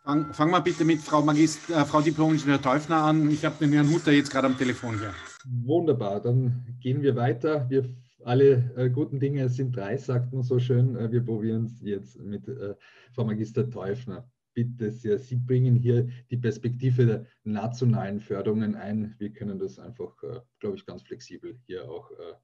Fang, 0.03 0.33
fang 0.35 0.51
mal 0.51 0.61
bitte 0.61 0.85
mit 0.85 1.01
Frau, 1.01 1.23
Magist, 1.23 1.71
äh, 1.71 1.85
Frau 1.85 2.03
Diplom-Ingenieur 2.03 2.61
Teufner 2.61 2.97
an. 2.97 3.31
Ich 3.31 3.45
habe 3.45 3.57
den 3.61 3.73
Herrn 3.73 3.91
Hutter 3.91 4.13
jetzt 4.13 4.31
gerade 4.31 4.47
am 4.47 4.59
Telefon 4.59 4.99
hier. 4.99 5.15
Wunderbar, 5.47 6.21
dann 6.21 6.77
gehen 6.81 7.01
wir 7.03 7.17
weiter. 7.17 7.69
Wir 7.71 7.89
alle 8.25 8.75
äh, 8.77 8.91
guten 8.91 9.19
Dinge 9.21 9.49
sind 9.49 9.77
drei, 9.77 9.97
sagt 9.97 10.33
man 10.33 10.43
so 10.43 10.59
schön. 10.59 10.97
Äh, 10.97 11.11
wir 11.11 11.25
probieren 11.25 11.65
es 11.65 11.81
jetzt 11.81 12.19
mit 12.19 12.49
äh, 12.49 12.75
Frau 13.13 13.25
Magister 13.25 13.69
Teufner 13.71 14.31
bitte 14.59 14.91
sehr. 14.91 15.21
Sie 15.21 15.37
bringen 15.37 15.77
hier 15.77 16.09
die 16.31 16.37
Perspektive 16.37 17.07
der 17.07 17.27
nationalen 17.45 18.19
Förderungen 18.19 18.75
ein. 18.75 19.15
Wir 19.19 19.33
können 19.33 19.57
das 19.57 19.79
einfach, 19.79 20.21
äh, 20.25 20.41
glaube 20.59 20.77
ich, 20.77 20.85
ganz 20.85 21.03
flexibel 21.03 21.57
hier 21.67 21.89
auch 21.89 22.11
äh, 22.11 22.35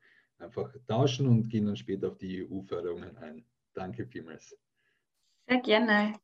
einfach 0.44 0.72
tauschen 0.86 1.26
und 1.26 1.48
gehen 1.48 1.66
dann 1.66 1.76
später 1.76 2.08
auf 2.08 2.18
die 2.18 2.46
EU-Förderungen 2.46 3.16
ein. 3.16 3.44
Danke 3.72 4.06
vielmals. 4.06 4.56
Sehr 5.48 5.60
gerne. 5.60 6.14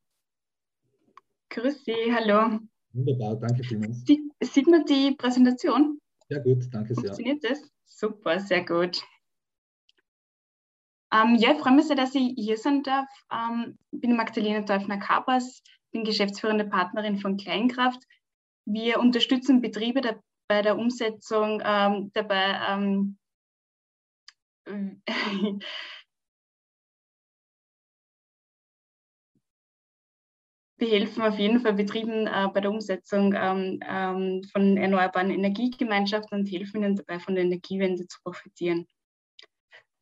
Grüß 1.48 1.84
Sie, 1.84 2.14
hallo. 2.14 2.60
Wunderbar, 2.92 3.34
danke 3.34 3.64
vielmals. 3.64 4.04
Sie, 4.06 4.30
sieht 4.40 4.68
man 4.68 4.84
die 4.84 5.16
Präsentation? 5.16 5.98
Sehr 6.28 6.40
gut, 6.40 6.68
danke 6.70 6.94
sehr. 6.94 7.02
Funktioniert 7.02 7.42
das? 7.42 7.68
Super, 7.84 8.38
sehr 8.38 8.64
gut. 8.64 9.02
Ähm, 11.12 11.34
ja, 11.36 11.52
ich 11.52 11.58
freue 11.58 11.74
mich 11.74 11.86
sehr, 11.86 11.96
dass 11.96 12.14
ich 12.14 12.34
hier 12.36 12.56
sein 12.56 12.82
darf. 12.84 13.08
Ähm, 13.32 13.76
ich 13.90 14.00
bin 14.00 14.16
Magdalena 14.16 14.62
Teufner-Kapers, 14.62 15.60
bin 15.92 16.04
geschäftsführende 16.04 16.64
Partnerin 16.64 17.18
von 17.18 17.36
Kleinkraft. 17.36 18.02
Wir 18.66 19.00
unterstützen 19.00 19.60
Betriebe 19.60 20.00
der, 20.00 20.22
bei 20.48 20.62
der 20.62 20.78
Umsetzung 20.78 21.62
ähm, 21.64 22.10
dabei, 22.14 22.60
ähm, 22.68 23.16
wir 30.78 30.88
helfen 30.88 31.22
auf 31.22 31.38
jeden 31.38 31.60
Fall 31.60 31.74
Betrieben 31.74 32.26
äh, 32.26 32.48
bei 32.52 32.60
der 32.60 32.70
Umsetzung 32.70 33.34
ähm, 33.36 33.80
ähm, 33.86 34.42
von 34.52 34.76
erneuerbaren 34.76 35.30
Energiegemeinschaften 35.30 36.40
und 36.40 36.46
helfen 36.46 36.82
ihnen 36.82 36.96
dabei, 36.96 37.20
von 37.20 37.34
der 37.34 37.44
Energiewende 37.44 38.06
zu 38.06 38.18
profitieren. 38.22 38.86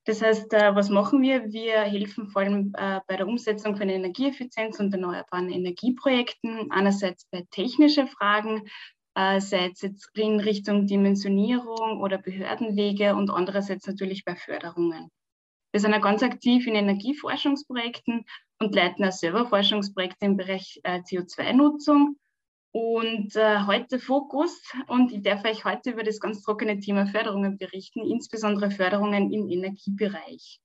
Das 0.08 0.22
heißt, 0.22 0.54
äh, 0.54 0.74
was 0.74 0.88
machen 0.88 1.20
wir? 1.20 1.52
Wir 1.52 1.80
helfen 1.80 2.28
vor 2.28 2.40
allem 2.40 2.72
äh, 2.78 3.00
bei 3.06 3.16
der 3.16 3.28
Umsetzung 3.28 3.76
von 3.76 3.90
Energieeffizienz 3.90 4.80
und 4.80 4.90
erneuerbaren 4.90 5.50
Energieprojekten. 5.50 6.70
Einerseits 6.70 7.26
bei 7.30 7.46
technischen 7.50 8.08
Fragen, 8.08 8.66
äh, 9.14 9.38
sei 9.38 9.68
es 9.70 9.82
jetzt 9.82 10.08
in 10.14 10.40
Richtung 10.40 10.86
Dimensionierung 10.86 12.00
oder 12.00 12.16
Behördenwege 12.16 13.14
und 13.16 13.28
andererseits 13.28 13.86
natürlich 13.86 14.24
bei 14.24 14.34
Förderungen. 14.34 15.10
Wir 15.72 15.80
sind 15.80 15.92
ja 15.92 15.98
ganz 15.98 16.22
aktiv 16.22 16.66
in 16.66 16.74
Energieforschungsprojekten 16.74 18.24
und 18.60 18.74
leiten 18.74 19.04
auch 19.04 19.12
selber 19.12 19.46
Forschungsprojekte 19.46 20.24
im 20.24 20.38
Bereich 20.38 20.80
CO2-Nutzung 20.84 22.16
und 22.72 23.34
äh, 23.36 23.60
heute 23.66 23.98
Fokus 23.98 24.60
und 24.86 25.12
ich 25.12 25.22
darf 25.22 25.44
euch 25.44 25.64
heute 25.64 25.90
über 25.90 26.02
das 26.02 26.20
ganz 26.20 26.42
trockene 26.42 26.78
Thema 26.80 27.06
Förderungen 27.06 27.58
berichten, 27.58 28.00
insbesondere 28.00 28.70
Förderungen 28.70 29.32
im 29.32 29.48
Energiebereich. 29.48 30.60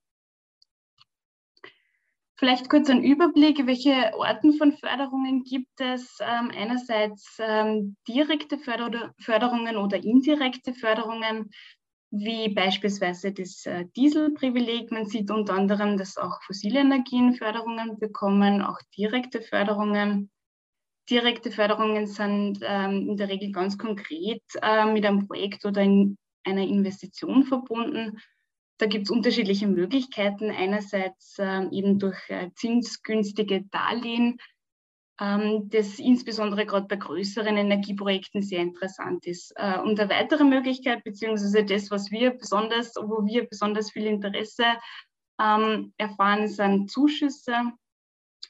Vielleicht 2.36 2.70
kurz 2.70 2.90
ein 2.90 3.04
Überblick, 3.04 3.66
welche 3.68 4.14
Arten 4.20 4.58
von 4.58 4.74
Förderungen 4.74 5.44
gibt 5.44 5.80
es. 5.80 6.18
Ähm, 6.20 6.52
einerseits 6.54 7.38
ähm, 7.40 7.96
direkte 8.08 8.58
Förder 8.58 9.14
Förderungen 9.20 9.78
oder 9.78 10.04
indirekte 10.04 10.74
Förderungen, 10.74 11.52
wie 12.12 12.50
beispielsweise 12.50 13.32
das 13.32 13.66
äh, 13.66 13.86
Dieselprivileg. 13.96 14.92
Man 14.92 15.06
sieht 15.06 15.32
unter 15.32 15.54
anderem, 15.54 15.98
dass 15.98 16.18
auch 16.18 16.42
fossile 16.44 16.82
Energien 16.82 17.36
Förderungen 17.36 17.98
bekommen, 17.98 18.62
auch 18.62 18.80
direkte 18.98 19.42
Förderungen. 19.42 20.30
Direkte 21.10 21.52
Förderungen 21.52 22.08
sind 22.08 22.60
ähm, 22.62 23.10
in 23.10 23.18
der 23.18 23.30
Regel 23.30 23.52
ganz 23.52 23.78
konkret 23.78 24.42
äh, 24.62 24.86
mit 24.86 25.06
einem 25.06 25.28
Projekt 25.28 25.66
oder 25.66 25.82
in 25.82 26.18
einer 26.46 26.62
Investition 26.64 27.44
verbunden. 27.44 28.20
Da 28.78 28.86
gibt 28.86 29.06
es 29.06 29.12
unterschiedliche 29.12 29.68
Möglichkeiten. 29.68 30.50
Einerseits 30.50 31.38
äh, 31.40 31.68
eben 31.72 32.00
durch 32.00 32.18
äh, 32.30 32.50
zinsgünstige 32.56 33.64
Darlehen, 33.72 34.38
ähm, 35.20 35.70
das 35.70 36.00
insbesondere 36.00 36.66
gerade 36.66 36.88
bei 36.88 36.96
größeren 36.96 37.56
Energieprojekten 37.56 38.42
sehr 38.42 38.62
interessant 38.62 39.28
ist. 39.28 39.54
Äh, 39.56 39.80
und 39.80 40.00
eine 40.00 40.10
weitere 40.10 40.44
Möglichkeit, 40.44 41.04
beziehungsweise 41.04 41.66
das, 41.66 41.92
was 41.92 42.12
wir 42.12 42.32
besonders, 42.32 42.96
wo 42.96 43.26
wir 43.26 43.48
besonders 43.48 43.92
viel 43.92 44.06
Interesse 44.06 44.66
ähm, 45.40 45.94
erfahren, 45.98 46.48
sind 46.48 46.90
Zuschüsse 46.90 47.74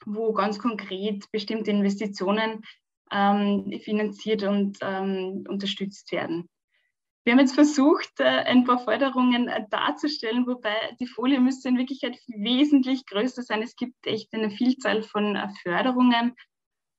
wo 0.06 0.32
ganz 0.32 0.58
konkret 0.58 1.30
bestimmte 1.32 1.70
Investitionen 1.70 2.62
ähm, 3.10 3.80
finanziert 3.82 4.42
und 4.42 4.78
ähm, 4.82 5.44
unterstützt 5.48 6.10
werden. 6.12 6.48
Wir 7.24 7.32
haben 7.32 7.40
jetzt 7.40 7.54
versucht, 7.54 8.20
äh, 8.20 8.24
ein 8.24 8.64
paar 8.64 8.78
Forderungen 8.80 9.48
äh, 9.48 9.64
darzustellen, 9.70 10.46
wobei 10.46 10.74
die 11.00 11.06
Folie 11.06 11.40
müsste 11.40 11.70
in 11.70 11.78
Wirklichkeit 11.78 12.18
wesentlich 12.26 13.06
größer 13.06 13.42
sein. 13.42 13.62
Es 13.62 13.76
gibt 13.76 14.06
echt 14.06 14.32
eine 14.34 14.50
Vielzahl 14.50 15.02
von 15.02 15.34
äh, 15.34 15.48
Förderungen. 15.62 16.34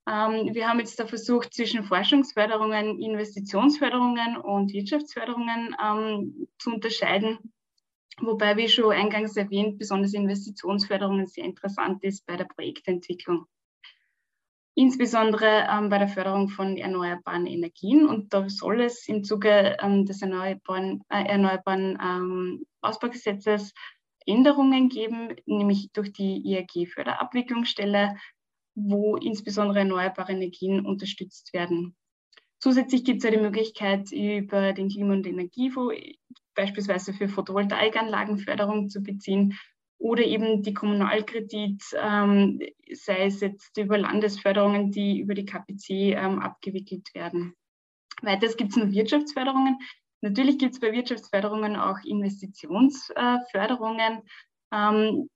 Ähm, 0.08 0.52
wir 0.52 0.68
haben 0.68 0.80
jetzt 0.80 0.98
da 0.98 1.06
versucht, 1.06 1.54
zwischen 1.54 1.84
Forschungsförderungen, 1.84 3.00
Investitionsförderungen 3.00 4.36
und 4.36 4.72
Wirtschaftsförderungen 4.72 5.76
ähm, 5.80 6.48
zu 6.58 6.72
unterscheiden. 6.72 7.38
Wobei, 8.20 8.56
wie 8.56 8.68
schon 8.68 8.92
eingangs 8.92 9.36
erwähnt, 9.36 9.78
besonders 9.78 10.14
Investitionsförderungen 10.14 11.26
sehr 11.26 11.44
interessant 11.44 12.02
ist 12.02 12.24
bei 12.26 12.36
der 12.36 12.46
Projektentwicklung. 12.46 13.46
Insbesondere 14.74 15.66
ähm, 15.70 15.88
bei 15.88 15.98
der 15.98 16.08
Förderung 16.08 16.48
von 16.48 16.76
erneuerbaren 16.76 17.46
Energien. 17.46 18.06
Und 18.06 18.32
da 18.32 18.48
soll 18.48 18.82
es 18.82 19.08
im 19.08 19.24
Zuge 19.24 19.76
ähm, 19.80 20.04
des 20.04 20.22
erneuerbaren, 20.22 21.02
äh, 21.08 21.24
erneuerbaren 21.24 21.98
ähm, 22.02 22.66
Ausbaugesetzes 22.82 23.72
Änderungen 24.26 24.88
geben, 24.88 25.34
nämlich 25.46 25.92
durch 25.92 26.12
die 26.12 26.42
IAG-Förderabwicklungsstelle, 26.46 28.16
wo 28.74 29.16
insbesondere 29.16 29.80
erneuerbare 29.80 30.32
Energien 30.32 30.84
unterstützt 30.84 31.52
werden. 31.54 31.96
Zusätzlich 32.58 33.04
gibt 33.04 33.18
es 33.18 33.24
ja 33.24 33.30
die 33.30 33.42
Möglichkeit, 33.42 34.10
über 34.12 34.72
den 34.72 34.88
Klima- 34.88 35.14
und 35.14 35.26
Energiefonds 35.26 35.94
beispielsweise 36.56 37.12
für 37.12 37.28
Photovoltaikanlagenförderung 37.28 38.88
zu 38.88 39.02
beziehen 39.02 39.56
oder 39.98 40.24
eben 40.24 40.62
die 40.62 40.74
Kommunalkredit, 40.74 41.82
ähm, 41.96 42.60
sei 42.92 43.26
es 43.26 43.40
jetzt 43.40 43.78
über 43.78 43.96
Landesförderungen, 43.98 44.90
die 44.90 45.20
über 45.20 45.34
die 45.34 45.46
KPC 45.46 46.14
ähm, 46.14 46.40
abgewickelt 46.40 47.14
werden. 47.14 47.54
Weiters 48.22 48.56
gibt 48.56 48.72
es 48.72 48.76
noch 48.76 48.90
Wirtschaftsförderungen. 48.90 49.78
Natürlich 50.20 50.58
gibt 50.58 50.74
es 50.74 50.80
bei 50.80 50.92
Wirtschaftsförderungen 50.92 51.76
auch 51.76 51.98
Investitionsförderungen. 52.04 54.22
Ähm, 54.72 55.30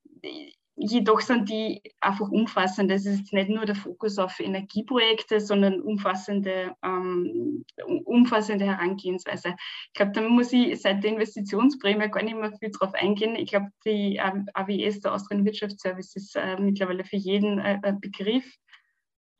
jedoch 0.75 1.21
sind 1.21 1.49
die 1.49 1.81
einfach 1.99 2.29
umfassend. 2.29 2.91
Es 2.91 3.05
ist 3.05 3.33
nicht 3.33 3.49
nur 3.49 3.65
der 3.65 3.75
Fokus 3.75 4.17
auf 4.17 4.39
Energieprojekte, 4.39 5.39
sondern 5.39 5.81
umfassende, 5.81 6.75
ähm, 6.83 7.65
umfassende 8.05 8.65
Herangehensweise. 8.65 9.55
Ich 9.87 9.93
glaube, 9.93 10.11
da 10.13 10.21
muss 10.21 10.51
ich 10.53 10.81
seit 10.81 11.03
der 11.03 11.11
Investitionsprämie 11.11 12.09
gar 12.09 12.23
nicht 12.23 12.35
mehr 12.35 12.51
viel 12.57 12.71
drauf 12.71 12.93
eingehen. 12.93 13.35
Ich 13.35 13.49
glaube, 13.49 13.67
die 13.85 14.19
AWS, 14.19 15.01
der 15.01 15.13
Austrian 15.13 15.45
Wirtschaftsservice, 15.45 16.15
ist 16.15 16.35
äh, 16.35 16.59
mittlerweile 16.59 17.03
für 17.03 17.17
jeden 17.17 17.59
äh, 17.59 17.79
Begriff. 17.99 18.45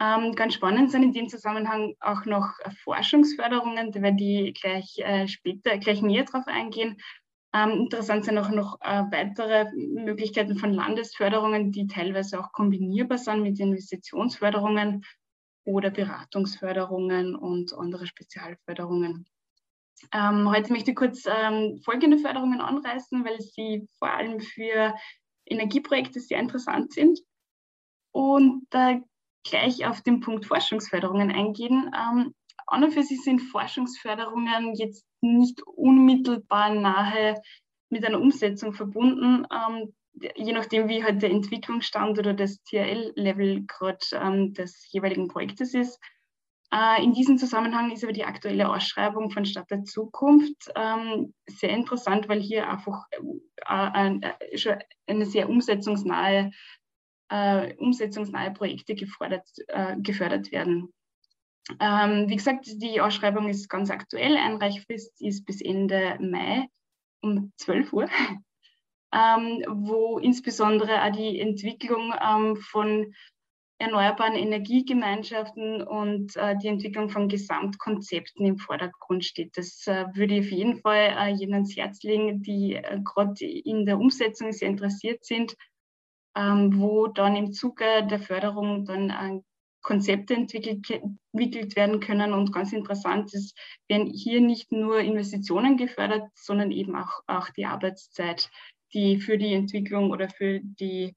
Ähm, 0.01 0.33
ganz 0.33 0.55
spannend 0.55 0.89
sind 0.89 1.03
in 1.03 1.13
dem 1.13 1.29
Zusammenhang 1.29 1.93
auch 1.99 2.25
noch 2.25 2.49
Forschungsförderungen, 2.83 3.91
da 3.91 4.01
werde 4.01 4.23
ich 4.23 4.59
gleich 4.59 4.97
äh, 4.97 5.27
später 5.27 5.77
gleich 5.77 6.01
näher 6.01 6.23
drauf 6.23 6.47
eingehen. 6.47 6.97
Ähm, 7.53 7.71
interessant 7.71 8.25
sind 8.25 8.37
auch 8.37 8.49
noch 8.49 8.79
äh, 8.81 9.03
weitere 9.11 9.69
Möglichkeiten 9.75 10.57
von 10.57 10.73
Landesförderungen, 10.73 11.71
die 11.71 11.87
teilweise 11.87 12.39
auch 12.39 12.53
kombinierbar 12.53 13.17
sind 13.17 13.43
mit 13.43 13.59
Investitionsförderungen 13.59 15.03
oder 15.65 15.89
Beratungsförderungen 15.89 17.35
und 17.35 17.73
andere 17.73 18.07
Spezialförderungen. 18.07 19.25
Ähm, 20.13 20.49
heute 20.49 20.71
möchte 20.71 20.91
ich 20.91 20.97
kurz 20.97 21.25
ähm, 21.27 21.81
folgende 21.83 22.17
Förderungen 22.17 22.61
anreißen, 22.61 23.23
weil 23.25 23.39
sie 23.41 23.87
vor 23.99 24.09
allem 24.09 24.39
für 24.39 24.95
Energieprojekte 25.45 26.19
sehr 26.19 26.39
interessant 26.39 26.93
sind. 26.93 27.19
Und 28.11 28.65
äh, 28.71 29.01
gleich 29.43 29.85
auf 29.85 30.01
den 30.01 30.19
Punkt 30.19 30.45
Forschungsförderungen 30.45 31.31
eingehen. 31.31 31.91
Ähm, 31.95 32.33
an 32.72 32.84
und 32.84 32.91
für 32.91 33.03
sich 33.03 33.22
sind 33.23 33.39
Forschungsförderungen 33.39 34.76
jetzt 34.76 35.06
nicht 35.22 35.61
unmittelbar 35.64 36.73
nahe 36.73 37.41
mit 37.89 38.06
einer 38.06 38.19
Umsetzung 38.19 38.73
verbunden, 38.73 39.45
ähm, 39.52 39.93
je 40.35 40.53
nachdem, 40.53 40.88
wie 40.88 41.03
halt 41.03 41.22
der 41.22 41.31
Entwicklungsstand 41.31 42.18
oder 42.19 42.34
das 42.34 42.61
TRL-Level 42.64 43.65
gerade 43.65 44.06
ähm, 44.14 44.53
des 44.53 44.91
jeweiligen 44.91 45.27
Projektes 45.27 45.73
ist. 45.73 45.99
Äh, 46.73 47.03
in 47.03 47.14
diesem 47.14 47.38
Zusammenhang 47.38 47.91
ist 47.91 48.03
aber 48.03 48.14
die 48.14 48.23
aktuelle 48.23 48.69
Ausschreibung 48.69 49.30
von 49.30 49.45
Stadt 49.45 49.69
der 49.69 49.84
Zukunft 49.84 50.72
ähm, 50.76 51.34
sehr 51.48 51.72
interessant, 51.72 52.30
weil 52.30 52.39
hier 52.39 52.69
einfach 52.69 53.06
äh, 53.68 54.19
äh, 54.22 54.57
schon 54.57 54.77
eine 55.07 55.26
sehr 55.26 55.49
umsetzungsnahe, 55.49 56.52
äh, 57.30 57.76
umsetzungsnahe 57.76 58.52
Projekte 58.52 58.93
äh, 58.93 59.95
gefördert 59.98 60.52
werden. 60.52 60.93
Ähm, 61.79 62.27
wie 62.27 62.35
gesagt, 62.35 62.65
die 62.67 63.01
Ausschreibung 63.01 63.47
ist 63.47 63.69
ganz 63.69 63.89
aktuell. 63.89 64.35
Einreichfrist 64.35 65.21
ist 65.21 65.45
bis 65.45 65.61
Ende 65.61 66.17
Mai 66.19 66.67
um 67.21 67.51
12 67.57 67.93
Uhr, 67.93 68.07
ähm, 69.13 69.63
wo 69.67 70.17
insbesondere 70.17 71.03
auch 71.03 71.11
die 71.11 71.39
Entwicklung 71.39 72.13
ähm, 72.19 72.55
von 72.55 73.13
erneuerbaren 73.81 74.35
Energiegemeinschaften 74.35 75.81
und 75.81 76.35
äh, 76.35 76.55
die 76.57 76.67
Entwicklung 76.67 77.09
von 77.09 77.27
Gesamtkonzepten 77.27 78.45
im 78.45 78.57
Vordergrund 78.59 79.25
steht. 79.25 79.57
Das 79.57 79.88
äh, 79.88 80.05
würde 80.13 80.35
ich 80.35 80.45
auf 80.45 80.51
jeden 80.51 80.77
Fall 80.77 81.15
äh, 81.17 81.29
jedem 81.29 81.55
ans 81.55 81.75
Herz 81.75 82.03
legen, 82.03 82.43
die 82.43 82.75
äh, 82.75 82.99
gerade 83.03 83.43
in 83.43 83.88
der 83.88 83.97
Umsetzung 83.97 84.51
sehr 84.51 84.69
interessiert 84.69 85.25
sind, 85.25 85.55
ähm, 86.35 86.79
wo 86.79 87.07
dann 87.07 87.35
im 87.35 87.53
Zuge 87.53 88.05
der 88.05 88.19
Förderung 88.19 88.85
dann 88.85 89.43
Konzepte 89.81 90.35
entwickelt, 90.35 90.89
entwickelt 90.89 91.75
werden 91.75 91.99
können. 91.99 92.33
Und 92.33 92.53
ganz 92.53 92.73
interessant 92.73 93.33
ist, 93.33 93.57
werden 93.87 94.07
hier 94.07 94.41
nicht 94.41 94.71
nur 94.71 94.99
Investitionen 94.99 95.77
gefördert, 95.77 96.29
sondern 96.35 96.71
eben 96.71 96.95
auch, 96.95 97.21
auch 97.27 97.49
die 97.49 97.65
Arbeitszeit, 97.65 98.49
die 98.93 99.19
für 99.19 99.37
die 99.37 99.53
Entwicklung 99.53 100.11
oder 100.11 100.29
für, 100.29 100.59
die, 100.61 101.15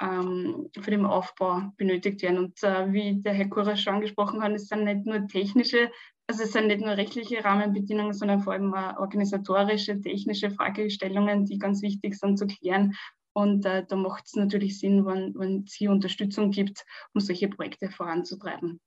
ähm, 0.00 0.68
für 0.80 0.90
den 0.90 1.04
Aufbau 1.04 1.70
benötigt 1.76 2.22
werden. 2.22 2.38
Und 2.38 2.62
äh, 2.62 2.92
wie 2.92 3.20
der 3.20 3.34
Herr 3.34 3.48
Kura 3.48 3.76
schon 3.76 3.96
angesprochen 3.96 4.42
hat, 4.42 4.52
es 4.52 4.68
sind 4.68 4.84
nicht 4.84 5.04
nur 5.04 5.26
technische, 5.26 5.90
also 6.30 6.44
es 6.44 6.52
sind 6.52 6.66
nicht 6.66 6.80
nur 6.80 6.96
rechtliche 6.96 7.42
Rahmenbedingungen, 7.42 8.12
sondern 8.12 8.40
vor 8.40 8.52
allem 8.52 8.74
auch 8.74 8.98
organisatorische, 8.98 10.00
technische 10.00 10.50
Fragestellungen, 10.50 11.46
die 11.46 11.58
ganz 11.58 11.82
wichtig 11.82 12.18
sind 12.18 12.38
zu 12.38 12.46
klären 12.46 12.94
und 13.38 13.64
äh, 13.66 13.86
da 13.86 13.94
macht 13.94 14.26
es 14.26 14.34
natürlich 14.34 14.80
Sinn, 14.80 15.06
wenn, 15.06 15.32
wenn 15.38 15.62
es 15.62 15.72
hier 15.72 15.92
Unterstützung 15.92 16.50
gibt, 16.50 16.84
um 17.14 17.20
solche 17.20 17.46
Projekte 17.46 17.88
voranzutreiben. 17.88 18.80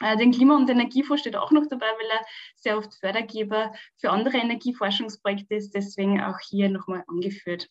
Äh, 0.00 0.16
den 0.16 0.32
Klima- 0.32 0.56
und 0.56 0.70
Energiefonds 0.70 1.20
steht 1.20 1.36
auch 1.36 1.50
noch 1.50 1.66
dabei, 1.68 1.84
weil 1.84 2.10
er 2.10 2.24
sehr 2.56 2.78
oft 2.78 2.94
Fördergeber 2.94 3.74
für 3.98 4.08
andere 4.08 4.38
Energieforschungsprojekte 4.38 5.54
ist, 5.56 5.74
deswegen 5.74 6.22
auch 6.22 6.38
hier 6.48 6.70
nochmal 6.70 7.04
angeführt. 7.08 7.68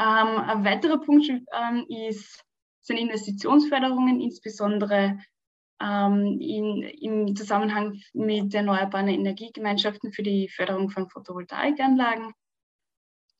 Ähm, 0.00 0.38
ein 0.38 0.64
weiterer 0.64 1.00
Punkt 1.00 1.28
ähm, 1.28 1.86
ist, 1.88 2.44
sind 2.80 2.96
Investitionsförderungen, 2.96 4.20
insbesondere 4.20 5.20
ähm, 5.80 6.40
in, 6.40 6.82
im 6.82 7.36
Zusammenhang 7.36 8.02
mit 8.14 8.52
erneuerbaren 8.52 9.06
Energiegemeinschaften 9.06 10.12
für 10.12 10.24
die 10.24 10.48
Förderung 10.48 10.90
von 10.90 11.08
Photovoltaikanlagen. 11.08 12.32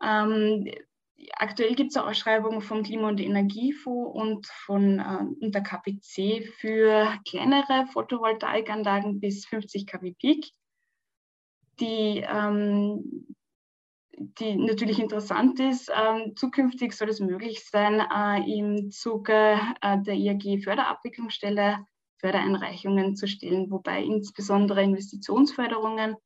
Ähm, 0.00 0.70
aktuell 1.34 1.74
gibt 1.74 1.90
es 1.90 1.96
eine 1.96 2.06
Ausschreibung 2.06 2.60
vom 2.60 2.82
Klima- 2.82 3.08
und 3.08 3.20
Energiefonds 3.20 4.14
und 4.14 4.46
von 4.46 4.98
äh, 4.98 5.50
der 5.50 5.62
KPC 5.62 6.46
für 6.58 7.14
kleinere 7.28 7.86
Photovoltaikanlagen 7.92 9.20
bis 9.20 9.46
50 9.46 9.86
kW 9.86 10.14
Peak, 10.18 10.50
die, 11.80 12.24
ähm, 12.28 13.26
die 14.12 14.56
natürlich 14.56 14.98
interessant 14.98 15.60
ist. 15.60 15.90
Ähm, 15.94 16.34
zukünftig 16.36 16.92
soll 16.92 17.08
es 17.08 17.20
möglich 17.20 17.64
sein, 17.68 18.00
äh, 18.00 18.58
im 18.58 18.90
Zuge 18.90 19.58
äh, 19.80 19.98
der 20.00 20.14
IAG-Förderabwicklungsstelle 20.14 21.84
Fördereinreichungen 22.20 23.14
zu 23.14 23.28
stellen, 23.28 23.70
wobei 23.70 24.02
insbesondere 24.02 24.82
Investitionsförderungen 24.82 26.16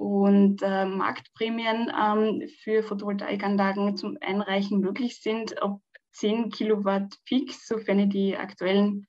und 0.00 0.62
äh, 0.62 0.86
Marktprämien 0.86 1.92
ähm, 1.94 2.48
für 2.62 2.82
Photovoltaikanlagen 2.82 3.98
zum 3.98 4.16
Einreichen 4.22 4.80
möglich 4.80 5.20
sind, 5.20 5.60
ob 5.60 5.82
10 6.12 6.48
Kilowatt 6.48 7.18
fix, 7.26 7.66
sofern 7.66 7.98
ich 7.98 8.08
die 8.08 8.34
aktuellen 8.34 9.06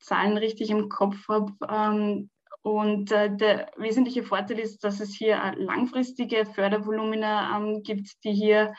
Zahlen 0.00 0.38
richtig 0.38 0.70
im 0.70 0.88
Kopf 0.88 1.28
habe. 1.28 1.52
Ähm, 1.68 2.30
und 2.62 3.12
äh, 3.12 3.36
der 3.36 3.72
wesentliche 3.76 4.22
Vorteil 4.22 4.58
ist, 4.58 4.82
dass 4.84 5.00
es 5.00 5.14
hier 5.14 5.36
langfristige 5.58 6.46
Fördervolumina 6.46 7.54
ähm, 7.58 7.82
gibt, 7.82 8.24
die 8.24 8.32
hier 8.32 8.72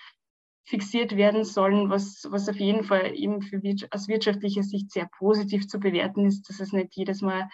fixiert 0.65 1.15
werden 1.15 1.43
sollen, 1.43 1.91
was, 1.91 2.25
was 2.31 2.49
auf 2.49 2.55
jeden 2.55 2.83
Fall 2.83 3.13
eben 3.15 3.43
für, 3.43 3.61
aus 3.91 4.07
wirtschaftlicher 4.07 4.63
Sicht 4.63 4.91
sehr 4.91 5.07
positiv 5.19 5.67
zu 5.67 5.79
bewerten 5.79 6.25
ist, 6.25 6.49
dass 6.49 6.59
es 6.59 6.73
nicht 6.73 6.95
jedes 6.95 7.21
Mal 7.21 7.47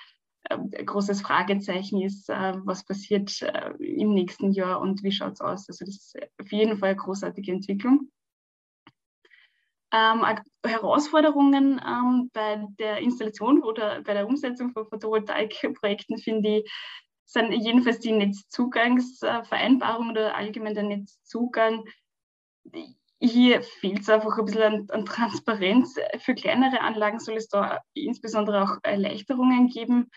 großes 0.50 1.22
Fragezeichen 1.22 2.02
ist, 2.02 2.30
äh, 2.30 2.54
was 2.64 2.84
passiert 2.84 3.42
äh, 3.42 3.72
im 3.80 4.14
nächsten 4.14 4.52
Jahr 4.52 4.82
und 4.82 5.04
wie 5.04 5.12
schaut 5.12 5.34
es 5.34 5.42
aus. 5.42 5.70
Also 5.70 5.86
das 5.86 5.96
ist 5.96 6.18
auf 6.40 6.52
jeden 6.52 6.78
Fall 6.78 6.90
eine 6.90 6.98
großartige 6.98 7.52
Entwicklung. 7.52 8.10
Ähm, 9.92 10.24
Herausforderungen 10.64 11.82
ähm, 11.86 12.30
bei 12.32 12.64
der 12.78 13.00
Installation 13.00 13.64
oder 13.64 14.04
bei 14.04 14.14
der 14.14 14.28
Umsetzung 14.28 14.72
von 14.72 14.88
Photovoltaikprojekten 14.88 16.20
finde 16.20 16.60
ich, 16.60 16.72
sind 17.26 17.52
jedenfalls 17.52 18.00
die 18.00 18.12
Netzzugangsvereinbarung 18.12 20.12
oder 20.12 20.36
allgemein 20.36 20.74
der 20.74 20.84
Netzzugang. 20.84 21.86
Hier 23.20 23.62
fehlt 23.62 24.02
es 24.02 24.10
einfach 24.10 24.38
ein 24.38 24.46
bisschen 24.46 24.62
an, 24.62 24.88
an, 24.90 25.06
Transparenz. 25.06 25.96
Für 26.20 26.36
kleinere 26.36 26.82
Anlagen 26.82 27.20
soll 27.20 27.36
es 27.36 27.48
da 27.48 27.82
insbesondere 27.94 28.64
auch 28.64 28.78
Erleichterungen 28.84 29.68
geben, 29.68 30.10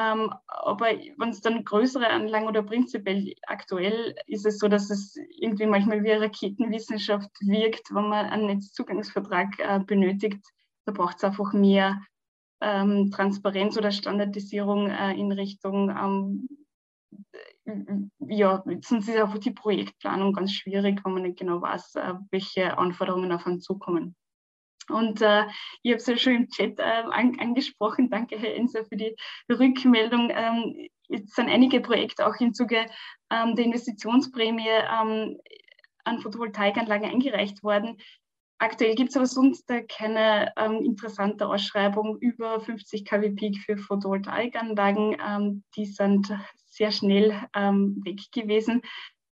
ähm, 0.00 0.32
aber 0.46 0.86
wenn 1.18 1.28
es 1.28 1.42
dann 1.42 1.64
größere 1.64 2.08
Anlagen 2.08 2.46
oder 2.46 2.62
prinzipiell 2.62 3.34
aktuell 3.46 4.14
ist 4.26 4.46
es 4.46 4.58
so, 4.58 4.68
dass 4.68 4.88
es 4.88 5.16
irgendwie 5.36 5.66
manchmal 5.66 6.02
wie 6.02 6.12
Raketenwissenschaft 6.12 7.30
wirkt, 7.40 7.94
wenn 7.94 8.08
man 8.08 8.26
einen 8.26 8.46
Netzzugangsvertrag 8.46 9.58
äh, 9.58 9.80
benötigt. 9.80 10.42
Da 10.86 10.92
braucht 10.92 11.18
es 11.18 11.24
einfach 11.24 11.52
mehr 11.52 12.00
ähm, 12.62 13.10
Transparenz 13.10 13.76
oder 13.76 13.90
Standardisierung 13.90 14.88
äh, 14.88 15.12
in 15.12 15.32
Richtung, 15.32 15.90
ähm, 15.90 16.48
ja, 18.20 18.64
sonst 18.82 19.08
ist 19.08 19.16
einfach 19.16 19.38
die 19.38 19.50
Projektplanung 19.50 20.32
ganz 20.32 20.52
schwierig, 20.52 21.04
wenn 21.04 21.12
man 21.12 21.22
nicht 21.22 21.38
genau 21.38 21.60
weiß, 21.60 21.94
äh, 21.96 22.14
welche 22.30 22.78
Anforderungen 22.78 23.32
auf 23.32 23.46
einen 23.46 23.60
zukommen. 23.60 24.16
Und 24.90 25.22
äh, 25.22 25.44
ich 25.82 25.92
habe 25.92 26.00
es 26.00 26.06
ja 26.06 26.16
schon 26.16 26.34
im 26.34 26.48
Chat 26.48 26.78
äh, 26.78 26.82
an, 26.82 27.38
angesprochen. 27.38 28.10
Danke, 28.10 28.38
Herr 28.38 28.54
Enser, 28.54 28.84
für 28.84 28.96
die 28.96 29.14
Rückmeldung. 29.50 30.30
Ähm, 30.32 30.88
es 31.08 31.34
sind 31.34 31.48
einige 31.48 31.80
Projekte 31.80 32.26
auch 32.26 32.38
im 32.40 32.54
Zuge 32.54 32.86
ähm, 33.30 33.56
der 33.56 33.64
Investitionsprämie 33.64 34.68
ähm, 34.68 35.38
an 36.04 36.20
Photovoltaikanlagen 36.20 37.10
eingereicht 37.10 37.62
worden. 37.62 37.98
Aktuell 38.58 38.94
gibt 38.94 39.10
es 39.10 39.16
aber 39.16 39.26
sonst 39.26 39.72
keine 39.88 40.52
ähm, 40.56 40.84
interessante 40.84 41.46
Ausschreibung 41.46 42.18
über 42.18 42.60
50 42.60 43.06
kW 43.06 43.30
Peak 43.30 43.56
für 43.58 43.78
Photovoltaikanlagen. 43.78 45.16
Ähm, 45.26 45.64
die 45.76 45.86
sind 45.86 46.30
sehr 46.66 46.92
schnell 46.92 47.34
ähm, 47.54 48.02
weg 48.04 48.20
gewesen. 48.32 48.82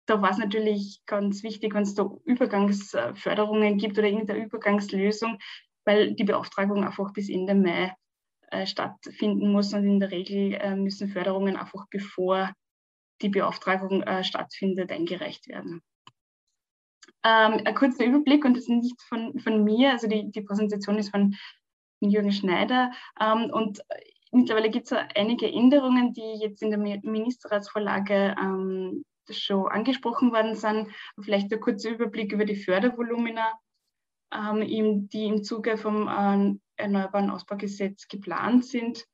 Da 0.06 0.22
war 0.22 0.32
es 0.32 0.38
natürlich 0.38 1.02
ganz 1.06 1.44
wichtig, 1.44 1.74
wenn 1.74 1.84
es 1.84 1.96
da 1.96 2.10
Übergangsförderungen 2.26 3.78
gibt 3.78 3.98
oder 3.98 4.08
irgendeine 4.08 4.46
Übergangslösung, 4.46 5.40
weil 5.84 6.14
die 6.14 6.24
Beauftragung 6.24 6.84
einfach 6.84 7.14
bis 7.14 7.30
Ende 7.30 7.56
Mai 7.56 7.96
äh, 8.52 8.68
stattfinden 8.68 9.52
muss 9.52 9.74
und 9.74 9.86
in 9.86 10.00
der 10.00 10.12
Regel 10.12 10.54
äh, 10.54 10.76
müssen 10.76 11.10
Förderungen 11.10 11.58
einfach 11.58 11.86
bevor 11.90 12.54
die 13.22 13.30
Beauftragung 13.30 14.04
äh, 14.04 14.24
stattfindet, 14.24 14.92
eingereicht 14.92 15.48
werden. 15.48 15.82
Ähm, 17.24 17.62
ein 17.66 17.76
kurzer 17.76 18.06
Überblick, 18.06 18.46
und 18.46 18.56
das 18.56 18.64
ist 18.64 18.70
nicht 18.70 19.02
von, 19.04 19.40
von 19.40 19.64
mir, 19.64 19.92
also 19.92 20.08
die, 20.08 20.30
die 20.32 20.42
Präsentation 20.42 20.98
ist 20.98 21.10
von 21.10 21.36
Jürgen 22.02 22.32
Schneider. 22.32 22.92
Ähm, 23.20 23.50
und 23.52 23.82
mittlerweile 24.32 24.70
gibt 24.70 24.92
es 24.92 24.98
einige 25.16 25.52
Änderungen, 25.52 26.14
die 26.14 26.40
jetzt 26.40 26.62
in 26.62 26.70
der 26.70 26.80
Ministerratsvorlage 26.80 28.36
ähm, 28.40 29.04
schon 29.32 29.68
angesprochen 29.68 30.32
worden 30.32 30.56
sind. 30.56 30.90
Vielleicht 31.20 31.52
ein 31.52 31.60
kurzer 31.60 31.92
Überblick 31.92 32.32
über 32.32 32.46
die 32.46 32.56
Fördervolumina, 32.56 33.54
ähm, 34.34 35.08
die 35.10 35.26
im 35.26 35.44
Zuge 35.44 35.78
vom 35.78 36.08
äh, 36.08 36.56
Erneuerbaren 36.78 37.30
Ausbaugesetz 37.30 38.08
geplant 38.08 38.66
sind. 38.66 39.06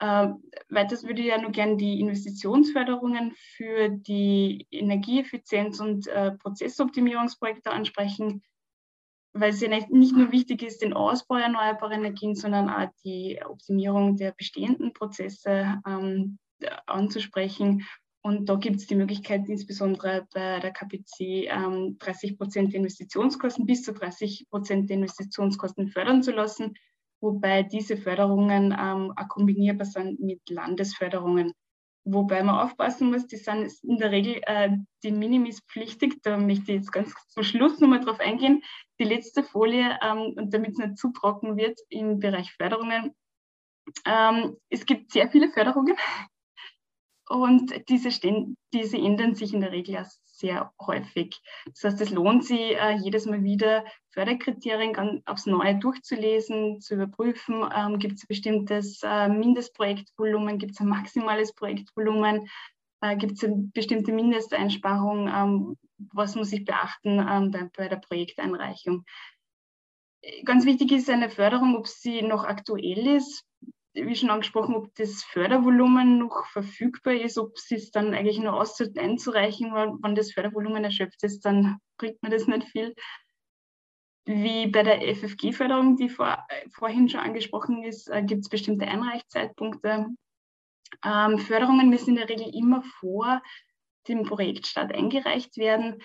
Äh, 0.00 0.28
weiters 0.68 1.04
würde 1.04 1.22
ich 1.22 1.28
ja 1.28 1.40
nur 1.40 1.50
gerne 1.50 1.76
die 1.76 2.00
Investitionsförderungen 2.00 3.32
für 3.56 3.88
die 3.88 4.66
Energieeffizienz 4.70 5.80
und 5.80 6.06
äh, 6.06 6.32
Prozessoptimierungsprojekte 6.32 7.70
ansprechen, 7.70 8.42
weil 9.32 9.50
es 9.50 9.60
ja 9.60 9.68
nicht, 9.68 9.90
nicht, 9.90 10.14
nur 10.14 10.30
wichtig 10.30 10.62
ist, 10.62 10.82
den 10.82 10.92
Ausbau 10.92 11.36
erneuerbarer 11.36 11.92
Energien, 11.92 12.36
sondern 12.36 12.70
auch 12.70 12.88
die 13.04 13.40
Optimierung 13.44 14.16
der 14.16 14.32
bestehenden 14.32 14.92
Prozesse 14.92 15.80
ähm, 15.86 16.38
anzusprechen. 16.86 17.84
Und 18.22 18.48
da 18.48 18.56
gibt 18.56 18.76
es 18.76 18.86
die 18.86 18.96
Möglichkeit, 18.96 19.48
insbesondere 19.48 20.26
bei 20.34 20.60
der 20.60 20.72
KPC 20.72 21.46
ähm, 21.48 21.96
30 21.98 22.36
Prozent 22.36 22.74
Investitionskosten 22.74 23.64
bis 23.64 23.84
zu 23.84 23.92
30 23.92 24.46
Prozent 24.50 24.90
Investitionskosten 24.90 25.88
fördern 25.88 26.22
zu 26.22 26.32
lassen 26.32 26.74
wobei 27.20 27.62
diese 27.62 27.96
Förderungen 27.96 28.76
ähm, 28.78 29.12
auch 29.16 29.28
kombinierbar 29.28 29.86
sind 29.86 30.20
mit 30.20 30.48
Landesförderungen. 30.48 31.52
Wobei 32.04 32.42
man 32.42 32.58
aufpassen 32.58 33.10
muss, 33.10 33.26
die 33.26 33.36
sind 33.36 33.70
in 33.82 33.98
der 33.98 34.10
Regel 34.10 34.40
äh, 34.46 34.70
die 35.02 35.12
Minimis 35.12 35.60
pflichtig. 35.60 36.22
Da 36.22 36.38
möchte 36.38 36.72
ich 36.72 36.78
jetzt 36.78 36.92
ganz 36.92 37.12
zum 37.28 37.42
Schluss 37.42 37.80
nochmal 37.80 38.00
drauf 38.00 38.20
eingehen. 38.20 38.62
Die 38.98 39.04
letzte 39.04 39.42
Folie, 39.42 39.98
ähm, 40.02 40.34
und 40.36 40.54
damit 40.54 40.72
es 40.72 40.78
nicht 40.78 40.98
zu 40.98 41.10
trocken 41.12 41.56
wird 41.56 41.78
im 41.90 42.18
Bereich 42.18 42.52
Förderungen. 42.52 43.14
Ähm, 44.06 44.56
es 44.70 44.86
gibt 44.86 45.12
sehr 45.12 45.28
viele 45.30 45.50
Förderungen 45.50 45.96
und 47.28 47.88
diese, 47.88 48.10
stehen, 48.10 48.56
diese 48.72 48.96
ändern 48.96 49.34
sich 49.34 49.52
in 49.52 49.60
der 49.60 49.72
Regel 49.72 49.96
erst 49.96 50.20
sehr 50.38 50.72
häufig. 50.80 51.40
Das 51.66 51.84
heißt, 51.84 52.00
es 52.00 52.10
lohnt 52.10 52.44
sich 52.44 52.76
äh, 52.76 52.96
jedes 52.96 53.26
Mal 53.26 53.42
wieder, 53.42 53.84
Förderkriterien 54.10 55.22
aufs 55.26 55.46
Neue 55.46 55.76
durchzulesen, 55.76 56.80
zu 56.80 56.94
überprüfen. 56.94 57.68
Ähm, 57.74 57.98
gibt 57.98 58.14
es 58.14 58.24
ein 58.24 58.28
bestimmtes 58.28 59.00
äh, 59.02 59.28
Mindestprojektvolumen, 59.28 60.58
gibt 60.58 60.72
es 60.72 60.80
ein 60.80 60.88
maximales 60.88 61.52
Projektvolumen, 61.54 62.48
äh, 63.00 63.16
gibt 63.16 63.32
es 63.32 63.44
eine 63.44 63.68
bestimmte 63.74 64.12
Mindesteinsparung, 64.12 65.28
ähm, 65.28 65.76
was 65.98 66.34
muss 66.34 66.52
ich 66.52 66.64
beachten 66.64 67.18
ähm, 67.18 67.50
bei, 67.50 67.68
bei 67.76 67.88
der 67.88 67.96
Projekteinreichung. 67.96 69.04
Ganz 70.44 70.64
wichtig 70.64 70.92
ist 70.92 71.10
eine 71.10 71.30
Förderung, 71.30 71.76
ob 71.76 71.86
sie 71.86 72.22
noch 72.22 72.44
aktuell 72.44 73.06
ist 73.06 73.47
wie 74.06 74.16
schon 74.16 74.30
angesprochen, 74.30 74.74
ob 74.74 74.94
das 74.94 75.22
Fördervolumen 75.24 76.18
noch 76.18 76.46
verfügbar 76.46 77.14
ist, 77.14 77.38
ob 77.38 77.54
es 77.56 77.90
dann 77.90 78.14
eigentlich 78.14 78.38
nur 78.38 78.60
einzureichen, 78.96 79.72
weil 79.72 79.92
wenn 80.02 80.14
das 80.14 80.32
Fördervolumen 80.32 80.84
erschöpft 80.84 81.22
ist, 81.22 81.40
dann 81.44 81.78
bringt 81.96 82.22
mir 82.22 82.30
das 82.30 82.46
nicht 82.46 82.68
viel. 82.68 82.94
Wie 84.24 84.66
bei 84.66 84.82
der 84.82 85.00
FFG-Förderung, 85.16 85.96
die 85.96 86.08
vor, 86.08 86.46
vorhin 86.70 87.08
schon 87.08 87.20
angesprochen 87.20 87.82
ist, 87.82 88.08
äh, 88.08 88.22
gibt 88.22 88.42
es 88.42 88.48
bestimmte 88.48 88.86
Einreichzeitpunkte. 88.86 90.08
Ähm, 91.04 91.38
Förderungen 91.38 91.88
müssen 91.88 92.10
in 92.10 92.16
der 92.16 92.28
Regel 92.28 92.54
immer 92.54 92.82
vor 93.00 93.42
dem 94.06 94.24
Projektstart 94.24 94.92
eingereicht 94.92 95.56
werden 95.56 96.02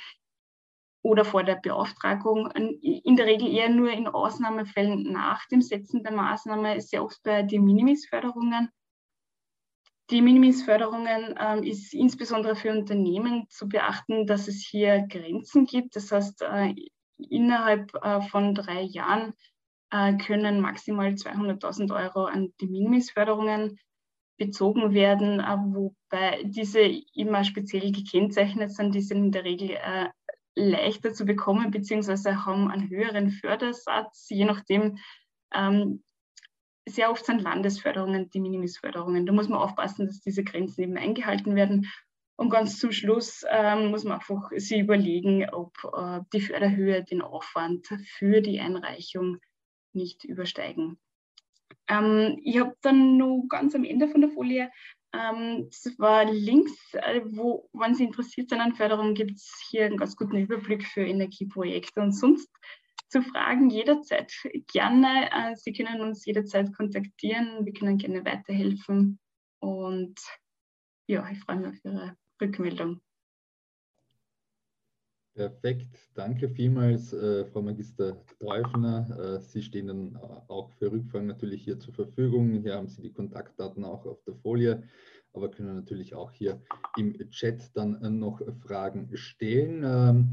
oder 1.03 1.25
vor 1.25 1.43
der 1.43 1.55
Beauftragung. 1.55 2.49
In 2.51 3.15
der 3.15 3.25
Regel 3.27 3.53
eher 3.53 3.69
nur 3.69 3.91
in 3.91 4.07
Ausnahmefällen 4.07 5.11
nach 5.11 5.45
dem 5.49 5.61
Setzen 5.61 6.01
der 6.01 6.13
Maßnahme, 6.13 6.81
sehr 6.81 7.03
oft 7.03 7.21
bei 7.23 7.43
den 7.43 7.65
Minimis-Förderungen. 7.65 8.69
Die 10.09 10.21
Minimis-Förderungen 10.21 11.35
ähm, 11.39 11.63
ist 11.63 11.93
insbesondere 11.93 12.55
für 12.55 12.71
Unternehmen 12.71 13.47
zu 13.49 13.67
beachten, 13.67 14.25
dass 14.25 14.47
es 14.47 14.65
hier 14.65 15.05
Grenzen 15.07 15.65
gibt. 15.65 15.95
Das 15.95 16.11
heißt, 16.11 16.41
äh, 16.41 16.73
innerhalb 17.17 17.93
äh, 17.95 18.21
von 18.21 18.55
drei 18.55 18.81
Jahren 18.81 19.33
äh, 19.91 20.15
können 20.17 20.61
maximal 20.61 21.09
200.000 21.09 21.93
Euro 21.95 22.25
an 22.25 22.53
die 22.61 22.67
Minimis-Förderungen 22.67 23.77
bezogen 24.37 24.93
werden, 24.93 25.39
äh, 25.39 25.57
wobei 25.57 26.43
diese 26.43 26.81
immer 27.13 27.43
speziell 27.43 27.91
gekennzeichnet 27.91 28.71
sind. 28.71 28.95
Die 28.95 29.01
sind 29.01 29.25
in 29.25 29.31
der 29.31 29.43
Regel 29.43 29.71
äh, 29.71 30.09
leichter 30.55 31.13
zu 31.13 31.25
bekommen, 31.25 31.71
beziehungsweise 31.71 32.45
haben 32.45 32.69
einen 32.69 32.89
höheren 32.89 33.31
Fördersatz, 33.31 34.27
je 34.29 34.45
nachdem. 34.45 34.97
Ähm, 35.53 36.03
sehr 36.85 37.11
oft 37.11 37.25
sind 37.25 37.41
Landesförderungen 37.41 38.29
die 38.29 38.39
Minimisförderungen. 38.39 39.25
Da 39.25 39.31
muss 39.31 39.47
man 39.47 39.59
aufpassen, 39.59 40.05
dass 40.05 40.19
diese 40.19 40.43
Grenzen 40.43 40.83
eben 40.83 40.97
eingehalten 40.97 41.55
werden. 41.55 41.89
Und 42.35 42.49
ganz 42.49 42.79
zum 42.79 42.91
Schluss 42.91 43.45
ähm, 43.49 43.91
muss 43.91 44.03
man 44.03 44.13
einfach 44.13 44.49
sich 44.55 44.79
überlegen, 44.79 45.47
ob 45.51 45.73
äh, 45.95 46.19
die 46.33 46.41
Förderhöhe 46.41 47.03
den 47.03 47.21
Aufwand 47.21 47.87
für 48.17 48.41
die 48.41 48.59
Einreichung 48.59 49.37
nicht 49.93 50.25
übersteigen. 50.25 50.99
Ähm, 51.87 52.39
ich 52.43 52.59
habe 52.59 52.75
dann 52.81 53.17
noch 53.17 53.45
ganz 53.47 53.75
am 53.75 53.83
Ende 53.83 54.07
von 54.07 54.21
der 54.21 54.31
Folie 54.31 54.71
ähm, 55.13 55.69
das 55.69 55.97
war 55.99 56.25
links, 56.25 56.73
äh, 56.93 57.21
wo, 57.25 57.69
wenn 57.73 57.95
Sie 57.95 58.03
interessiert 58.03 58.49
sind 58.49 58.59
an 58.59 58.73
Förderung, 58.73 59.13
gibt 59.13 59.37
es 59.37 59.67
hier 59.69 59.85
einen 59.85 59.97
ganz 59.97 60.15
guten 60.15 60.37
Überblick 60.37 60.85
für 60.85 61.01
Energieprojekte 61.01 62.01
und 62.01 62.13
sonst 62.13 62.49
zu 63.09 63.21
Fragen 63.21 63.69
jederzeit 63.69 64.33
gerne. 64.71 65.29
Äh, 65.31 65.55
Sie 65.55 65.71
können 65.71 66.01
uns 66.01 66.25
jederzeit 66.25 66.75
kontaktieren, 66.75 67.65
wir 67.65 67.73
können 67.73 67.97
gerne 67.97 68.25
weiterhelfen 68.25 69.19
und 69.59 70.19
ja, 71.07 71.29
ich 71.29 71.39
freue 71.39 71.57
mich 71.57 71.67
auf 71.67 71.85
Ihre 71.85 72.17
Rückmeldung. 72.41 73.01
Perfekt, 75.35 75.87
danke 76.13 76.47
vielmals, 76.47 77.11
äh, 77.11 77.43
Frau 77.45 77.63
Magister 77.63 78.23
Treufner. 78.37 79.37
Äh, 79.37 79.41
Sie 79.41 79.63
stehen 79.63 79.87
dann 79.87 80.15
auch 80.47 80.69
für 80.77 80.91
Rückfragen 80.91 81.27
natürlich 81.27 81.63
hier 81.63 81.79
zur 81.79 81.91
Verfügung. 81.95 82.61
Hier 82.61 82.75
haben 82.75 82.87
Sie 82.87 83.01
die 83.01 83.11
Kontaktdaten 83.11 83.83
auch 83.83 84.05
auf 84.05 84.21
der 84.27 84.35
Folie, 84.35 84.83
aber 85.33 85.49
können 85.49 85.73
natürlich 85.73 86.13
auch 86.13 86.31
hier 86.31 86.61
im 86.97 87.17
Chat 87.31 87.75
dann 87.75 87.95
äh, 88.03 88.11
noch 88.11 88.43
Fragen 88.61 89.09
stellen. 89.15 89.81
Ähm, 89.83 90.29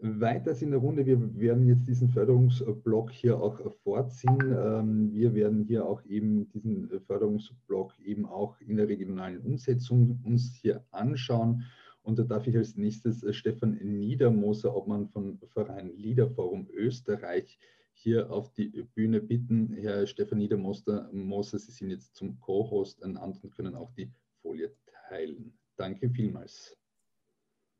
weiters 0.00 0.62
in 0.62 0.70
der 0.70 0.78
Runde, 0.78 1.04
wir 1.04 1.18
werden 1.40 1.66
jetzt 1.66 1.88
diesen 1.88 2.08
Förderungsblock 2.08 3.10
hier 3.10 3.40
auch 3.40 3.60
vorziehen. 3.82 4.38
Ähm, 4.40 5.12
wir 5.12 5.34
werden 5.34 5.64
hier 5.64 5.84
auch 5.84 6.04
eben 6.04 6.48
diesen 6.50 6.88
Förderungsblock 7.08 7.98
eben 7.98 8.24
auch 8.24 8.60
in 8.60 8.76
der 8.76 8.86
regionalen 8.86 9.40
Umsetzung 9.40 10.20
uns 10.24 10.54
hier 10.62 10.84
anschauen 10.92 11.64
und 12.08 12.18
da 12.18 12.22
darf 12.22 12.46
ich 12.46 12.56
als 12.56 12.74
nächstes 12.76 13.22
äh, 13.22 13.34
Stefan 13.34 13.74
Niedermoser, 13.82 14.74
Obmann 14.74 15.08
von 15.08 15.38
Verein 15.52 15.90
Liederforum 15.94 16.66
Österreich, 16.72 17.58
hier 17.92 18.30
auf 18.30 18.50
die 18.54 18.68
Bühne 18.94 19.20
bitten. 19.20 19.74
Herr 19.74 20.06
Stefan 20.06 20.38
Niedermoser, 20.38 21.10
Moser, 21.12 21.58
Sie 21.58 21.70
sind 21.70 21.90
jetzt 21.90 22.16
zum 22.16 22.40
Co-Host 22.40 23.02
ernannt 23.02 23.44
und 23.44 23.54
können 23.54 23.74
auch 23.74 23.92
die 23.92 24.10
Folie 24.40 24.72
teilen. 25.08 25.52
Danke 25.76 26.08
vielmals. 26.08 26.78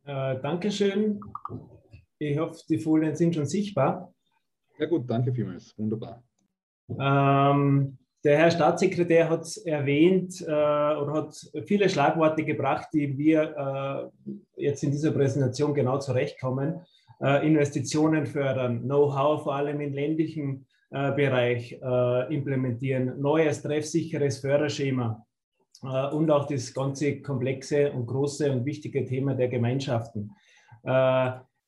Äh, 0.04 0.38
Dankeschön. 0.40 1.20
Ich 2.18 2.38
hoffe, 2.38 2.60
die 2.68 2.78
Folien 2.78 3.16
sind 3.16 3.34
schon 3.34 3.46
sichtbar. 3.46 4.12
Ja 4.78 4.86
gut, 4.86 5.08
danke 5.08 5.32
vielmals. 5.32 5.76
Wunderbar. 5.78 6.22
Ähm, 6.90 7.96
der 8.24 8.38
Herr 8.38 8.50
Staatssekretär 8.50 9.28
hat 9.28 9.42
es 9.42 9.56
erwähnt 9.58 10.40
äh, 10.40 10.44
oder 10.50 11.12
hat 11.12 11.34
viele 11.66 11.88
Schlagworte 11.88 12.44
gebracht, 12.44 12.88
die 12.92 13.16
wir 13.16 14.10
äh, 14.56 14.62
jetzt 14.62 14.82
in 14.82 14.90
dieser 14.90 15.12
Präsentation 15.12 15.74
genau 15.74 15.98
zurechtkommen. 15.98 16.80
Äh, 17.20 17.46
Investitionen 17.46 18.26
fördern, 18.26 18.82
Know-how 18.82 19.42
vor 19.42 19.54
allem 19.54 19.80
im 19.80 19.92
ländlichen 19.92 20.66
äh, 20.90 21.12
Bereich 21.12 21.78
äh, 21.82 22.34
implementieren, 22.34 23.20
neues, 23.20 23.62
treffsicheres 23.62 24.38
Förderschema 24.38 25.24
äh, 25.82 26.08
und 26.08 26.30
auch 26.30 26.46
das 26.46 26.72
ganze 26.72 27.20
komplexe 27.20 27.92
und 27.92 28.06
große 28.06 28.50
und 28.50 28.64
wichtige 28.64 29.04
Thema 29.04 29.34
der 29.34 29.48
Gemeinschaften. 29.48 30.30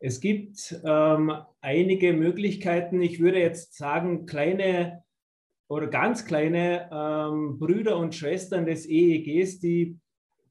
es 0.03 0.21
gibt 0.21 0.81
ähm, 0.85 1.33
einige 1.61 2.13
Möglichkeiten. 2.15 3.03
Ich 3.03 3.21
würde 3.21 3.41
jetzt 3.41 3.77
sagen, 3.77 4.25
kleine 4.25 5.03
oder 5.71 5.87
ganz 5.87 6.25
kleine 6.25 6.91
ähm, 6.93 7.57
Brüder 7.57 7.97
und 7.97 8.13
Schwestern 8.13 8.67
des 8.67 8.89
EEGs, 8.89 9.61
die 9.61 9.97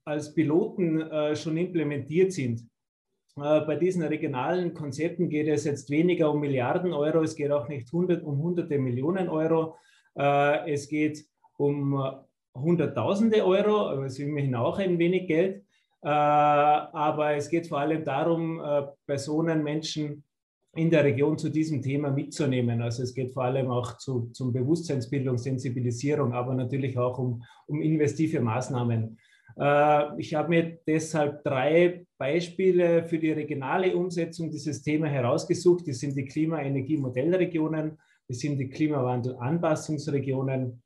als 0.06 0.34
Piloten 0.34 1.02
äh, 1.02 1.36
schon 1.36 1.58
implementiert 1.58 2.32
sind. 2.32 2.62
Äh, 3.36 3.60
bei 3.62 3.76
diesen 3.76 4.02
regionalen 4.02 4.74
Konzepten 4.74 5.28
geht 5.28 5.50
es 5.50 5.66
jetzt 5.66 5.90
weniger 5.90 6.32
um 6.32 6.40
Milliarden 6.40 6.94
Euro, 6.94 7.22
es 7.22 7.36
geht 7.36 7.52
auch 7.52 7.68
nicht 7.68 7.94
um 7.94 8.38
hunderte 8.38 8.80
Millionen 8.80 9.28
Euro. 9.28 9.76
Äh, 10.18 10.72
es 10.72 10.88
geht 10.88 11.26
um 11.58 12.02
Hunderttausende 12.56 13.46
Euro, 13.46 13.90
aber 13.90 14.06
es 14.06 14.14
ist 14.14 14.20
immerhin 14.20 14.56
auch 14.56 14.80
ein 14.80 14.98
wenig 14.98 15.28
Geld. 15.28 15.64
Aber 16.02 17.36
es 17.36 17.50
geht 17.50 17.68
vor 17.68 17.80
allem 17.80 18.06
darum, 18.06 18.62
Personen, 19.06 19.64
Menschen 19.64 20.24
in 20.76 20.90
der 20.90 21.04
Region 21.04 21.38
zu 21.38 21.50
diesem 21.50 21.82
Thema 21.82 22.12
mitzunehmen. 22.12 22.82
Also 22.82 23.04
es 23.04 23.14
geht 23.14 23.32
vor 23.32 23.44
allem 23.44 23.70
auch 23.72 23.98
zu, 23.98 24.30
zum 24.34 24.54
Bewusstseinsbildung, 24.54 25.38
Sensibilisierung, 25.38 26.32
aber 26.34 26.54
natürlich 26.54 26.98
auch 26.98 27.18
um, 27.18 27.44
um 27.68 27.82
investive 27.82 28.40
Maßnahmen. 28.40 29.18
Äh, 29.58 30.20
ich 30.20 30.36
habe 30.36 30.50
mir 30.50 30.78
deshalb 30.86 31.44
drei 31.44 32.06
Beispiele 32.18 33.04
für 33.04 33.18
die 33.18 33.32
regionale 33.32 33.96
Umsetzung 33.96 34.52
dieses 34.52 34.84
Themas 34.84 35.12
herausgesucht. 35.12 35.88
Das 35.88 36.00
sind 36.00 36.16
die 36.16 36.26
Klima-Energie-Modellregionen, 36.26 37.98
das 38.28 38.40
sind 38.40 38.60
die 38.60 38.70
Klimawandel-Anpassungsregionen 38.70 40.84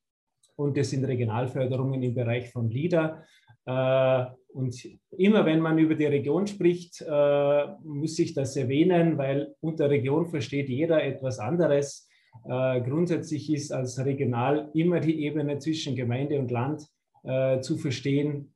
und 0.55 0.77
das 0.77 0.91
sind 0.91 1.03
Regionalförderungen 1.05 2.03
im 2.03 2.13
Bereich 2.13 2.51
von 2.51 2.69
LIDA. 2.69 3.23
Äh, 3.65 4.25
und 4.49 4.75
immer 5.17 5.45
wenn 5.45 5.59
man 5.59 5.77
über 5.77 5.95
die 5.95 6.05
Region 6.05 6.45
spricht, 6.47 7.01
äh, 7.01 7.65
muss 7.83 8.19
ich 8.19 8.33
das 8.33 8.55
erwähnen, 8.55 9.17
weil 9.17 9.55
unter 9.61 9.89
Region 9.89 10.27
versteht 10.27 10.69
jeder 10.69 11.03
etwas 11.03 11.39
anderes. 11.39 12.07
Äh, 12.45 12.81
grundsätzlich 12.81 13.51
ist 13.51 13.71
als 13.71 14.03
regional 14.03 14.69
immer 14.73 14.99
die 14.99 15.23
Ebene 15.23 15.59
zwischen 15.59 15.95
Gemeinde 15.95 16.39
und 16.39 16.51
Land 16.51 16.87
zu 17.61 17.77
verstehen. 17.77 18.53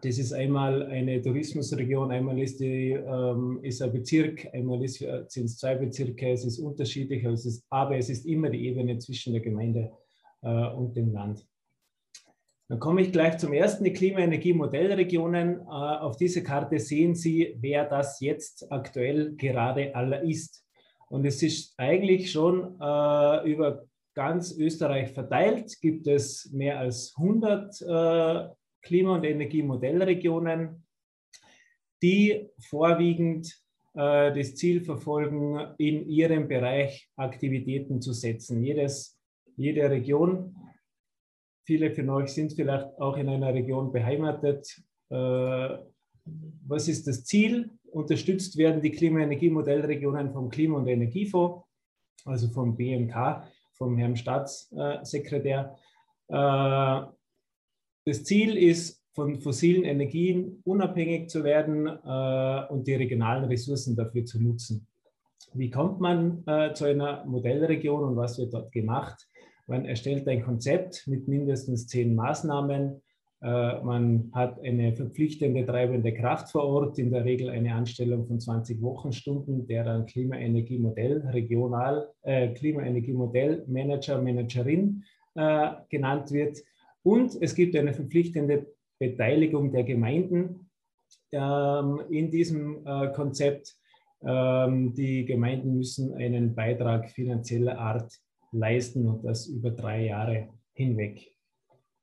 Das 0.00 0.18
ist 0.18 0.32
einmal 0.32 0.84
eine 0.84 1.20
Tourismusregion, 1.20 2.12
einmal 2.12 2.38
ist, 2.38 2.60
die, 2.60 2.92
ähm, 2.92 3.58
ist 3.60 3.82
ein 3.82 3.90
Bezirk, 3.90 4.46
einmal 4.52 4.86
sind 4.86 5.46
es 5.46 5.58
zwei 5.58 5.74
Bezirke, 5.74 6.30
es 6.30 6.44
ist 6.44 6.60
unterschiedlich, 6.60 7.24
es 7.24 7.44
ist, 7.44 7.66
aber 7.70 7.96
es 7.96 8.08
ist 8.08 8.24
immer 8.24 8.50
die 8.50 8.68
Ebene 8.68 8.98
zwischen 8.98 9.32
der 9.32 9.42
Gemeinde 9.42 9.90
und 10.42 10.96
dem 10.96 11.12
Land. 11.12 11.44
Dann 12.68 12.80
komme 12.80 13.02
ich 13.02 13.12
gleich 13.12 13.36
zum 13.36 13.52
ersten, 13.52 13.84
die 13.84 13.92
Klima-Energie-Modellregionen. 13.92 15.60
Äh, 15.60 15.64
auf 15.64 16.16
dieser 16.16 16.40
Karte 16.40 16.78
sehen 16.78 17.14
Sie, 17.14 17.56
wer 17.60 17.84
das 17.84 18.20
jetzt 18.20 18.72
aktuell 18.72 19.34
gerade 19.36 19.94
aller 19.94 20.22
ist. 20.22 20.64
Und 21.08 21.26
es 21.26 21.42
ist 21.42 21.74
eigentlich 21.76 22.32
schon 22.32 22.80
äh, 22.80 23.50
über 23.50 23.84
ganz 24.14 24.56
Österreich 24.56 25.10
verteilt, 25.10 25.78
gibt 25.82 26.06
es 26.06 26.50
mehr 26.52 26.78
als 26.78 27.14
100 27.18 27.82
äh, 27.82 28.48
Klima- 28.80 29.16
und 29.16 29.24
Energiemodellregionen, 29.24 30.84
die 32.02 32.48
vorwiegend 32.58 33.60
das 33.96 34.56
Ziel 34.56 34.82
verfolgen, 34.82 35.56
in 35.78 36.08
ihrem 36.08 36.48
Bereich 36.48 37.08
Aktivitäten 37.14 38.02
zu 38.02 38.12
setzen. 38.12 38.60
Jedes, 38.60 39.20
jede 39.56 39.88
Region 39.88 40.56
Viele 41.64 41.94
von 41.94 42.10
euch 42.10 42.28
sind 42.28 42.52
vielleicht 42.52 42.86
auch 43.00 43.16
in 43.16 43.28
einer 43.28 43.54
Region 43.54 43.90
beheimatet. 43.90 44.82
Äh, 45.08 45.78
was 46.66 46.88
ist 46.88 47.06
das 47.06 47.24
Ziel? 47.24 47.70
Unterstützt 47.90 48.58
werden 48.58 48.82
die 48.82 48.90
Klima-Energie-Modellregionen 48.90 50.32
vom 50.32 50.50
Klima- 50.50 50.78
und 50.78 50.88
Energiefonds, 50.88 51.64
also 52.26 52.48
vom 52.48 52.76
BMK, 52.76 53.46
vom 53.72 53.96
Herrn 53.96 54.14
Staatssekretär. 54.14 55.76
Äh, 56.28 57.00
das 58.06 58.24
Ziel 58.24 58.58
ist, 58.58 59.02
von 59.14 59.40
fossilen 59.40 59.84
Energien 59.84 60.60
unabhängig 60.64 61.30
zu 61.30 61.44
werden 61.44 61.86
äh, 61.86 62.72
und 62.72 62.86
die 62.86 62.94
regionalen 62.94 63.44
Ressourcen 63.44 63.96
dafür 63.96 64.24
zu 64.24 64.42
nutzen. 64.42 64.86
Wie 65.52 65.70
kommt 65.70 66.00
man 66.00 66.42
zu 66.74 66.84
einer 66.84 67.24
Modellregion 67.26 68.02
und 68.02 68.16
was 68.16 68.38
wird 68.38 68.52
dort 68.52 68.72
gemacht? 68.72 69.28
Man 69.66 69.86
erstellt 69.86 70.28
ein 70.28 70.42
Konzept 70.42 71.06
mit 71.06 71.26
mindestens 71.26 71.86
zehn 71.86 72.14
Maßnahmen. 72.14 73.02
Äh, 73.40 73.80
man 73.82 74.30
hat 74.32 74.60
eine 74.60 74.94
verpflichtende 74.94 75.64
treibende 75.64 76.12
Kraft 76.12 76.50
vor 76.50 76.64
Ort, 76.64 76.98
in 76.98 77.10
der 77.10 77.24
Regel 77.24 77.50
eine 77.50 77.74
Anstellung 77.74 78.26
von 78.26 78.40
20 78.40 78.82
Wochenstunden, 78.82 79.66
der 79.66 79.84
dann 79.84 80.06
Klimaenergiemodell, 80.06 81.28
regional 81.32 82.08
äh, 82.22 82.48
Klimaenergiemodell, 82.54 83.64
Manager, 83.66 84.20
Managerin 84.20 85.04
äh, 85.34 85.70
genannt 85.88 86.30
wird. 86.30 86.58
Und 87.02 87.36
es 87.40 87.54
gibt 87.54 87.76
eine 87.76 87.92
verpflichtende 87.92 88.66
Beteiligung 88.98 89.72
der 89.72 89.84
Gemeinden 89.84 90.70
ähm, 91.32 92.00
in 92.10 92.30
diesem 92.30 92.86
äh, 92.86 93.12
Konzept. 93.12 93.76
Ähm, 94.26 94.94
die 94.94 95.24
Gemeinden 95.26 95.76
müssen 95.76 96.14
einen 96.14 96.54
Beitrag 96.54 97.10
finanzieller 97.10 97.78
Art 97.78 98.12
leisten 98.54 99.06
und 99.06 99.24
das 99.24 99.46
über 99.46 99.70
drei 99.70 100.06
Jahre 100.06 100.48
hinweg. 100.72 101.34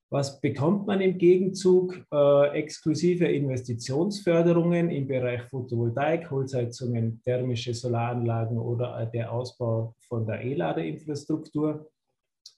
Was 0.09 0.41
bekommt 0.41 0.87
man 0.87 0.99
im 0.99 1.17
Gegenzug? 1.17 2.05
Äh, 2.11 2.49
exklusive 2.59 3.25
Investitionsförderungen 3.27 4.89
im 4.89 5.07
Bereich 5.07 5.43
Photovoltaik, 5.43 6.29
Holzheizungen, 6.29 7.21
thermische 7.23 7.73
Solaranlagen 7.73 8.57
oder 8.57 9.05
der 9.05 9.31
Ausbau 9.31 9.95
von 10.01 10.25
der 10.25 10.41
E-Ladeinfrastruktur 10.41 11.89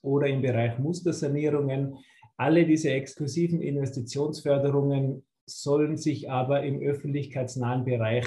oder 0.01 0.27
im 0.27 0.41
Bereich 0.41 0.79
Mustersanierungen. 0.79 1.95
Alle 2.37 2.65
diese 2.65 2.89
exklusiven 2.89 3.61
Investitionsförderungen 3.61 5.23
sollen 5.45 5.97
sich 5.97 6.31
aber 6.31 6.63
im 6.63 6.81
öffentlichkeitsnahen 6.81 7.85
Bereich 7.85 8.25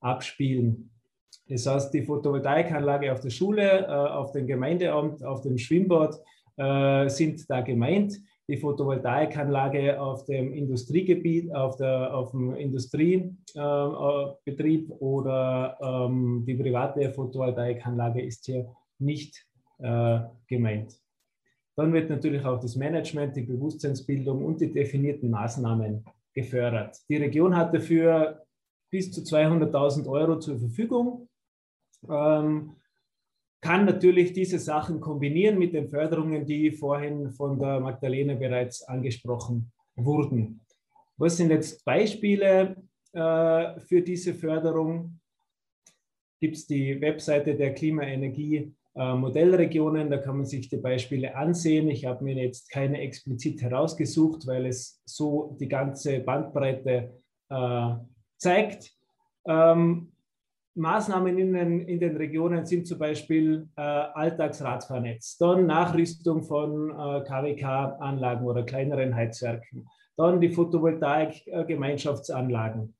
abspielen. 0.00 0.90
Das 1.48 1.66
heißt, 1.66 1.92
die 1.92 2.02
Photovoltaikanlage 2.02 3.12
auf 3.12 3.20
der 3.20 3.30
Schule, 3.30 3.86
äh, 3.86 3.86
auf 3.86 4.32
dem 4.32 4.46
Gemeindeamt, 4.46 5.24
auf 5.24 5.42
dem 5.42 5.58
Schwimmbad 5.58 6.18
äh, 6.56 7.08
sind 7.08 7.48
da 7.48 7.60
gemeint. 7.60 8.14
Die 8.48 8.56
Photovoltaikanlage 8.56 10.00
auf 10.00 10.24
dem 10.26 10.52
Industriegebiet, 10.52 11.54
auf, 11.54 11.76
der, 11.76 12.14
auf 12.14 12.32
dem 12.32 12.54
Industriebetrieb 12.54 14.90
äh, 14.90 14.94
oder 14.98 15.78
ähm, 15.80 16.44
die 16.46 16.54
private 16.54 17.10
Photovoltaikanlage 17.10 18.22
ist 18.22 18.46
hier 18.46 18.68
nicht 18.98 19.46
gemeint. 20.46 20.94
Dann 21.76 21.92
wird 21.92 22.08
natürlich 22.08 22.44
auch 22.44 22.60
das 22.60 22.76
Management, 22.76 23.34
die 23.34 23.42
Bewusstseinsbildung 23.42 24.44
und 24.44 24.60
die 24.60 24.70
definierten 24.70 25.30
Maßnahmen 25.30 26.04
gefördert. 26.32 26.96
Die 27.08 27.16
Region 27.16 27.56
hat 27.56 27.74
dafür 27.74 28.43
bis 28.94 29.10
zu 29.10 29.22
200.000 29.22 30.06
Euro 30.06 30.38
zur 30.38 30.56
Verfügung 30.56 31.28
ähm, 32.08 32.76
kann 33.60 33.86
natürlich 33.86 34.32
diese 34.32 34.60
Sachen 34.60 35.00
kombinieren 35.00 35.58
mit 35.58 35.74
den 35.74 35.88
Förderungen, 35.88 36.46
die 36.46 36.70
vorhin 36.70 37.32
von 37.32 37.58
der 37.58 37.80
Magdalena 37.80 38.34
bereits 38.34 38.84
angesprochen 38.84 39.72
wurden. 39.96 40.60
Was 41.16 41.38
sind 41.38 41.50
jetzt 41.50 41.84
Beispiele 41.84 42.76
äh, 43.12 43.80
für 43.80 44.00
diese 44.00 44.32
Förderung? 44.32 45.18
Gibt 46.40 46.54
es 46.54 46.68
die 46.68 47.00
Webseite 47.00 47.56
der 47.56 47.74
Klimaenergie 47.74 48.76
äh, 48.94 49.14
Modellregionen, 49.14 50.08
da 50.08 50.18
kann 50.18 50.36
man 50.36 50.46
sich 50.46 50.68
die 50.68 50.76
Beispiele 50.76 51.34
ansehen. 51.34 51.88
Ich 51.88 52.04
habe 52.04 52.22
mir 52.22 52.36
jetzt 52.36 52.70
keine 52.70 53.00
explizit 53.00 53.60
herausgesucht, 53.60 54.46
weil 54.46 54.66
es 54.66 55.02
so 55.04 55.56
die 55.58 55.66
ganze 55.66 56.20
Bandbreite 56.20 57.20
äh, 57.50 57.94
zeigt. 58.44 58.92
Ähm, 59.46 60.12
Maßnahmen 60.76 61.38
in 61.38 61.52
den, 61.52 61.78
in 61.80 62.00
den 62.00 62.16
Regionen 62.16 62.66
sind 62.66 62.84
zum 62.86 62.98
Beispiel 62.98 63.68
äh, 63.76 63.80
Alltagsradfahrnetz, 63.80 65.38
dann 65.38 65.66
Nachrüstung 65.66 66.42
von 66.42 66.90
äh, 66.90 67.22
KWK-Anlagen 67.24 68.44
oder 68.44 68.64
kleineren 68.64 69.14
Heizwerken, 69.14 69.86
dann 70.16 70.40
die 70.40 70.50
Photovoltaik-Gemeinschaftsanlagen, 70.50 72.92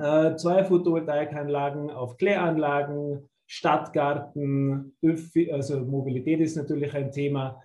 äh, 0.00 0.34
zwei 0.34 0.64
Photovoltaikanlagen 0.64 1.90
auf 1.90 2.16
Kläranlagen, 2.16 3.28
Stadtgarten, 3.46 4.96
Öffi, 5.00 5.52
also 5.52 5.78
Mobilität 5.78 6.40
ist 6.40 6.56
natürlich 6.56 6.92
ein 6.94 7.12
Thema. 7.12 7.62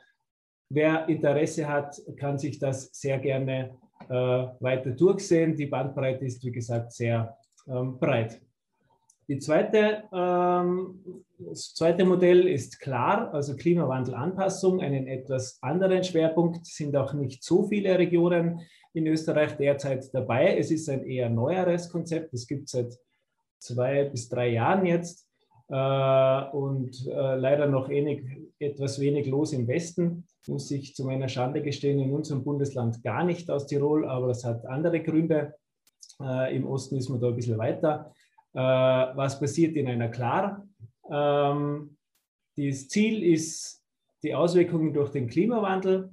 Wer 0.69 1.09
Interesse 1.09 1.67
hat, 1.67 1.99
kann 2.17 2.38
sich 2.38 2.59
das 2.59 2.91
sehr 2.93 3.17
gerne 3.17 3.75
äh, 4.10 4.48
weiter 4.60 4.91
durchsehen. 4.91 5.56
Die 5.56 5.65
Bandbreite 5.65 6.26
ist, 6.26 6.44
wie 6.44 6.52
gesagt, 6.52 6.91
sehr 6.94 7.38
ähm, 7.68 7.99
breit. 7.99 8.41
Die 9.28 9.40
zweite, 9.40 10.03
ähm, 10.14 11.23
das 11.40 11.73
zweite 11.73 12.03
Modell 12.03 12.48
ist 12.48 12.80
klar, 12.80 13.34
also 13.34 13.56
Klimawandelanpassung, 13.56 14.82
einen 14.82 15.07
etwas 15.07 15.57
anderen 15.61 16.03
Schwerpunkt, 16.03 16.65
sind 16.65 16.95
auch 16.98 17.14
nicht 17.14 17.44
so 17.44 17.64
viele 17.68 17.98
Regionen 17.98 18.61
in 18.94 19.07
Österreich 19.07 19.56
derzeit 19.56 20.14
dabei. 20.14 20.57
Es 20.57 20.69
ist 20.69 20.90
ein 20.90 21.06
eher 21.06 21.30
neueres 21.30 21.90
Konzept, 21.90 22.34
es 22.34 22.45
gibt 22.45 22.68
seit 22.68 22.94
zwei 23.57 24.06
bis 24.06 24.28
drei 24.28 24.49
Jahren 24.49 24.86
jetzt 24.86 25.28
und 25.72 27.07
äh, 27.07 27.35
leider 27.38 27.65
noch 27.68 27.88
wenig, 27.88 28.23
etwas 28.60 28.99
wenig 28.99 29.27
los 29.27 29.53
im 29.53 29.69
Westen, 29.69 30.26
muss 30.48 30.69
ich 30.69 30.95
zu 30.95 31.06
meiner 31.06 31.30
Schande 31.30 31.61
gestehen, 31.61 31.99
in 31.99 32.11
unserem 32.11 32.43
Bundesland 32.43 33.02
gar 33.03 33.23
nicht 33.23 33.49
aus 33.49 33.68
Tirol, 33.68 34.06
aber 34.06 34.27
das 34.27 34.43
hat 34.43 34.65
andere 34.65 35.02
Gründe. 35.02 35.56
Äh, 36.22 36.57
Im 36.57 36.68
Osten 36.68 36.98
ist 36.98 37.07
man 37.07 37.22
da 37.22 37.30
ein 37.30 37.35
bisschen 37.35 37.57
weiter. 37.57 38.11
was 38.53 39.39
passiert 39.39 39.77
in 39.77 39.88
einer 39.88 40.10
Klar. 40.10 40.68
Ähm, 41.10 41.95
das 42.57 42.89
Ziel 42.89 43.23
ist, 43.23 43.81
die 44.23 44.35
Auswirkungen 44.35 44.93
durch 44.93 45.11
den 45.11 45.27
Klimawandel 45.27 46.10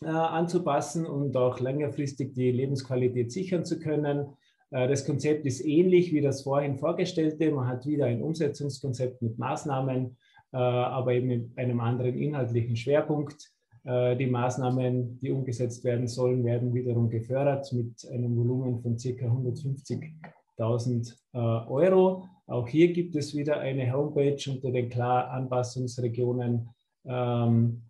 anzupassen 0.00 1.04
und 1.04 1.36
auch 1.36 1.60
längerfristig 1.60 2.32
die 2.32 2.52
Lebensqualität 2.52 3.32
sichern 3.32 3.64
zu 3.64 3.78
können. 3.78 4.28
Das 4.70 5.06
Konzept 5.06 5.46
ist 5.46 5.64
ähnlich 5.64 6.12
wie 6.12 6.20
das 6.20 6.42
vorhin 6.42 6.76
vorgestellte. 6.76 7.50
Man 7.50 7.66
hat 7.66 7.86
wieder 7.86 8.04
ein 8.04 8.22
Umsetzungskonzept 8.22 9.22
mit 9.22 9.38
Maßnahmen, 9.38 10.16
aber 10.50 11.14
eben 11.14 11.26
mit 11.26 11.56
einem 11.56 11.80
anderen 11.80 12.18
inhaltlichen 12.18 12.76
Schwerpunkt. 12.76 13.50
Äh, 13.88 14.16
die 14.16 14.26
Maßnahmen, 14.26 15.18
die 15.20 15.30
umgesetzt 15.30 15.82
werden 15.84 16.06
sollen, 16.08 16.44
werden 16.44 16.74
wiederum 16.74 17.08
gefördert 17.08 17.72
mit 17.72 18.06
einem 18.10 18.36
Volumen 18.36 18.82
von 18.82 18.96
ca. 18.96 19.08
150.000 19.26 21.14
äh, 21.32 21.38
Euro. 21.38 22.26
Auch 22.46 22.68
hier 22.68 22.92
gibt 22.92 23.16
es 23.16 23.34
wieder 23.34 23.60
eine 23.60 23.90
Homepage 23.92 24.38
unter 24.48 24.70
den 24.70 24.90
klar 24.90 25.30
Anpassungsregionen. 25.30 26.68
Ähm, 27.06 27.82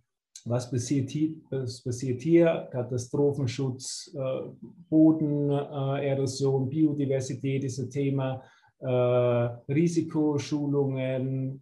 was 0.49 0.71
passiert, 0.71 1.11
hier, 1.11 1.35
was 1.51 1.83
passiert 1.83 2.23
hier? 2.23 2.69
Katastrophenschutz, 2.73 4.15
äh, 4.15 4.41
Bodenerosion, 4.89 6.69
Biodiversität 6.69 7.65
ist 7.65 7.79
ein 7.79 7.91
Thema, 7.91 8.43
Risikoschulungen, 8.81 11.61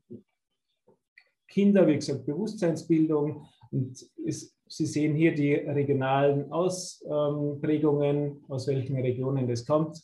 Kinder, 1.49 1.87
wie 1.87 1.95
gesagt, 1.95 2.27
Bewusstseinsbildung. 2.27 3.47
Und 3.71 4.07
ist, 4.17 4.55
Sie 4.69 4.87
sehen 4.87 5.15
hier 5.15 5.33
die 5.35 5.55
regionalen 5.55 6.51
Ausprägungen, 6.51 8.45
aus 8.49 8.67
welchen 8.67 8.97
Regionen 8.97 9.47
das 9.47 9.65
kommt. 9.65 10.03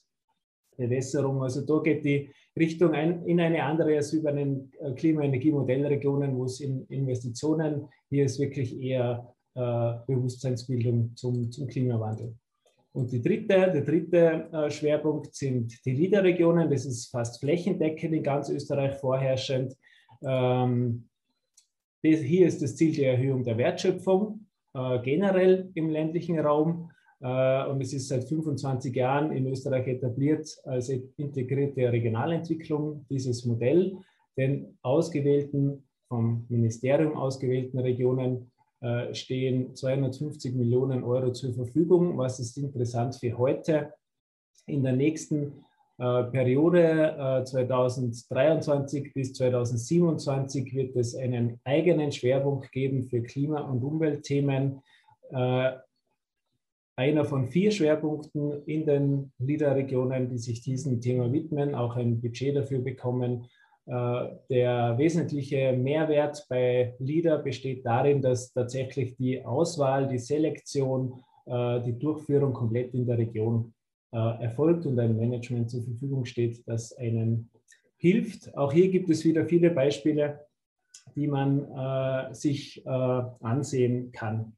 Bewässerung, 0.76 1.42
also 1.42 1.66
da 1.66 1.80
geht 1.82 2.04
die 2.04 2.30
Richtung 2.58 2.92
ein, 2.92 3.24
in 3.26 3.40
eine 3.40 3.62
andere 3.62 3.96
als 3.96 4.12
über 4.12 4.32
den 4.32 4.70
äh, 4.80 4.92
Klima-Energie-Modellregionen, 4.92 6.36
wo 6.36 6.44
es 6.44 6.60
in 6.60 6.86
Investitionen, 6.88 7.88
hier 8.10 8.24
ist 8.24 8.38
wirklich 8.38 8.78
eher 8.78 9.34
äh, 9.54 9.92
Bewusstseinsbildung 10.06 11.16
zum, 11.16 11.50
zum 11.50 11.66
Klimawandel. 11.66 12.34
Und 12.92 13.10
die 13.10 13.22
dritte, 13.22 13.70
der 13.72 13.80
dritte 13.80 14.48
äh, 14.52 14.70
Schwerpunkt 14.70 15.34
sind 15.34 15.84
die 15.86 15.94
LIDA-Regionen. 15.94 16.70
Das 16.70 16.84
ist 16.84 17.10
fast 17.10 17.40
flächendeckend 17.40 18.14
in 18.14 18.22
ganz 18.22 18.50
Österreich 18.50 18.96
vorherrschend. 18.96 19.74
Ähm, 20.22 21.08
hier 22.02 22.46
ist 22.46 22.60
das 22.60 22.76
Ziel 22.76 22.92
die 22.92 23.04
Erhöhung 23.04 23.44
der 23.44 23.56
Wertschöpfung 23.56 24.46
äh, 24.74 24.98
generell 25.00 25.70
im 25.74 25.88
ländlichen 25.88 26.38
Raum. 26.38 26.90
Äh, 27.22 27.66
und 27.68 27.80
es 27.80 27.92
ist 27.92 28.08
seit 28.08 28.24
25 28.24 28.94
Jahren 28.94 29.30
in 29.32 29.46
Österreich 29.46 29.86
etabliert 29.86 30.48
als 30.64 30.88
integrierte 30.88 31.92
Regionalentwicklung 31.92 33.06
dieses 33.08 33.44
Modell. 33.46 33.96
Den 34.36 34.78
ausgewählten, 34.82 35.84
vom 36.08 36.44
Ministerium 36.48 37.16
ausgewählten 37.16 37.78
Regionen 37.78 38.50
äh, 38.80 39.14
stehen 39.14 39.74
250 39.76 40.54
Millionen 40.54 41.04
Euro 41.04 41.32
zur 41.32 41.54
Verfügung. 41.54 42.18
Was 42.18 42.40
ist 42.40 42.58
interessant 42.58 43.14
für 43.14 43.38
heute? 43.38 43.92
In 44.66 44.82
der 44.82 44.94
nächsten 44.94 45.64
äh, 45.98 46.24
Periode 46.24 47.44
2023 47.46 49.06
äh, 49.06 49.10
bis 49.14 49.34
2027 49.34 50.74
wird 50.74 50.96
es 50.96 51.14
einen 51.14 51.60
eigenen 51.64 52.10
Schwerpunkt 52.10 52.72
geben 52.72 53.04
für 53.04 53.22
Klima- 53.22 53.60
und 53.60 53.84
Umweltthemen. 53.84 54.82
Äh, 56.96 57.02
einer 57.02 57.24
von 57.24 57.48
vier 57.48 57.70
Schwerpunkten 57.70 58.62
in 58.66 58.86
den 58.86 59.32
LIDA-Regionen, 59.38 60.28
die 60.28 60.38
sich 60.38 60.62
diesem 60.62 61.00
Thema 61.00 61.32
widmen, 61.32 61.74
auch 61.74 61.96
ein 61.96 62.20
Budget 62.20 62.56
dafür 62.56 62.80
bekommen. 62.80 63.46
Der 63.84 64.94
wesentliche 64.96 65.72
Mehrwert 65.72 66.46
bei 66.48 66.94
LIDA 67.00 67.38
besteht 67.38 67.84
darin, 67.84 68.22
dass 68.22 68.52
tatsächlich 68.52 69.16
die 69.16 69.44
Auswahl, 69.44 70.06
die 70.06 70.20
Selektion, 70.20 71.14
die 71.48 71.98
Durchführung 71.98 72.52
komplett 72.52 72.94
in 72.94 73.06
der 73.06 73.18
Region 73.18 73.74
äh, 74.14 74.42
erfolgt 74.42 74.84
und 74.84 74.98
ein 74.98 75.16
Management 75.16 75.70
zur 75.70 75.82
Verfügung 75.82 76.26
steht, 76.26 76.62
das 76.68 76.92
einen 76.98 77.48
hilft. 77.96 78.54
Auch 78.54 78.70
hier 78.70 78.90
gibt 78.90 79.08
es 79.08 79.24
wieder 79.24 79.46
viele 79.46 79.70
Beispiele, 79.70 80.40
die 81.16 81.28
man 81.28 81.64
äh, 81.72 82.34
sich 82.34 82.84
äh, 82.84 82.90
ansehen 82.90 84.12
kann. 84.12 84.54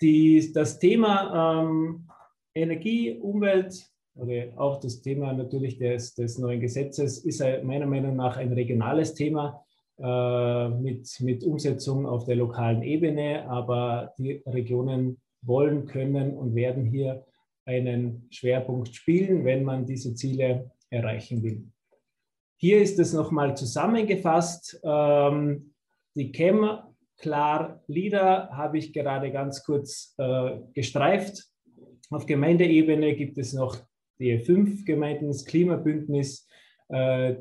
Die, 0.00 0.52
das 0.52 0.78
Thema 0.78 1.62
ähm, 1.62 2.08
Energie, 2.54 3.18
Umwelt 3.18 3.90
oder 4.14 4.48
auch 4.56 4.80
das 4.80 5.00
Thema 5.02 5.32
natürlich 5.32 5.78
des, 5.78 6.14
des 6.14 6.38
neuen 6.38 6.60
Gesetzes 6.60 7.18
ist 7.18 7.42
meiner 7.62 7.86
Meinung 7.86 8.16
nach 8.16 8.36
ein 8.36 8.52
regionales 8.52 9.14
Thema 9.14 9.64
äh, 9.98 10.68
mit, 10.68 11.08
mit 11.20 11.44
Umsetzung 11.44 12.06
auf 12.06 12.24
der 12.24 12.36
lokalen 12.36 12.82
Ebene, 12.82 13.48
aber 13.48 14.14
die 14.18 14.42
Regionen 14.46 15.20
wollen, 15.42 15.86
können 15.86 16.36
und 16.36 16.54
werden 16.54 16.84
hier 16.84 17.24
einen 17.64 18.26
Schwerpunkt 18.30 18.94
spielen, 18.94 19.44
wenn 19.44 19.64
man 19.64 19.86
diese 19.86 20.14
Ziele 20.14 20.70
erreichen 20.90 21.42
will. 21.42 21.64
Hier 22.58 22.80
ist 22.80 22.98
es 22.98 23.12
nochmal 23.12 23.56
zusammengefasst. 23.56 24.80
Ähm, 24.82 25.74
die 26.14 26.32
Chem 26.32 26.78
Klar 27.18 27.82
Lieder 27.86 28.50
habe 28.50 28.78
ich 28.78 28.92
gerade 28.92 29.32
ganz 29.32 29.64
kurz 29.64 30.14
äh, 30.18 30.58
gestreift. 30.74 31.44
Auf 32.10 32.26
Gemeindeebene 32.26 33.16
gibt 33.16 33.38
es 33.38 33.52
noch 33.52 33.76
die 34.18 34.38
fünf 34.38 34.84
Gemeinden, 34.84 35.28
das 35.28 35.44
Klimabündnis. 35.44 36.46
Äh, 36.88 37.36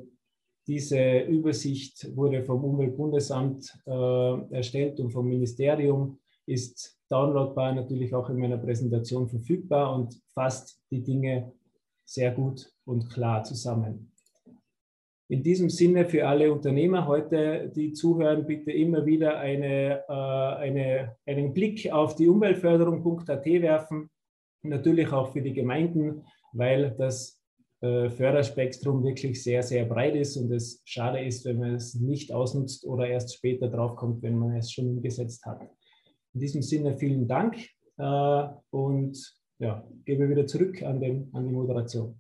diese 0.68 1.20
Übersicht 1.20 2.16
wurde 2.16 2.44
vom 2.44 2.64
Umweltbundesamt 2.64 3.78
äh, 3.86 4.56
erstellt 4.56 5.00
und 5.00 5.12
vom 5.12 5.28
Ministerium 5.28 6.20
ist 6.48 6.98
downloadbar, 7.10 7.74
natürlich 7.74 8.14
auch 8.16 8.30
in 8.30 8.38
meiner 8.38 8.58
Präsentation 8.58 9.28
verfügbar 9.28 9.96
und 9.96 10.20
fasst 10.34 10.82
die 10.90 11.04
Dinge 11.04 11.54
sehr 12.04 12.32
gut 12.32 12.72
und 12.86 13.10
klar 13.10 13.44
zusammen. 13.44 14.12
In 15.28 15.42
diesem 15.42 15.72
Sinne 15.72 16.06
für 16.06 16.28
alle 16.28 16.52
Unternehmer 16.52 17.08
heute, 17.08 17.72
die 17.76 17.94
zuhören, 17.94 18.46
bitte 18.46 18.72
immer 18.72 19.08
wieder 19.08 19.40
eine, 19.40 20.04
äh, 20.08 20.12
eine, 20.12 21.16
einen 21.26 21.52
Blick 21.52 21.92
auf 21.92 22.16
die 22.16 22.28
Umweltförderung.at 22.28 23.46
werfen. 23.46 24.12
Natürlich 24.62 25.12
auch 25.12 25.34
für 25.34 25.42
die 25.42 25.54
Gemeinden, 25.54 26.22
weil 26.54 26.92
das 26.92 27.42
äh, 27.82 28.10
Förderspektrum 28.12 29.04
wirklich 29.04 29.42
sehr, 29.42 29.64
sehr 29.64 29.86
breit 29.86 30.16
ist 30.16 30.38
und 30.38 30.52
es 30.52 30.82
schade 30.86 31.26
ist, 31.26 31.44
wenn 31.46 31.58
man 31.58 31.74
es 31.74 31.96
nicht 31.96 32.32
ausnutzt 32.32 32.86
oder 32.86 33.08
erst 33.08 33.36
später 33.36 33.68
draufkommt, 33.68 34.22
wenn 34.22 34.38
man 34.38 34.56
es 34.56 34.72
schon 34.72 34.90
umgesetzt 34.90 35.44
hat. 35.48 35.62
In 36.36 36.40
diesem 36.40 36.62
Sinne 36.62 36.96
vielen 36.98 37.28
Dank 37.28 37.58
äh, 37.98 38.48
und 38.70 39.18
ja, 39.58 39.88
gebe 40.04 40.30
wieder 40.30 40.46
zurück 40.46 40.84
an, 40.84 41.00
den, 41.00 41.30
an 41.34 41.46
die 41.48 41.52
Moderation. 41.52 42.20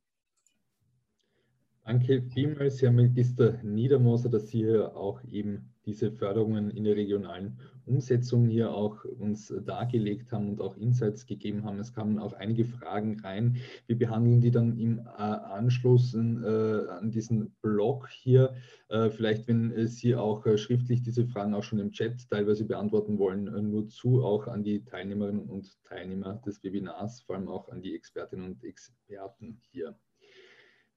Danke 1.88 2.20
vielmals, 2.20 2.82
Herr 2.82 2.92
Magister 2.92 3.62
Niedermoser, 3.62 4.28
dass 4.28 4.48
Sie 4.48 4.58
hier 4.58 4.98
auch 4.98 5.24
eben 5.24 5.72
diese 5.86 6.12
Förderungen 6.12 6.72
in 6.72 6.84
der 6.84 6.96
regionalen 6.96 7.60
Umsetzung 7.86 8.48
hier 8.48 8.74
auch 8.74 9.06
uns 9.06 9.54
dargelegt 9.64 10.32
haben 10.32 10.50
und 10.50 10.62
auch 10.62 10.78
Insights 10.78 11.28
gegeben 11.28 11.64
haben. 11.64 11.78
Es 11.78 11.94
kamen 11.94 12.18
auch 12.18 12.34
einige 12.34 12.66
Fragen 12.66 13.20
rein. 13.20 13.58
Wir 13.86 14.00
behandeln 14.00 14.42
die 14.42 14.50
dann 14.50 14.80
im 14.80 14.98
äh, 14.98 15.04
Anschluss 15.12 16.16
äh, 16.16 16.18
an 16.18 17.12
diesen 17.12 17.52
Blog 17.62 18.10
hier. 18.10 18.56
Äh, 18.90 19.12
vielleicht, 19.12 19.48
wenn 19.48 19.86
Sie 19.86 20.16
auch 20.16 20.44
schriftlich 20.58 21.04
diese 21.04 21.28
Fragen 21.28 21.54
auch 21.54 21.62
schon 21.62 21.78
im 21.78 21.92
Chat 21.92 22.28
teilweise 22.32 22.66
beantworten 22.66 23.20
wollen, 23.20 23.44
nur 23.70 23.88
zu, 23.90 24.24
auch 24.24 24.48
an 24.48 24.64
die 24.64 24.84
Teilnehmerinnen 24.84 25.48
und 25.48 25.84
Teilnehmer 25.84 26.42
des 26.44 26.64
Webinars, 26.64 27.22
vor 27.22 27.36
allem 27.36 27.48
auch 27.48 27.70
an 27.70 27.84
die 27.84 27.94
Expertinnen 27.94 28.48
und 28.48 28.64
Experten 28.64 29.60
hier. 29.70 29.96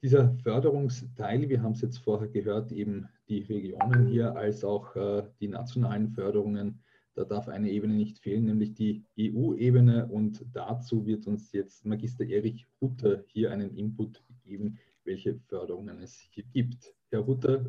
Dieser 0.01 0.33
Förderungsteil, 0.45 1.49
wir 1.49 1.61
haben 1.61 1.73
es 1.73 1.81
jetzt 1.81 1.99
vorher 1.99 2.29
gehört, 2.29 2.71
eben 2.71 3.09
die 3.29 3.41
Regionen 3.41 4.07
hier 4.07 4.37
als 4.37 4.63
auch 4.63 4.95
äh, 4.95 5.25
die 5.41 5.49
nationalen 5.49 6.11
Förderungen, 6.11 6.83
da 7.15 7.25
darf 7.25 7.49
eine 7.49 7.69
Ebene 7.69 7.95
nicht 7.95 8.21
fehlen, 8.21 8.45
nämlich 8.45 8.75
die 8.75 9.05
EU-Ebene. 9.19 10.07
Und 10.07 10.45
dazu 10.53 11.05
wird 11.05 11.27
uns 11.27 11.51
jetzt 11.51 11.85
Magister 11.85 12.25
Erich 12.25 12.65
Hutter 12.81 13.25
hier 13.27 13.51
einen 13.51 13.77
Input 13.77 14.23
geben, 14.45 14.79
welche 15.03 15.35
Förderungen 15.49 15.99
es 16.01 16.17
hier 16.31 16.45
gibt. 16.53 16.95
Herr 17.11 17.27
Hutter, 17.27 17.67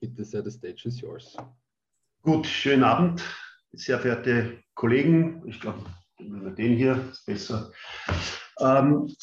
bitte 0.00 0.24
sehr, 0.24 0.42
the 0.42 0.50
stage 0.50 0.88
is 0.88 0.98
yours. 1.02 1.36
Gut, 2.22 2.46
schönen 2.46 2.84
Abend, 2.84 3.22
sehr 3.72 3.98
verehrte 3.98 4.62
Kollegen. 4.72 5.46
Ich 5.46 5.60
glaube, 5.60 5.84
den 6.18 6.76
hier 6.78 6.96
ist 7.10 7.26
besser. 7.26 7.70
Ähm, 8.60 9.14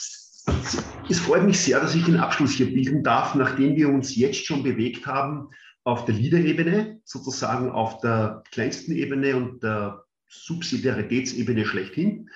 es 1.10 1.20
freut 1.20 1.44
mich 1.44 1.60
sehr, 1.60 1.80
dass 1.80 1.96
ich 1.96 2.06
den 2.06 2.18
Abschluss 2.18 2.52
hier 2.54 2.74
bilden 2.74 3.04
darf, 3.04 3.36
nachdem 3.36 3.76
wir 3.76 3.90
uns 3.90 4.16
jetzt 4.16 4.46
schon 4.46 4.64
bewegt 4.64 5.06
haben 5.06 5.50
auf 5.84 6.06
der 6.06 6.16
Leader-Ebene, 6.16 7.02
sozusagen 7.04 7.70
auf 7.70 8.00
der 8.00 8.44
kleinsten 8.52 8.94
Ebene 8.94 9.36
und 9.36 9.64
der 9.64 10.06
Subsidiaritätsebene 10.28 11.66
schlechthin. 11.66 12.30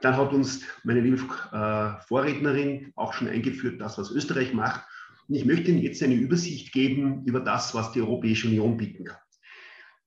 Dann 0.00 0.16
hat 0.16 0.32
uns 0.32 0.62
meine 0.82 1.00
liebe 1.00 1.22
äh, 1.52 2.00
Vorrednerin 2.06 2.92
auch 2.96 3.12
schon 3.12 3.28
eingeführt, 3.28 3.80
das, 3.80 3.98
was 3.98 4.10
Österreich 4.10 4.52
macht. 4.52 4.84
Und 5.28 5.34
ich 5.34 5.44
möchte 5.44 5.70
Ihnen 5.70 5.82
jetzt 5.82 6.02
eine 6.02 6.14
Übersicht 6.14 6.72
geben 6.72 7.24
über 7.24 7.40
das, 7.40 7.74
was 7.74 7.92
die 7.92 8.00
Europäische 8.00 8.48
Union 8.48 8.76
bieten 8.76 9.04
kann. 9.04 9.18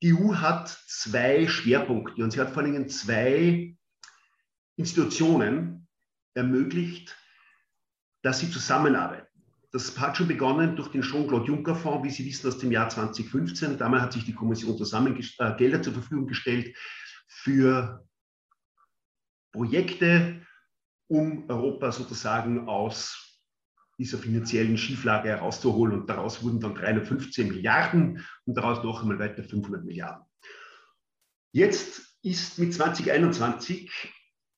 Die 0.02 0.14
EU 0.14 0.36
hat 0.36 0.70
zwei 0.88 1.48
Schwerpunkte 1.48 2.24
und 2.24 2.32
sie 2.32 2.40
hat 2.40 2.52
vor 2.52 2.64
allen 2.64 2.72
Dingen 2.72 2.90
zwei 2.90 3.76
Institutionen 4.78 5.88
ermöglicht, 6.36 7.18
dass 8.22 8.40
sie 8.40 8.52
zusammenarbeiten. 8.52 9.28
Das 9.72 10.00
hat 10.00 10.18
schon 10.18 10.28
begonnen 10.28 10.76
durch 10.76 10.90
den 10.90 11.04
Jean-Claude 11.04 11.46
Juncker 11.46 11.76
Fonds, 11.76 12.04
wie 12.04 12.10
Sie 12.10 12.26
wissen, 12.26 12.48
aus 12.48 12.58
dem 12.58 12.72
Jahr 12.72 12.90
2015. 12.90 13.78
Damals 13.78 14.04
hat 14.04 14.14
sich 14.14 14.26
die 14.26 14.34
Kommission 14.34 14.78
zusammen 14.78 15.16
äh, 15.16 15.56
Gelder 15.58 15.82
zur 15.82 15.94
Verfügung 15.94 16.26
gestellt 16.26 16.76
für 17.28 18.04
Projekte, 19.52 20.42
um 21.08 21.48
Europa 21.50 21.92
sozusagen 21.92 22.68
aus 22.68 23.40
dieser 24.00 24.18
finanziellen 24.18 24.78
Schieflage 24.78 25.30
herauszuholen. 25.30 26.00
Und 26.00 26.10
daraus 26.10 26.42
wurden 26.42 26.60
dann 26.60 26.74
315 26.74 27.50
Milliarden 27.50 28.26
und 28.46 28.56
daraus 28.56 28.84
noch 28.84 29.02
einmal 29.02 29.20
weiter 29.20 29.44
500 29.44 29.84
Milliarden. 29.84 30.26
Jetzt 31.52 32.18
ist 32.24 32.58
mit 32.58 32.74
2021 32.74 33.92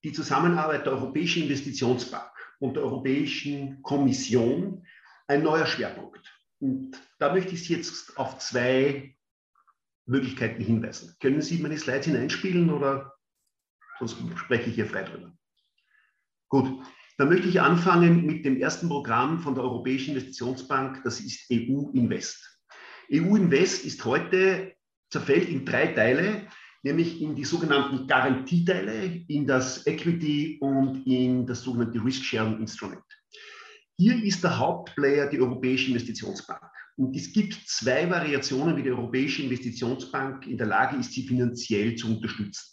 die 0.04 0.14
Zusammenarbeit 0.14 0.86
der 0.86 0.94
Europäischen 0.94 1.44
Investitionsbank 1.44 2.31
und 2.62 2.76
der 2.76 2.84
Europäischen 2.84 3.82
Kommission 3.82 4.86
ein 5.28 5.44
neuer 5.44 5.66
Schwerpunkt. 5.66 6.22
Und 6.60 6.96
da 7.18 7.34
möchte 7.34 7.56
ich 7.56 7.66
Sie 7.66 7.76
jetzt 7.76 8.18
auf 8.18 8.38
zwei 8.38 9.18
Möglichkeiten 10.06 10.64
hinweisen. 10.64 11.16
Können 11.20 11.42
Sie 11.42 11.58
meine 11.58 11.78
Slides 11.78 12.06
hineinspielen 12.06 12.70
oder 12.70 13.16
sonst 13.98 14.18
spreche 14.36 14.70
ich 14.70 14.76
hier 14.76 14.86
frei 14.86 15.04
drüber? 15.04 15.34
Gut, 16.50 16.86
dann 17.18 17.30
möchte 17.30 17.48
ich 17.48 17.62
anfangen 17.62 18.26
mit 18.26 18.46
dem 18.46 18.58
ersten 18.58 18.90
Programm 18.90 19.40
von 19.40 19.56
der 19.56 19.64
Europäischen 19.64 20.12
Investitionsbank, 20.16 21.02
das 21.04 21.20
ist 21.20 21.50
EU 21.52 21.90
Invest. 21.94 22.62
EU 23.12 23.36
Invest 23.36 23.86
ist 23.86 24.06
heute 24.06 24.76
zerfällt 25.10 25.50
in 25.50 25.66
drei 25.66 25.88
Teile, 25.88 26.48
nämlich 26.84 27.22
in 27.22 27.36
die 27.36 27.45
sogenannten 27.45 28.08
Garantieteile, 28.08 29.24
in 29.28 29.45
das 29.45 29.86
Equity 29.86 30.58
und 30.62 31.06
in 31.06 31.45
das 31.45 31.62
sogenannte 31.62 32.03
Risk 32.03 32.24
Sharing 32.24 32.60
Instrument. 32.60 33.03
Hier 33.98 34.24
ist 34.24 34.44
der 34.44 34.58
Hauptplayer 34.58 35.30
die 35.30 35.40
Europäische 35.40 35.90
Investitionsbank. 35.90 36.62
Und 36.98 37.16
es 37.16 37.32
gibt 37.32 37.53
zwei 37.68 38.10
Variationen, 38.10 38.76
wie 38.76 38.84
die 38.84 38.91
Europäische 38.91 39.44
Investitionsbank 39.44 40.48
in 40.48 40.58
der 40.58 40.68
Lage 40.68 40.98
ist, 40.98 41.14
sie 41.14 41.28
finanziell 41.28 41.95
zu 41.95 42.08
unterstützen. 42.08 42.72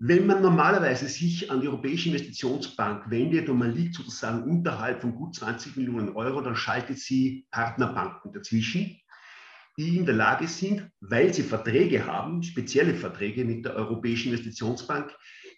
Wenn 0.00 0.26
man 0.26 0.42
normalerweise 0.42 1.06
sich 1.06 1.50
an 1.50 1.60
die 1.60 1.68
Europäische 1.68 2.08
Investitionsbank 2.10 3.08
wendet 3.10 3.48
und 3.48 3.58
man 3.58 3.74
liegt 3.74 3.94
sozusagen 3.94 4.42
unterhalb 4.42 5.00
von 5.00 5.14
gut 5.14 5.36
20 5.36 5.76
Millionen 5.76 6.10
Euro, 6.10 6.40
dann 6.40 6.56
schaltet 6.56 6.98
sie 6.98 7.46
Partnerbanken 7.50 8.32
dazwischen, 8.32 9.00
die 9.76 9.96
in 9.96 10.06
der 10.06 10.14
Lage 10.14 10.46
sind, 10.46 10.88
weil 11.00 11.34
sie 11.34 11.42
Verträge 11.42 12.06
haben, 12.06 12.42
spezielle 12.42 12.94
Verträge 12.94 13.44
mit 13.44 13.64
der 13.64 13.74
Europäischen 13.74 14.32
Investitionsbank, 14.32 15.14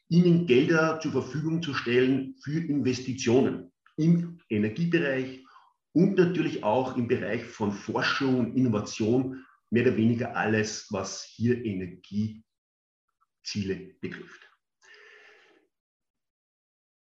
ihnen 0.09 0.47
Gelder 0.47 1.01
zur 1.01 1.12
Verfügung 1.12 1.62
zu 1.62 1.74
stellen 1.74 2.34
für 2.43 2.59
Investitionen 2.60 3.72
im 3.97 4.40
Energiebereich 4.48 5.44
und 5.93 6.16
natürlich 6.16 6.62
auch 6.62 6.97
im 6.97 7.09
Bereich 7.09 7.44
von 7.44 7.72
Forschung 7.72 8.38
und 8.38 8.56
Innovation, 8.56 9.44
mehr 9.70 9.86
oder 9.86 9.97
weniger 9.97 10.36
alles, 10.36 10.86
was 10.90 11.24
hier 11.24 11.64
Energieziele 11.64 12.44
betrifft. 14.01 14.45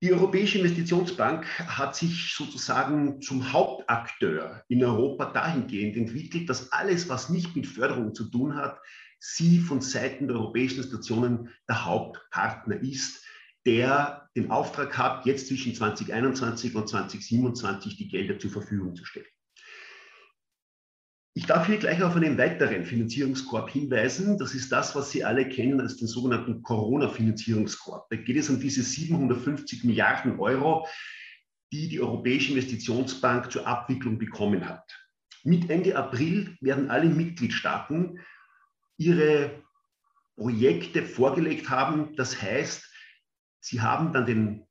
Die 0.00 0.12
Europäische 0.12 0.58
Investitionsbank 0.58 1.44
hat 1.58 1.96
sich 1.96 2.32
sozusagen 2.32 3.20
zum 3.20 3.52
Hauptakteur 3.52 4.62
in 4.68 4.84
Europa 4.84 5.32
dahingehend 5.32 5.96
entwickelt, 5.96 6.48
dass 6.48 6.70
alles, 6.70 7.08
was 7.08 7.30
nicht 7.30 7.56
mit 7.56 7.66
Förderung 7.66 8.14
zu 8.14 8.30
tun 8.30 8.54
hat, 8.54 8.78
sie 9.18 9.58
von 9.58 9.80
Seiten 9.80 10.28
der 10.28 10.36
europäischen 10.36 10.78
Institutionen 10.78 11.48
der 11.68 11.84
Hauptpartner 11.84 12.80
ist, 12.80 13.24
der 13.66 14.28
den 14.36 14.52
Auftrag 14.52 14.96
hat, 14.96 15.26
jetzt 15.26 15.48
zwischen 15.48 15.74
2021 15.74 16.76
und 16.76 16.88
2027 16.88 17.96
die 17.96 18.08
Gelder 18.08 18.38
zur 18.38 18.52
Verfügung 18.52 18.94
zu 18.94 19.04
stellen. 19.04 19.26
Ich 21.38 21.46
darf 21.46 21.68
hier 21.68 21.76
gleich 21.78 22.02
auf 22.02 22.16
einen 22.16 22.36
weiteren 22.36 22.84
Finanzierungskorb 22.84 23.70
hinweisen. 23.70 24.38
Das 24.38 24.56
ist 24.56 24.72
das, 24.72 24.96
was 24.96 25.12
Sie 25.12 25.22
alle 25.22 25.48
kennen 25.48 25.80
als 25.80 25.96
den 25.96 26.08
sogenannten 26.08 26.64
Corona-Finanzierungskorb. 26.64 28.10
Da 28.10 28.16
geht 28.16 28.38
es 28.38 28.50
um 28.50 28.58
diese 28.58 28.82
750 28.82 29.84
Milliarden 29.84 30.40
Euro, 30.40 30.88
die 31.70 31.88
die 31.88 32.00
Europäische 32.00 32.50
Investitionsbank 32.50 33.52
zur 33.52 33.68
Abwicklung 33.68 34.18
bekommen 34.18 34.68
hat. 34.68 34.82
Mit 35.44 35.70
Ende 35.70 35.96
April 35.96 36.56
werden 36.60 36.90
alle 36.90 37.08
Mitgliedstaaten 37.08 38.18
ihre 38.96 39.62
Projekte 40.34 41.04
vorgelegt 41.04 41.70
haben. 41.70 42.16
Das 42.16 42.42
heißt, 42.42 42.82
sie 43.60 43.80
haben 43.80 44.12
dann 44.12 44.26
den 44.26 44.66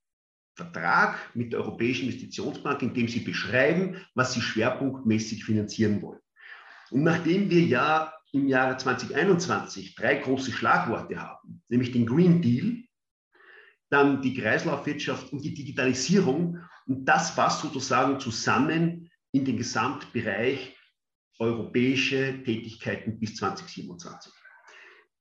Vertrag 0.53 1.33
mit 1.33 1.53
der 1.53 1.61
Europäischen 1.61 2.07
Investitionsbank, 2.07 2.81
in 2.81 2.93
dem 2.93 3.07
sie 3.07 3.21
beschreiben, 3.21 4.05
was 4.15 4.33
sie 4.33 4.41
schwerpunktmäßig 4.41 5.45
finanzieren 5.45 6.01
wollen. 6.01 6.19
Und 6.91 7.03
nachdem 7.03 7.49
wir 7.49 7.61
ja 7.61 8.13
im 8.31 8.47
Jahre 8.47 8.77
2021 8.77 9.95
drei 9.95 10.15
große 10.15 10.51
Schlagworte 10.51 11.21
haben, 11.21 11.61
nämlich 11.69 11.91
den 11.91 12.05
Green 12.05 12.41
Deal, 12.41 12.83
dann 13.89 14.21
die 14.21 14.33
Kreislaufwirtschaft 14.33 15.31
und 15.31 15.43
die 15.43 15.53
Digitalisierung 15.53 16.59
und 16.87 17.05
das 17.05 17.35
passt 17.35 17.61
sozusagen 17.61 18.19
zusammen 18.19 19.09
in 19.31 19.45
den 19.45 19.57
Gesamtbereich 19.57 20.75
europäische 21.39 22.43
Tätigkeiten 22.43 23.19
bis 23.19 23.35
2027. 23.35 24.31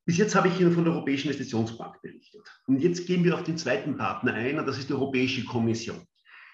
Bis 0.05 0.18
jetzt 0.18 0.34
habe 0.34 0.48
ich 0.48 0.60
Ihnen 0.60 0.72
von 0.72 0.84
der 0.84 0.94
Europäischen 0.94 1.28
Investitionsbank 1.28 2.01
berichtet. 2.01 2.48
Und 2.66 2.80
jetzt 2.80 3.06
gehen 3.06 3.24
wir 3.24 3.34
auf 3.34 3.43
den 3.43 3.59
zweiten 3.59 3.97
Partner 3.97 4.34
ein, 4.34 4.59
und 4.59 4.66
das 4.66 4.78
ist 4.78 4.88
die 4.88 4.94
Europäische 4.94 5.44
Kommission. 5.44 6.06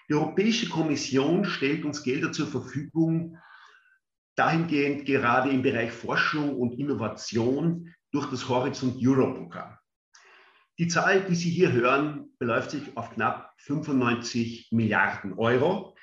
Die 0.09 0.15
Europäische 0.15 0.67
Kommission 0.69 1.45
stellt 1.45 1.85
uns 1.85 2.03
Gelder 2.03 2.31
zur 2.31 2.47
Verfügung, 2.47 3.37
dahingehend 4.35 5.05
gerade 5.05 5.49
im 5.49 5.61
Bereich 5.61 5.91
Forschung 5.91 6.57
und 6.59 6.79
Innovation 6.79 7.93
durch 8.11 8.29
das 8.29 8.47
Horizont 8.49 8.97
Europe 8.99 9.39
Programm. 9.39 9.77
Die 10.79 10.87
Zahl, 10.87 11.21
die 11.25 11.35
Sie 11.35 11.51
hier 11.51 11.71
hören, 11.71 12.31
beläuft 12.39 12.71
sich 12.71 12.97
auf 12.97 13.11
knapp 13.11 13.53
95 13.59 14.69
Milliarden 14.71 15.33
Euro. 15.33 15.95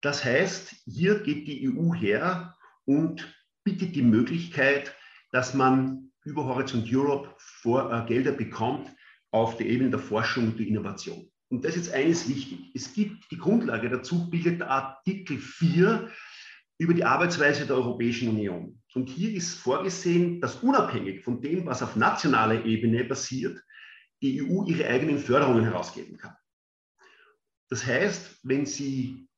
Das 0.00 0.24
heißt, 0.24 0.74
hier 0.86 1.20
geht 1.20 1.46
die 1.46 1.68
EU 1.68 1.94
her 1.94 2.56
und 2.86 3.34
bietet 3.64 3.94
die 3.94 4.02
Möglichkeit, 4.02 4.96
dass 5.30 5.54
man 5.54 6.10
über 6.24 6.44
Horizont 6.44 6.86
Europe 6.90 7.34
vor, 7.38 7.92
äh, 7.92 8.06
Gelder 8.06 8.32
bekommt 8.32 8.90
auf 9.30 9.56
der 9.56 9.66
Ebene 9.66 9.90
der 9.90 9.98
Forschung 9.98 10.48
und 10.48 10.58
der 10.58 10.66
Innovation. 10.66 11.30
Und 11.48 11.64
das 11.64 11.76
ist 11.76 11.92
eines 11.92 12.28
wichtig. 12.28 12.70
Es 12.74 12.94
gibt 12.94 13.30
die 13.30 13.36
Grundlage 13.36 13.90
dazu, 13.90 14.30
bildet 14.30 14.62
Artikel 14.62 15.38
4 15.38 16.10
über 16.82 16.94
die 16.94 17.04
Arbeitsweise 17.04 17.64
der 17.64 17.76
Europäischen 17.76 18.28
Union. 18.28 18.82
Und 18.94 19.08
hier 19.08 19.32
ist 19.32 19.54
vorgesehen, 19.54 20.40
dass 20.40 20.56
unabhängig 20.56 21.22
von 21.22 21.40
dem, 21.40 21.64
was 21.64 21.80
auf 21.80 21.94
nationaler 21.94 22.64
Ebene 22.64 23.04
passiert, 23.04 23.62
die 24.20 24.42
EU 24.42 24.64
ihre 24.64 24.88
eigenen 24.88 25.18
Förderungen 25.18 25.62
herausgeben 25.62 26.18
kann. 26.18 26.36
Das 27.68 27.86
heißt, 27.86 28.40
wenn 28.42 28.66
Sie 28.66 29.28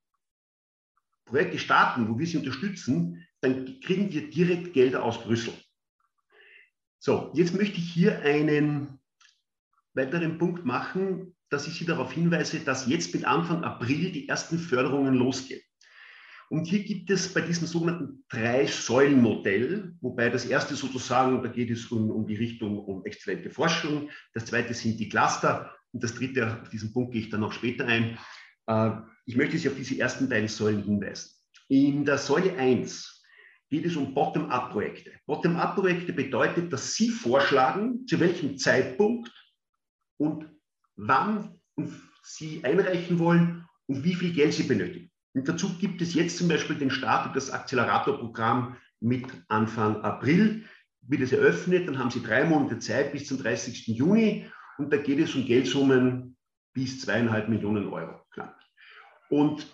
Projekte 1.27 1.59
starten, 1.59 2.09
wo 2.09 2.19
wir 2.19 2.27
sie 2.27 2.39
unterstützen, 2.39 3.27
dann 3.41 3.79
kriegen 3.81 4.11
wir 4.11 4.31
direkt 4.31 4.73
Gelder 4.73 5.03
aus 5.03 5.23
Brüssel. 5.23 5.53
So, 6.99 7.31
jetzt 7.35 7.55
möchte 7.55 7.77
ich 7.77 7.93
hier 7.93 8.23
einen 8.23 8.99
weiteren 9.93 10.39
Punkt 10.39 10.65
machen, 10.65 11.37
dass 11.51 11.67
ich 11.67 11.75
Sie 11.75 11.85
darauf 11.85 12.11
hinweise, 12.11 12.61
dass 12.61 12.87
jetzt 12.87 13.15
mit 13.15 13.27
Anfang 13.27 13.65
April 13.65 14.13
die 14.13 14.29
ersten 14.29 14.59
Förderungen 14.59 15.15
losgehen. 15.15 15.61
Und 16.51 16.67
hier 16.67 16.85
gibt 16.85 17.11
es 17.11 17.33
bei 17.33 17.41
diesem 17.41 17.67
sogenannten 17.67 18.25
Drei-Säulen-Modell, 18.29 19.95
wobei 20.01 20.29
das 20.29 20.45
erste 20.45 20.75
sozusagen, 20.75 21.43
da 21.43 21.49
geht 21.49 21.71
es 21.71 21.87
um, 21.87 22.11
um 22.11 22.27
die 22.27 22.37
Richtung 22.37 22.79
um 22.79 23.05
exzellente 23.05 23.51
Forschung, 23.51 24.11
das 24.35 24.47
zweite 24.47 24.75
sind 24.75 25.01
die 25.01 25.09
Cluster 25.09 25.75
und 25.93 26.03
das 26.03 26.15
dritte, 26.15 26.61
auf 26.63 26.69
diesen 26.69 26.93
Punkt 26.93 27.13
gehe 27.13 27.23
ich 27.23 27.31
dann 27.31 27.41
noch 27.41 27.53
später 27.53 27.87
ein. 27.87 28.19
Äh, 28.67 28.91
ich 29.27 29.37
möchte 29.37 29.57
Sie 29.59 29.69
auf 29.69 29.77
diese 29.77 29.99
ersten 29.99 30.29
beiden 30.29 30.49
Säulen 30.49 30.83
hinweisen. 30.83 31.31
In 31.69 32.05
der 32.05 32.19
Säule 32.19 32.57
1 32.57 33.23
geht 33.71 33.87
es 33.87 33.97
um 33.97 34.13
Bottom-up-Projekte. 34.13 35.13
Bottom-up-Projekte 35.27 36.13
bedeutet, 36.13 36.73
dass 36.73 36.95
Sie 36.95 37.09
vorschlagen, 37.09 38.07
zu 38.07 38.21
welchem 38.21 38.59
Zeitpunkt 38.59 39.33
und 40.19 40.49
wann 40.97 41.61
Sie 42.23 42.63
einreichen 42.65 43.19
wollen 43.19 43.67
und 43.87 44.05
wie 44.05 44.15
viel 44.15 44.33
Geld 44.33 44.53
Sie 44.53 44.65
benötigen. 44.65 45.04
Und 45.35 45.49
dazu 45.49 45.77
gibt 45.79 46.01
es 46.01 46.15
jetzt 46.15 46.39
zum 46.39 46.49
Beispiel 46.49 46.77
den 46.77 46.91
Start 46.91 47.27
und 47.27 47.37
das 47.37 47.51
Accelerator-Programm 47.51 48.77
mit 49.01 49.27
Anfang 49.49 50.01
April. 50.03 50.65
Wird 51.03 51.23
es 51.23 51.33
eröffnet, 51.33 51.87
dann 51.87 51.99
haben 51.99 52.11
Sie 52.11 52.23
drei 52.23 52.45
Monate 52.45 52.79
Zeit 52.79 53.13
bis 53.13 53.27
zum 53.27 53.39
30. 53.39 53.89
Juni 53.89 54.47
Und 54.79 54.93
da 54.93 54.97
geht 54.97 55.19
es 55.19 55.35
um 55.35 55.45
Geldsummen 55.45 56.37
bis 56.73 57.01
zweieinhalb 57.01 57.49
Millionen 57.49 57.89
Euro 57.89 58.21
knapp. 58.33 58.59
Und 59.29 59.67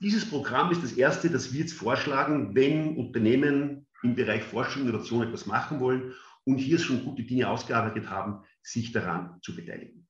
dieses 0.00 0.28
Programm 0.28 0.70
ist 0.72 0.82
das 0.82 0.92
erste, 0.92 1.30
das 1.30 1.52
wir 1.52 1.60
jetzt 1.60 1.74
vorschlagen, 1.74 2.54
wenn 2.54 2.96
Unternehmen 2.96 3.86
im 4.02 4.14
Bereich 4.14 4.42
Forschung 4.42 4.82
und 4.82 4.88
Innovation 4.88 5.22
etwas 5.22 5.46
machen 5.46 5.78
wollen 5.78 6.14
und 6.44 6.56
hier 6.56 6.78
schon 6.78 7.04
gute 7.04 7.22
Dinge 7.22 7.48
ausgearbeitet 7.48 8.08
haben, 8.08 8.42
sich 8.62 8.92
daran 8.92 9.38
zu 9.42 9.54
beteiligen. 9.54 10.08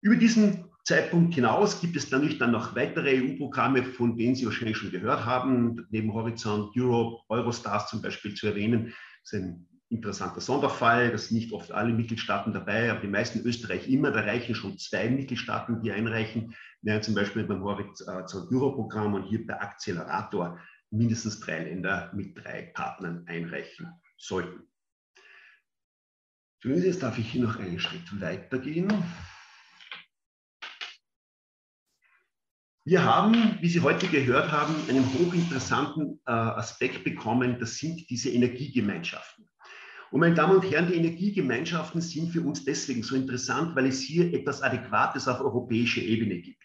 Über 0.00 0.16
diesen 0.16 0.70
Zeitpunkt 0.86 1.34
hinaus 1.34 1.80
gibt 1.80 1.96
es 1.96 2.12
natürlich 2.12 2.38
dann 2.38 2.52
noch 2.52 2.76
weitere 2.76 3.20
EU-Programme, 3.20 3.82
von 3.82 4.16
denen 4.16 4.36
Sie 4.36 4.44
wahrscheinlich 4.46 4.76
schon 4.76 4.92
gehört 4.92 5.24
haben, 5.24 5.84
neben 5.90 6.14
Horizont 6.14 6.76
Europe, 6.76 7.24
Eurostars 7.28 7.90
zum 7.90 8.02
Beispiel 8.02 8.34
zu 8.34 8.46
erwähnen. 8.46 8.94
Das 9.24 9.32
ist 9.32 9.34
ein 9.34 9.66
interessanter 9.88 10.40
Sonderfall, 10.40 11.10
da 11.10 11.18
sind 11.18 11.38
nicht 11.38 11.52
oft 11.52 11.72
alle 11.72 11.92
Mitgliedstaaten 11.92 12.52
dabei, 12.52 12.88
aber 12.88 13.00
die 13.00 13.08
meisten 13.08 13.40
Österreich 13.40 13.88
immer, 13.88 14.12
da 14.12 14.20
reichen 14.20 14.54
schon 14.54 14.78
zwei 14.78 15.10
Mitgliedstaaten, 15.10 15.82
die 15.82 15.90
einreichen, 15.90 16.54
während 16.82 17.02
zum 17.02 17.16
Beispiel 17.16 17.42
beim 17.42 17.64
Horizont 17.64 18.52
Europe-Programm 18.52 19.14
und 19.14 19.24
hier 19.24 19.44
bei 19.44 19.60
Accelerator 19.60 20.60
mindestens 20.92 21.40
drei 21.40 21.64
Länder 21.64 22.12
mit 22.14 22.38
drei 22.38 22.70
Partnern 22.74 23.24
einreichen 23.26 23.88
sollten. 24.18 24.68
Jetzt 26.62 27.02
darf 27.02 27.18
ich 27.18 27.28
hier 27.28 27.42
noch 27.42 27.58
einen 27.58 27.80
Schritt 27.80 28.20
weitergehen. 28.20 28.92
Wir 32.88 33.02
haben, 33.02 33.58
wie 33.60 33.68
Sie 33.68 33.80
heute 33.80 34.06
gehört 34.06 34.52
haben, 34.52 34.72
einen 34.88 35.04
hochinteressanten 35.12 36.20
äh, 36.24 36.30
Aspekt 36.30 37.02
bekommen. 37.02 37.58
Das 37.58 37.78
sind 37.78 38.08
diese 38.08 38.30
Energiegemeinschaften. 38.30 39.44
Und 40.12 40.20
meine 40.20 40.36
Damen 40.36 40.54
und 40.54 40.70
Herren, 40.70 40.86
die 40.86 40.94
Energiegemeinschaften 40.94 42.00
sind 42.00 42.30
für 42.30 42.42
uns 42.42 42.64
deswegen 42.64 43.02
so 43.02 43.16
interessant, 43.16 43.74
weil 43.74 43.86
es 43.86 44.02
hier 44.02 44.32
etwas 44.32 44.62
Adäquates 44.62 45.26
auf 45.26 45.40
europäischer 45.40 46.00
Ebene 46.00 46.36
gibt. 46.38 46.62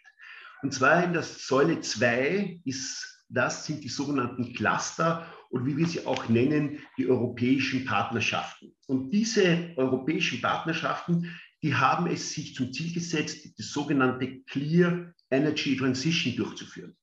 Und 0.62 0.72
zwar 0.76 1.04
in 1.04 1.14
der 1.14 1.24
Säule 1.24 1.82
2 1.82 2.62
ist, 2.66 3.26
das 3.28 3.66
sind 3.66 3.84
die 3.84 3.90
sogenannten 3.90 4.54
Cluster 4.54 5.26
und 5.50 5.66
wie 5.66 5.76
wir 5.76 5.88
sie 5.88 6.06
auch 6.06 6.30
nennen, 6.30 6.78
die 7.00 7.08
europäischen 7.08 7.84
Partnerschaften. 7.84 8.76
Und 8.86 9.10
diese 9.10 9.74
europäischen 9.76 10.40
Partnerschaften, 10.40 11.36
die 11.64 11.74
haben 11.74 12.06
es 12.06 12.32
sich 12.32 12.54
zum 12.54 12.72
Ziel 12.72 12.94
gesetzt, 12.94 13.58
die 13.58 13.64
sogenannte 13.64 14.44
Clear 14.44 15.12
Energy 15.32 15.78
Transition 15.78 16.36
durchzuführen. 16.36 16.96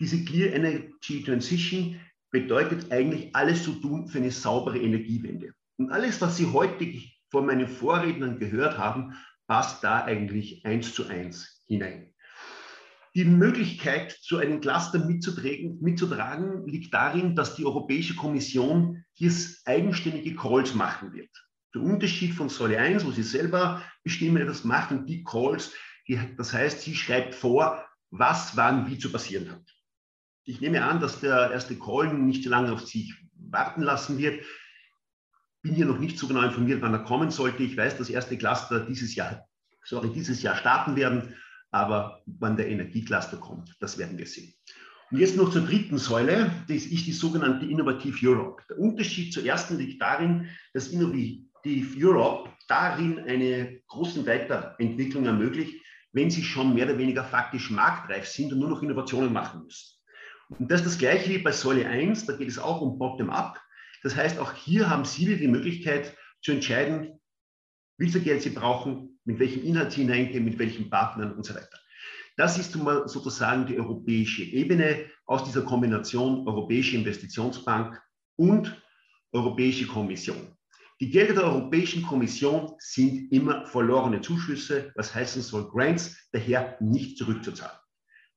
Diese 0.00 0.24
Clear 0.24 0.52
Energy 0.52 1.22
Transition 1.24 2.00
bedeutet 2.30 2.92
eigentlich 2.92 3.34
alles 3.34 3.64
zu 3.64 3.72
tun 3.72 4.08
für 4.08 4.18
eine 4.18 4.30
saubere 4.30 4.78
Energiewende. 4.78 5.54
Und 5.78 5.90
alles, 5.90 6.20
was 6.20 6.36
Sie 6.36 6.46
heute 6.46 6.86
von 7.30 7.46
meinen 7.46 7.68
Vorrednern 7.68 8.38
gehört 8.38 8.76
haben, 8.78 9.14
passt 9.46 9.82
da 9.84 10.04
eigentlich 10.04 10.64
eins 10.64 10.92
zu 10.94 11.06
eins 11.06 11.62
hinein. 11.66 12.12
Die 13.14 13.24
Möglichkeit, 13.24 14.12
zu 14.12 14.36
einem 14.36 14.60
Cluster 14.60 14.98
mitzutragen, 14.98 15.78
mitzutragen, 15.80 16.66
liegt 16.66 16.92
darin, 16.92 17.34
dass 17.34 17.56
die 17.56 17.64
Europäische 17.64 18.14
Kommission 18.14 19.02
hier 19.14 19.32
eigenständige 19.64 20.34
Calls 20.34 20.74
machen 20.74 21.14
wird. 21.14 21.30
Der 21.74 21.80
Unterschied 21.80 22.34
von 22.34 22.50
Säule 22.50 22.78
1, 22.78 23.06
wo 23.06 23.12
sie 23.12 23.22
selber 23.22 23.82
bestimmen, 24.04 24.36
etwas 24.36 24.64
macht, 24.64 24.90
und 24.90 25.06
die 25.06 25.24
Calls, 25.24 25.72
das 26.36 26.52
heißt, 26.52 26.82
sie 26.82 26.94
schreibt 26.94 27.34
vor, 27.34 27.84
was 28.10 28.56
wann 28.56 28.88
wie 28.90 28.98
zu 28.98 29.10
passieren 29.10 29.50
hat. 29.50 29.62
Ich 30.44 30.60
nehme 30.60 30.84
an, 30.84 31.00
dass 31.00 31.20
der 31.20 31.50
erste 31.50 31.76
Call 31.76 32.14
nicht 32.14 32.44
so 32.44 32.50
lange 32.50 32.72
auf 32.72 32.86
sich 32.86 33.14
warten 33.34 33.82
lassen 33.82 34.18
wird. 34.18 34.44
Bin 35.62 35.74
hier 35.74 35.86
noch 35.86 35.98
nicht 35.98 36.18
so 36.18 36.28
genau 36.28 36.42
informiert, 36.42 36.82
wann 36.82 36.94
er 36.94 37.00
kommen 37.00 37.30
sollte. 37.30 37.64
Ich 37.64 37.76
weiß, 37.76 37.98
dass 37.98 38.08
erste 38.08 38.38
Cluster 38.38 38.80
dieses 38.80 39.16
Jahr, 39.16 39.48
sorry, 39.84 40.10
dieses 40.12 40.42
Jahr 40.42 40.56
starten 40.56 40.94
werden, 40.94 41.34
aber 41.72 42.22
wann 42.26 42.56
der 42.56 42.68
Energiecluster 42.68 43.38
kommt, 43.38 43.74
das 43.80 43.98
werden 43.98 44.16
wir 44.18 44.26
sehen. 44.26 44.54
Und 45.10 45.18
jetzt 45.18 45.36
noch 45.36 45.50
zur 45.50 45.62
dritten 45.62 45.98
Säule, 45.98 46.50
das 46.68 46.86
ist 46.86 47.06
die 47.06 47.12
sogenannte 47.12 47.66
Innovative 47.66 48.28
Europe. 48.28 48.62
Der 48.68 48.78
Unterschied 48.78 49.32
zur 49.32 49.44
ersten 49.44 49.78
liegt 49.78 50.02
darin, 50.02 50.48
dass 50.72 50.88
Innovative 50.88 52.06
Europe 52.06 52.50
darin 52.68 53.20
eine 53.20 53.80
große 53.86 54.26
Weiterentwicklung 54.26 55.26
ermöglicht, 55.26 55.80
wenn 56.16 56.30
sie 56.30 56.42
schon 56.42 56.74
mehr 56.74 56.86
oder 56.86 56.96
weniger 56.96 57.22
faktisch 57.22 57.70
marktreif 57.70 58.26
sind 58.26 58.50
und 58.50 58.58
nur 58.58 58.70
noch 58.70 58.82
Innovationen 58.82 59.30
machen 59.30 59.64
müssen. 59.64 59.98
Und 60.48 60.70
das 60.70 60.80
ist 60.80 60.86
das 60.86 60.98
Gleiche 60.98 61.28
wie 61.28 61.38
bei 61.38 61.52
Säule 61.52 61.86
1, 61.86 62.24
da 62.24 62.34
geht 62.34 62.48
es 62.48 62.58
auch 62.58 62.80
um 62.80 62.98
Bottom-up. 62.98 63.60
Das 64.02 64.16
heißt, 64.16 64.38
auch 64.38 64.54
hier 64.54 64.88
haben 64.88 65.04
Sie 65.04 65.36
die 65.36 65.46
Möglichkeit 65.46 66.16
zu 66.40 66.52
entscheiden, 66.52 67.20
wie 67.98 68.08
viel 68.08 68.22
Geld 68.22 68.40
Sie 68.40 68.50
brauchen, 68.50 69.20
mit 69.24 69.38
welchem 69.40 69.62
Inhalt 69.62 69.92
Sie 69.92 70.02
hineingehen, 70.02 70.44
mit 70.44 70.58
welchen 70.58 70.88
Partnern 70.88 71.34
und 71.34 71.44
so 71.44 71.54
weiter. 71.54 71.78
Das 72.38 72.56
ist 72.58 72.72
sozusagen 72.72 73.66
die 73.66 73.78
europäische 73.78 74.42
Ebene 74.42 75.10
aus 75.26 75.44
dieser 75.44 75.62
Kombination 75.62 76.48
Europäische 76.48 76.96
Investitionsbank 76.96 78.00
und 78.36 78.82
Europäische 79.32 79.86
Kommission. 79.86 80.56
Die 80.98 81.10
Gelder 81.10 81.34
der 81.34 81.44
Europäischen 81.44 82.02
Kommission 82.02 82.72
sind 82.78 83.30
immer 83.30 83.66
verlorene 83.66 84.22
Zuschüsse, 84.22 84.92
was 84.94 85.14
heißen 85.14 85.42
soll, 85.42 85.68
Grants, 85.68 86.28
daher 86.32 86.78
nicht 86.80 87.18
zurückzuzahlen. 87.18 87.76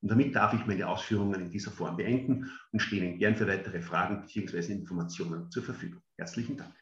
Und 0.01 0.11
damit 0.11 0.35
darf 0.35 0.53
ich 0.53 0.65
meine 0.65 0.87
Ausführungen 0.87 1.39
in 1.41 1.51
dieser 1.51 1.71
Form 1.71 1.95
beenden 1.95 2.51
und 2.73 2.81
stehe 2.81 3.03
Ihnen 3.03 3.17
gern 3.17 3.37
für 3.37 3.47
weitere 3.47 3.81
Fragen 3.81 4.21
bzw. 4.21 4.73
Informationen 4.73 5.49
zur 5.51 5.63
Verfügung. 5.63 6.01
Herzlichen 6.17 6.57
Dank. 6.57 6.73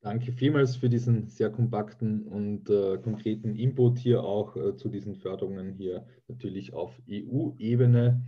Danke 0.00 0.32
vielmals 0.32 0.74
für 0.74 0.88
diesen 0.88 1.28
sehr 1.28 1.50
kompakten 1.50 2.26
und 2.26 2.68
äh, 2.68 2.98
konkreten 2.98 3.54
Input 3.54 3.98
hier 3.98 4.24
auch 4.24 4.56
äh, 4.56 4.74
zu 4.76 4.88
diesen 4.88 5.14
Förderungen 5.14 5.74
hier 5.74 6.08
natürlich 6.26 6.74
auf 6.74 6.92
EU-Ebene. 7.08 8.20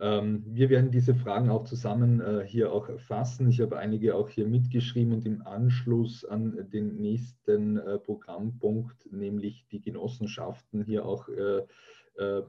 Ähm, 0.00 0.42
wir 0.46 0.70
werden 0.70 0.90
diese 0.90 1.14
Fragen 1.14 1.50
auch 1.50 1.64
zusammen 1.64 2.20
äh, 2.20 2.44
hier 2.46 2.72
auch 2.72 2.88
fassen. 3.00 3.48
Ich 3.50 3.60
habe 3.60 3.78
einige 3.78 4.14
auch 4.14 4.28
hier 4.28 4.46
mitgeschrieben 4.46 5.12
und 5.12 5.26
im 5.26 5.42
Anschluss 5.46 6.24
an 6.24 6.70
den 6.72 6.96
nächsten 6.96 7.76
äh, 7.76 7.98
Programmpunkt, 7.98 9.12
nämlich 9.12 9.66
die 9.70 9.80
Genossenschaften, 9.80 10.82
hier 10.84 11.04
auch 11.04 11.28
äh, 11.28 11.62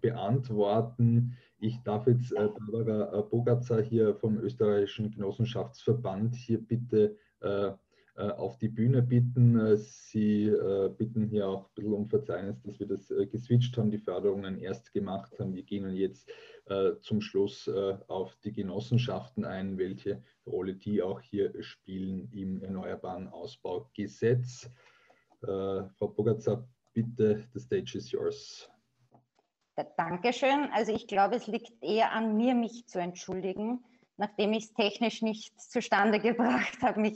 beantworten. 0.01 1.37
Ich 1.57 1.81
darf 1.83 2.05
jetzt 2.07 2.33
Barbara 2.35 3.21
Bogatzer 3.21 3.81
hier 3.81 4.13
vom 4.15 4.37
österreichischen 4.39 5.09
Genossenschaftsverband 5.11 6.35
hier 6.35 6.59
bitte 6.59 7.15
auf 8.15 8.57
die 8.57 8.69
Bühne 8.69 9.01
bitten. 9.01 9.77
Sie 9.77 10.51
bitten 10.97 11.25
hier 11.25 11.47
auch 11.47 11.65
ein 11.65 11.73
bisschen 11.75 11.93
um 11.93 12.07
Verzeihnis, 12.07 12.61
dass 12.61 12.79
wir 12.79 12.87
das 12.87 13.07
geswitcht 13.31 13.77
haben, 13.77 13.89
die 13.89 13.97
Förderungen 13.97 14.59
erst 14.59 14.93
gemacht 14.93 15.39
haben. 15.39 15.55
Wir 15.55 15.63
gehen 15.63 15.89
jetzt 15.95 16.29
äh, 16.65 16.97
zum 17.01 17.19
Schluss 17.19 17.67
äh, 17.67 17.97
auf 18.07 18.37
die 18.37 18.53
Genossenschaften 18.53 19.43
ein, 19.43 19.77
welche 19.77 20.23
Rolle 20.47 20.75
die 20.75 21.01
auch 21.01 21.19
hier 21.19 21.61
spielen 21.61 22.29
im 22.31 22.63
Erneuerbaren 22.63 23.27
Ausbaugesetz. 23.27 24.71
Äh, 25.41 25.47
Frau 25.97 26.07
Bogatzer, 26.07 26.65
bitte, 26.93 27.43
the 27.53 27.59
stage 27.59 27.97
is 27.97 28.09
yours. 28.11 28.69
Dankeschön. 29.97 30.69
Also 30.71 30.93
ich 30.93 31.07
glaube, 31.07 31.35
es 31.35 31.47
liegt 31.47 31.73
eher 31.81 32.13
an 32.13 32.37
mir, 32.37 32.55
mich 32.55 32.87
zu 32.87 32.99
entschuldigen, 32.99 33.83
nachdem 34.17 34.53
ich 34.53 34.65
es 34.65 34.73
technisch 34.73 35.21
nicht 35.21 35.59
zustande 35.59 36.19
gebracht 36.19 36.81
habe, 36.81 36.99
mich 36.99 37.15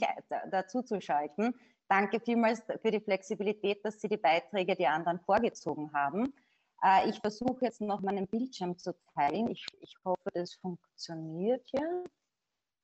dazu 0.50 0.82
zu 0.82 1.00
schalten. 1.00 1.54
Danke 1.88 2.20
vielmals 2.20 2.62
für 2.82 2.90
die 2.90 3.00
Flexibilität, 3.00 3.84
dass 3.84 4.00
Sie 4.00 4.08
die 4.08 4.18
Beiträge 4.18 4.76
die 4.76 4.86
anderen 4.86 5.20
vorgezogen 5.20 5.90
haben. 5.94 6.34
Äh, 6.82 7.08
ich 7.08 7.18
versuche 7.20 7.64
jetzt 7.64 7.80
noch 7.80 8.00
meinen 8.00 8.26
Bildschirm 8.26 8.76
zu 8.78 8.94
teilen. 9.14 9.50
Ich, 9.50 9.64
ich 9.80 9.96
hoffe, 10.04 10.30
das 10.34 10.54
funktioniert 10.54 11.66
hier. 11.70 12.04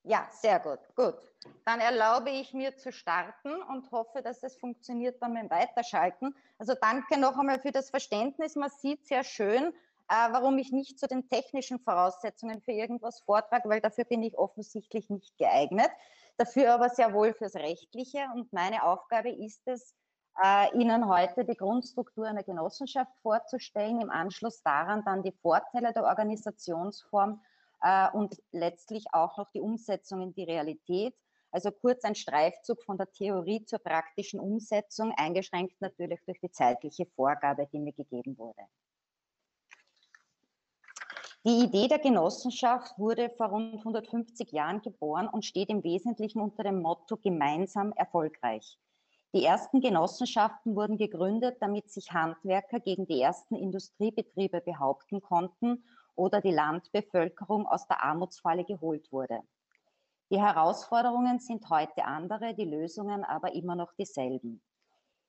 Ja, 0.07 0.29
sehr 0.31 0.61
gut. 0.61 0.81
Gut. 0.97 1.17
Dann 1.65 1.81
erlaube 1.81 2.31
ich 2.31 2.53
mir 2.53 2.77
zu 2.77 2.93
starten 2.93 3.55
und 3.71 3.91
hoffe, 3.91 4.21
dass 4.21 4.43
es 4.43 4.57
funktioniert 4.57 5.19
beim 5.19 5.35
Weiterschalten. 5.51 6.35
Also 6.59 6.75
danke 6.79 7.19
noch 7.19 7.39
einmal 7.39 7.61
für 7.61 7.73
das 7.73 7.91
Verständnis. 7.91 8.55
Man 8.55 8.71
sieht 8.71 9.07
sehr 9.07 9.25
schön, 9.25 9.73
äh, 10.09 10.33
warum 10.33 10.59
ich 10.59 10.73
nicht 10.73 10.99
zu 10.99 11.07
den 11.07 11.29
technischen 11.29 11.79
Voraussetzungen 11.81 12.61
für 12.61 12.73
irgendwas 12.73 13.21
vortrage, 13.21 13.69
weil 13.69 13.81
dafür 13.81 14.05
bin 14.05 14.23
ich 14.23 14.37
offensichtlich 14.37 15.09
nicht 15.11 15.37
geeignet. 15.39 15.91
Dafür 16.37 16.75
aber 16.75 16.89
sehr 16.89 17.13
wohl 17.15 17.33
fürs 17.33 17.55
Rechtliche. 17.55 18.27
Und 18.35 18.53
meine 18.53 18.83
Aufgabe 18.83 19.31
ist 19.31 19.63
es, 19.67 19.95
äh, 20.43 20.77
Ihnen 20.77 21.09
heute 21.09 21.45
die 21.45 21.57
Grundstruktur 21.57 22.27
einer 22.27 22.43
Genossenschaft 22.43 23.13
vorzustellen, 23.23 24.01
im 24.01 24.11
Anschluss 24.11 24.63
daran 24.63 25.05
dann 25.05 25.23
die 25.23 25.33
Vorteile 25.33 25.93
der 25.93 26.05
Organisationsform 26.05 27.41
äh, 27.83 28.11
und 28.11 28.37
letztlich 28.51 29.07
auch 29.13 29.37
noch 29.39 29.51
die 29.53 29.61
Umsetzung 29.61 30.23
in 30.23 30.35
die 30.35 30.45
Realität. 30.45 31.15
Also 31.53 31.71
kurz 31.71 32.03
ein 32.03 32.17
Streifzug 32.17 32.83
von 32.83 32.99
der 32.99 33.13
Theorie 33.13 33.65
zur 33.65 33.79
praktischen 33.79 34.41
Umsetzung, 34.41 35.13
eingeschränkt 35.17 35.81
natürlich 35.81 36.21
durch 36.25 36.41
die 36.41 36.51
zeitliche 36.51 37.07
Vorgabe, 37.15 37.69
die 37.73 37.79
mir 37.79 37.93
gegeben 37.93 38.37
wurde. 38.37 38.63
Die 41.47 41.63
Idee 41.63 41.89
der 41.89 41.99
Genossenschaft 41.99 42.99
wurde 42.99 43.29
vor 43.29 43.49
rund 43.49 43.75
150 43.75 44.51
Jahren 44.53 44.81
geboren 44.81 45.29
und 45.29 45.45
steht 45.45 45.69
im 45.69 45.85
Wesentlichen 45.85 46.41
unter 46.41 46.63
dem 46.63 46.81
Motto 46.81 47.19
gemeinsam 47.19 47.93
erfolgreich. 47.93 48.79
Die 49.35 49.45
ersten 49.45 49.83
Genossenschaften 49.83 50.75
wurden 50.75 50.97
gegründet, 50.97 51.59
damit 51.61 51.91
sich 51.91 52.11
Handwerker 52.13 52.81
gegen 52.81 53.07
die 53.07 53.21
ersten 53.21 53.57
Industriebetriebe 53.57 54.63
behaupten 54.63 55.21
konnten 55.21 55.85
oder 56.15 56.41
die 56.41 56.51
Landbevölkerung 56.51 57.67
aus 57.67 57.87
der 57.89 58.03
Armutsfalle 58.03 58.65
geholt 58.65 59.13
wurde. 59.13 59.41
Die 60.31 60.41
Herausforderungen 60.41 61.41
sind 61.41 61.69
heute 61.69 62.07
andere, 62.07 62.55
die 62.55 62.65
Lösungen 62.65 63.23
aber 63.23 63.53
immer 63.53 63.77
noch 63.77 63.93
dieselben. 63.93 64.63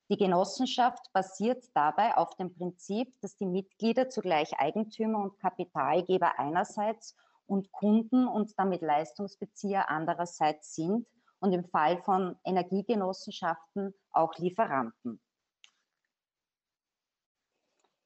Die 0.10 0.18
Genossenschaft 0.18 1.12
basiert 1.14 1.66
dabei 1.74 2.16
auf 2.16 2.36
dem 2.36 2.54
Prinzip, 2.54 3.20
dass 3.22 3.38
die 3.38 3.48
Mitglieder 3.48 4.08
zugleich 4.08 4.60
Eigentümer 4.60 5.20
und 5.20 5.40
Kapitalgeber 5.40 6.38
einerseits 6.38 7.16
und 7.48 7.72
Kunden 7.72 8.28
und 8.28 8.54
damit 8.58 8.82
Leistungsbezieher 8.82 9.90
andererseits 9.90 10.76
sind 10.76 11.08
und 11.40 11.54
im 11.54 11.66
Fall 11.66 12.02
von 12.04 12.38
Energiegenossenschaften 12.44 13.96
auch 14.12 14.36
Lieferanten. 14.38 15.20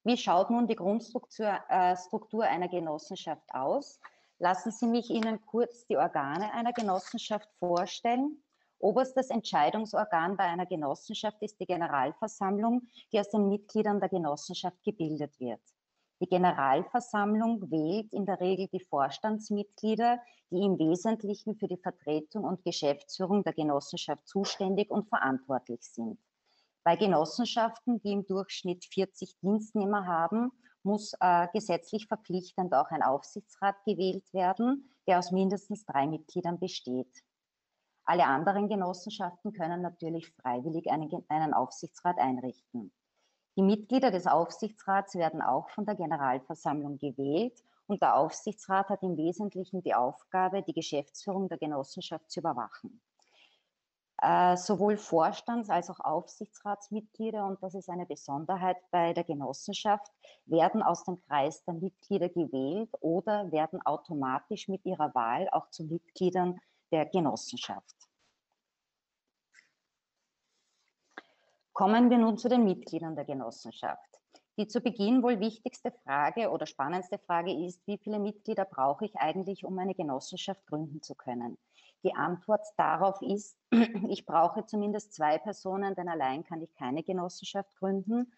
Wie 0.05 0.17
schaut 0.17 0.49
nun 0.49 0.67
die 0.67 0.75
Grundstruktur 0.75 1.59
äh, 1.67 1.97
Struktur 1.97 2.43
einer 2.45 2.69
Genossenschaft 2.69 3.43
aus? 3.53 3.99
Lassen 4.37 4.71
Sie 4.71 4.87
mich 4.87 5.09
Ihnen 5.09 5.45
kurz 5.45 5.85
die 5.87 5.97
Organe 5.97 6.53
einer 6.53 6.71
Genossenschaft 6.71 7.49
vorstellen. 7.59 8.41
Oberstes 8.79 9.29
Entscheidungsorgan 9.29 10.37
bei 10.37 10.45
einer 10.45 10.65
Genossenschaft 10.65 11.41
ist 11.41 11.59
die 11.59 11.65
Generalversammlung, 11.65 12.87
die 13.11 13.19
aus 13.19 13.29
den 13.29 13.49
Mitgliedern 13.49 13.99
der 13.99 14.07
Genossenschaft 14.07 14.81
gebildet 14.83 15.37
wird. 15.39 15.59
Die 16.21 16.27
Generalversammlung 16.27 17.69
wählt 17.71 18.13
in 18.13 18.25
der 18.25 18.39
Regel 18.39 18.67
die 18.67 18.79
Vorstandsmitglieder, 18.79 20.19
die 20.49 20.63
im 20.63 20.79
Wesentlichen 20.79 21.55
für 21.55 21.67
die 21.67 21.77
Vertretung 21.77 22.45
und 22.45 22.63
Geschäftsführung 22.63 23.43
der 23.43 23.53
Genossenschaft 23.53 24.27
zuständig 24.27 24.89
und 24.91 25.09
verantwortlich 25.09 25.81
sind. 25.81 26.17
Bei 26.83 26.95
Genossenschaften, 26.95 28.01
die 28.01 28.13
im 28.13 28.25
Durchschnitt 28.25 28.85
40 28.85 29.37
Dienstnehmer 29.41 30.07
haben, 30.07 30.51
muss 30.83 31.13
äh, 31.19 31.47
gesetzlich 31.53 32.07
verpflichtend 32.07 32.73
auch 32.73 32.89
ein 32.91 33.03
Aufsichtsrat 33.03 33.75
gewählt 33.85 34.33
werden, 34.33 34.89
der 35.05 35.19
aus 35.19 35.31
mindestens 35.31 35.85
drei 35.85 36.07
Mitgliedern 36.07 36.59
besteht. 36.59 37.23
Alle 38.09 38.25
anderen 38.25 38.67
Genossenschaften 38.67 39.53
können 39.53 39.83
natürlich 39.83 40.31
freiwillig 40.31 40.89
einen, 40.89 41.23
einen 41.27 41.53
Aufsichtsrat 41.53 42.17
einrichten. 42.17 42.91
Die 43.55 43.61
Mitglieder 43.61 44.09
des 44.09 44.25
Aufsichtsrats 44.25 45.13
werden 45.13 45.43
auch 45.43 45.69
von 45.69 45.85
der 45.85 45.93
Generalversammlung 45.93 46.97
gewählt 46.97 47.63
und 47.85 48.01
der 48.01 48.15
Aufsichtsrat 48.15 48.89
hat 48.89 49.03
im 49.03 49.15
Wesentlichen 49.15 49.83
die 49.83 49.93
Aufgabe, 49.93 50.63
die 50.63 50.73
Geschäftsführung 50.73 51.49
der 51.49 51.59
Genossenschaft 51.59 52.31
zu 52.31 52.39
überwachen. 52.39 52.99
Äh, 54.23 54.57
sowohl 54.57 54.97
Vorstands- 54.97 55.69
als 55.69 55.91
auch 55.91 55.99
Aufsichtsratsmitglieder, 55.99 57.45
und 57.45 57.61
das 57.61 57.75
ist 57.75 57.89
eine 57.89 58.07
Besonderheit 58.07 58.77
bei 58.89 59.13
der 59.13 59.23
Genossenschaft, 59.23 60.11
werden 60.47 60.81
aus 60.81 61.03
dem 61.03 61.21
Kreis 61.27 61.63
der 61.63 61.75
Mitglieder 61.75 62.29
gewählt 62.29 62.89
oder 63.01 63.51
werden 63.51 63.79
automatisch 63.85 64.67
mit 64.67 64.83
ihrer 64.83 65.13
Wahl 65.13 65.47
auch 65.51 65.69
zu 65.69 65.83
Mitgliedern 65.83 66.59
der 66.91 67.05
Genossenschaft. 67.05 67.98
Kommen 71.79 72.09
wir 72.09 72.17
nun 72.17 72.37
zu 72.37 72.49
den 72.49 72.65
Mitgliedern 72.65 73.15
der 73.15 73.23
Genossenschaft. 73.23 74.19
Die 74.57 74.67
zu 74.67 74.81
Beginn 74.81 75.23
wohl 75.23 75.39
wichtigste 75.39 75.93
Frage 76.03 76.49
oder 76.49 76.65
spannendste 76.65 77.17
Frage 77.19 77.53
ist, 77.53 77.87
wie 77.87 77.97
viele 77.97 78.19
Mitglieder 78.19 78.65
brauche 78.65 79.05
ich 79.05 79.15
eigentlich, 79.15 79.63
um 79.63 79.79
eine 79.79 79.95
Genossenschaft 79.95 80.67
gründen 80.67 81.01
zu 81.01 81.15
können? 81.15 81.57
Die 82.03 82.13
Antwort 82.13 82.67
darauf 82.75 83.21
ist, 83.21 83.57
ich 84.09 84.25
brauche 84.25 84.65
zumindest 84.65 85.13
zwei 85.13 85.37
Personen, 85.37 85.95
denn 85.95 86.09
allein 86.09 86.43
kann 86.43 86.61
ich 86.61 86.75
keine 86.75 87.01
Genossenschaft 87.01 87.73
gründen. 87.77 88.33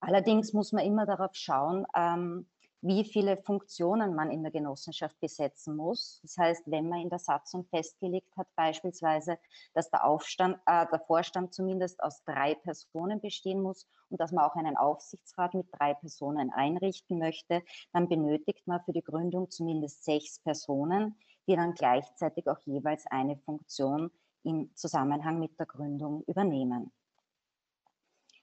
Allerdings 0.00 0.52
muss 0.52 0.72
man 0.72 0.84
immer 0.84 1.06
darauf 1.06 1.36
schauen, 1.36 1.86
ähm, 1.94 2.48
wie 2.82 3.04
viele 3.04 3.36
Funktionen 3.36 4.14
man 4.14 4.30
in 4.30 4.42
der 4.42 4.52
Genossenschaft 4.52 5.18
besetzen 5.20 5.76
muss. 5.76 6.20
Das 6.22 6.38
heißt, 6.38 6.62
wenn 6.66 6.88
man 6.88 7.00
in 7.00 7.10
der 7.10 7.18
Satzung 7.18 7.66
festgelegt 7.66 8.34
hat, 8.36 8.46
beispielsweise, 8.56 9.38
dass 9.74 9.90
der, 9.90 10.04
Aufstand, 10.04 10.56
äh, 10.66 10.86
der 10.90 11.00
Vorstand 11.00 11.52
zumindest 11.52 12.02
aus 12.02 12.24
drei 12.24 12.54
Personen 12.54 13.20
bestehen 13.20 13.60
muss 13.60 13.86
und 14.08 14.20
dass 14.20 14.32
man 14.32 14.44
auch 14.44 14.56
einen 14.56 14.76
Aufsichtsrat 14.76 15.54
mit 15.54 15.66
drei 15.72 15.94
Personen 15.94 16.50
einrichten 16.50 17.18
möchte, 17.18 17.62
dann 17.92 18.08
benötigt 18.08 18.66
man 18.66 18.82
für 18.84 18.92
die 18.92 19.02
Gründung 19.02 19.50
zumindest 19.50 20.04
sechs 20.04 20.38
Personen, 20.40 21.16
die 21.46 21.56
dann 21.56 21.74
gleichzeitig 21.74 22.48
auch 22.48 22.58
jeweils 22.60 23.06
eine 23.06 23.36
Funktion 23.36 24.10
im 24.42 24.74
Zusammenhang 24.74 25.38
mit 25.38 25.58
der 25.58 25.66
Gründung 25.66 26.24
übernehmen. 26.26 26.92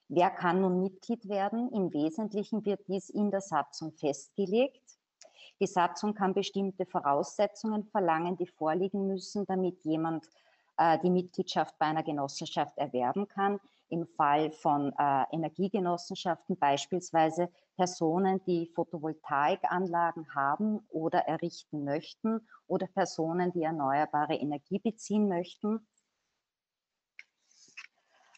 Wer 0.10 0.30
kann 0.30 0.62
nun 0.62 0.82
Mitglied 0.82 1.28
werden? 1.28 1.70
Im 1.72 1.92
Wesentlichen 1.94 2.66
wird 2.66 2.88
dies 2.88 3.10
in 3.10 3.30
der 3.30 3.42
Satzung 3.42 3.92
festgelegt. 3.92 4.98
Die 5.60 5.68
Satzung 5.68 6.14
kann 6.14 6.34
bestimmte 6.34 6.86
Voraussetzungen 6.86 7.84
verlangen, 7.84 8.38
die 8.38 8.48
vorliegen 8.48 9.08
müssen, 9.08 9.46
damit 9.48 9.84
jemand 9.84 10.26
äh, 10.78 10.98
die 11.00 11.10
Mitgliedschaft 11.10 11.78
bei 11.78 11.88
einer 11.88 12.04
Genossenschaft 12.04 12.78
erwerben 12.78 13.28
kann. 13.28 13.60
Im 13.90 14.06
Fall 14.06 14.52
von 14.52 14.94
äh, 14.98 15.24
Energiegenossenschaften 15.32 16.58
beispielsweise 16.58 17.50
Personen, 17.76 18.42
die 18.46 18.68
Photovoltaikanlagen 18.76 20.34
haben 20.36 20.86
oder 20.90 21.20
errichten 21.20 21.84
möchten 21.84 22.48
oder 22.68 22.88
Personen, 22.88 23.52
die 23.52 23.64
erneuerbare 23.64 24.36
Energie 24.36 24.80
beziehen 24.80 25.28
möchten. 25.28 25.86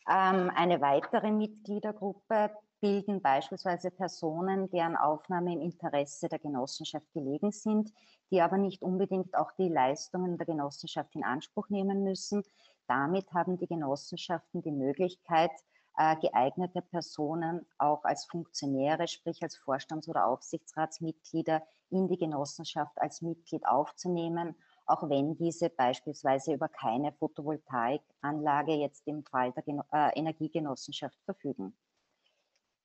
Ähm, 0.10 0.52
eine 0.56 0.82
weitere 0.82 1.32
Mitgliedergruppe 1.32 2.52
bilden 2.82 3.22
beispielsweise 3.22 3.92
Personen, 3.92 4.70
deren 4.72 4.96
Aufnahme 4.96 5.54
im 5.54 5.62
Interesse 5.62 6.28
der 6.30 6.40
Genossenschaft 6.40 7.06
gelegen 7.14 7.52
sind, 7.52 7.92
die 8.32 8.42
aber 8.42 8.58
nicht 8.58 8.82
unbedingt 8.82 9.36
auch 9.38 9.52
die 9.52 9.70
Leistungen 9.70 10.38
der 10.38 10.48
Genossenschaft 10.48 11.14
in 11.16 11.24
Anspruch 11.24 11.70
nehmen 11.70 12.04
müssen. 12.04 12.44
Damit 12.88 13.32
haben 13.34 13.58
die 13.58 13.68
Genossenschaften 13.68 14.64
die 14.64 14.72
Möglichkeit, 14.72 15.52
äh, 15.98 16.16
geeignete 16.16 16.82
Personen 16.82 17.68
auch 17.78 18.04
als 18.04 18.26
Funktionäre, 18.26 19.08
sprich 19.08 19.44
als 19.44 19.58
Vorstands- 19.58 20.10
oder 20.10 20.26
Aufsichtsratsmitglieder 20.26 21.62
in 21.92 22.08
die 22.08 22.18
Genossenschaft 22.18 23.00
als 23.00 23.22
Mitglied 23.22 23.68
aufzunehmen 23.68 24.56
auch 24.90 25.10
wenn 25.10 25.36
diese 25.38 25.70
beispielsweise 25.70 26.54
über 26.54 26.68
keine 26.68 27.12
Photovoltaikanlage 27.14 28.74
jetzt 28.74 29.08
im 29.08 29.24
Fall 29.24 29.52
der 29.54 29.64
Gen 29.64 29.82
äh, 29.92 30.18
Energiegenossenschaft 30.18 31.18
verfügen. 31.26 31.76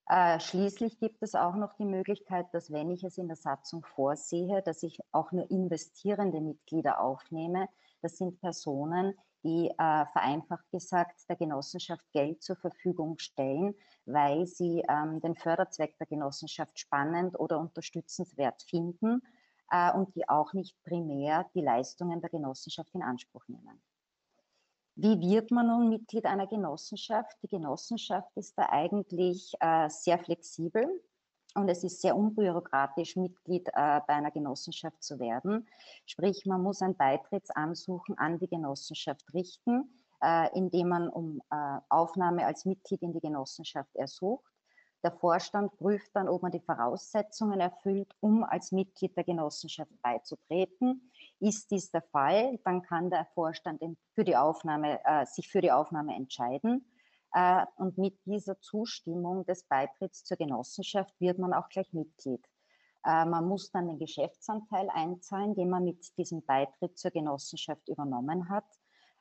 Äh, 0.07 0.39
schließlich 0.39 0.99
gibt 0.99 1.23
es 1.23 1.35
auch 1.35 1.55
noch 1.55 1.73
die 1.75 1.87
Möglichkeit, 1.87 2.47
dass 2.53 2.71
wenn 2.71 2.91
ich 2.91 3.05
es 3.05 3.17
in 3.17 3.29
der 3.29 3.37
Satzung 3.37 3.85
vorsehe, 3.85 4.61
dass 4.63 4.83
ich 4.83 4.99
auch 5.13 5.33
nur 5.33 5.51
investierende 5.51 6.41
Mitglieder 6.41 7.01
aufnehme. 7.01 7.69
Das 8.03 8.19
sind 8.19 8.39
Personen, 8.41 9.15
die 9.45 9.71
äh, 9.71 10.07
vereinfacht 10.13 10.71
gesagt 10.71 11.29
der 11.29 11.37
Genossenschaft 11.37 12.05
Geld 12.13 12.43
zur 12.43 12.57
Verfügung 12.57 13.19
stellen, 13.19 13.75
weil 14.05 14.47
sie 14.47 14.85
ähm, 14.91 15.21
den 15.21 15.37
Förderzweck 15.37 15.97
der 15.99 16.07
Genossenschaft 16.07 16.79
spannend 16.79 17.41
oder 17.41 17.59
unterstützenswert 17.59 18.63
finden 18.63 19.23
äh, 19.71 19.93
und 19.93 20.15
die 20.15 20.29
auch 20.29 20.53
nicht 20.53 20.77
primär 20.85 21.47
die 21.55 21.61
Leistungen 21.61 22.21
der 22.21 22.31
Genossenschaft 22.31 22.95
in 22.95 23.03
Anspruch 23.03 23.47
nehmen. 23.49 23.83
Wie 24.97 25.21
wird 25.21 25.51
man 25.51 25.67
nun 25.67 25.89
Mitglied 25.89 26.25
einer 26.25 26.47
Genossenschaft? 26.47 27.37
Die 27.43 27.49
Genossenschaft 27.49 28.31
ist 28.37 28.57
da 28.57 28.69
eigentlich 28.71 29.53
äh, 29.59 29.89
sehr 29.89 30.19
flexibel 30.19 30.87
und 31.57 31.69
es 31.69 31.83
ist 31.83 32.01
sehr 32.01 32.17
unbürokratisch, 32.17 33.17
Mitglied 33.17 33.69
äh, 33.69 34.01
bei 34.07 34.15
einer 34.15 34.31
Genossenschaft 34.31 35.03
zu 35.03 35.19
werden. 35.19 35.67
Sprich, 36.07 36.47
man 36.47 36.63
muss 36.63 36.81
ein 36.83 36.97
Beitrittsansuchen 36.97 38.17
an 38.19 38.39
die 38.39 38.49
Genossenschaft 38.49 39.33
richten, 39.35 40.01
indem 40.55 40.89
man 40.89 41.09
um 41.11 41.43
Aufnahme 41.91 42.47
als 42.47 42.65
Mitglied 42.65 43.03
in 43.03 43.13
die 43.13 43.21
Genossenschaft 43.21 43.95
ersucht. 43.95 44.54
Der 45.05 45.13
Vorstand 45.13 45.77
prüft 45.77 46.17
dann, 46.17 46.31
ob 46.31 46.41
man 46.41 46.51
die 46.51 46.61
Voraussetzungen 46.61 47.61
erfüllt, 47.61 48.09
um 48.21 48.43
als 48.43 48.73
Mitglied 48.73 49.15
der 49.15 49.25
Genossenschaft 49.25 49.93
beizutreten. 50.01 51.13
Ist 51.41 51.71
dies 51.71 51.91
der 51.91 52.01
Fall, 52.01 52.59
dann 52.65 52.81
kann 52.81 53.11
der 53.11 53.27
Vorstand 53.35 53.83
für 54.15 54.25
die 54.25 54.35
Aufnahme, 54.35 54.99
äh, 55.05 55.27
sich 55.27 55.51
für 55.51 55.61
die 55.61 55.73
Aufnahme 55.73 56.15
entscheiden. 56.15 56.91
Äh, 57.35 57.67
und 57.77 57.99
mit 57.99 58.19
dieser 58.25 58.59
Zustimmung 58.61 59.45
des 59.45 59.65
Beitritts 59.65 60.25
zur 60.25 60.39
Genossenschaft 60.39 61.15
wird 61.21 61.39
man 61.39 61.53
auch 61.53 61.69
gleich 61.69 61.93
Mitglied. 61.93 62.43
Äh, 63.05 63.27
man 63.27 63.47
muss 63.47 63.71
dann 63.71 63.89
den 63.89 63.99
Geschäftsanteil 63.99 64.89
einzahlen, 64.89 65.55
den 65.55 65.69
man 65.69 65.85
mit 65.85 66.17
diesem 66.17 66.43
Beitritt 66.47 66.97
zur 66.97 67.11
Genossenschaft 67.11 67.87
übernommen 67.89 68.49
hat. 68.49 68.65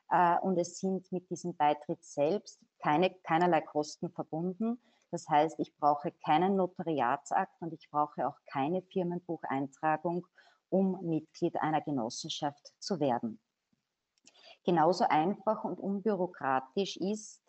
Äh, 0.08 0.38
und 0.40 0.56
es 0.56 0.78
sind 0.78 1.12
mit 1.12 1.28
diesem 1.28 1.54
Beitritt 1.54 2.02
selbst 2.02 2.58
keine, 2.78 3.10
keinerlei 3.22 3.60
Kosten 3.60 4.08
verbunden. 4.08 4.80
Das 5.14 5.28
heißt, 5.28 5.60
ich 5.60 5.72
brauche 5.76 6.10
keinen 6.10 6.56
Notariatsakt 6.56 7.62
und 7.62 7.72
ich 7.72 7.88
brauche 7.88 8.26
auch 8.26 8.36
keine 8.52 8.82
Firmenbucheintragung, 8.82 10.26
um 10.70 10.98
Mitglied 11.02 11.54
einer 11.62 11.80
Genossenschaft 11.80 12.72
zu 12.80 12.98
werden. 12.98 13.38
Genauso 14.64 15.04
einfach 15.04 15.62
und 15.62 15.78
unbürokratisch 15.78 16.96
ist 16.96 17.40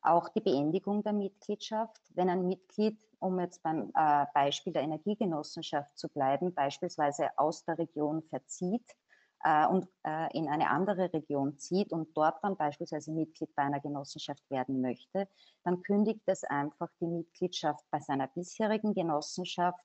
Auch 0.00 0.30
die 0.30 0.40
Beendigung 0.40 1.02
der 1.02 1.12
Mitgliedschaft, 1.12 2.00
wenn 2.14 2.30
ein 2.30 2.46
Mitglied, 2.46 2.98
um 3.18 3.38
jetzt 3.38 3.62
beim 3.62 3.92
äh, 3.94 4.24
Beispiel 4.32 4.72
der 4.72 4.80
Energiegenossenschaft 4.80 5.98
zu 5.98 6.08
bleiben, 6.08 6.54
beispielsweise 6.54 7.28
aus 7.36 7.66
der 7.66 7.76
Region 7.76 8.22
verzieht 8.22 8.96
äh, 9.42 9.66
und 9.66 9.88
äh, 10.04 10.36
in 10.36 10.48
eine 10.48 10.70
andere 10.70 11.12
Region 11.12 11.58
zieht 11.58 11.92
und 11.92 12.16
dort 12.16 12.42
dann 12.42 12.56
beispielsweise 12.56 13.12
Mitglied 13.12 13.54
bei 13.54 13.62
einer 13.62 13.80
Genossenschaft 13.80 14.48
werden 14.50 14.80
möchte, 14.80 15.28
dann 15.64 15.82
kündigt 15.82 16.22
es 16.26 16.44
einfach 16.44 16.88
die 17.00 17.06
Mitgliedschaft 17.06 17.84
bei 17.90 18.00
seiner 18.00 18.28
bisherigen 18.28 18.94
Genossenschaft 18.94 19.84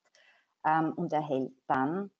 ähm, 0.65 0.93
und 0.93 1.13
erhält 1.13 1.53
dann 1.67 2.11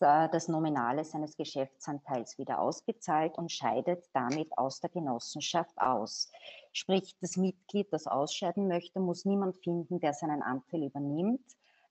das 0.00 0.46
Nominale 0.46 1.04
seines 1.04 1.36
Geschäftsanteils 1.36 2.38
wieder 2.38 2.60
ausgezahlt 2.60 3.36
und 3.36 3.50
scheidet 3.50 4.08
damit 4.12 4.56
aus 4.56 4.78
der 4.78 4.90
Genossenschaft 4.90 5.76
aus. 5.76 6.30
Sprich, 6.72 7.16
das 7.20 7.36
Mitglied, 7.36 7.92
das 7.92 8.06
ausscheiden 8.06 8.68
möchte, 8.68 9.00
muss 9.00 9.24
niemand 9.24 9.56
finden, 9.56 9.98
der 9.98 10.14
seinen 10.14 10.40
Anteil 10.40 10.84
übernimmt. 10.84 11.44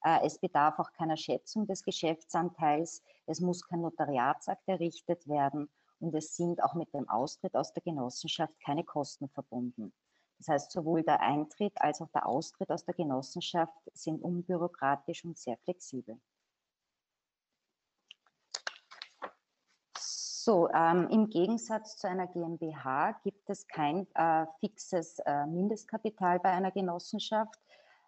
Äh, 0.03 0.25
es 0.25 0.39
bedarf 0.39 0.79
auch 0.79 0.91
keiner 0.93 1.17
Schätzung 1.17 1.67
des 1.67 1.83
Geschäftsanteils. 1.83 3.03
Es 3.25 3.39
muss 3.39 3.65
kein 3.67 3.81
Notariatsakt 3.81 4.67
errichtet 4.67 5.27
werden 5.27 5.69
und 5.99 6.13
es 6.15 6.35
sind 6.35 6.63
auch 6.63 6.75
mit 6.75 6.93
dem 6.93 7.09
Austritt 7.09 7.55
aus 7.55 7.73
der 7.73 7.83
Genossenschaft 7.83 8.53
keine 8.59 8.83
Kosten 8.83 9.29
verbunden. 9.29 9.93
Das 10.37 10.49
heißt, 10.49 10.71
sowohl 10.71 11.03
der 11.03 11.21
Eintritt 11.21 11.73
als 11.81 12.01
auch 12.01 12.09
der 12.09 12.27
Austritt 12.27 12.71
aus 12.71 12.85
der 12.85 12.93
Genossenschaft 12.93 13.73
sind 13.93 14.21
unbürokratisch 14.21 15.25
und 15.25 15.37
sehr 15.37 15.57
flexibel. 15.57 16.19
So, 19.97 20.69
ähm, 20.69 21.09
im 21.09 21.29
Gegensatz 21.29 21.97
zu 21.97 22.07
einer 22.07 22.27
GmbH 22.27 23.19
gibt 23.23 23.49
es 23.49 23.67
kein 23.67 24.07
äh, 24.15 24.45
fixes 24.61 25.19
äh, 25.25 25.45
Mindestkapital 25.45 26.39
bei 26.39 26.51
einer 26.51 26.71
Genossenschaft. 26.71 27.59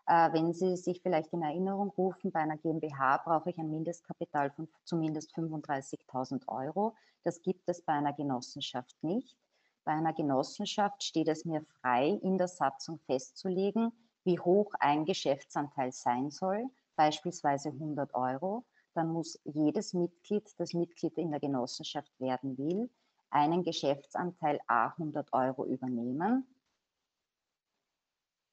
Äh, 0.09 0.33
wenn 0.33 0.51
Sie 0.53 0.75
sich 0.75 1.01
vielleicht 1.01 1.31
in 1.31 1.41
Erinnerung 1.41 1.91
rufen, 1.97 2.31
bei 2.31 2.41
einer 2.41 2.57
GmbH 2.57 3.21
brauche 3.23 3.51
ich 3.51 3.57
ein 3.57 3.71
Mindestkapital 3.71 4.51
von 4.51 4.67
zumindest 4.83 5.33
35.000 5.35 6.47
Euro. 6.49 6.95
Das 7.23 7.41
gibt 7.41 7.69
es 7.69 7.81
bei 7.81 7.93
einer 7.93 8.11
Genossenschaft 8.11 8.97
nicht. 9.01 9.37
Bei 9.85 9.93
einer 9.93 10.13
Genossenschaft 10.13 11.03
steht 11.03 11.29
es 11.29 11.45
mir 11.45 11.61
frei, 11.79 12.19
in 12.21 12.37
der 12.37 12.49
Satzung 12.49 12.99
festzulegen, 13.05 13.93
wie 14.25 14.37
hoch 14.39 14.73
ein 14.81 15.05
Geschäftsanteil 15.05 15.93
sein 15.93 16.29
soll, 16.29 16.65
beispielsweise 16.97 17.69
100 17.69 18.13
Euro 18.13 18.65
dann 18.93 19.13
muss 19.13 19.39
jedes 19.45 19.93
Mitglied, 19.93 20.43
das 20.57 20.73
Mitglied 20.73 21.17
in 21.17 21.31
der 21.31 21.39
Genossenschaft 21.39 22.11
werden 22.19 22.57
will, 22.57 22.89
einen 23.29 23.63
Geschäftsanteil 23.63 24.59
A 24.67 24.87
100 24.87 25.31
Euro 25.33 25.65
übernehmen. 25.65 26.45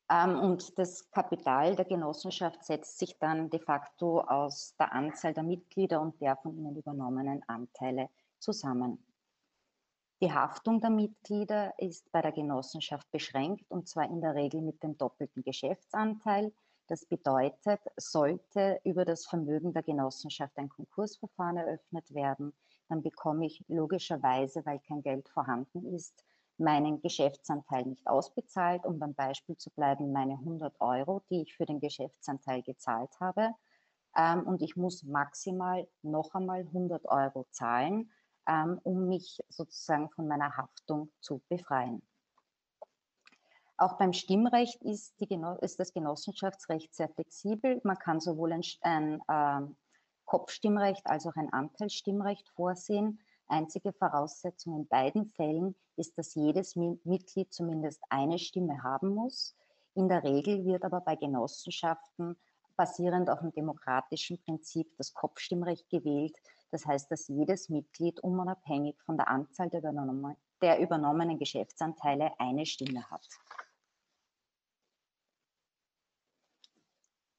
Ähm, 0.08 0.38
und 0.38 0.78
das 0.78 1.10
Kapital 1.10 1.74
der 1.74 1.84
Genossenschaft 1.84 2.64
setzt 2.64 2.98
sich 2.98 3.18
dann 3.18 3.50
de 3.50 3.60
facto 3.60 4.20
aus 4.20 4.74
der 4.78 4.92
Anzahl 4.92 5.34
der 5.34 5.42
Mitglieder 5.42 6.00
und 6.00 6.20
der 6.20 6.36
von 6.36 6.56
ihnen 6.56 6.76
übernommenen 6.76 7.42
Anteile 7.48 8.08
zusammen. 8.38 9.04
Die 10.22 10.32
Haftung 10.32 10.80
der 10.80 10.90
Mitglieder 10.90 11.74
ist 11.78 12.10
bei 12.10 12.22
der 12.22 12.32
Genossenschaft 12.32 13.10
beschränkt 13.10 13.70
und 13.70 13.88
zwar 13.88 14.08
in 14.08 14.20
der 14.20 14.34
Regel 14.34 14.62
mit 14.62 14.82
dem 14.82 14.96
doppelten 14.96 15.42
Geschäftsanteil. 15.42 16.52
Das 16.86 17.04
bedeutet, 17.04 17.80
sollte 17.96 18.80
über 18.84 19.04
das 19.04 19.26
Vermögen 19.26 19.74
der 19.74 19.82
Genossenschaft 19.82 20.56
ein 20.56 20.68
Konkursverfahren 20.68 21.56
eröffnet 21.56 22.14
werden, 22.14 22.54
dann 22.88 23.02
bekomme 23.02 23.44
ich 23.46 23.64
logischerweise, 23.68 24.64
weil 24.64 24.78
kein 24.78 25.02
Geld 25.02 25.28
vorhanden 25.28 25.84
ist, 25.94 26.24
meinen 26.58 27.00
Geschäftsanteil 27.00 27.84
nicht 27.84 28.06
ausbezahlt, 28.06 28.84
um 28.84 28.98
beim 28.98 29.14
Beispiel 29.14 29.56
zu 29.56 29.70
bleiben, 29.70 30.12
meine 30.12 30.34
100 30.34 30.80
Euro, 30.80 31.22
die 31.30 31.42
ich 31.42 31.54
für 31.54 31.66
den 31.66 31.80
Geschäftsanteil 31.80 32.62
gezahlt 32.62 33.10
habe. 33.20 33.50
Ähm, 34.16 34.46
und 34.46 34.62
ich 34.62 34.76
muss 34.76 35.02
maximal 35.02 35.86
noch 36.02 36.34
einmal 36.34 36.60
100 36.60 37.04
Euro 37.06 37.46
zahlen, 37.50 38.10
ähm, 38.48 38.80
um 38.82 39.08
mich 39.08 39.40
sozusagen 39.48 40.10
von 40.10 40.26
meiner 40.26 40.56
Haftung 40.56 41.10
zu 41.20 41.42
befreien. 41.48 42.02
Auch 43.78 43.98
beim 43.98 44.14
Stimmrecht 44.14 44.82
ist, 44.82 45.14
ist, 45.20 45.80
das 45.80 45.92
Genossenschaftsrecht 45.92 46.94
sehr 46.94 47.10
flexibel. 47.10 47.78
Man 47.84 47.98
kann 47.98 48.20
sowohl 48.20 48.52
ein, 48.54 48.62
ein 48.80 49.20
äh, 49.28 49.74
Kopfstimmrecht 50.24 51.06
als 51.06 51.26
auch 51.26 51.36
ein 51.36 51.52
Anteilsstimmrecht 51.52 52.48
vorsehen. 52.50 53.20
Einzige 53.48 53.92
Voraussetzung 53.92 54.76
in 54.76 54.88
beiden 54.88 55.26
Fällen 55.26 55.76
ist, 55.96 56.18
dass 56.18 56.34
jedes 56.34 56.76
Mitglied 56.76 57.52
zumindest 57.52 58.02
eine 58.08 58.38
Stimme 58.38 58.82
haben 58.82 59.10
muss. 59.10 59.54
In 59.94 60.08
der 60.08 60.24
Regel 60.24 60.64
wird 60.64 60.84
aber 60.84 61.00
bei 61.00 61.16
Genossenschaften 61.16 62.36
basierend 62.76 63.30
auf 63.30 63.40
dem 63.40 63.52
demokratischen 63.52 64.38
Prinzip 64.42 64.94
das 64.98 65.14
Kopfstimmrecht 65.14 65.88
gewählt. 65.88 66.36
Das 66.70 66.84
heißt, 66.84 67.10
dass 67.10 67.28
jedes 67.28 67.68
Mitglied 67.68 68.20
unabhängig 68.20 69.00
von 69.02 69.16
der 69.16 69.28
Anzahl 69.28 69.70
der, 69.70 69.80
übernommenen, 69.80 70.36
der 70.60 70.80
übernommenen 70.80 71.38
Geschäftsanteile 71.38 72.32
eine 72.38 72.66
Stimme 72.66 73.08
hat. 73.10 73.26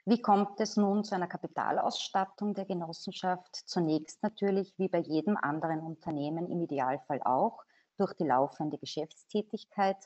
Wie 0.09 0.21
kommt 0.21 0.57
es 0.61 0.77
nun 0.77 1.03
zu 1.03 1.15
einer 1.15 1.27
Kapitalausstattung 1.27 2.53
der 2.53 2.63
Genossenschaft? 2.63 3.53
Zunächst 3.65 4.23
natürlich, 4.23 4.73
wie 4.77 4.87
bei 4.87 4.99
jedem 4.99 5.35
anderen 5.35 5.81
Unternehmen, 5.81 6.49
im 6.49 6.61
Idealfall 6.61 7.21
auch, 7.23 7.61
durch 7.97 8.13
die 8.13 8.23
laufende 8.23 8.77
Geschäftstätigkeit. 8.77 9.97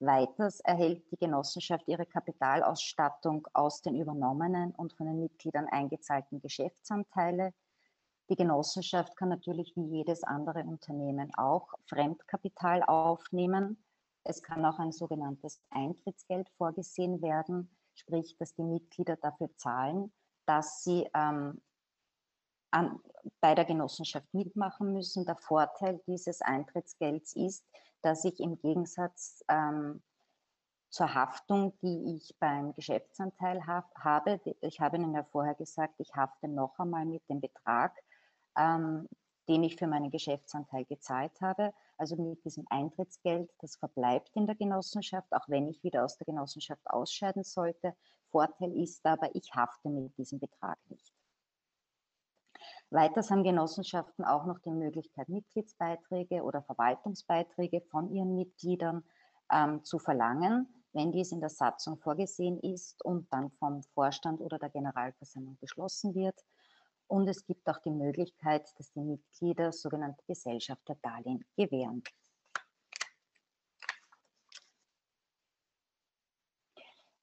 Weiters 0.00 0.58
erhält 0.58 1.08
die 1.12 1.18
Genossenschaft 1.18 1.86
ihre 1.86 2.04
Kapitalausstattung 2.04 3.46
aus 3.52 3.80
den 3.80 3.94
übernommenen 3.94 4.72
und 4.72 4.92
von 4.94 5.06
den 5.06 5.20
Mitgliedern 5.20 5.68
eingezahlten 5.68 6.40
Geschäftsanteile. 6.40 7.54
Die 8.30 8.34
Genossenschaft 8.34 9.16
kann 9.16 9.28
natürlich 9.28 9.72
wie 9.76 9.86
jedes 9.98 10.24
andere 10.24 10.64
Unternehmen 10.64 11.30
auch 11.36 11.74
Fremdkapital 11.86 12.82
aufnehmen. 12.82 13.84
Es 14.24 14.42
kann 14.42 14.64
auch 14.64 14.80
ein 14.80 14.90
sogenanntes 14.90 15.60
Eintrittsgeld 15.70 16.48
vorgesehen 16.56 17.22
werden 17.22 17.70
sprich, 17.98 18.36
dass 18.38 18.54
die 18.54 18.62
Mitglieder 18.62 19.16
dafür 19.16 19.50
zahlen, 19.56 20.12
dass 20.46 20.82
sie 20.84 21.08
ähm, 21.14 21.60
an, 22.70 23.00
bei 23.40 23.54
der 23.54 23.64
Genossenschaft 23.64 24.32
mitmachen 24.32 24.92
müssen. 24.92 25.24
Der 25.26 25.36
Vorteil 25.36 26.00
dieses 26.06 26.42
Eintrittsgelds 26.42 27.34
ist, 27.36 27.64
dass 28.02 28.24
ich 28.24 28.40
im 28.40 28.58
Gegensatz 28.58 29.44
ähm, 29.48 30.02
zur 30.90 31.14
Haftung, 31.14 31.78
die 31.82 32.16
ich 32.16 32.34
beim 32.38 32.74
Geschäftsanteil 32.74 33.66
haf, 33.66 33.84
habe, 33.94 34.40
ich 34.60 34.80
habe 34.80 34.96
Ihnen 34.96 35.14
ja 35.14 35.24
vorher 35.24 35.54
gesagt, 35.54 35.94
ich 35.98 36.14
hafte 36.14 36.48
noch 36.48 36.78
einmal 36.78 37.04
mit 37.04 37.28
dem 37.28 37.40
Betrag, 37.40 37.94
ähm, 38.56 39.08
den 39.48 39.64
ich 39.64 39.76
für 39.76 39.86
meinen 39.86 40.10
Geschäftsanteil 40.10 40.84
gezahlt 40.86 41.40
habe. 41.40 41.74
Also 41.98 42.16
mit 42.16 42.44
diesem 42.44 42.64
Eintrittsgeld, 42.70 43.50
das 43.60 43.76
verbleibt 43.76 44.30
in 44.34 44.46
der 44.46 44.54
Genossenschaft, 44.54 45.32
auch 45.32 45.48
wenn 45.48 45.66
ich 45.66 45.82
wieder 45.82 46.04
aus 46.04 46.16
der 46.16 46.26
Genossenschaft 46.26 46.82
ausscheiden 46.86 47.42
sollte. 47.42 47.94
Vorteil 48.30 48.72
ist 48.80 49.04
aber, 49.04 49.34
ich 49.34 49.52
hafte 49.52 49.88
mit 49.88 50.16
diesem 50.16 50.38
Betrag 50.38 50.78
nicht. 50.88 51.12
Weiters 52.90 53.30
haben 53.30 53.44
Genossenschaften 53.44 54.24
auch 54.24 54.46
noch 54.46 54.60
die 54.60 54.70
Möglichkeit, 54.70 55.28
Mitgliedsbeiträge 55.28 56.42
oder 56.42 56.62
Verwaltungsbeiträge 56.62 57.82
von 57.90 58.10
ihren 58.10 58.34
Mitgliedern 58.34 59.04
ähm, 59.52 59.84
zu 59.84 59.98
verlangen, 59.98 60.72
wenn 60.92 61.12
dies 61.12 61.32
in 61.32 61.40
der 61.40 61.50
Satzung 61.50 61.98
vorgesehen 61.98 62.58
ist 62.60 63.04
und 63.04 63.30
dann 63.32 63.50
vom 63.50 63.82
Vorstand 63.94 64.40
oder 64.40 64.58
der 64.58 64.70
Generalversammlung 64.70 65.58
beschlossen 65.60 66.14
wird. 66.14 66.42
Und 67.08 67.26
es 67.26 67.44
gibt 67.46 67.66
auch 67.68 67.78
die 67.78 67.90
Möglichkeit, 67.90 68.70
dass 68.78 68.92
die 68.92 69.00
Mitglieder 69.00 69.72
sogenannte 69.72 70.22
Gesellschafterdarlehen 70.26 71.44
gewähren. 71.56 72.02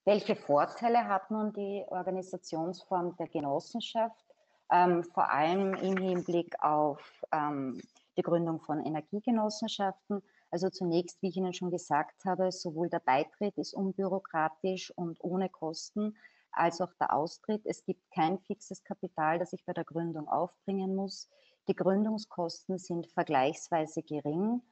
Welche 0.04 0.36
Vorteile 0.36 1.08
hat 1.08 1.30
nun 1.30 1.52
die 1.52 1.84
Organisationsform 1.88 3.16
der 3.16 3.28
Genossenschaft? 3.28 4.24
Ähm, 4.70 5.04
vor 5.04 5.30
allem 5.30 5.74
im 5.74 5.96
Hinblick 5.96 6.60
auf 6.60 7.00
ähm, 7.32 7.80
die 8.16 8.22
Gründung 8.22 8.60
von 8.60 8.84
Energiegenossenschaften. 8.84 10.22
Also 10.50 10.70
zunächst, 10.70 11.20
wie 11.22 11.28
ich 11.28 11.36
Ihnen 11.36 11.52
schon 11.52 11.70
gesagt 11.70 12.24
habe, 12.24 12.50
sowohl 12.50 12.88
der 12.88 13.00
Beitritt 13.00 13.58
ist 13.58 13.74
unbürokratisch 13.74 14.92
und 14.96 15.22
ohne 15.22 15.48
Kosten 15.48 16.16
als 16.56 16.80
auch 16.80 16.92
der 16.94 17.12
Austritt. 17.14 17.62
Es 17.64 17.84
gibt 17.84 18.10
kein 18.10 18.38
fixes 18.38 18.82
Kapital, 18.84 19.38
das 19.38 19.52
ich 19.52 19.64
bei 19.64 19.72
der 19.72 19.84
Gründung 19.84 20.28
aufbringen 20.28 20.94
muss. 20.94 21.28
Die 21.68 21.74
Gründungskosten 21.74 22.78
sind 22.78 23.06
vergleichsweise 23.08 24.02
gering. 24.02 24.62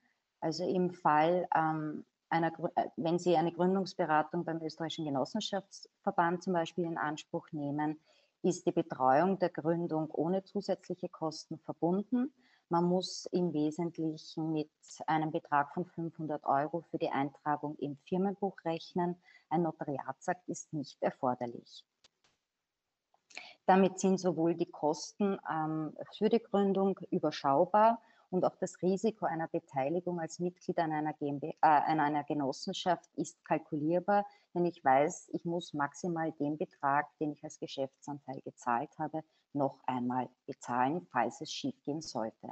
Also 0.40 0.65
im 0.65 0.90
Fall 0.90 1.48
ähm, 1.55 2.05
einer, 2.28 2.52
äh, 2.77 2.89
wenn 2.97 3.19
Sie 3.19 3.36
eine 3.36 3.52
Gründungsberatung 3.52 4.44
beim 4.44 4.61
österreichischen 4.62 5.06
Genossenschaftsverband 5.06 6.43
zum 6.43 6.52
Beispiel 6.52 6.85
in 6.85 6.98
Anspruch 6.98 7.48
nehmen, 7.52 8.01
ist 8.43 8.66
die 8.66 8.73
Betreuung 8.73 9.39
der 9.39 9.48
Gründung 9.48 10.11
ohne 10.11 10.44
zusätzliche 10.44 11.09
Kosten 11.09 11.59
verbunden. 11.59 12.32
Man 12.68 12.84
muss 12.84 13.26
im 13.26 13.52
Wesentlichen 13.52 14.52
mit 14.52 14.70
einem 15.06 15.30
Betrag 15.30 15.72
von 15.74 15.84
500 15.84 16.44
Euro 16.44 16.80
für 16.90 16.98
die 16.98 17.10
Eintragung 17.10 17.76
im 17.76 17.96
Firmenbuch 18.08 18.56
rechnen. 18.64 19.16
Ein 19.50 19.62
Notariatsakt 19.62 20.48
ist 20.48 20.72
nicht 20.72 21.00
erforderlich. 21.02 21.84
Damit 23.66 23.98
sind 23.98 24.18
sowohl 24.18 24.54
die 24.54 24.70
Kosten 24.70 25.38
ähm, 25.50 25.96
für 26.16 26.28
die 26.28 26.40
Gründung 26.40 26.98
überschaubar 27.10 28.00
und 28.30 28.44
auch 28.44 28.56
das 28.56 28.82
Risiko 28.82 29.26
einer 29.26 29.48
Beteiligung 29.48 30.20
als 30.20 30.38
Mitglied 30.38 30.78
an 30.78 30.92
einer, 30.92 31.12
GmbH, 31.14 31.56
äh, 31.62 31.90
an 31.90 32.00
einer 32.00 32.24
Genossenschaft 32.24 33.08
ist 33.14 33.42
kalkulierbar, 33.44 34.26
denn 34.54 34.66
ich 34.66 34.84
weiß, 34.84 35.30
ich 35.32 35.44
muss 35.44 35.72
maximal 35.72 36.32
den 36.32 36.58
Betrag, 36.58 37.06
den 37.18 37.32
ich 37.32 37.44
als 37.44 37.58
Geschäftsanteil 37.58 38.40
gezahlt 38.42 38.90
habe, 38.98 39.22
noch 39.55 39.81
einmal 39.86 40.28
bezahlen, 40.47 41.06
falls 41.10 41.40
es 41.40 41.52
schiefgehen 41.52 42.01
sollte. 42.01 42.51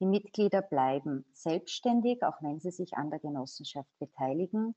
Die 0.00 0.06
Mitglieder 0.06 0.62
bleiben 0.62 1.24
selbstständig, 1.32 2.22
auch 2.22 2.40
wenn 2.40 2.60
sie 2.60 2.70
sich 2.70 2.94
an 2.94 3.10
der 3.10 3.18
Genossenschaft 3.18 3.90
beteiligen. 3.98 4.74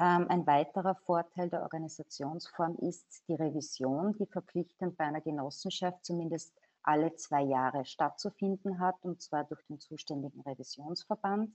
Ähm, 0.00 0.26
ein 0.28 0.46
weiterer 0.46 0.94
Vorteil 0.94 1.50
der 1.50 1.62
Organisationsform 1.62 2.76
ist 2.76 3.24
die 3.28 3.34
Revision, 3.34 4.16
die 4.16 4.26
verpflichtend 4.26 4.96
bei 4.96 5.04
einer 5.04 5.20
Genossenschaft 5.20 6.04
zumindest 6.04 6.54
alle 6.82 7.14
zwei 7.16 7.42
Jahre 7.42 7.84
stattzufinden 7.84 8.78
hat, 8.78 8.94
und 9.02 9.20
zwar 9.20 9.44
durch 9.44 9.62
den 9.66 9.80
zuständigen 9.80 10.40
Revisionsverband. 10.42 11.52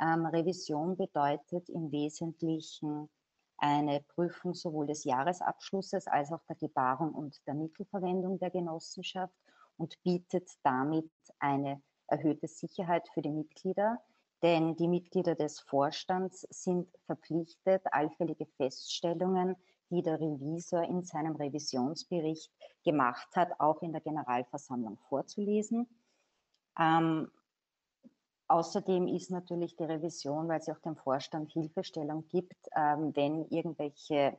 Ähm, 0.00 0.26
Revision 0.26 0.96
bedeutet 0.96 1.68
im 1.68 1.92
Wesentlichen 1.92 3.10
eine 3.58 4.00
Prüfung 4.00 4.54
sowohl 4.54 4.86
des 4.86 5.04
Jahresabschlusses 5.04 6.06
als 6.06 6.32
auch 6.32 6.42
der 6.48 6.56
Gebarung 6.56 7.12
und 7.12 7.44
der 7.46 7.54
Mittelverwendung 7.54 8.38
der 8.38 8.50
Genossenschaft 8.50 9.34
und 9.76 10.00
bietet 10.02 10.48
damit 10.62 11.10
eine 11.38 11.82
erhöhte 12.06 12.48
Sicherheit 12.48 13.08
für 13.12 13.22
die 13.22 13.30
Mitglieder, 13.30 14.00
denn 14.42 14.76
die 14.76 14.88
Mitglieder 14.88 15.34
des 15.34 15.60
Vorstands 15.60 16.46
sind 16.50 16.88
verpflichtet, 17.06 17.82
allfällige 17.92 18.46
Feststellungen, 18.46 19.56
die 19.90 20.02
der 20.02 20.20
Revisor 20.20 20.82
in 20.84 21.02
seinem 21.02 21.36
Revisionsbericht 21.36 22.52
gemacht 22.84 23.28
hat, 23.34 23.58
auch 23.58 23.82
in 23.82 23.92
der 23.92 24.00
Generalversammlung 24.00 24.98
vorzulesen. 25.08 25.88
Ähm, 26.78 27.30
außerdem 28.48 29.06
ist 29.06 29.30
natürlich 29.30 29.76
die 29.76 29.84
Revision, 29.84 30.48
weil 30.48 30.60
sie 30.60 30.72
auch 30.72 30.80
dem 30.80 30.96
Vorstand 30.96 31.52
Hilfestellung 31.52 32.26
gibt, 32.28 32.56
ähm, 32.74 33.14
wenn 33.14 33.46
irgendwelche 33.50 34.38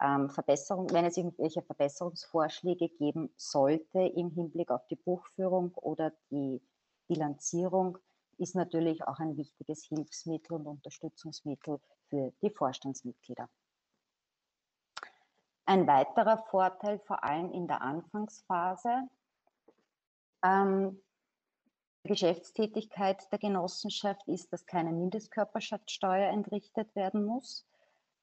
ähm, 0.00 0.30
Verbesserungen, 0.30 0.92
wenn 0.92 1.04
es 1.04 1.16
irgendwelche 1.16 1.62
Verbesserungsvorschläge 1.62 2.88
geben 2.88 3.32
sollte 3.36 4.00
im 4.00 4.30
Hinblick 4.30 4.70
auf 4.70 4.86
die 4.86 4.96
Buchführung 4.96 5.74
oder 5.74 6.12
die 6.30 6.60
Bilanzierung, 7.06 7.98
ist 8.38 8.54
natürlich 8.54 9.06
auch 9.06 9.18
ein 9.18 9.36
wichtiges 9.36 9.84
Hilfsmittel 9.84 10.54
und 10.54 10.66
Unterstützungsmittel 10.66 11.78
für 12.08 12.32
die 12.42 12.50
Vorstandsmitglieder. 12.50 13.48
Ein 15.66 15.86
weiterer 15.86 16.38
Vorteil, 16.50 16.98
vor 17.00 17.22
allem 17.22 17.52
in 17.52 17.68
der 17.68 17.82
Anfangsphase, 17.82 19.08
ähm, 20.42 21.00
Geschäftstätigkeit 22.04 23.30
der 23.30 23.38
Genossenschaft 23.38 24.26
ist, 24.26 24.52
dass 24.52 24.66
keine 24.66 24.92
Mindestkörperschaftssteuer 24.92 26.30
entrichtet 26.30 26.94
werden 26.96 27.24
muss. 27.24 27.66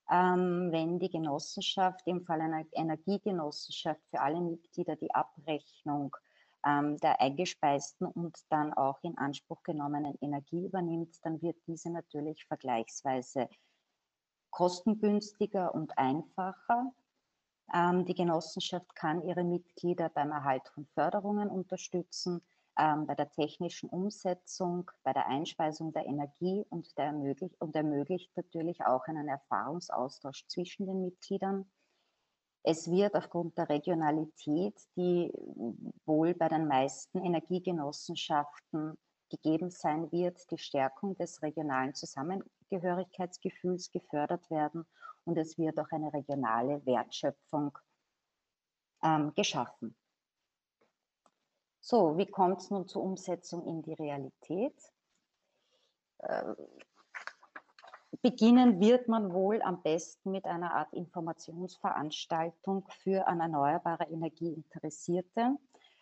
Ähm, 0.10 0.72
wenn 0.72 1.00
die 1.00 1.10
Genossenschaft, 1.10 2.08
im 2.08 2.24
Fall 2.26 2.42
einer 2.42 2.66
Energiegenossenschaft, 2.72 4.02
für 4.10 4.22
alle 4.22 4.40
Mitglieder 4.40 4.96
die 4.96 5.14
Abrechnung 5.14 6.16
ähm, 6.66 6.98
der 6.98 7.20
eingespeisten 7.22 8.08
und 8.08 8.40
dann 8.50 8.74
auch 8.74 9.00
in 9.04 9.18
Anspruch 9.18 9.62
genommenen 9.64 10.18
Energie 10.22 10.66
übernimmt, 10.66 11.18
dann 11.24 11.42
wird 11.42 11.58
diese 11.68 11.92
natürlich 11.92 12.46
vergleichsweise 12.46 13.50
kostengünstiger 14.50 15.76
und 15.76 15.98
einfacher. 15.98 16.94
Ähm, 17.74 18.06
die 18.06 18.16
Genossenschaft 18.16 18.96
kann 18.96 19.22
ihre 19.22 19.44
Mitglieder 19.44 20.10
beim 20.10 20.32
Erhalt 20.32 20.68
von 20.70 20.86
Förderungen 20.88 21.50
unterstützen, 21.50 22.42
bei 22.78 23.16
der 23.16 23.32
technischen 23.32 23.90
Umsetzung, 23.90 24.92
bei 25.04 25.12
der 25.12 25.26
Einspeisung 25.28 25.94
der 25.94 26.06
Energie 26.06 26.64
und, 26.70 26.96
der 26.98 27.06
ermöglicht, 27.06 27.60
und 27.60 27.76
ermöglicht 27.76 28.30
natürlich 28.38 28.86
auch 28.86 29.08
einen 29.08 29.28
Erfahrungsaustausch 29.28 30.46
zwischen 30.48 30.86
den 30.86 31.02
Mitgliedern. 31.02 31.66
Es 32.62 32.92
wird 32.92 33.16
aufgrund 33.16 33.58
der 33.58 33.70
Regionalität, 33.70 34.80
die 34.96 35.34
wohl 36.06 36.36
bei 36.36 36.50
den 36.50 36.68
meisten 36.68 37.24
Energiegenossenschaften 37.26 38.96
gegeben 39.30 39.72
sein 39.72 40.12
wird, 40.12 40.52
die 40.52 40.60
Stärkung 40.60 41.18
des 41.18 41.42
regionalen 41.42 41.96
Zusammengehörigkeitsgefühls 41.96 43.92
gefördert 43.92 44.52
werden 44.52 44.86
und 45.26 45.38
es 45.38 45.58
wird 45.58 45.80
auch 45.80 45.90
eine 45.92 46.14
regionale 46.14 46.86
Wertschöpfung 46.86 47.76
ähm, 49.04 49.34
geschaffen. 49.34 49.96
So, 51.90 52.18
wie 52.18 52.26
kommt 52.26 52.60
es 52.60 52.70
nun 52.70 52.86
zur 52.86 53.02
Umsetzung 53.02 53.66
in 53.66 53.82
die 53.82 53.94
Realität? 53.94 54.76
Äh, 56.18 56.54
beginnen 58.22 58.82
wird 58.82 59.08
man 59.08 59.32
wohl 59.32 59.62
am 59.62 59.82
besten 59.82 60.32
mit 60.32 60.44
einer 60.44 60.74
Art 60.74 60.92
Informationsveranstaltung 60.92 62.86
für 62.90 63.26
an 63.26 63.40
erneuerbare 63.40 64.04
Energie 64.10 64.52
Interessierte. 64.52 65.56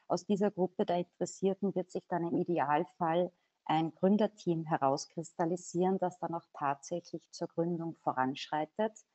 Aus 0.08 0.26
dieser 0.26 0.50
Gruppe 0.50 0.88
der 0.88 0.98
Interessierten 0.98 1.76
wird 1.76 1.92
sich 1.92 2.04
dann 2.08 2.24
im 2.24 2.36
Idealfall 2.36 3.32
ein 3.66 3.94
Gründerteam 3.94 4.66
herauskristallisieren, 4.66 6.00
das 6.00 6.18
dann 6.18 6.34
auch 6.34 6.48
tatsächlich 6.54 7.30
zur 7.30 7.48
Gründung 7.50 7.96
voranschreitet. 7.98 9.06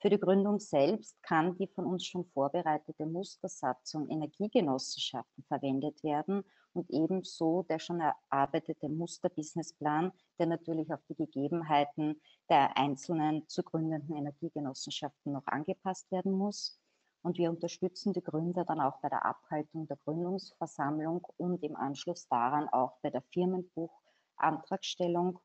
Für 0.00 0.10
die 0.10 0.20
Gründung 0.20 0.60
selbst 0.60 1.16
kann 1.22 1.56
die 1.56 1.68
von 1.68 1.86
uns 1.86 2.04
schon 2.04 2.26
vorbereitete 2.26 3.06
Mustersatzung 3.06 4.10
Energiegenossenschaften 4.10 5.42
verwendet 5.44 6.04
werden 6.04 6.44
und 6.74 6.90
ebenso 6.90 7.62
der 7.62 7.78
schon 7.78 8.00
erarbeitete 8.00 8.90
Musterbusinessplan, 8.90 10.12
der 10.38 10.48
natürlich 10.48 10.92
auf 10.92 11.00
die 11.08 11.14
Gegebenheiten 11.14 12.20
der 12.50 12.76
einzelnen 12.76 13.48
zu 13.48 13.62
gründenden 13.62 14.16
Energiegenossenschaften 14.16 15.32
noch 15.32 15.46
angepasst 15.46 16.12
werden 16.12 16.32
muss. 16.32 16.78
Und 17.22 17.38
wir 17.38 17.48
unterstützen 17.48 18.12
die 18.12 18.22
Gründer 18.22 18.66
dann 18.66 18.80
auch 18.80 19.00
bei 19.00 19.08
der 19.08 19.24
Abhaltung 19.24 19.88
der 19.88 19.96
Gründungsversammlung 20.04 21.26
und 21.38 21.62
im 21.62 21.74
Anschluss 21.74 22.28
daran 22.28 22.68
auch 22.68 22.98
bei 23.00 23.08
der 23.08 23.22
Firmenbuchantragstellung 23.32 25.40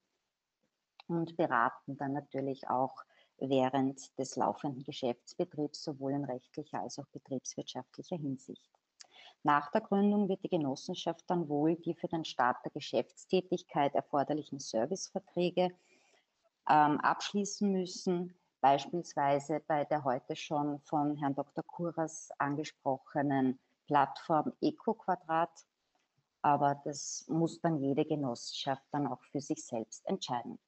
und 1.07 1.37
beraten 1.37 1.95
dann 1.97 2.11
natürlich 2.11 2.69
auch 2.69 3.05
während 3.41 4.17
des 4.17 4.35
laufenden 4.35 4.83
Geschäftsbetriebs 4.83 5.83
sowohl 5.83 6.13
in 6.13 6.25
rechtlicher 6.25 6.79
als 6.79 6.99
auch 6.99 7.07
betriebswirtschaftlicher 7.07 8.17
Hinsicht. 8.17 8.71
Nach 9.43 9.71
der 9.71 9.81
Gründung 9.81 10.29
wird 10.29 10.43
die 10.43 10.49
Genossenschaft 10.49 11.23
dann 11.27 11.49
wohl 11.49 11.75
die 11.75 11.95
für 11.95 12.07
den 12.07 12.23
Start 12.23 12.63
der 12.63 12.71
Geschäftstätigkeit 12.71 13.95
erforderlichen 13.95 14.59
Serviceverträge 14.59 15.71
ähm, 16.69 16.99
abschließen 16.99 17.71
müssen, 17.71 18.35
beispielsweise 18.61 19.61
bei 19.67 19.83
der 19.85 20.03
heute 20.03 20.35
schon 20.35 20.79
von 20.81 21.17
Herrn 21.17 21.33
Dr. 21.33 21.63
Kuras 21.63 22.29
angesprochenen 22.37 23.59
Plattform 23.87 24.53
EcoQuadrat. 24.61 25.65
Aber 26.43 26.79
das 26.85 27.25
muss 27.27 27.59
dann 27.61 27.81
jede 27.81 28.05
Genossenschaft 28.05 28.83
dann 28.91 29.07
auch 29.07 29.21
für 29.31 29.41
sich 29.41 29.65
selbst 29.65 30.05
entscheiden. 30.05 30.59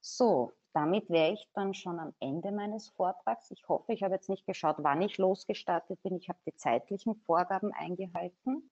So, 0.00 0.52
damit 0.76 1.08
wäre 1.08 1.32
ich 1.32 1.48
dann 1.54 1.72
schon 1.72 1.98
am 1.98 2.12
Ende 2.20 2.52
meines 2.52 2.90
Vortrags. 2.90 3.50
Ich 3.50 3.66
hoffe, 3.66 3.94
ich 3.94 4.02
habe 4.02 4.12
jetzt 4.12 4.28
nicht 4.28 4.46
geschaut, 4.46 4.76
wann 4.80 5.00
ich 5.00 5.16
losgestartet 5.16 6.02
bin. 6.02 6.16
Ich 6.16 6.28
habe 6.28 6.38
die 6.44 6.54
zeitlichen 6.54 7.14
Vorgaben 7.14 7.72
eingehalten. 7.72 8.70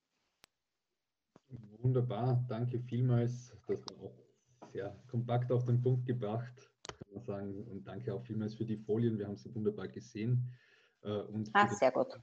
Wunderbar, 1.78 2.44
danke 2.46 2.78
vielmals. 2.78 3.56
Das 3.66 3.80
war 3.86 4.04
auch 4.04 4.70
sehr 4.70 4.94
kompakt 5.10 5.50
auf 5.50 5.64
den 5.64 5.80
Punkt 5.80 6.04
gebracht, 6.04 6.70
kann 6.86 7.14
man 7.14 7.22
sagen. 7.22 7.64
Und 7.68 7.84
danke 7.84 8.12
auch 8.12 8.22
vielmals 8.22 8.54
für 8.54 8.66
die 8.66 8.76
Folien. 8.76 9.18
Wir 9.18 9.26
haben 9.26 9.38
sie 9.38 9.54
wunderbar 9.54 9.88
gesehen. 9.88 10.52
Äh, 11.00 11.08
und 11.08 11.48
ah, 11.54 11.68
sehr 11.68 11.90
gut. 11.90 12.20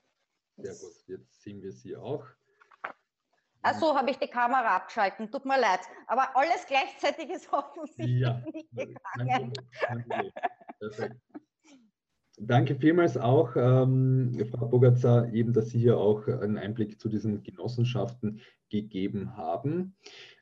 Sehr 0.58 0.76
gut, 0.76 1.08
jetzt 1.08 1.42
sehen 1.42 1.60
wir 1.64 1.72
sie 1.72 1.96
auch. 1.96 2.28
Achso, 3.64 3.96
habe 3.96 4.10
ich 4.12 4.18
die 4.18 4.28
Kamera 4.28 4.78
abgeschalten, 4.78 5.30
tut 5.32 5.46
mir 5.46 5.60
leid. 5.60 5.82
Aber 6.08 6.36
alles 6.36 6.66
gleichzeitig 6.68 7.30
ist 7.30 7.52
offensichtlich 7.54 8.20
ja, 8.20 8.42
nicht 8.54 8.70
gegangen. 8.72 9.54
Perfekt. 10.80 11.16
Danke 12.44 12.76
vielmals 12.76 13.18
auch, 13.18 13.56
ähm, 13.56 14.34
Frau 14.50 14.66
Bogatzer, 14.66 15.32
eben, 15.32 15.54
dass 15.54 15.70
Sie 15.70 15.80
hier 15.80 15.98
auch 15.98 16.26
einen 16.28 16.58
Einblick 16.58 17.00
zu 17.00 17.08
diesen 17.08 17.44
Genossenschaften 17.44 18.42
gegeben 18.70 19.38
haben. 19.38 19.96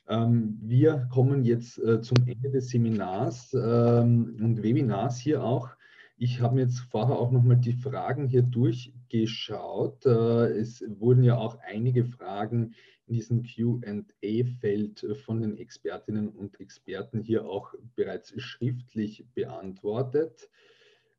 Ähm, 0.08 0.58
wir 0.62 1.08
kommen 1.12 1.44
jetzt 1.44 1.78
äh, 1.80 2.00
zum 2.02 2.26
Ende 2.26 2.52
des 2.52 2.70
Seminars 2.70 3.54
ähm, 3.54 4.38
und 4.40 4.64
Webinars 4.64 5.20
hier 5.20 5.44
auch. 5.44 5.70
Ich 6.22 6.42
habe 6.42 6.56
mir 6.56 6.64
jetzt 6.64 6.80
vorher 6.80 7.18
auch 7.18 7.32
nochmal 7.32 7.56
die 7.56 7.72
Fragen 7.72 8.28
hier 8.28 8.42
durchgeschaut. 8.42 10.06
Äh, 10.06 10.50
es 10.60 10.84
wurden 11.00 11.24
ja 11.24 11.38
auch 11.38 11.58
einige 11.66 12.04
Fragen 12.04 12.76
in 13.08 13.14
diesem 13.14 13.44
QA-Feld 13.44 15.16
von 15.24 15.42
den 15.42 15.58
Expertinnen 15.58 16.28
und 16.28 16.60
Experten 16.60 17.22
hier 17.22 17.46
auch 17.46 17.74
bereits 17.96 18.34
schriftlich 18.42 19.28
beantwortet. 19.34 20.50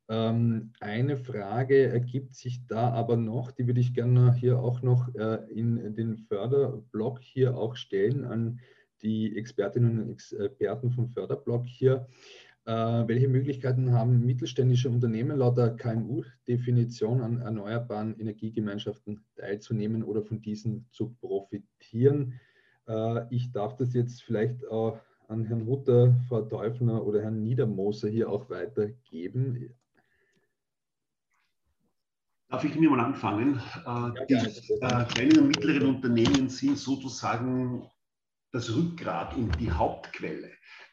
Ähm, 0.07 0.71
eine 0.79 1.17
Frage 1.17 1.87
ergibt 1.87 2.35
sich 2.35 2.67
da 2.67 2.91
aber 2.91 3.17
noch, 3.17 3.49
die 3.49 3.65
würde 3.65 3.81
ich 3.81 3.95
gerne 3.95 4.35
hier 4.35 4.59
auch 4.59 4.83
noch 4.83 5.15
äh, 5.15 5.39
in 5.49 5.95
den 5.95 6.19
Förderblock 6.19 7.21
hier 7.23 7.57
auch 7.57 7.75
stellen 7.75 8.23
an 8.23 8.59
die 9.01 9.35
Expertinnen 9.35 9.99
und 9.99 10.11
Experten 10.11 10.91
vom 10.91 11.09
Förderblock 11.09 11.65
hier. 11.65 12.07
Äh, 12.65 12.73
welche 13.07 13.27
Möglichkeiten 13.27 13.91
haben 13.91 14.23
mittelständische 14.25 14.89
Unternehmen 14.89 15.37
laut 15.37 15.57
der 15.57 15.75
KMU-Definition 15.75 17.21
an 17.21 17.41
erneuerbaren 17.41 18.19
Energiegemeinschaften 18.19 19.23
teilzunehmen 19.35 20.03
oder 20.03 20.21
von 20.21 20.41
diesen 20.41 20.85
zu 20.91 21.15
profitieren? 21.19 22.39
Äh, 22.87 23.25
ich 23.33 23.51
darf 23.51 23.75
das 23.77 23.93
jetzt 23.93 24.21
vielleicht 24.21 24.63
an 24.67 25.45
Herrn 25.45 25.65
Hutter, 25.65 26.15
Frau 26.27 26.41
Teufner 26.41 27.03
oder 27.03 27.21
Herrn 27.21 27.41
Niedermoser 27.41 28.09
hier 28.09 28.29
auch 28.29 28.49
weitergeben. 28.49 29.73
Darf 32.49 32.65
ich 32.65 32.75
mir 32.75 32.89
mal 32.89 32.99
anfangen? 32.99 33.61
Äh, 33.85 34.25
die 34.27 34.33
äh, 34.33 35.05
kleinen 35.05 35.39
und 35.39 35.47
mittleren 35.47 35.95
Unternehmen 35.95 36.49
sind 36.49 36.77
sozusagen 36.77 37.89
das 38.51 38.75
Rückgrat 38.75 39.35
und 39.37 39.57
die 39.59 39.71
Hauptquelle 39.71 40.51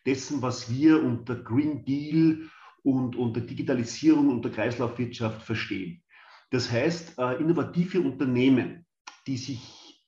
dessen, 0.08 0.40
was 0.40 0.72
wir 0.72 1.02
unter 1.02 1.36
Green 1.36 1.84
Deal 1.84 2.48
und 2.82 3.14
unter 3.14 3.42
Digitalisierung 3.42 4.30
und 4.30 4.42
der 4.42 4.52
Kreislaufwirtschaft 4.52 5.42
verstehen. 5.42 6.02
Das 6.50 6.72
heißt, 6.72 7.18
äh, 7.18 7.34
innovative 7.42 8.00
Unternehmen, 8.00 8.86
die 9.26 9.36
sich 9.36 10.02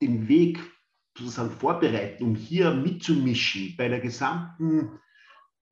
den 0.00 0.26
Weg 0.26 0.58
sozusagen 1.18 1.50
vorbereiten, 1.50 2.24
um 2.24 2.34
hier 2.34 2.72
mitzumischen 2.72 3.74
bei 3.76 3.88
der 3.88 4.00
gesamten 4.00 4.98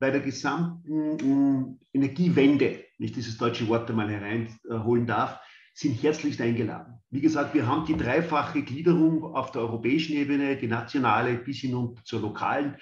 bei 0.01 0.11
der 0.11 0.21
gesamten 0.21 1.19
hm, 1.19 1.81
Energiewende, 1.93 2.85
wenn 2.99 3.07
ich 3.07 3.13
dieses 3.13 3.37
deutsche 3.37 3.67
Wort 3.67 3.91
einmal 3.91 4.09
hereinholen 4.09 5.07
darf, 5.07 5.41
sind 5.75 6.01
herzlichst 6.03 6.41
eingeladen. 6.41 7.01
Wie 7.11 7.21
gesagt, 7.21 7.55
wir 7.55 7.67
haben 7.67 7.87
die 7.87 7.97
dreifache 7.97 8.63
Gliederung 8.63 9.25
auf 9.25 9.51
der 9.53 9.63
europäischen 9.63 10.17
Ebene, 10.17 10.57
die 10.57 10.67
nationale 10.67 11.35
bis 11.35 11.59
hin 11.59 11.97
zur 12.05 12.21
lokalen. 12.21 12.77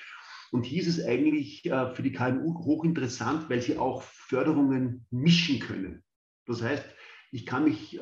Und 0.52 0.64
hier 0.64 0.82
ist 0.82 0.88
es 0.88 1.04
eigentlich 1.04 1.64
äh, 1.66 1.94
für 1.94 2.02
die 2.02 2.12
KMU 2.12 2.54
hochinteressant, 2.64 3.50
weil 3.50 3.60
sie 3.60 3.78
auch 3.78 4.02
Förderungen 4.02 5.06
mischen 5.10 5.58
können. 5.58 6.02
Das 6.46 6.62
heißt, 6.62 6.84
ich 7.32 7.44
kann 7.44 7.64
mich 7.64 7.98
äh, 7.98 8.00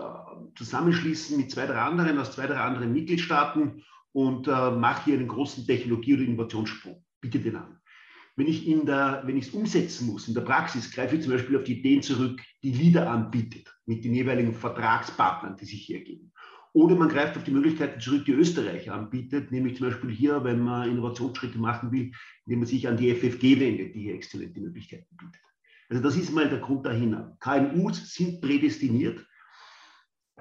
zusammenschließen 0.56 1.36
mit 1.36 1.50
zwei, 1.50 1.66
drei 1.66 1.80
anderen 1.80 2.18
aus 2.18 2.32
zwei, 2.32 2.46
drei 2.46 2.58
anderen 2.58 2.92
Mitgliedstaaten 2.92 3.82
und 4.12 4.46
äh, 4.46 4.70
mache 4.70 5.06
hier 5.06 5.18
einen 5.18 5.28
großen 5.28 5.66
Technologie- 5.66 6.14
oder 6.14 6.24
Innovationssprung. 6.24 7.04
Bitte 7.20 7.40
den 7.40 7.56
an. 7.56 7.80
Wenn 8.36 8.48
ich 8.48 8.66
es 8.66 9.50
umsetzen 9.50 10.08
muss, 10.08 10.26
in 10.26 10.34
der 10.34 10.40
Praxis, 10.40 10.90
greife 10.90 11.16
ich 11.16 11.22
zum 11.22 11.32
Beispiel 11.32 11.56
auf 11.56 11.64
die 11.64 11.78
Ideen 11.78 12.02
zurück, 12.02 12.40
die 12.62 12.72
LIDA 12.72 13.12
anbietet, 13.12 13.72
mit 13.86 14.04
den 14.04 14.12
jeweiligen 14.12 14.54
Vertragspartnern, 14.54 15.56
die 15.56 15.64
sich 15.64 15.82
hier 15.82 16.02
geben. 16.02 16.32
Oder 16.74 16.96
man 16.96 17.08
greift 17.08 17.36
auf 17.36 17.44
die 17.44 17.52
Möglichkeiten 17.52 18.00
zurück, 18.00 18.24
die 18.24 18.32
Österreich 18.32 18.90
anbietet, 18.90 19.52
nämlich 19.52 19.76
zum 19.76 19.88
Beispiel 19.88 20.10
hier, 20.10 20.42
wenn 20.42 20.58
man 20.58 20.90
Innovationsschritte 20.90 21.56
machen 21.56 21.92
will, 21.92 22.10
indem 22.46 22.58
man 22.58 22.66
sich 22.66 22.88
an 22.88 22.96
die 22.96 23.14
FFG 23.14 23.60
wendet, 23.60 23.94
die 23.94 24.02
hier 24.02 24.14
exzellente 24.14 24.60
Möglichkeiten 24.60 25.16
bietet. 25.16 25.40
Also 25.88 26.02
das 26.02 26.16
ist 26.16 26.32
mal 26.32 26.48
der 26.48 26.58
Grund 26.58 26.84
dahinter. 26.84 27.36
KMUs 27.38 28.12
sind 28.12 28.40
prädestiniert. 28.40 29.24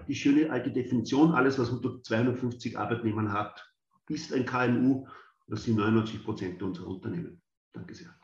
Die 0.07 0.15
schöne 0.15 0.49
alte 0.49 0.71
Definition, 0.71 1.33
alles, 1.33 1.59
was 1.59 1.69
unter 1.69 2.01
250 2.01 2.79
Arbeitnehmern 2.79 3.31
hat, 3.31 3.63
ist 4.09 4.33
ein 4.33 4.47
KMU. 4.47 5.07
Das 5.45 5.65
sind 5.65 5.77
99 5.77 6.23
Prozent 6.23 6.63
unserer 6.63 6.87
Unternehmen. 6.87 7.43
Danke 7.73 7.93
sehr. 7.93 8.15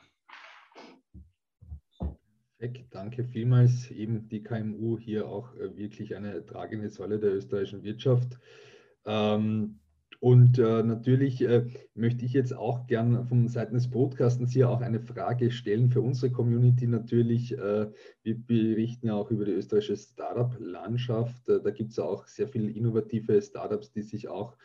Perfekt, 2.60 2.94
danke 2.94 3.24
vielmals. 3.24 3.90
Eben 3.90 4.28
die 4.28 4.44
KMU 4.44 5.00
hier 5.00 5.30
auch 5.30 5.56
äh, 5.56 5.78
wirklich 5.78 6.14
eine 6.18 6.46
tragende 6.46 6.90
Säule 6.90 7.18
der 7.18 7.34
österreichischen 7.34 7.84
Wirtschaft. 7.84 8.38
Ähm, 9.06 9.80
und 10.20 10.60
äh, 10.60 10.84
natürlich 10.84 11.42
äh, 11.42 11.68
möchte 11.94 12.26
ich 12.26 12.34
jetzt 12.34 12.54
auch 12.54 12.86
gern 12.88 13.26
von 13.28 13.48
Seiten 13.48 13.76
des 13.76 13.90
Podcastens 13.90 14.52
hier 14.52 14.70
auch 14.70 14.82
eine 14.82 15.00
Frage 15.00 15.52
stellen 15.52 15.90
für 15.90 16.02
unsere 16.02 16.34
Community 16.34 16.86
natürlich. 16.86 17.58
Äh, 17.58 17.88
wir 18.24 18.38
berichten 18.38 19.08
ja 19.08 19.14
auch 19.14 19.32
über 19.32 19.46
die 19.46 19.54
österreichische 19.54 19.96
Startup-Landschaft. 19.96 21.48
Äh, 21.48 21.62
da 21.62 21.70
gibt 21.70 21.92
es 21.92 22.00
auch 22.00 22.28
sehr 22.28 22.50
viele 22.50 22.70
innovative 22.72 23.42
Startups, 23.42 23.94
die 23.94 24.02
sich 24.02 24.28
auch 24.28 24.58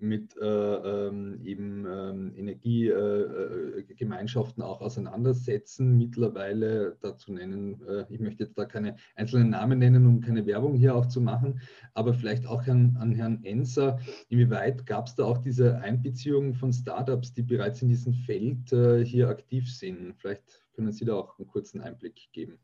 mit 0.00 0.36
äh, 0.36 0.44
ähm, 0.44 1.40
eben 1.44 1.84
ähm, 1.86 2.32
Energiegemeinschaften 2.36 4.62
äh, 4.62 4.66
auch 4.66 4.80
auseinandersetzen. 4.80 5.98
Mittlerweile 5.98 6.96
dazu 7.00 7.32
nennen, 7.32 7.82
äh, 7.86 8.04
ich 8.08 8.20
möchte 8.20 8.44
jetzt 8.44 8.56
da 8.56 8.64
keine 8.64 8.94
einzelnen 9.16 9.50
Namen 9.50 9.80
nennen, 9.80 10.06
um 10.06 10.20
keine 10.20 10.46
Werbung 10.46 10.76
hier 10.76 10.94
auch 10.94 11.06
zu 11.06 11.20
machen, 11.20 11.60
aber 11.94 12.14
vielleicht 12.14 12.46
auch 12.46 12.64
an, 12.68 12.96
an 13.00 13.12
Herrn 13.12 13.42
Enser, 13.44 13.98
inwieweit 14.28 14.86
gab 14.86 15.08
es 15.08 15.16
da 15.16 15.24
auch 15.24 15.38
diese 15.38 15.78
Einbeziehung 15.78 16.54
von 16.54 16.72
Startups, 16.72 17.34
die 17.34 17.42
bereits 17.42 17.82
in 17.82 17.88
diesem 17.88 18.14
Feld 18.14 18.72
äh, 18.72 19.04
hier 19.04 19.28
aktiv 19.28 19.68
sind? 19.72 20.14
Vielleicht 20.18 20.44
können 20.74 20.92
Sie 20.92 21.04
da 21.04 21.14
auch 21.14 21.36
einen 21.38 21.48
kurzen 21.48 21.80
Einblick 21.80 22.28
geben. 22.32 22.58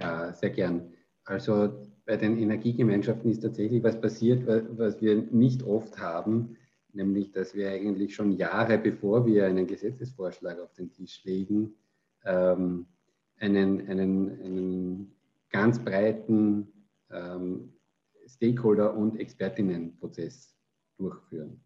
Ja, 0.00 0.32
sehr 0.32 0.50
gern. 0.50 0.92
Also 1.24 1.72
bei 2.04 2.16
den 2.16 2.36
Energiegemeinschaften 2.38 3.30
ist 3.30 3.42
tatsächlich 3.42 3.82
was 3.82 4.00
passiert, 4.00 4.46
was 4.76 5.00
wir 5.00 5.16
nicht 5.30 5.62
oft 5.62 5.98
haben, 5.98 6.56
nämlich 6.92 7.30
dass 7.32 7.54
wir 7.54 7.70
eigentlich 7.70 8.14
schon 8.14 8.32
Jahre 8.32 8.78
bevor 8.78 9.24
wir 9.24 9.46
einen 9.46 9.66
Gesetzesvorschlag 9.66 10.58
auf 10.60 10.72
den 10.74 10.90
Tisch 10.92 11.24
legen, 11.24 11.74
ähm, 12.24 12.86
einen, 13.38 13.88
einen, 13.88 14.40
einen 14.42 15.12
ganz 15.50 15.78
breiten 15.78 16.68
ähm, 17.10 17.72
Stakeholder- 18.26 18.96
und 18.96 19.18
Expertinnenprozess 19.18 20.56
durchführen. 20.96 21.60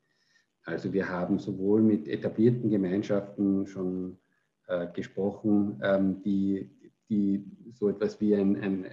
Also 0.65 0.93
wir 0.93 1.09
haben 1.09 1.39
sowohl 1.39 1.81
mit 1.81 2.09
etablierten 2.09 2.71
Gemeinschaften 2.71 3.67
schon 3.67 4.19
äh, 4.67 4.89
gesprochen, 4.93 5.81
ähm, 5.83 6.23
die, 6.23 6.71
die 7.09 7.45
so 7.73 7.89
etwas 7.89 8.21
wie 8.21 8.35
ein, 8.35 8.57
ein 8.57 8.85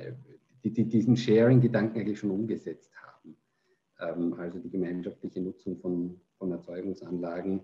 die, 0.64 0.72
die 0.72 0.88
diesen 0.88 1.18
Sharing-Gedanken 1.18 2.00
eigentlich 2.00 2.20
schon 2.20 2.32
umgesetzt 2.32 2.92
haben. 2.96 3.38
Ähm, 4.00 4.34
also 4.36 4.60
die 4.60 4.70
gemeinschaftliche 4.70 5.42
Nutzung 5.42 5.78
von, 5.78 6.20
von 6.38 6.52
Erzeugungsanlagen, 6.52 7.62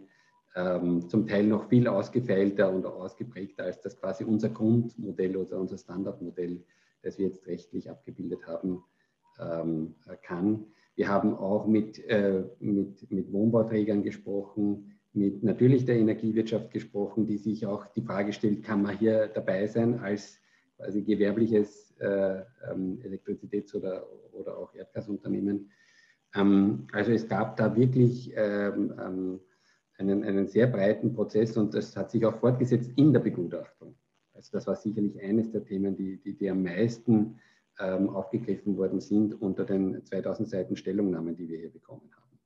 ähm, 0.56 1.08
zum 1.08 1.28
Teil 1.28 1.46
noch 1.46 1.70
viel 1.70 1.88
ausgefeilter 1.88 2.72
und 2.72 2.86
ausgeprägter 2.86 3.66
als 3.66 3.82
das 3.82 3.98
quasi 4.00 4.24
unser 4.24 4.50
Grundmodell 4.50 5.38
oder 5.38 5.60
unser 5.60 5.78
Standardmodell, 5.78 6.64
das 7.04 7.20
wir 7.20 7.28
jetzt 7.28 7.46
rechtlich 7.48 7.90
abgebildet 7.90 8.46
haben, 8.48 8.84
ähm, 9.40 9.96
kann. 10.24 10.66
Wir 10.96 11.08
haben 11.08 11.36
auch 11.36 11.66
mit, 11.66 12.04
äh, 12.10 12.44
mit, 12.60 13.10
mit 13.12 13.32
Wohnbauträgern 13.32 14.04
gesprochen, 14.04 15.00
mit 15.14 15.44
natürlich 15.44 15.86
der 15.86 15.98
Energiewirtschaft 15.98 16.72
gesprochen, 16.72 17.26
die 17.26 17.38
sich 17.38 17.66
auch 17.66 17.86
die 17.88 18.02
Frage 18.02 18.34
stellt, 18.34 18.64
kann 18.64 18.82
man 18.82 18.98
hier 18.98 19.28
dabei 19.28 19.66
sein 19.68 20.00
als 20.00 20.40
quasi 20.78 21.02
gewerbliches 21.02 21.89
Elektrizitäts- 22.00 23.76
oder, 23.76 24.06
oder 24.34 24.58
auch 24.58 24.74
Erdgasunternehmen. 24.74 25.72
Ähm, 26.36 26.88
also 26.92 27.12
es 27.12 27.28
gab 27.28 27.58
da 27.58 27.76
wirklich 27.76 28.32
ähm, 28.36 28.94
ähm, 29.00 29.40
einen, 29.98 30.24
einen 30.24 30.48
sehr 30.48 30.68
breiten 30.68 31.14
Prozess 31.14 31.58
und 31.58 31.74
das 31.74 31.96
hat 31.96 32.12
sich 32.12 32.26
auch 32.26 32.36
fortgesetzt 32.36 32.92
in 32.96 33.12
der 33.14 33.20
Begutachtung. 33.20 33.96
Also 34.34 34.52
das 34.54 34.68
war 34.68 34.76
sicherlich 34.76 35.22
eines 35.22 35.52
der 35.52 35.66
Themen, 35.66 35.96
die, 35.96 36.18
die, 36.18 36.38
die 36.38 36.50
am 36.50 36.64
meisten 36.64 37.40
ähm, 37.80 38.10
aufgegriffen 38.10 38.78
worden 38.78 39.02
sind 39.02 39.42
unter 39.42 39.66
den 39.66 40.06
2000 40.06 40.50
Seiten 40.50 40.76
Stellungnahmen, 40.76 41.36
die 41.36 41.48
wir 41.48 41.58
hier 41.58 41.72
bekommen 41.72 42.10
haben. 42.16 42.40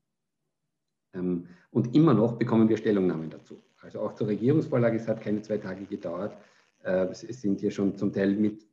Ähm, 1.14 1.48
und 1.72 1.96
immer 1.96 2.14
noch 2.14 2.38
bekommen 2.38 2.70
wir 2.70 2.78
Stellungnahmen 2.78 3.30
dazu. 3.30 3.62
Also 3.82 4.00
auch 4.00 4.16
zur 4.16 4.28
Regierungsvorlage, 4.28 4.98
es 4.98 5.08
hat 5.08 5.22
keine 5.22 5.42
zwei 5.42 5.58
Tage 5.58 5.86
gedauert. 5.86 6.36
Äh, 6.84 7.08
es 7.08 7.22
sind 7.22 7.60
hier 7.60 7.72
schon 7.72 7.98
zum 7.98 8.12
Teil 8.12 8.36
mit 8.36 8.66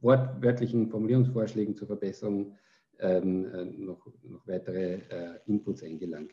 wortwörtlichen 0.00 0.88
Formulierungsvorschlägen 0.88 1.76
zur 1.76 1.86
Verbesserung 1.86 2.56
ähm, 2.98 3.46
äh, 3.54 3.64
noch, 3.64 4.06
noch, 4.22 4.46
weitere 4.46 5.00
äh, 5.08 5.38
Inputs 5.46 5.82
eingelangt. 5.82 6.32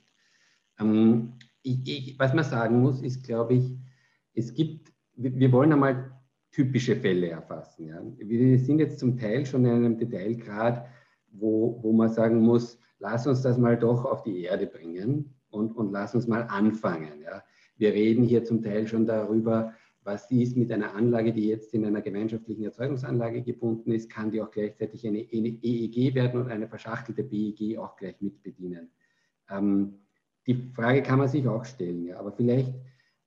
Ähm, 0.80 1.34
ich, 1.62 1.80
ich, 1.86 2.20
was 2.20 2.34
man 2.34 2.44
sagen 2.44 2.82
muss, 2.82 3.02
ist, 3.02 3.24
glaube 3.24 3.56
ich, 3.56 3.76
es 4.34 4.54
gibt, 4.54 4.94
wir 5.16 5.52
wollen 5.52 5.74
einmal 5.74 6.12
typische 6.52 6.96
Fälle 6.96 7.30
erfassen. 7.30 7.88
Ja. 7.88 8.02
Wir 8.18 8.60
sind 8.60 8.80
jetzt 8.80 9.00
zum 9.00 9.18
Teil 9.18 9.46
schon 9.46 9.66
in 9.66 9.72
einem 9.72 9.98
Detailgrad, 9.98 10.88
wo, 11.32 11.80
wo 11.82 11.94
man 11.94 12.10
sagen 12.10 12.42
muss, 12.42 12.80
lass 13.00 13.28
uns 13.28 13.42
das 13.42 13.58
mal 13.58 13.78
doch 13.78 14.06
auf 14.06 14.24
die 14.24 14.44
Erde 14.44 14.68
bringen 14.68 15.36
und, 15.50 15.76
und 15.76 15.92
lass 15.92 16.16
uns 16.16 16.28
mal 16.28 16.44
anfangen. 16.44 17.22
Ja. 17.22 17.44
Wir 17.78 17.94
reden 17.94 18.24
hier 18.24 18.44
zum 18.44 18.62
Teil 18.62 18.88
schon 18.88 19.06
darüber, 19.06 19.74
Was 20.08 20.32
ist 20.32 20.56
mit 20.56 20.72
einer 20.72 20.96
Anlage, 20.96 21.34
die 21.34 21.50
jetzt 21.50 21.74
in 21.74 21.84
einer 21.84 22.02
gemeinschaftlichen 22.02 22.64
Erzeugungsanlage 22.64 23.42
gebunden 23.42 23.92
ist, 23.92 24.10
kann 24.10 24.32
die 24.32 24.42
auch 24.42 24.52
gleichzeitig 24.52 25.06
eine 25.06 25.20
EEG 25.20 26.16
werden 26.16 26.40
und 26.40 26.50
eine 26.50 26.70
verschachtelte 26.70 27.26
BEG 27.26 27.78
auch 27.78 27.98
gleich 27.98 28.16
mit 28.22 28.42
bedienen. 28.42 28.90
Ähm, 29.50 29.96
die 30.48 30.72
Frage 30.74 31.04
kann 31.04 31.20
man 31.20 31.28
sich 31.28 31.46
auch 31.46 31.66
stellen, 31.66 32.06
ja, 32.06 32.18
aber 32.22 32.32
vielleicht 32.32 32.74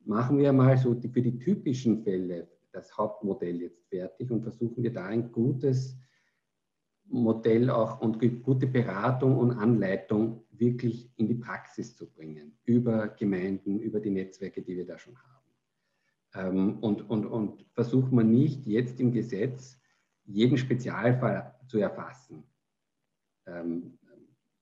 machen 0.07 0.39
wir 0.39 0.55
mal 0.55 0.79
so 0.79 0.95
die, 0.95 1.11
für 1.11 1.21
die 1.21 1.39
typischen 1.39 2.03
Fälle 2.03 2.49
das 2.73 2.97
Hauptmodell 2.97 3.61
jetzt 3.61 3.87
fertig 3.91 4.31
und 4.31 4.41
versuchen 4.41 4.83
wir 4.83 4.95
da 4.95 5.05
ein 5.05 5.33
gutes 5.33 5.99
Modell 7.05 7.69
auch 7.69 8.01
und 8.01 8.19
gute 8.43 8.67
Beratung 8.67 9.37
und 9.37 9.51
Anleitung 9.51 10.45
wirklich 10.53 11.13
in 11.19 11.29
die 11.29 11.35
Praxis 11.35 11.95
zu 11.95 12.11
bringen, 12.11 12.59
über 12.65 13.09
Gemeinden, 13.09 13.81
über 13.81 14.01
die 14.01 14.09
Netzwerke, 14.09 14.63
die 14.63 14.79
wir 14.79 14.87
da 14.87 14.97
schon 14.97 15.19
haben. 15.19 15.40
Ähm, 16.35 16.79
und, 16.81 17.09
und, 17.11 17.27
und 17.27 17.67
versucht 17.73 18.13
man 18.13 18.31
nicht 18.31 18.67
jetzt 18.67 19.01
im 19.01 19.13
Gesetz 19.13 19.81
jeden 20.25 20.57
Spezialfall 20.57 21.55
zu 21.67 21.79
erfassen. 21.79 22.45
Ähm, 23.47 23.99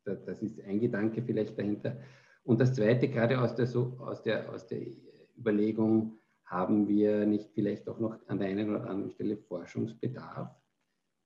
das 0.05 0.42
ist 0.42 0.60
ein 0.62 0.80
Gedanke 0.80 1.22
vielleicht 1.22 1.58
dahinter. 1.58 1.98
Und 2.42 2.60
das 2.60 2.74
Zweite, 2.74 3.08
gerade 3.08 3.40
aus 3.40 3.55
der, 3.55 3.68
aus 4.00 4.22
der, 4.22 4.50
aus 4.50 4.66
der 4.66 4.80
Überlegung, 5.36 6.18
haben 6.47 6.88
wir 6.88 7.26
nicht 7.26 7.50
vielleicht 7.52 7.86
auch 7.88 7.98
noch 7.98 8.16
an 8.26 8.38
der 8.38 8.48
einen 8.48 8.70
oder 8.70 8.88
anderen 8.88 9.10
Stelle 9.10 9.36
Forschungsbedarf? 9.36 10.48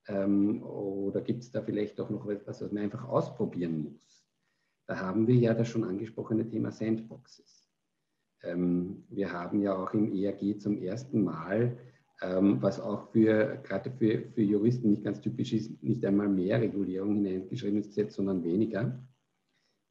Ähm, 0.09 0.63
oder 0.65 1.21
gibt 1.21 1.45
es 1.45 1.53
da 1.53 1.63
vielleicht 1.63 2.01
auch 2.01 2.11
noch 2.11 2.27
etwas, 2.27 2.61
was 2.61 2.73
man 2.73 2.83
einfach 2.83 3.05
ausprobieren 3.05 3.85
muss? 3.85 4.27
Da 4.87 4.99
haben 4.99 5.29
wir 5.29 5.37
ja 5.37 5.55
das 5.55 5.69
schon 5.69 5.85
angesprochene 5.85 6.49
Thema 6.49 6.73
Sandboxes. 6.73 7.62
Ähm, 8.43 9.05
wir 9.09 9.33
haben 9.33 9.63
ja 9.63 9.77
auch 9.77 9.95
im 9.95 10.13
ERG 10.13 10.59
zum 10.59 10.79
ersten 10.79 11.23
Mal, 11.23 11.77
ähm, 12.23 12.61
was 12.61 12.81
auch 12.81 13.11
für 13.11 13.61
gerade 13.63 13.91
für, 13.91 14.23
für 14.35 14.43
Juristen 14.43 14.91
nicht 14.91 15.05
ganz 15.05 15.21
typisch 15.21 15.53
ist, 15.53 15.83
nicht 15.83 16.05
einmal 16.05 16.29
mehr 16.29 16.61
Regulierung 16.61 17.17
hineingeschrieben 17.17 17.79
ins 17.79 17.89
Gesetz, 17.89 18.15
sondern 18.15 18.45
weniger, 18.45 18.99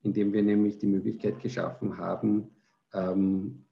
indem 0.03 0.33
wir 0.33 0.43
nämlich 0.43 0.77
die 0.77 0.87
Möglichkeit 0.87 1.39
geschaffen 1.39 1.97
haben, 1.97 2.49
ähm, 2.93 3.65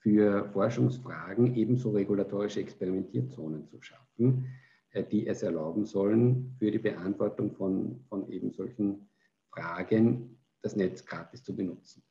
für 0.00 0.48
Forschungsfragen 0.52 1.54
ebenso 1.54 1.90
regulatorische 1.90 2.60
Experimentierzonen 2.60 3.66
zu 3.66 3.80
schaffen, 3.82 4.46
äh, 4.90 5.04
die 5.04 5.26
es 5.26 5.42
erlauben 5.42 5.84
sollen, 5.84 6.54
für 6.58 6.70
die 6.70 6.78
Beantwortung 6.78 7.52
von, 7.52 8.04
von 8.08 8.28
eben 8.30 8.52
solchen 8.52 9.08
Fragen 9.50 10.38
das 10.62 10.76
Netz 10.76 11.04
gratis 11.04 11.42
zu 11.42 11.54
benutzen. 11.54 12.02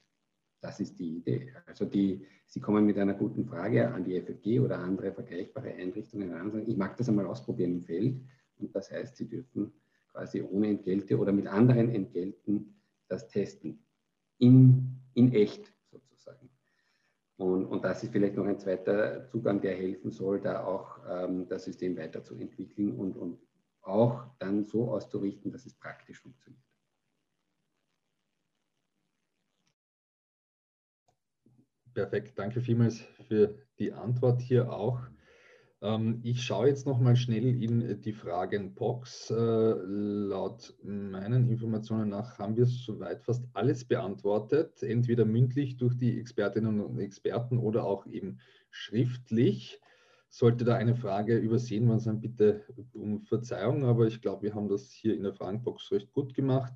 Das 0.60 0.80
ist 0.80 0.98
die 1.00 1.18
Idee. 1.18 1.54
Also 1.66 1.86
die, 1.86 2.26
Sie 2.46 2.60
kommen 2.60 2.86
mit 2.86 2.98
einer 2.98 3.14
guten 3.14 3.46
Frage 3.46 3.90
an 3.92 4.04
die 4.04 4.20
FFG 4.20 4.60
oder 4.60 4.80
andere 4.80 5.14
vergleichbare 5.14 5.74
Einrichtungen 5.74 6.32
ran 6.34 6.48
und 6.48 6.52
sagen, 6.52 6.70
ich 6.70 6.78
mag 6.78 6.98
das 6.98 7.10
einmal 7.10 7.28
ausprobieren 7.28 7.74
im 7.74 7.84
Feld. 7.84 8.22
Und 8.60 8.76
das 8.76 8.92
heißt, 8.92 9.16
Sie 9.16 9.28
dürfen 9.28 9.72
quasi 10.12 10.42
ohne 10.42 10.70
Entgelte 10.70 11.18
oder 11.18 11.32
mit 11.32 11.48
anderen 11.48 11.90
Entgelten 11.90 12.76
das 13.08 13.28
testen. 13.28 13.84
In, 14.40 15.00
in 15.14 15.34
echt 15.34 15.74
sozusagen. 15.92 16.50
Und, 17.38 17.66
und 17.66 17.84
das 17.84 18.04
ist 18.04 18.12
vielleicht 18.12 18.36
noch 18.36 18.46
ein 18.46 18.60
zweiter 18.60 19.28
Zugang, 19.28 19.62
der 19.62 19.76
helfen 19.76 20.12
soll, 20.12 20.42
da 20.42 20.64
auch 20.64 21.00
ähm, 21.08 21.48
das 21.48 21.66
System 21.66 21.98
weiterzuentwickeln 21.98 22.92
und, 22.92 23.16
und 23.16 23.40
auch 23.82 24.26
dann 24.40 24.66
so 24.66 24.92
auszurichten, 24.92 25.52
dass 25.52 25.66
es 25.66 25.74
praktisch 25.76 26.20
funktioniert. 26.20 26.64
Perfekt, 31.98 32.38
danke 32.38 32.62
vielmals 32.62 33.02
für 33.28 33.56
die 33.80 33.92
Antwort 33.92 34.40
hier 34.40 34.72
auch. 34.72 35.00
Ähm, 35.82 36.20
ich 36.22 36.44
schaue 36.44 36.68
jetzt 36.68 36.86
noch 36.86 37.00
mal 37.00 37.16
schnell 37.16 37.60
in 37.60 38.02
die 38.02 38.14
Fragenbox. 38.14 39.32
Äh, 39.32 39.34
laut 39.34 40.76
meinen 40.84 41.50
Informationen 41.50 42.10
nach 42.10 42.38
haben 42.38 42.56
wir 42.56 42.68
soweit 42.68 43.24
fast 43.24 43.46
alles 43.54 43.84
beantwortet, 43.84 44.84
entweder 44.84 45.26
mündlich 45.26 45.78
durch 45.78 45.98
die 45.98 46.20
Expertinnen 46.20 46.82
und 46.82 47.00
Experten 47.00 47.58
oder 47.58 47.86
auch 47.86 48.06
eben 48.06 48.42
schriftlich. 48.70 49.82
Sollte 50.30 50.66
da 50.66 50.76
eine 50.76 50.96
Frage 50.96 51.40
übersehen 51.40 51.88
worden 51.88 52.00
sein, 52.00 52.22
bitte 52.22 52.62
um 52.94 53.24
Verzeihung, 53.24 53.86
aber 53.86 54.06
ich 54.06 54.22
glaube, 54.22 54.44
wir 54.44 54.54
haben 54.54 54.70
das 54.70 54.92
hier 54.92 55.16
in 55.16 55.24
der 55.24 55.34
Fragenbox 55.34 55.92
recht 55.92 56.14
gut 56.14 56.36
gemacht 56.36 56.74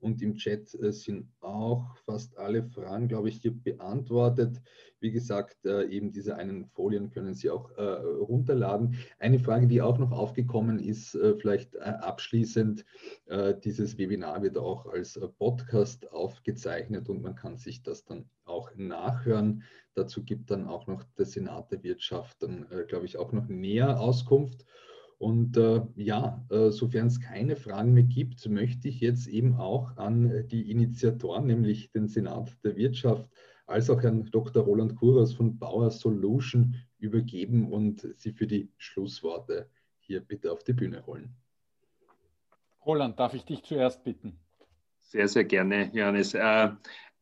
und 0.00 0.22
im 0.22 0.34
Chat 0.36 0.74
äh, 0.74 0.92
sind 0.92 1.28
auch 1.40 1.96
fast 2.04 2.36
alle 2.38 2.64
Fragen, 2.64 3.08
glaube 3.08 3.28
ich, 3.28 3.36
hier 3.36 3.54
beantwortet. 3.54 4.60
Wie 4.98 5.10
gesagt, 5.10 5.64
äh, 5.64 5.84
eben 5.84 6.12
diese 6.12 6.36
einen 6.36 6.66
Folien 6.66 7.10
können 7.10 7.34
Sie 7.34 7.50
auch 7.50 7.70
äh, 7.76 7.82
runterladen. 7.82 8.96
Eine 9.18 9.38
Frage, 9.38 9.66
die 9.66 9.82
auch 9.82 9.98
noch 9.98 10.12
aufgekommen 10.12 10.78
ist, 10.78 11.16
vielleicht 11.40 11.78
abschließend, 11.80 12.84
dieses 13.64 13.98
Webinar 13.98 14.42
wird 14.42 14.58
auch 14.58 14.86
als 14.86 15.18
Podcast 15.38 16.10
aufgezeichnet 16.12 17.08
und 17.08 17.22
man 17.22 17.34
kann 17.34 17.56
sich 17.56 17.82
das 17.82 18.04
dann 18.04 18.28
auch 18.44 18.70
nachhören. 18.76 19.62
Dazu 19.94 20.24
gibt 20.24 20.50
dann 20.50 20.66
auch 20.66 20.86
noch 20.86 21.04
der 21.18 21.26
Senat 21.26 21.70
der 21.72 21.82
Wirtschaft 21.82 22.42
dann, 22.42 22.66
glaube 22.88 23.06
ich, 23.06 23.18
auch 23.18 23.32
noch 23.32 23.48
näher 23.48 24.00
Auskunft. 24.00 24.64
Und 25.20 25.58
äh, 25.58 25.82
ja, 25.96 26.42
äh, 26.48 26.70
sofern 26.70 27.08
es 27.08 27.20
keine 27.20 27.54
Fragen 27.54 27.92
mehr 27.92 28.04
gibt, 28.04 28.48
möchte 28.48 28.88
ich 28.88 29.00
jetzt 29.00 29.26
eben 29.26 29.56
auch 29.56 29.98
an 29.98 30.48
die 30.48 30.70
Initiatoren, 30.70 31.46
nämlich 31.46 31.92
den 31.92 32.08
Senat 32.08 32.56
der 32.64 32.74
Wirtschaft, 32.76 33.28
als 33.66 33.90
auch 33.90 34.02
Herrn 34.02 34.30
Dr. 34.30 34.64
Roland 34.64 34.96
Kuras 34.96 35.34
von 35.34 35.58
Bauer 35.58 35.90
Solution 35.90 36.74
übergeben 36.96 37.70
und 37.70 38.08
Sie 38.16 38.32
für 38.32 38.46
die 38.46 38.72
Schlussworte 38.78 39.68
hier 39.98 40.22
bitte 40.22 40.50
auf 40.52 40.64
die 40.64 40.72
Bühne 40.72 41.04
holen. 41.04 41.36
Roland, 42.86 43.20
darf 43.20 43.34
ich 43.34 43.44
dich 43.44 43.62
zuerst 43.62 44.02
bitten? 44.02 44.40
Sehr, 45.00 45.28
sehr 45.28 45.44
gerne, 45.44 45.90
Johannes. 45.92 46.32
Äh, 46.32 46.70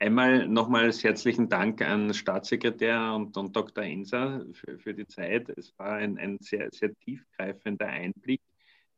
Einmal 0.01 0.47
nochmals 0.47 1.03
herzlichen 1.03 1.49
Dank 1.49 1.83
an 1.83 2.15
Staatssekretär 2.15 3.15
und, 3.15 3.37
und 3.37 3.57
Dr. 3.57 3.83
Enser 3.83 4.47
für, 4.53 4.79
für, 4.79 4.95
die 4.95 5.09
Zeit. 5.09 5.49
Es 5.49 5.77
war 5.77 5.95
ein, 5.95 6.19
ein 6.19 6.39
sehr, 6.41 6.71
sehr 6.71 6.95
tiefgreifender 7.01 7.89
Einblick. 7.89 8.41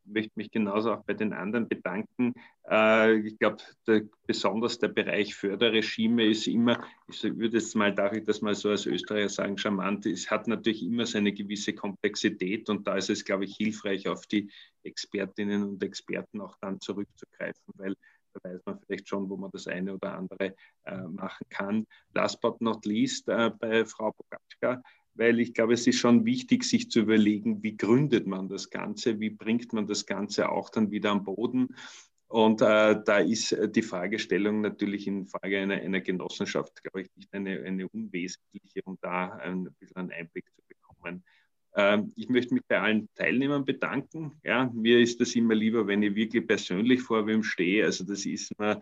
Ich 0.05 0.13
möchte 0.13 0.33
mich 0.35 0.51
genauso 0.51 0.93
auch 0.93 1.03
bei 1.05 1.15
den 1.15 1.33
anderen 1.33 1.69
bedanken. 1.69 2.35
Äh, 2.69 3.19
ich 3.21 3.39
glaube, 3.39 3.63
besonders 4.27 4.79
der 4.79 4.89
Bereich 4.89 5.35
Förderregime 5.35 6.27
ist 6.27 6.47
immer, 6.47 6.85
ich 7.09 7.23
würde 7.25 7.57
jetzt 7.57 7.75
mal, 7.75 7.95
darf 7.95 8.13
ich 8.13 8.25
das 8.25 8.43
mal 8.43 8.55
so 8.55 8.69
als 8.69 8.85
Österreicher 8.85 9.31
sagen, 9.31 9.57
charmant, 9.57 10.05
es 10.05 10.31
hat 10.31 10.49
natürlich 10.49 10.83
immer 10.83 11.07
seine 11.07 11.33
gewisse 11.33 11.73
Komplexität 11.73 12.69
und 12.69 12.87
da 12.87 12.97
ist 12.97 13.09
es, 13.09 13.25
glaube 13.25 13.47
ich, 13.47 13.57
hilfreich, 13.57 14.07
auf 14.07 14.27
die 14.27 14.51
Expertinnen 14.83 15.63
und 15.63 15.83
Experten 15.83 16.43
auch 16.43 16.59
dann 16.61 16.79
zurückzugreifen, 16.79 17.73
weil 17.77 17.97
da 18.35 18.51
weiß 18.51 18.61
man 18.65 18.79
vielleicht 18.81 19.09
schon, 19.09 19.29
wo 19.29 19.37
man 19.37 19.51
das 19.53 19.67
eine 19.67 19.95
oder 19.95 20.15
andere 20.15 20.55
äh, 20.85 20.97
machen 21.09 21.47
kann. 21.49 21.87
Last 22.15 22.41
but 22.41 22.61
not 22.61 22.85
least 22.87 23.29
äh, 23.29 23.51
bei 23.59 23.85
Frau 23.85 24.13
Bogatschka, 24.13 24.83
weil 25.15 25.41
ich 25.41 25.55
glaube, 25.55 25.75
es 25.75 25.87
ist 25.87 25.99
schon 25.99 26.25
wichtig, 26.25 26.65
sich 26.65 26.91
zu 26.91 27.01
überlegen, 27.01 27.63
wie 27.63 27.77
gründet 27.77 28.27
man 28.27 28.49
das 28.49 28.71
Ganze, 28.71 29.21
wie 29.21 29.31
bringt 29.31 29.73
man 29.73 29.87
das 29.87 30.07
Ganze 30.07 30.49
auch 30.49 30.71
dann 30.71 30.91
wieder 30.91 31.11
am 31.11 31.25
Boden. 31.25 31.75
Und 32.29 32.63
äh, 32.63 33.03
da 33.05 33.19
ist 33.19 33.57
die 33.75 33.83
Fragestellung 33.83 34.61
natürlich 34.61 35.09
in 35.09 35.27
Frage 35.27 35.59
einer, 35.59 35.75
einer 35.75 36.01
Genossenschaft, 36.01 36.81
glaube 36.85 37.03
ich, 37.03 37.09
nicht 37.17 37.35
eine, 37.35 37.61
eine 37.63 37.89
unwesentliche, 37.89 38.83
um 38.85 38.97
da 39.01 39.31
ein 39.31 39.69
bisschen 39.81 39.97
einen 39.97 40.13
Einblick 40.13 40.47
zu 40.55 40.63
bekommen. 40.69 41.25
Ähm, 41.75 42.13
ich 42.17 42.29
möchte 42.29 42.55
mich 42.55 42.65
bei 42.67 42.81
allen 42.81 43.09
Teilnehmern 43.15 43.65
bedanken. 43.65 44.33
Ja, 44.43 44.71
mir 44.73 45.01
ist 45.01 45.21
das 45.21 45.35
immer 45.35 45.55
lieber, 45.55 45.87
wenn 45.87 46.03
ich 46.03 46.15
wirklich 46.15 46.47
persönlich 46.47 47.03
vor 47.03 47.27
wem 47.27 47.43
stehe. 47.43 47.85
Also 47.85 48.05
das 48.05 48.27
ist 48.27 48.59
mir 48.59 48.81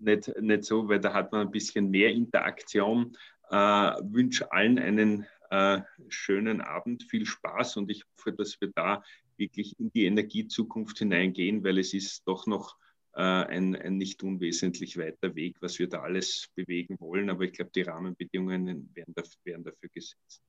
nicht, 0.00 0.32
nicht 0.40 0.64
so, 0.64 0.88
weil 0.88 1.00
da 1.00 1.12
hat 1.12 1.32
man 1.32 1.42
ein 1.42 1.50
bisschen 1.50 1.90
mehr 1.90 2.10
Interaktion. 2.10 3.16
Äh, 3.50 3.56
wünsche 3.56 4.50
allen 4.52 4.78
einen 4.78 5.26
äh, 5.50 5.80
schönen 6.08 6.60
Abend, 6.60 7.04
viel 7.04 7.26
Spaß 7.26 7.76
und 7.76 7.90
ich 7.90 8.04
hoffe, 8.18 8.32
dass 8.32 8.60
wir 8.60 8.72
da 8.74 9.04
wirklich 9.36 9.78
in 9.78 9.90
die 9.92 10.04
Energiezukunft 10.04 10.98
hineingehen, 10.98 11.62
weil 11.62 11.78
es 11.78 11.94
ist 11.94 12.26
doch 12.26 12.46
noch 12.46 12.76
äh, 13.14 13.20
ein, 13.20 13.76
ein 13.76 13.96
nicht 13.96 14.22
unwesentlich 14.22 14.96
weiter 14.98 15.34
Weg, 15.34 15.56
was 15.60 15.78
wir 15.78 15.88
da 15.88 16.02
alles 16.02 16.48
bewegen 16.54 16.98
wollen. 17.00 17.30
Aber 17.30 17.44
ich 17.44 17.52
glaube, 17.52 17.70
die 17.74 17.82
Rahmenbedingungen 17.82 18.90
werden 18.94 19.14
werden 19.44 19.64
dafür 19.64 19.88
gesetzt. 19.92 20.42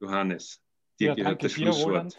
Johannes. 0.00 0.60
Dir 0.98 1.14
ja, 1.16 1.24
danke 1.24 1.48
dir, 1.48 1.70
Roland. 1.70 2.18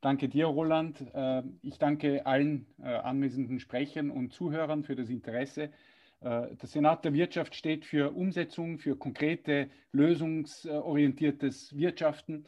Danke 0.00 0.28
dir, 0.28 0.46
Roland. 0.46 1.04
Äh, 1.12 1.42
ich 1.60 1.78
danke 1.78 2.24
allen 2.24 2.66
äh, 2.82 2.88
anwesenden 2.88 3.60
Sprechern 3.60 4.10
und 4.10 4.32
Zuhörern 4.32 4.82
für 4.82 4.96
das 4.96 5.10
Interesse. 5.10 5.64
Äh, 6.20 6.56
der 6.56 6.68
Senat 6.68 7.04
der 7.04 7.12
Wirtschaft 7.12 7.54
steht 7.54 7.84
für 7.84 8.12
Umsetzung, 8.12 8.78
für 8.78 8.96
konkrete, 8.96 9.68
lösungsorientiertes 9.92 11.76
Wirtschaften. 11.76 12.46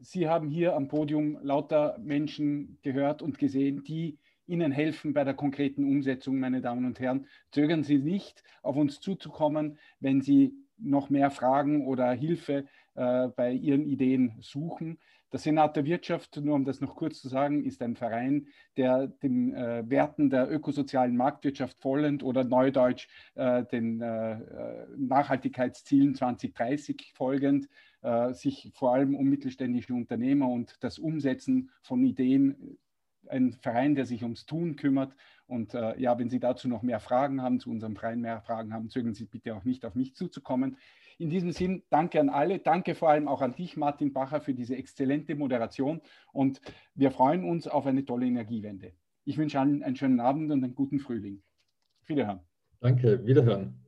Sie 0.00 0.28
haben 0.28 0.50
hier 0.50 0.76
am 0.76 0.86
Podium 0.86 1.38
lauter 1.40 1.96
Menschen 1.98 2.76
gehört 2.82 3.22
und 3.22 3.38
gesehen, 3.38 3.82
die 3.84 4.18
Ihnen 4.46 4.70
helfen 4.70 5.14
bei 5.14 5.24
der 5.24 5.32
konkreten 5.32 5.82
Umsetzung, 5.84 6.38
meine 6.38 6.60
Damen 6.60 6.84
und 6.84 7.00
Herren. 7.00 7.26
Zögern 7.52 7.82
Sie 7.82 7.96
nicht, 7.96 8.42
auf 8.60 8.76
uns 8.76 9.00
zuzukommen, 9.00 9.78
wenn 9.98 10.20
Sie 10.20 10.52
noch 10.76 11.08
mehr 11.08 11.30
Fragen 11.30 11.86
oder 11.86 12.12
Hilfe 12.12 12.66
äh, 12.96 13.28
bei 13.28 13.52
ihren 13.52 13.86
Ideen 13.86 14.34
suchen. 14.40 14.98
Der 15.32 15.40
Senat 15.40 15.76
der 15.76 15.84
Wirtschaft, 15.84 16.36
nur 16.36 16.54
um 16.54 16.64
das 16.64 16.80
noch 16.80 16.94
kurz 16.94 17.20
zu 17.20 17.28
sagen, 17.28 17.64
ist 17.64 17.82
ein 17.82 17.96
Verein, 17.96 18.46
der 18.76 19.08
den 19.08 19.54
äh, 19.54 19.82
Werten 19.88 20.30
der 20.30 20.50
ökosozialen 20.50 21.16
Marktwirtschaft 21.16 21.80
vollend 21.80 22.22
oder 22.22 22.44
neudeutsch 22.44 23.08
äh, 23.34 23.64
den 23.64 24.00
äh, 24.00 24.32
äh 24.34 24.86
Nachhaltigkeitszielen 24.96 26.14
2030 26.14 27.12
folgend 27.14 27.68
äh, 28.02 28.32
sich 28.34 28.70
vor 28.74 28.94
allem 28.94 29.16
um 29.16 29.26
mittelständische 29.26 29.94
Unternehmer 29.94 30.48
und 30.48 30.76
das 30.80 30.98
Umsetzen 30.98 31.70
von 31.82 32.04
Ideen 32.04 32.78
ein 33.28 33.52
Verein, 33.52 33.94
der 33.94 34.06
sich 34.06 34.22
ums 34.22 34.46
Tun 34.46 34.76
kümmert. 34.76 35.14
Und 35.46 35.74
äh, 35.74 35.98
ja, 35.98 36.18
wenn 36.18 36.30
Sie 36.30 36.40
dazu 36.40 36.68
noch 36.68 36.82
mehr 36.82 37.00
Fragen 37.00 37.42
haben, 37.42 37.60
zu 37.60 37.70
unserem 37.70 37.96
Verein 37.96 38.20
mehr 38.20 38.40
Fragen 38.42 38.72
haben, 38.72 38.90
zögern 38.90 39.14
Sie 39.14 39.26
bitte 39.26 39.54
auch 39.54 39.64
nicht 39.64 39.84
auf 39.84 39.94
mich 39.94 40.14
zuzukommen. 40.14 40.76
In 41.18 41.30
diesem 41.30 41.52
Sinn, 41.52 41.82
danke 41.88 42.20
an 42.20 42.28
alle. 42.28 42.58
Danke 42.58 42.94
vor 42.94 43.08
allem 43.08 43.26
auch 43.26 43.40
an 43.40 43.54
dich, 43.54 43.76
Martin 43.76 44.12
Bacher, 44.12 44.40
für 44.40 44.52
diese 44.54 44.76
exzellente 44.76 45.34
Moderation. 45.34 46.02
Und 46.32 46.60
wir 46.94 47.10
freuen 47.10 47.44
uns 47.44 47.66
auf 47.66 47.86
eine 47.86 48.04
tolle 48.04 48.26
Energiewende. 48.26 48.92
Ich 49.24 49.38
wünsche 49.38 49.58
allen 49.58 49.82
einen 49.82 49.96
schönen 49.96 50.20
Abend 50.20 50.52
und 50.52 50.62
einen 50.62 50.74
guten 50.74 50.98
Frühling. 50.98 51.42
Wiederhören. 52.06 52.40
Danke, 52.80 53.24
wiederhören. 53.26 53.82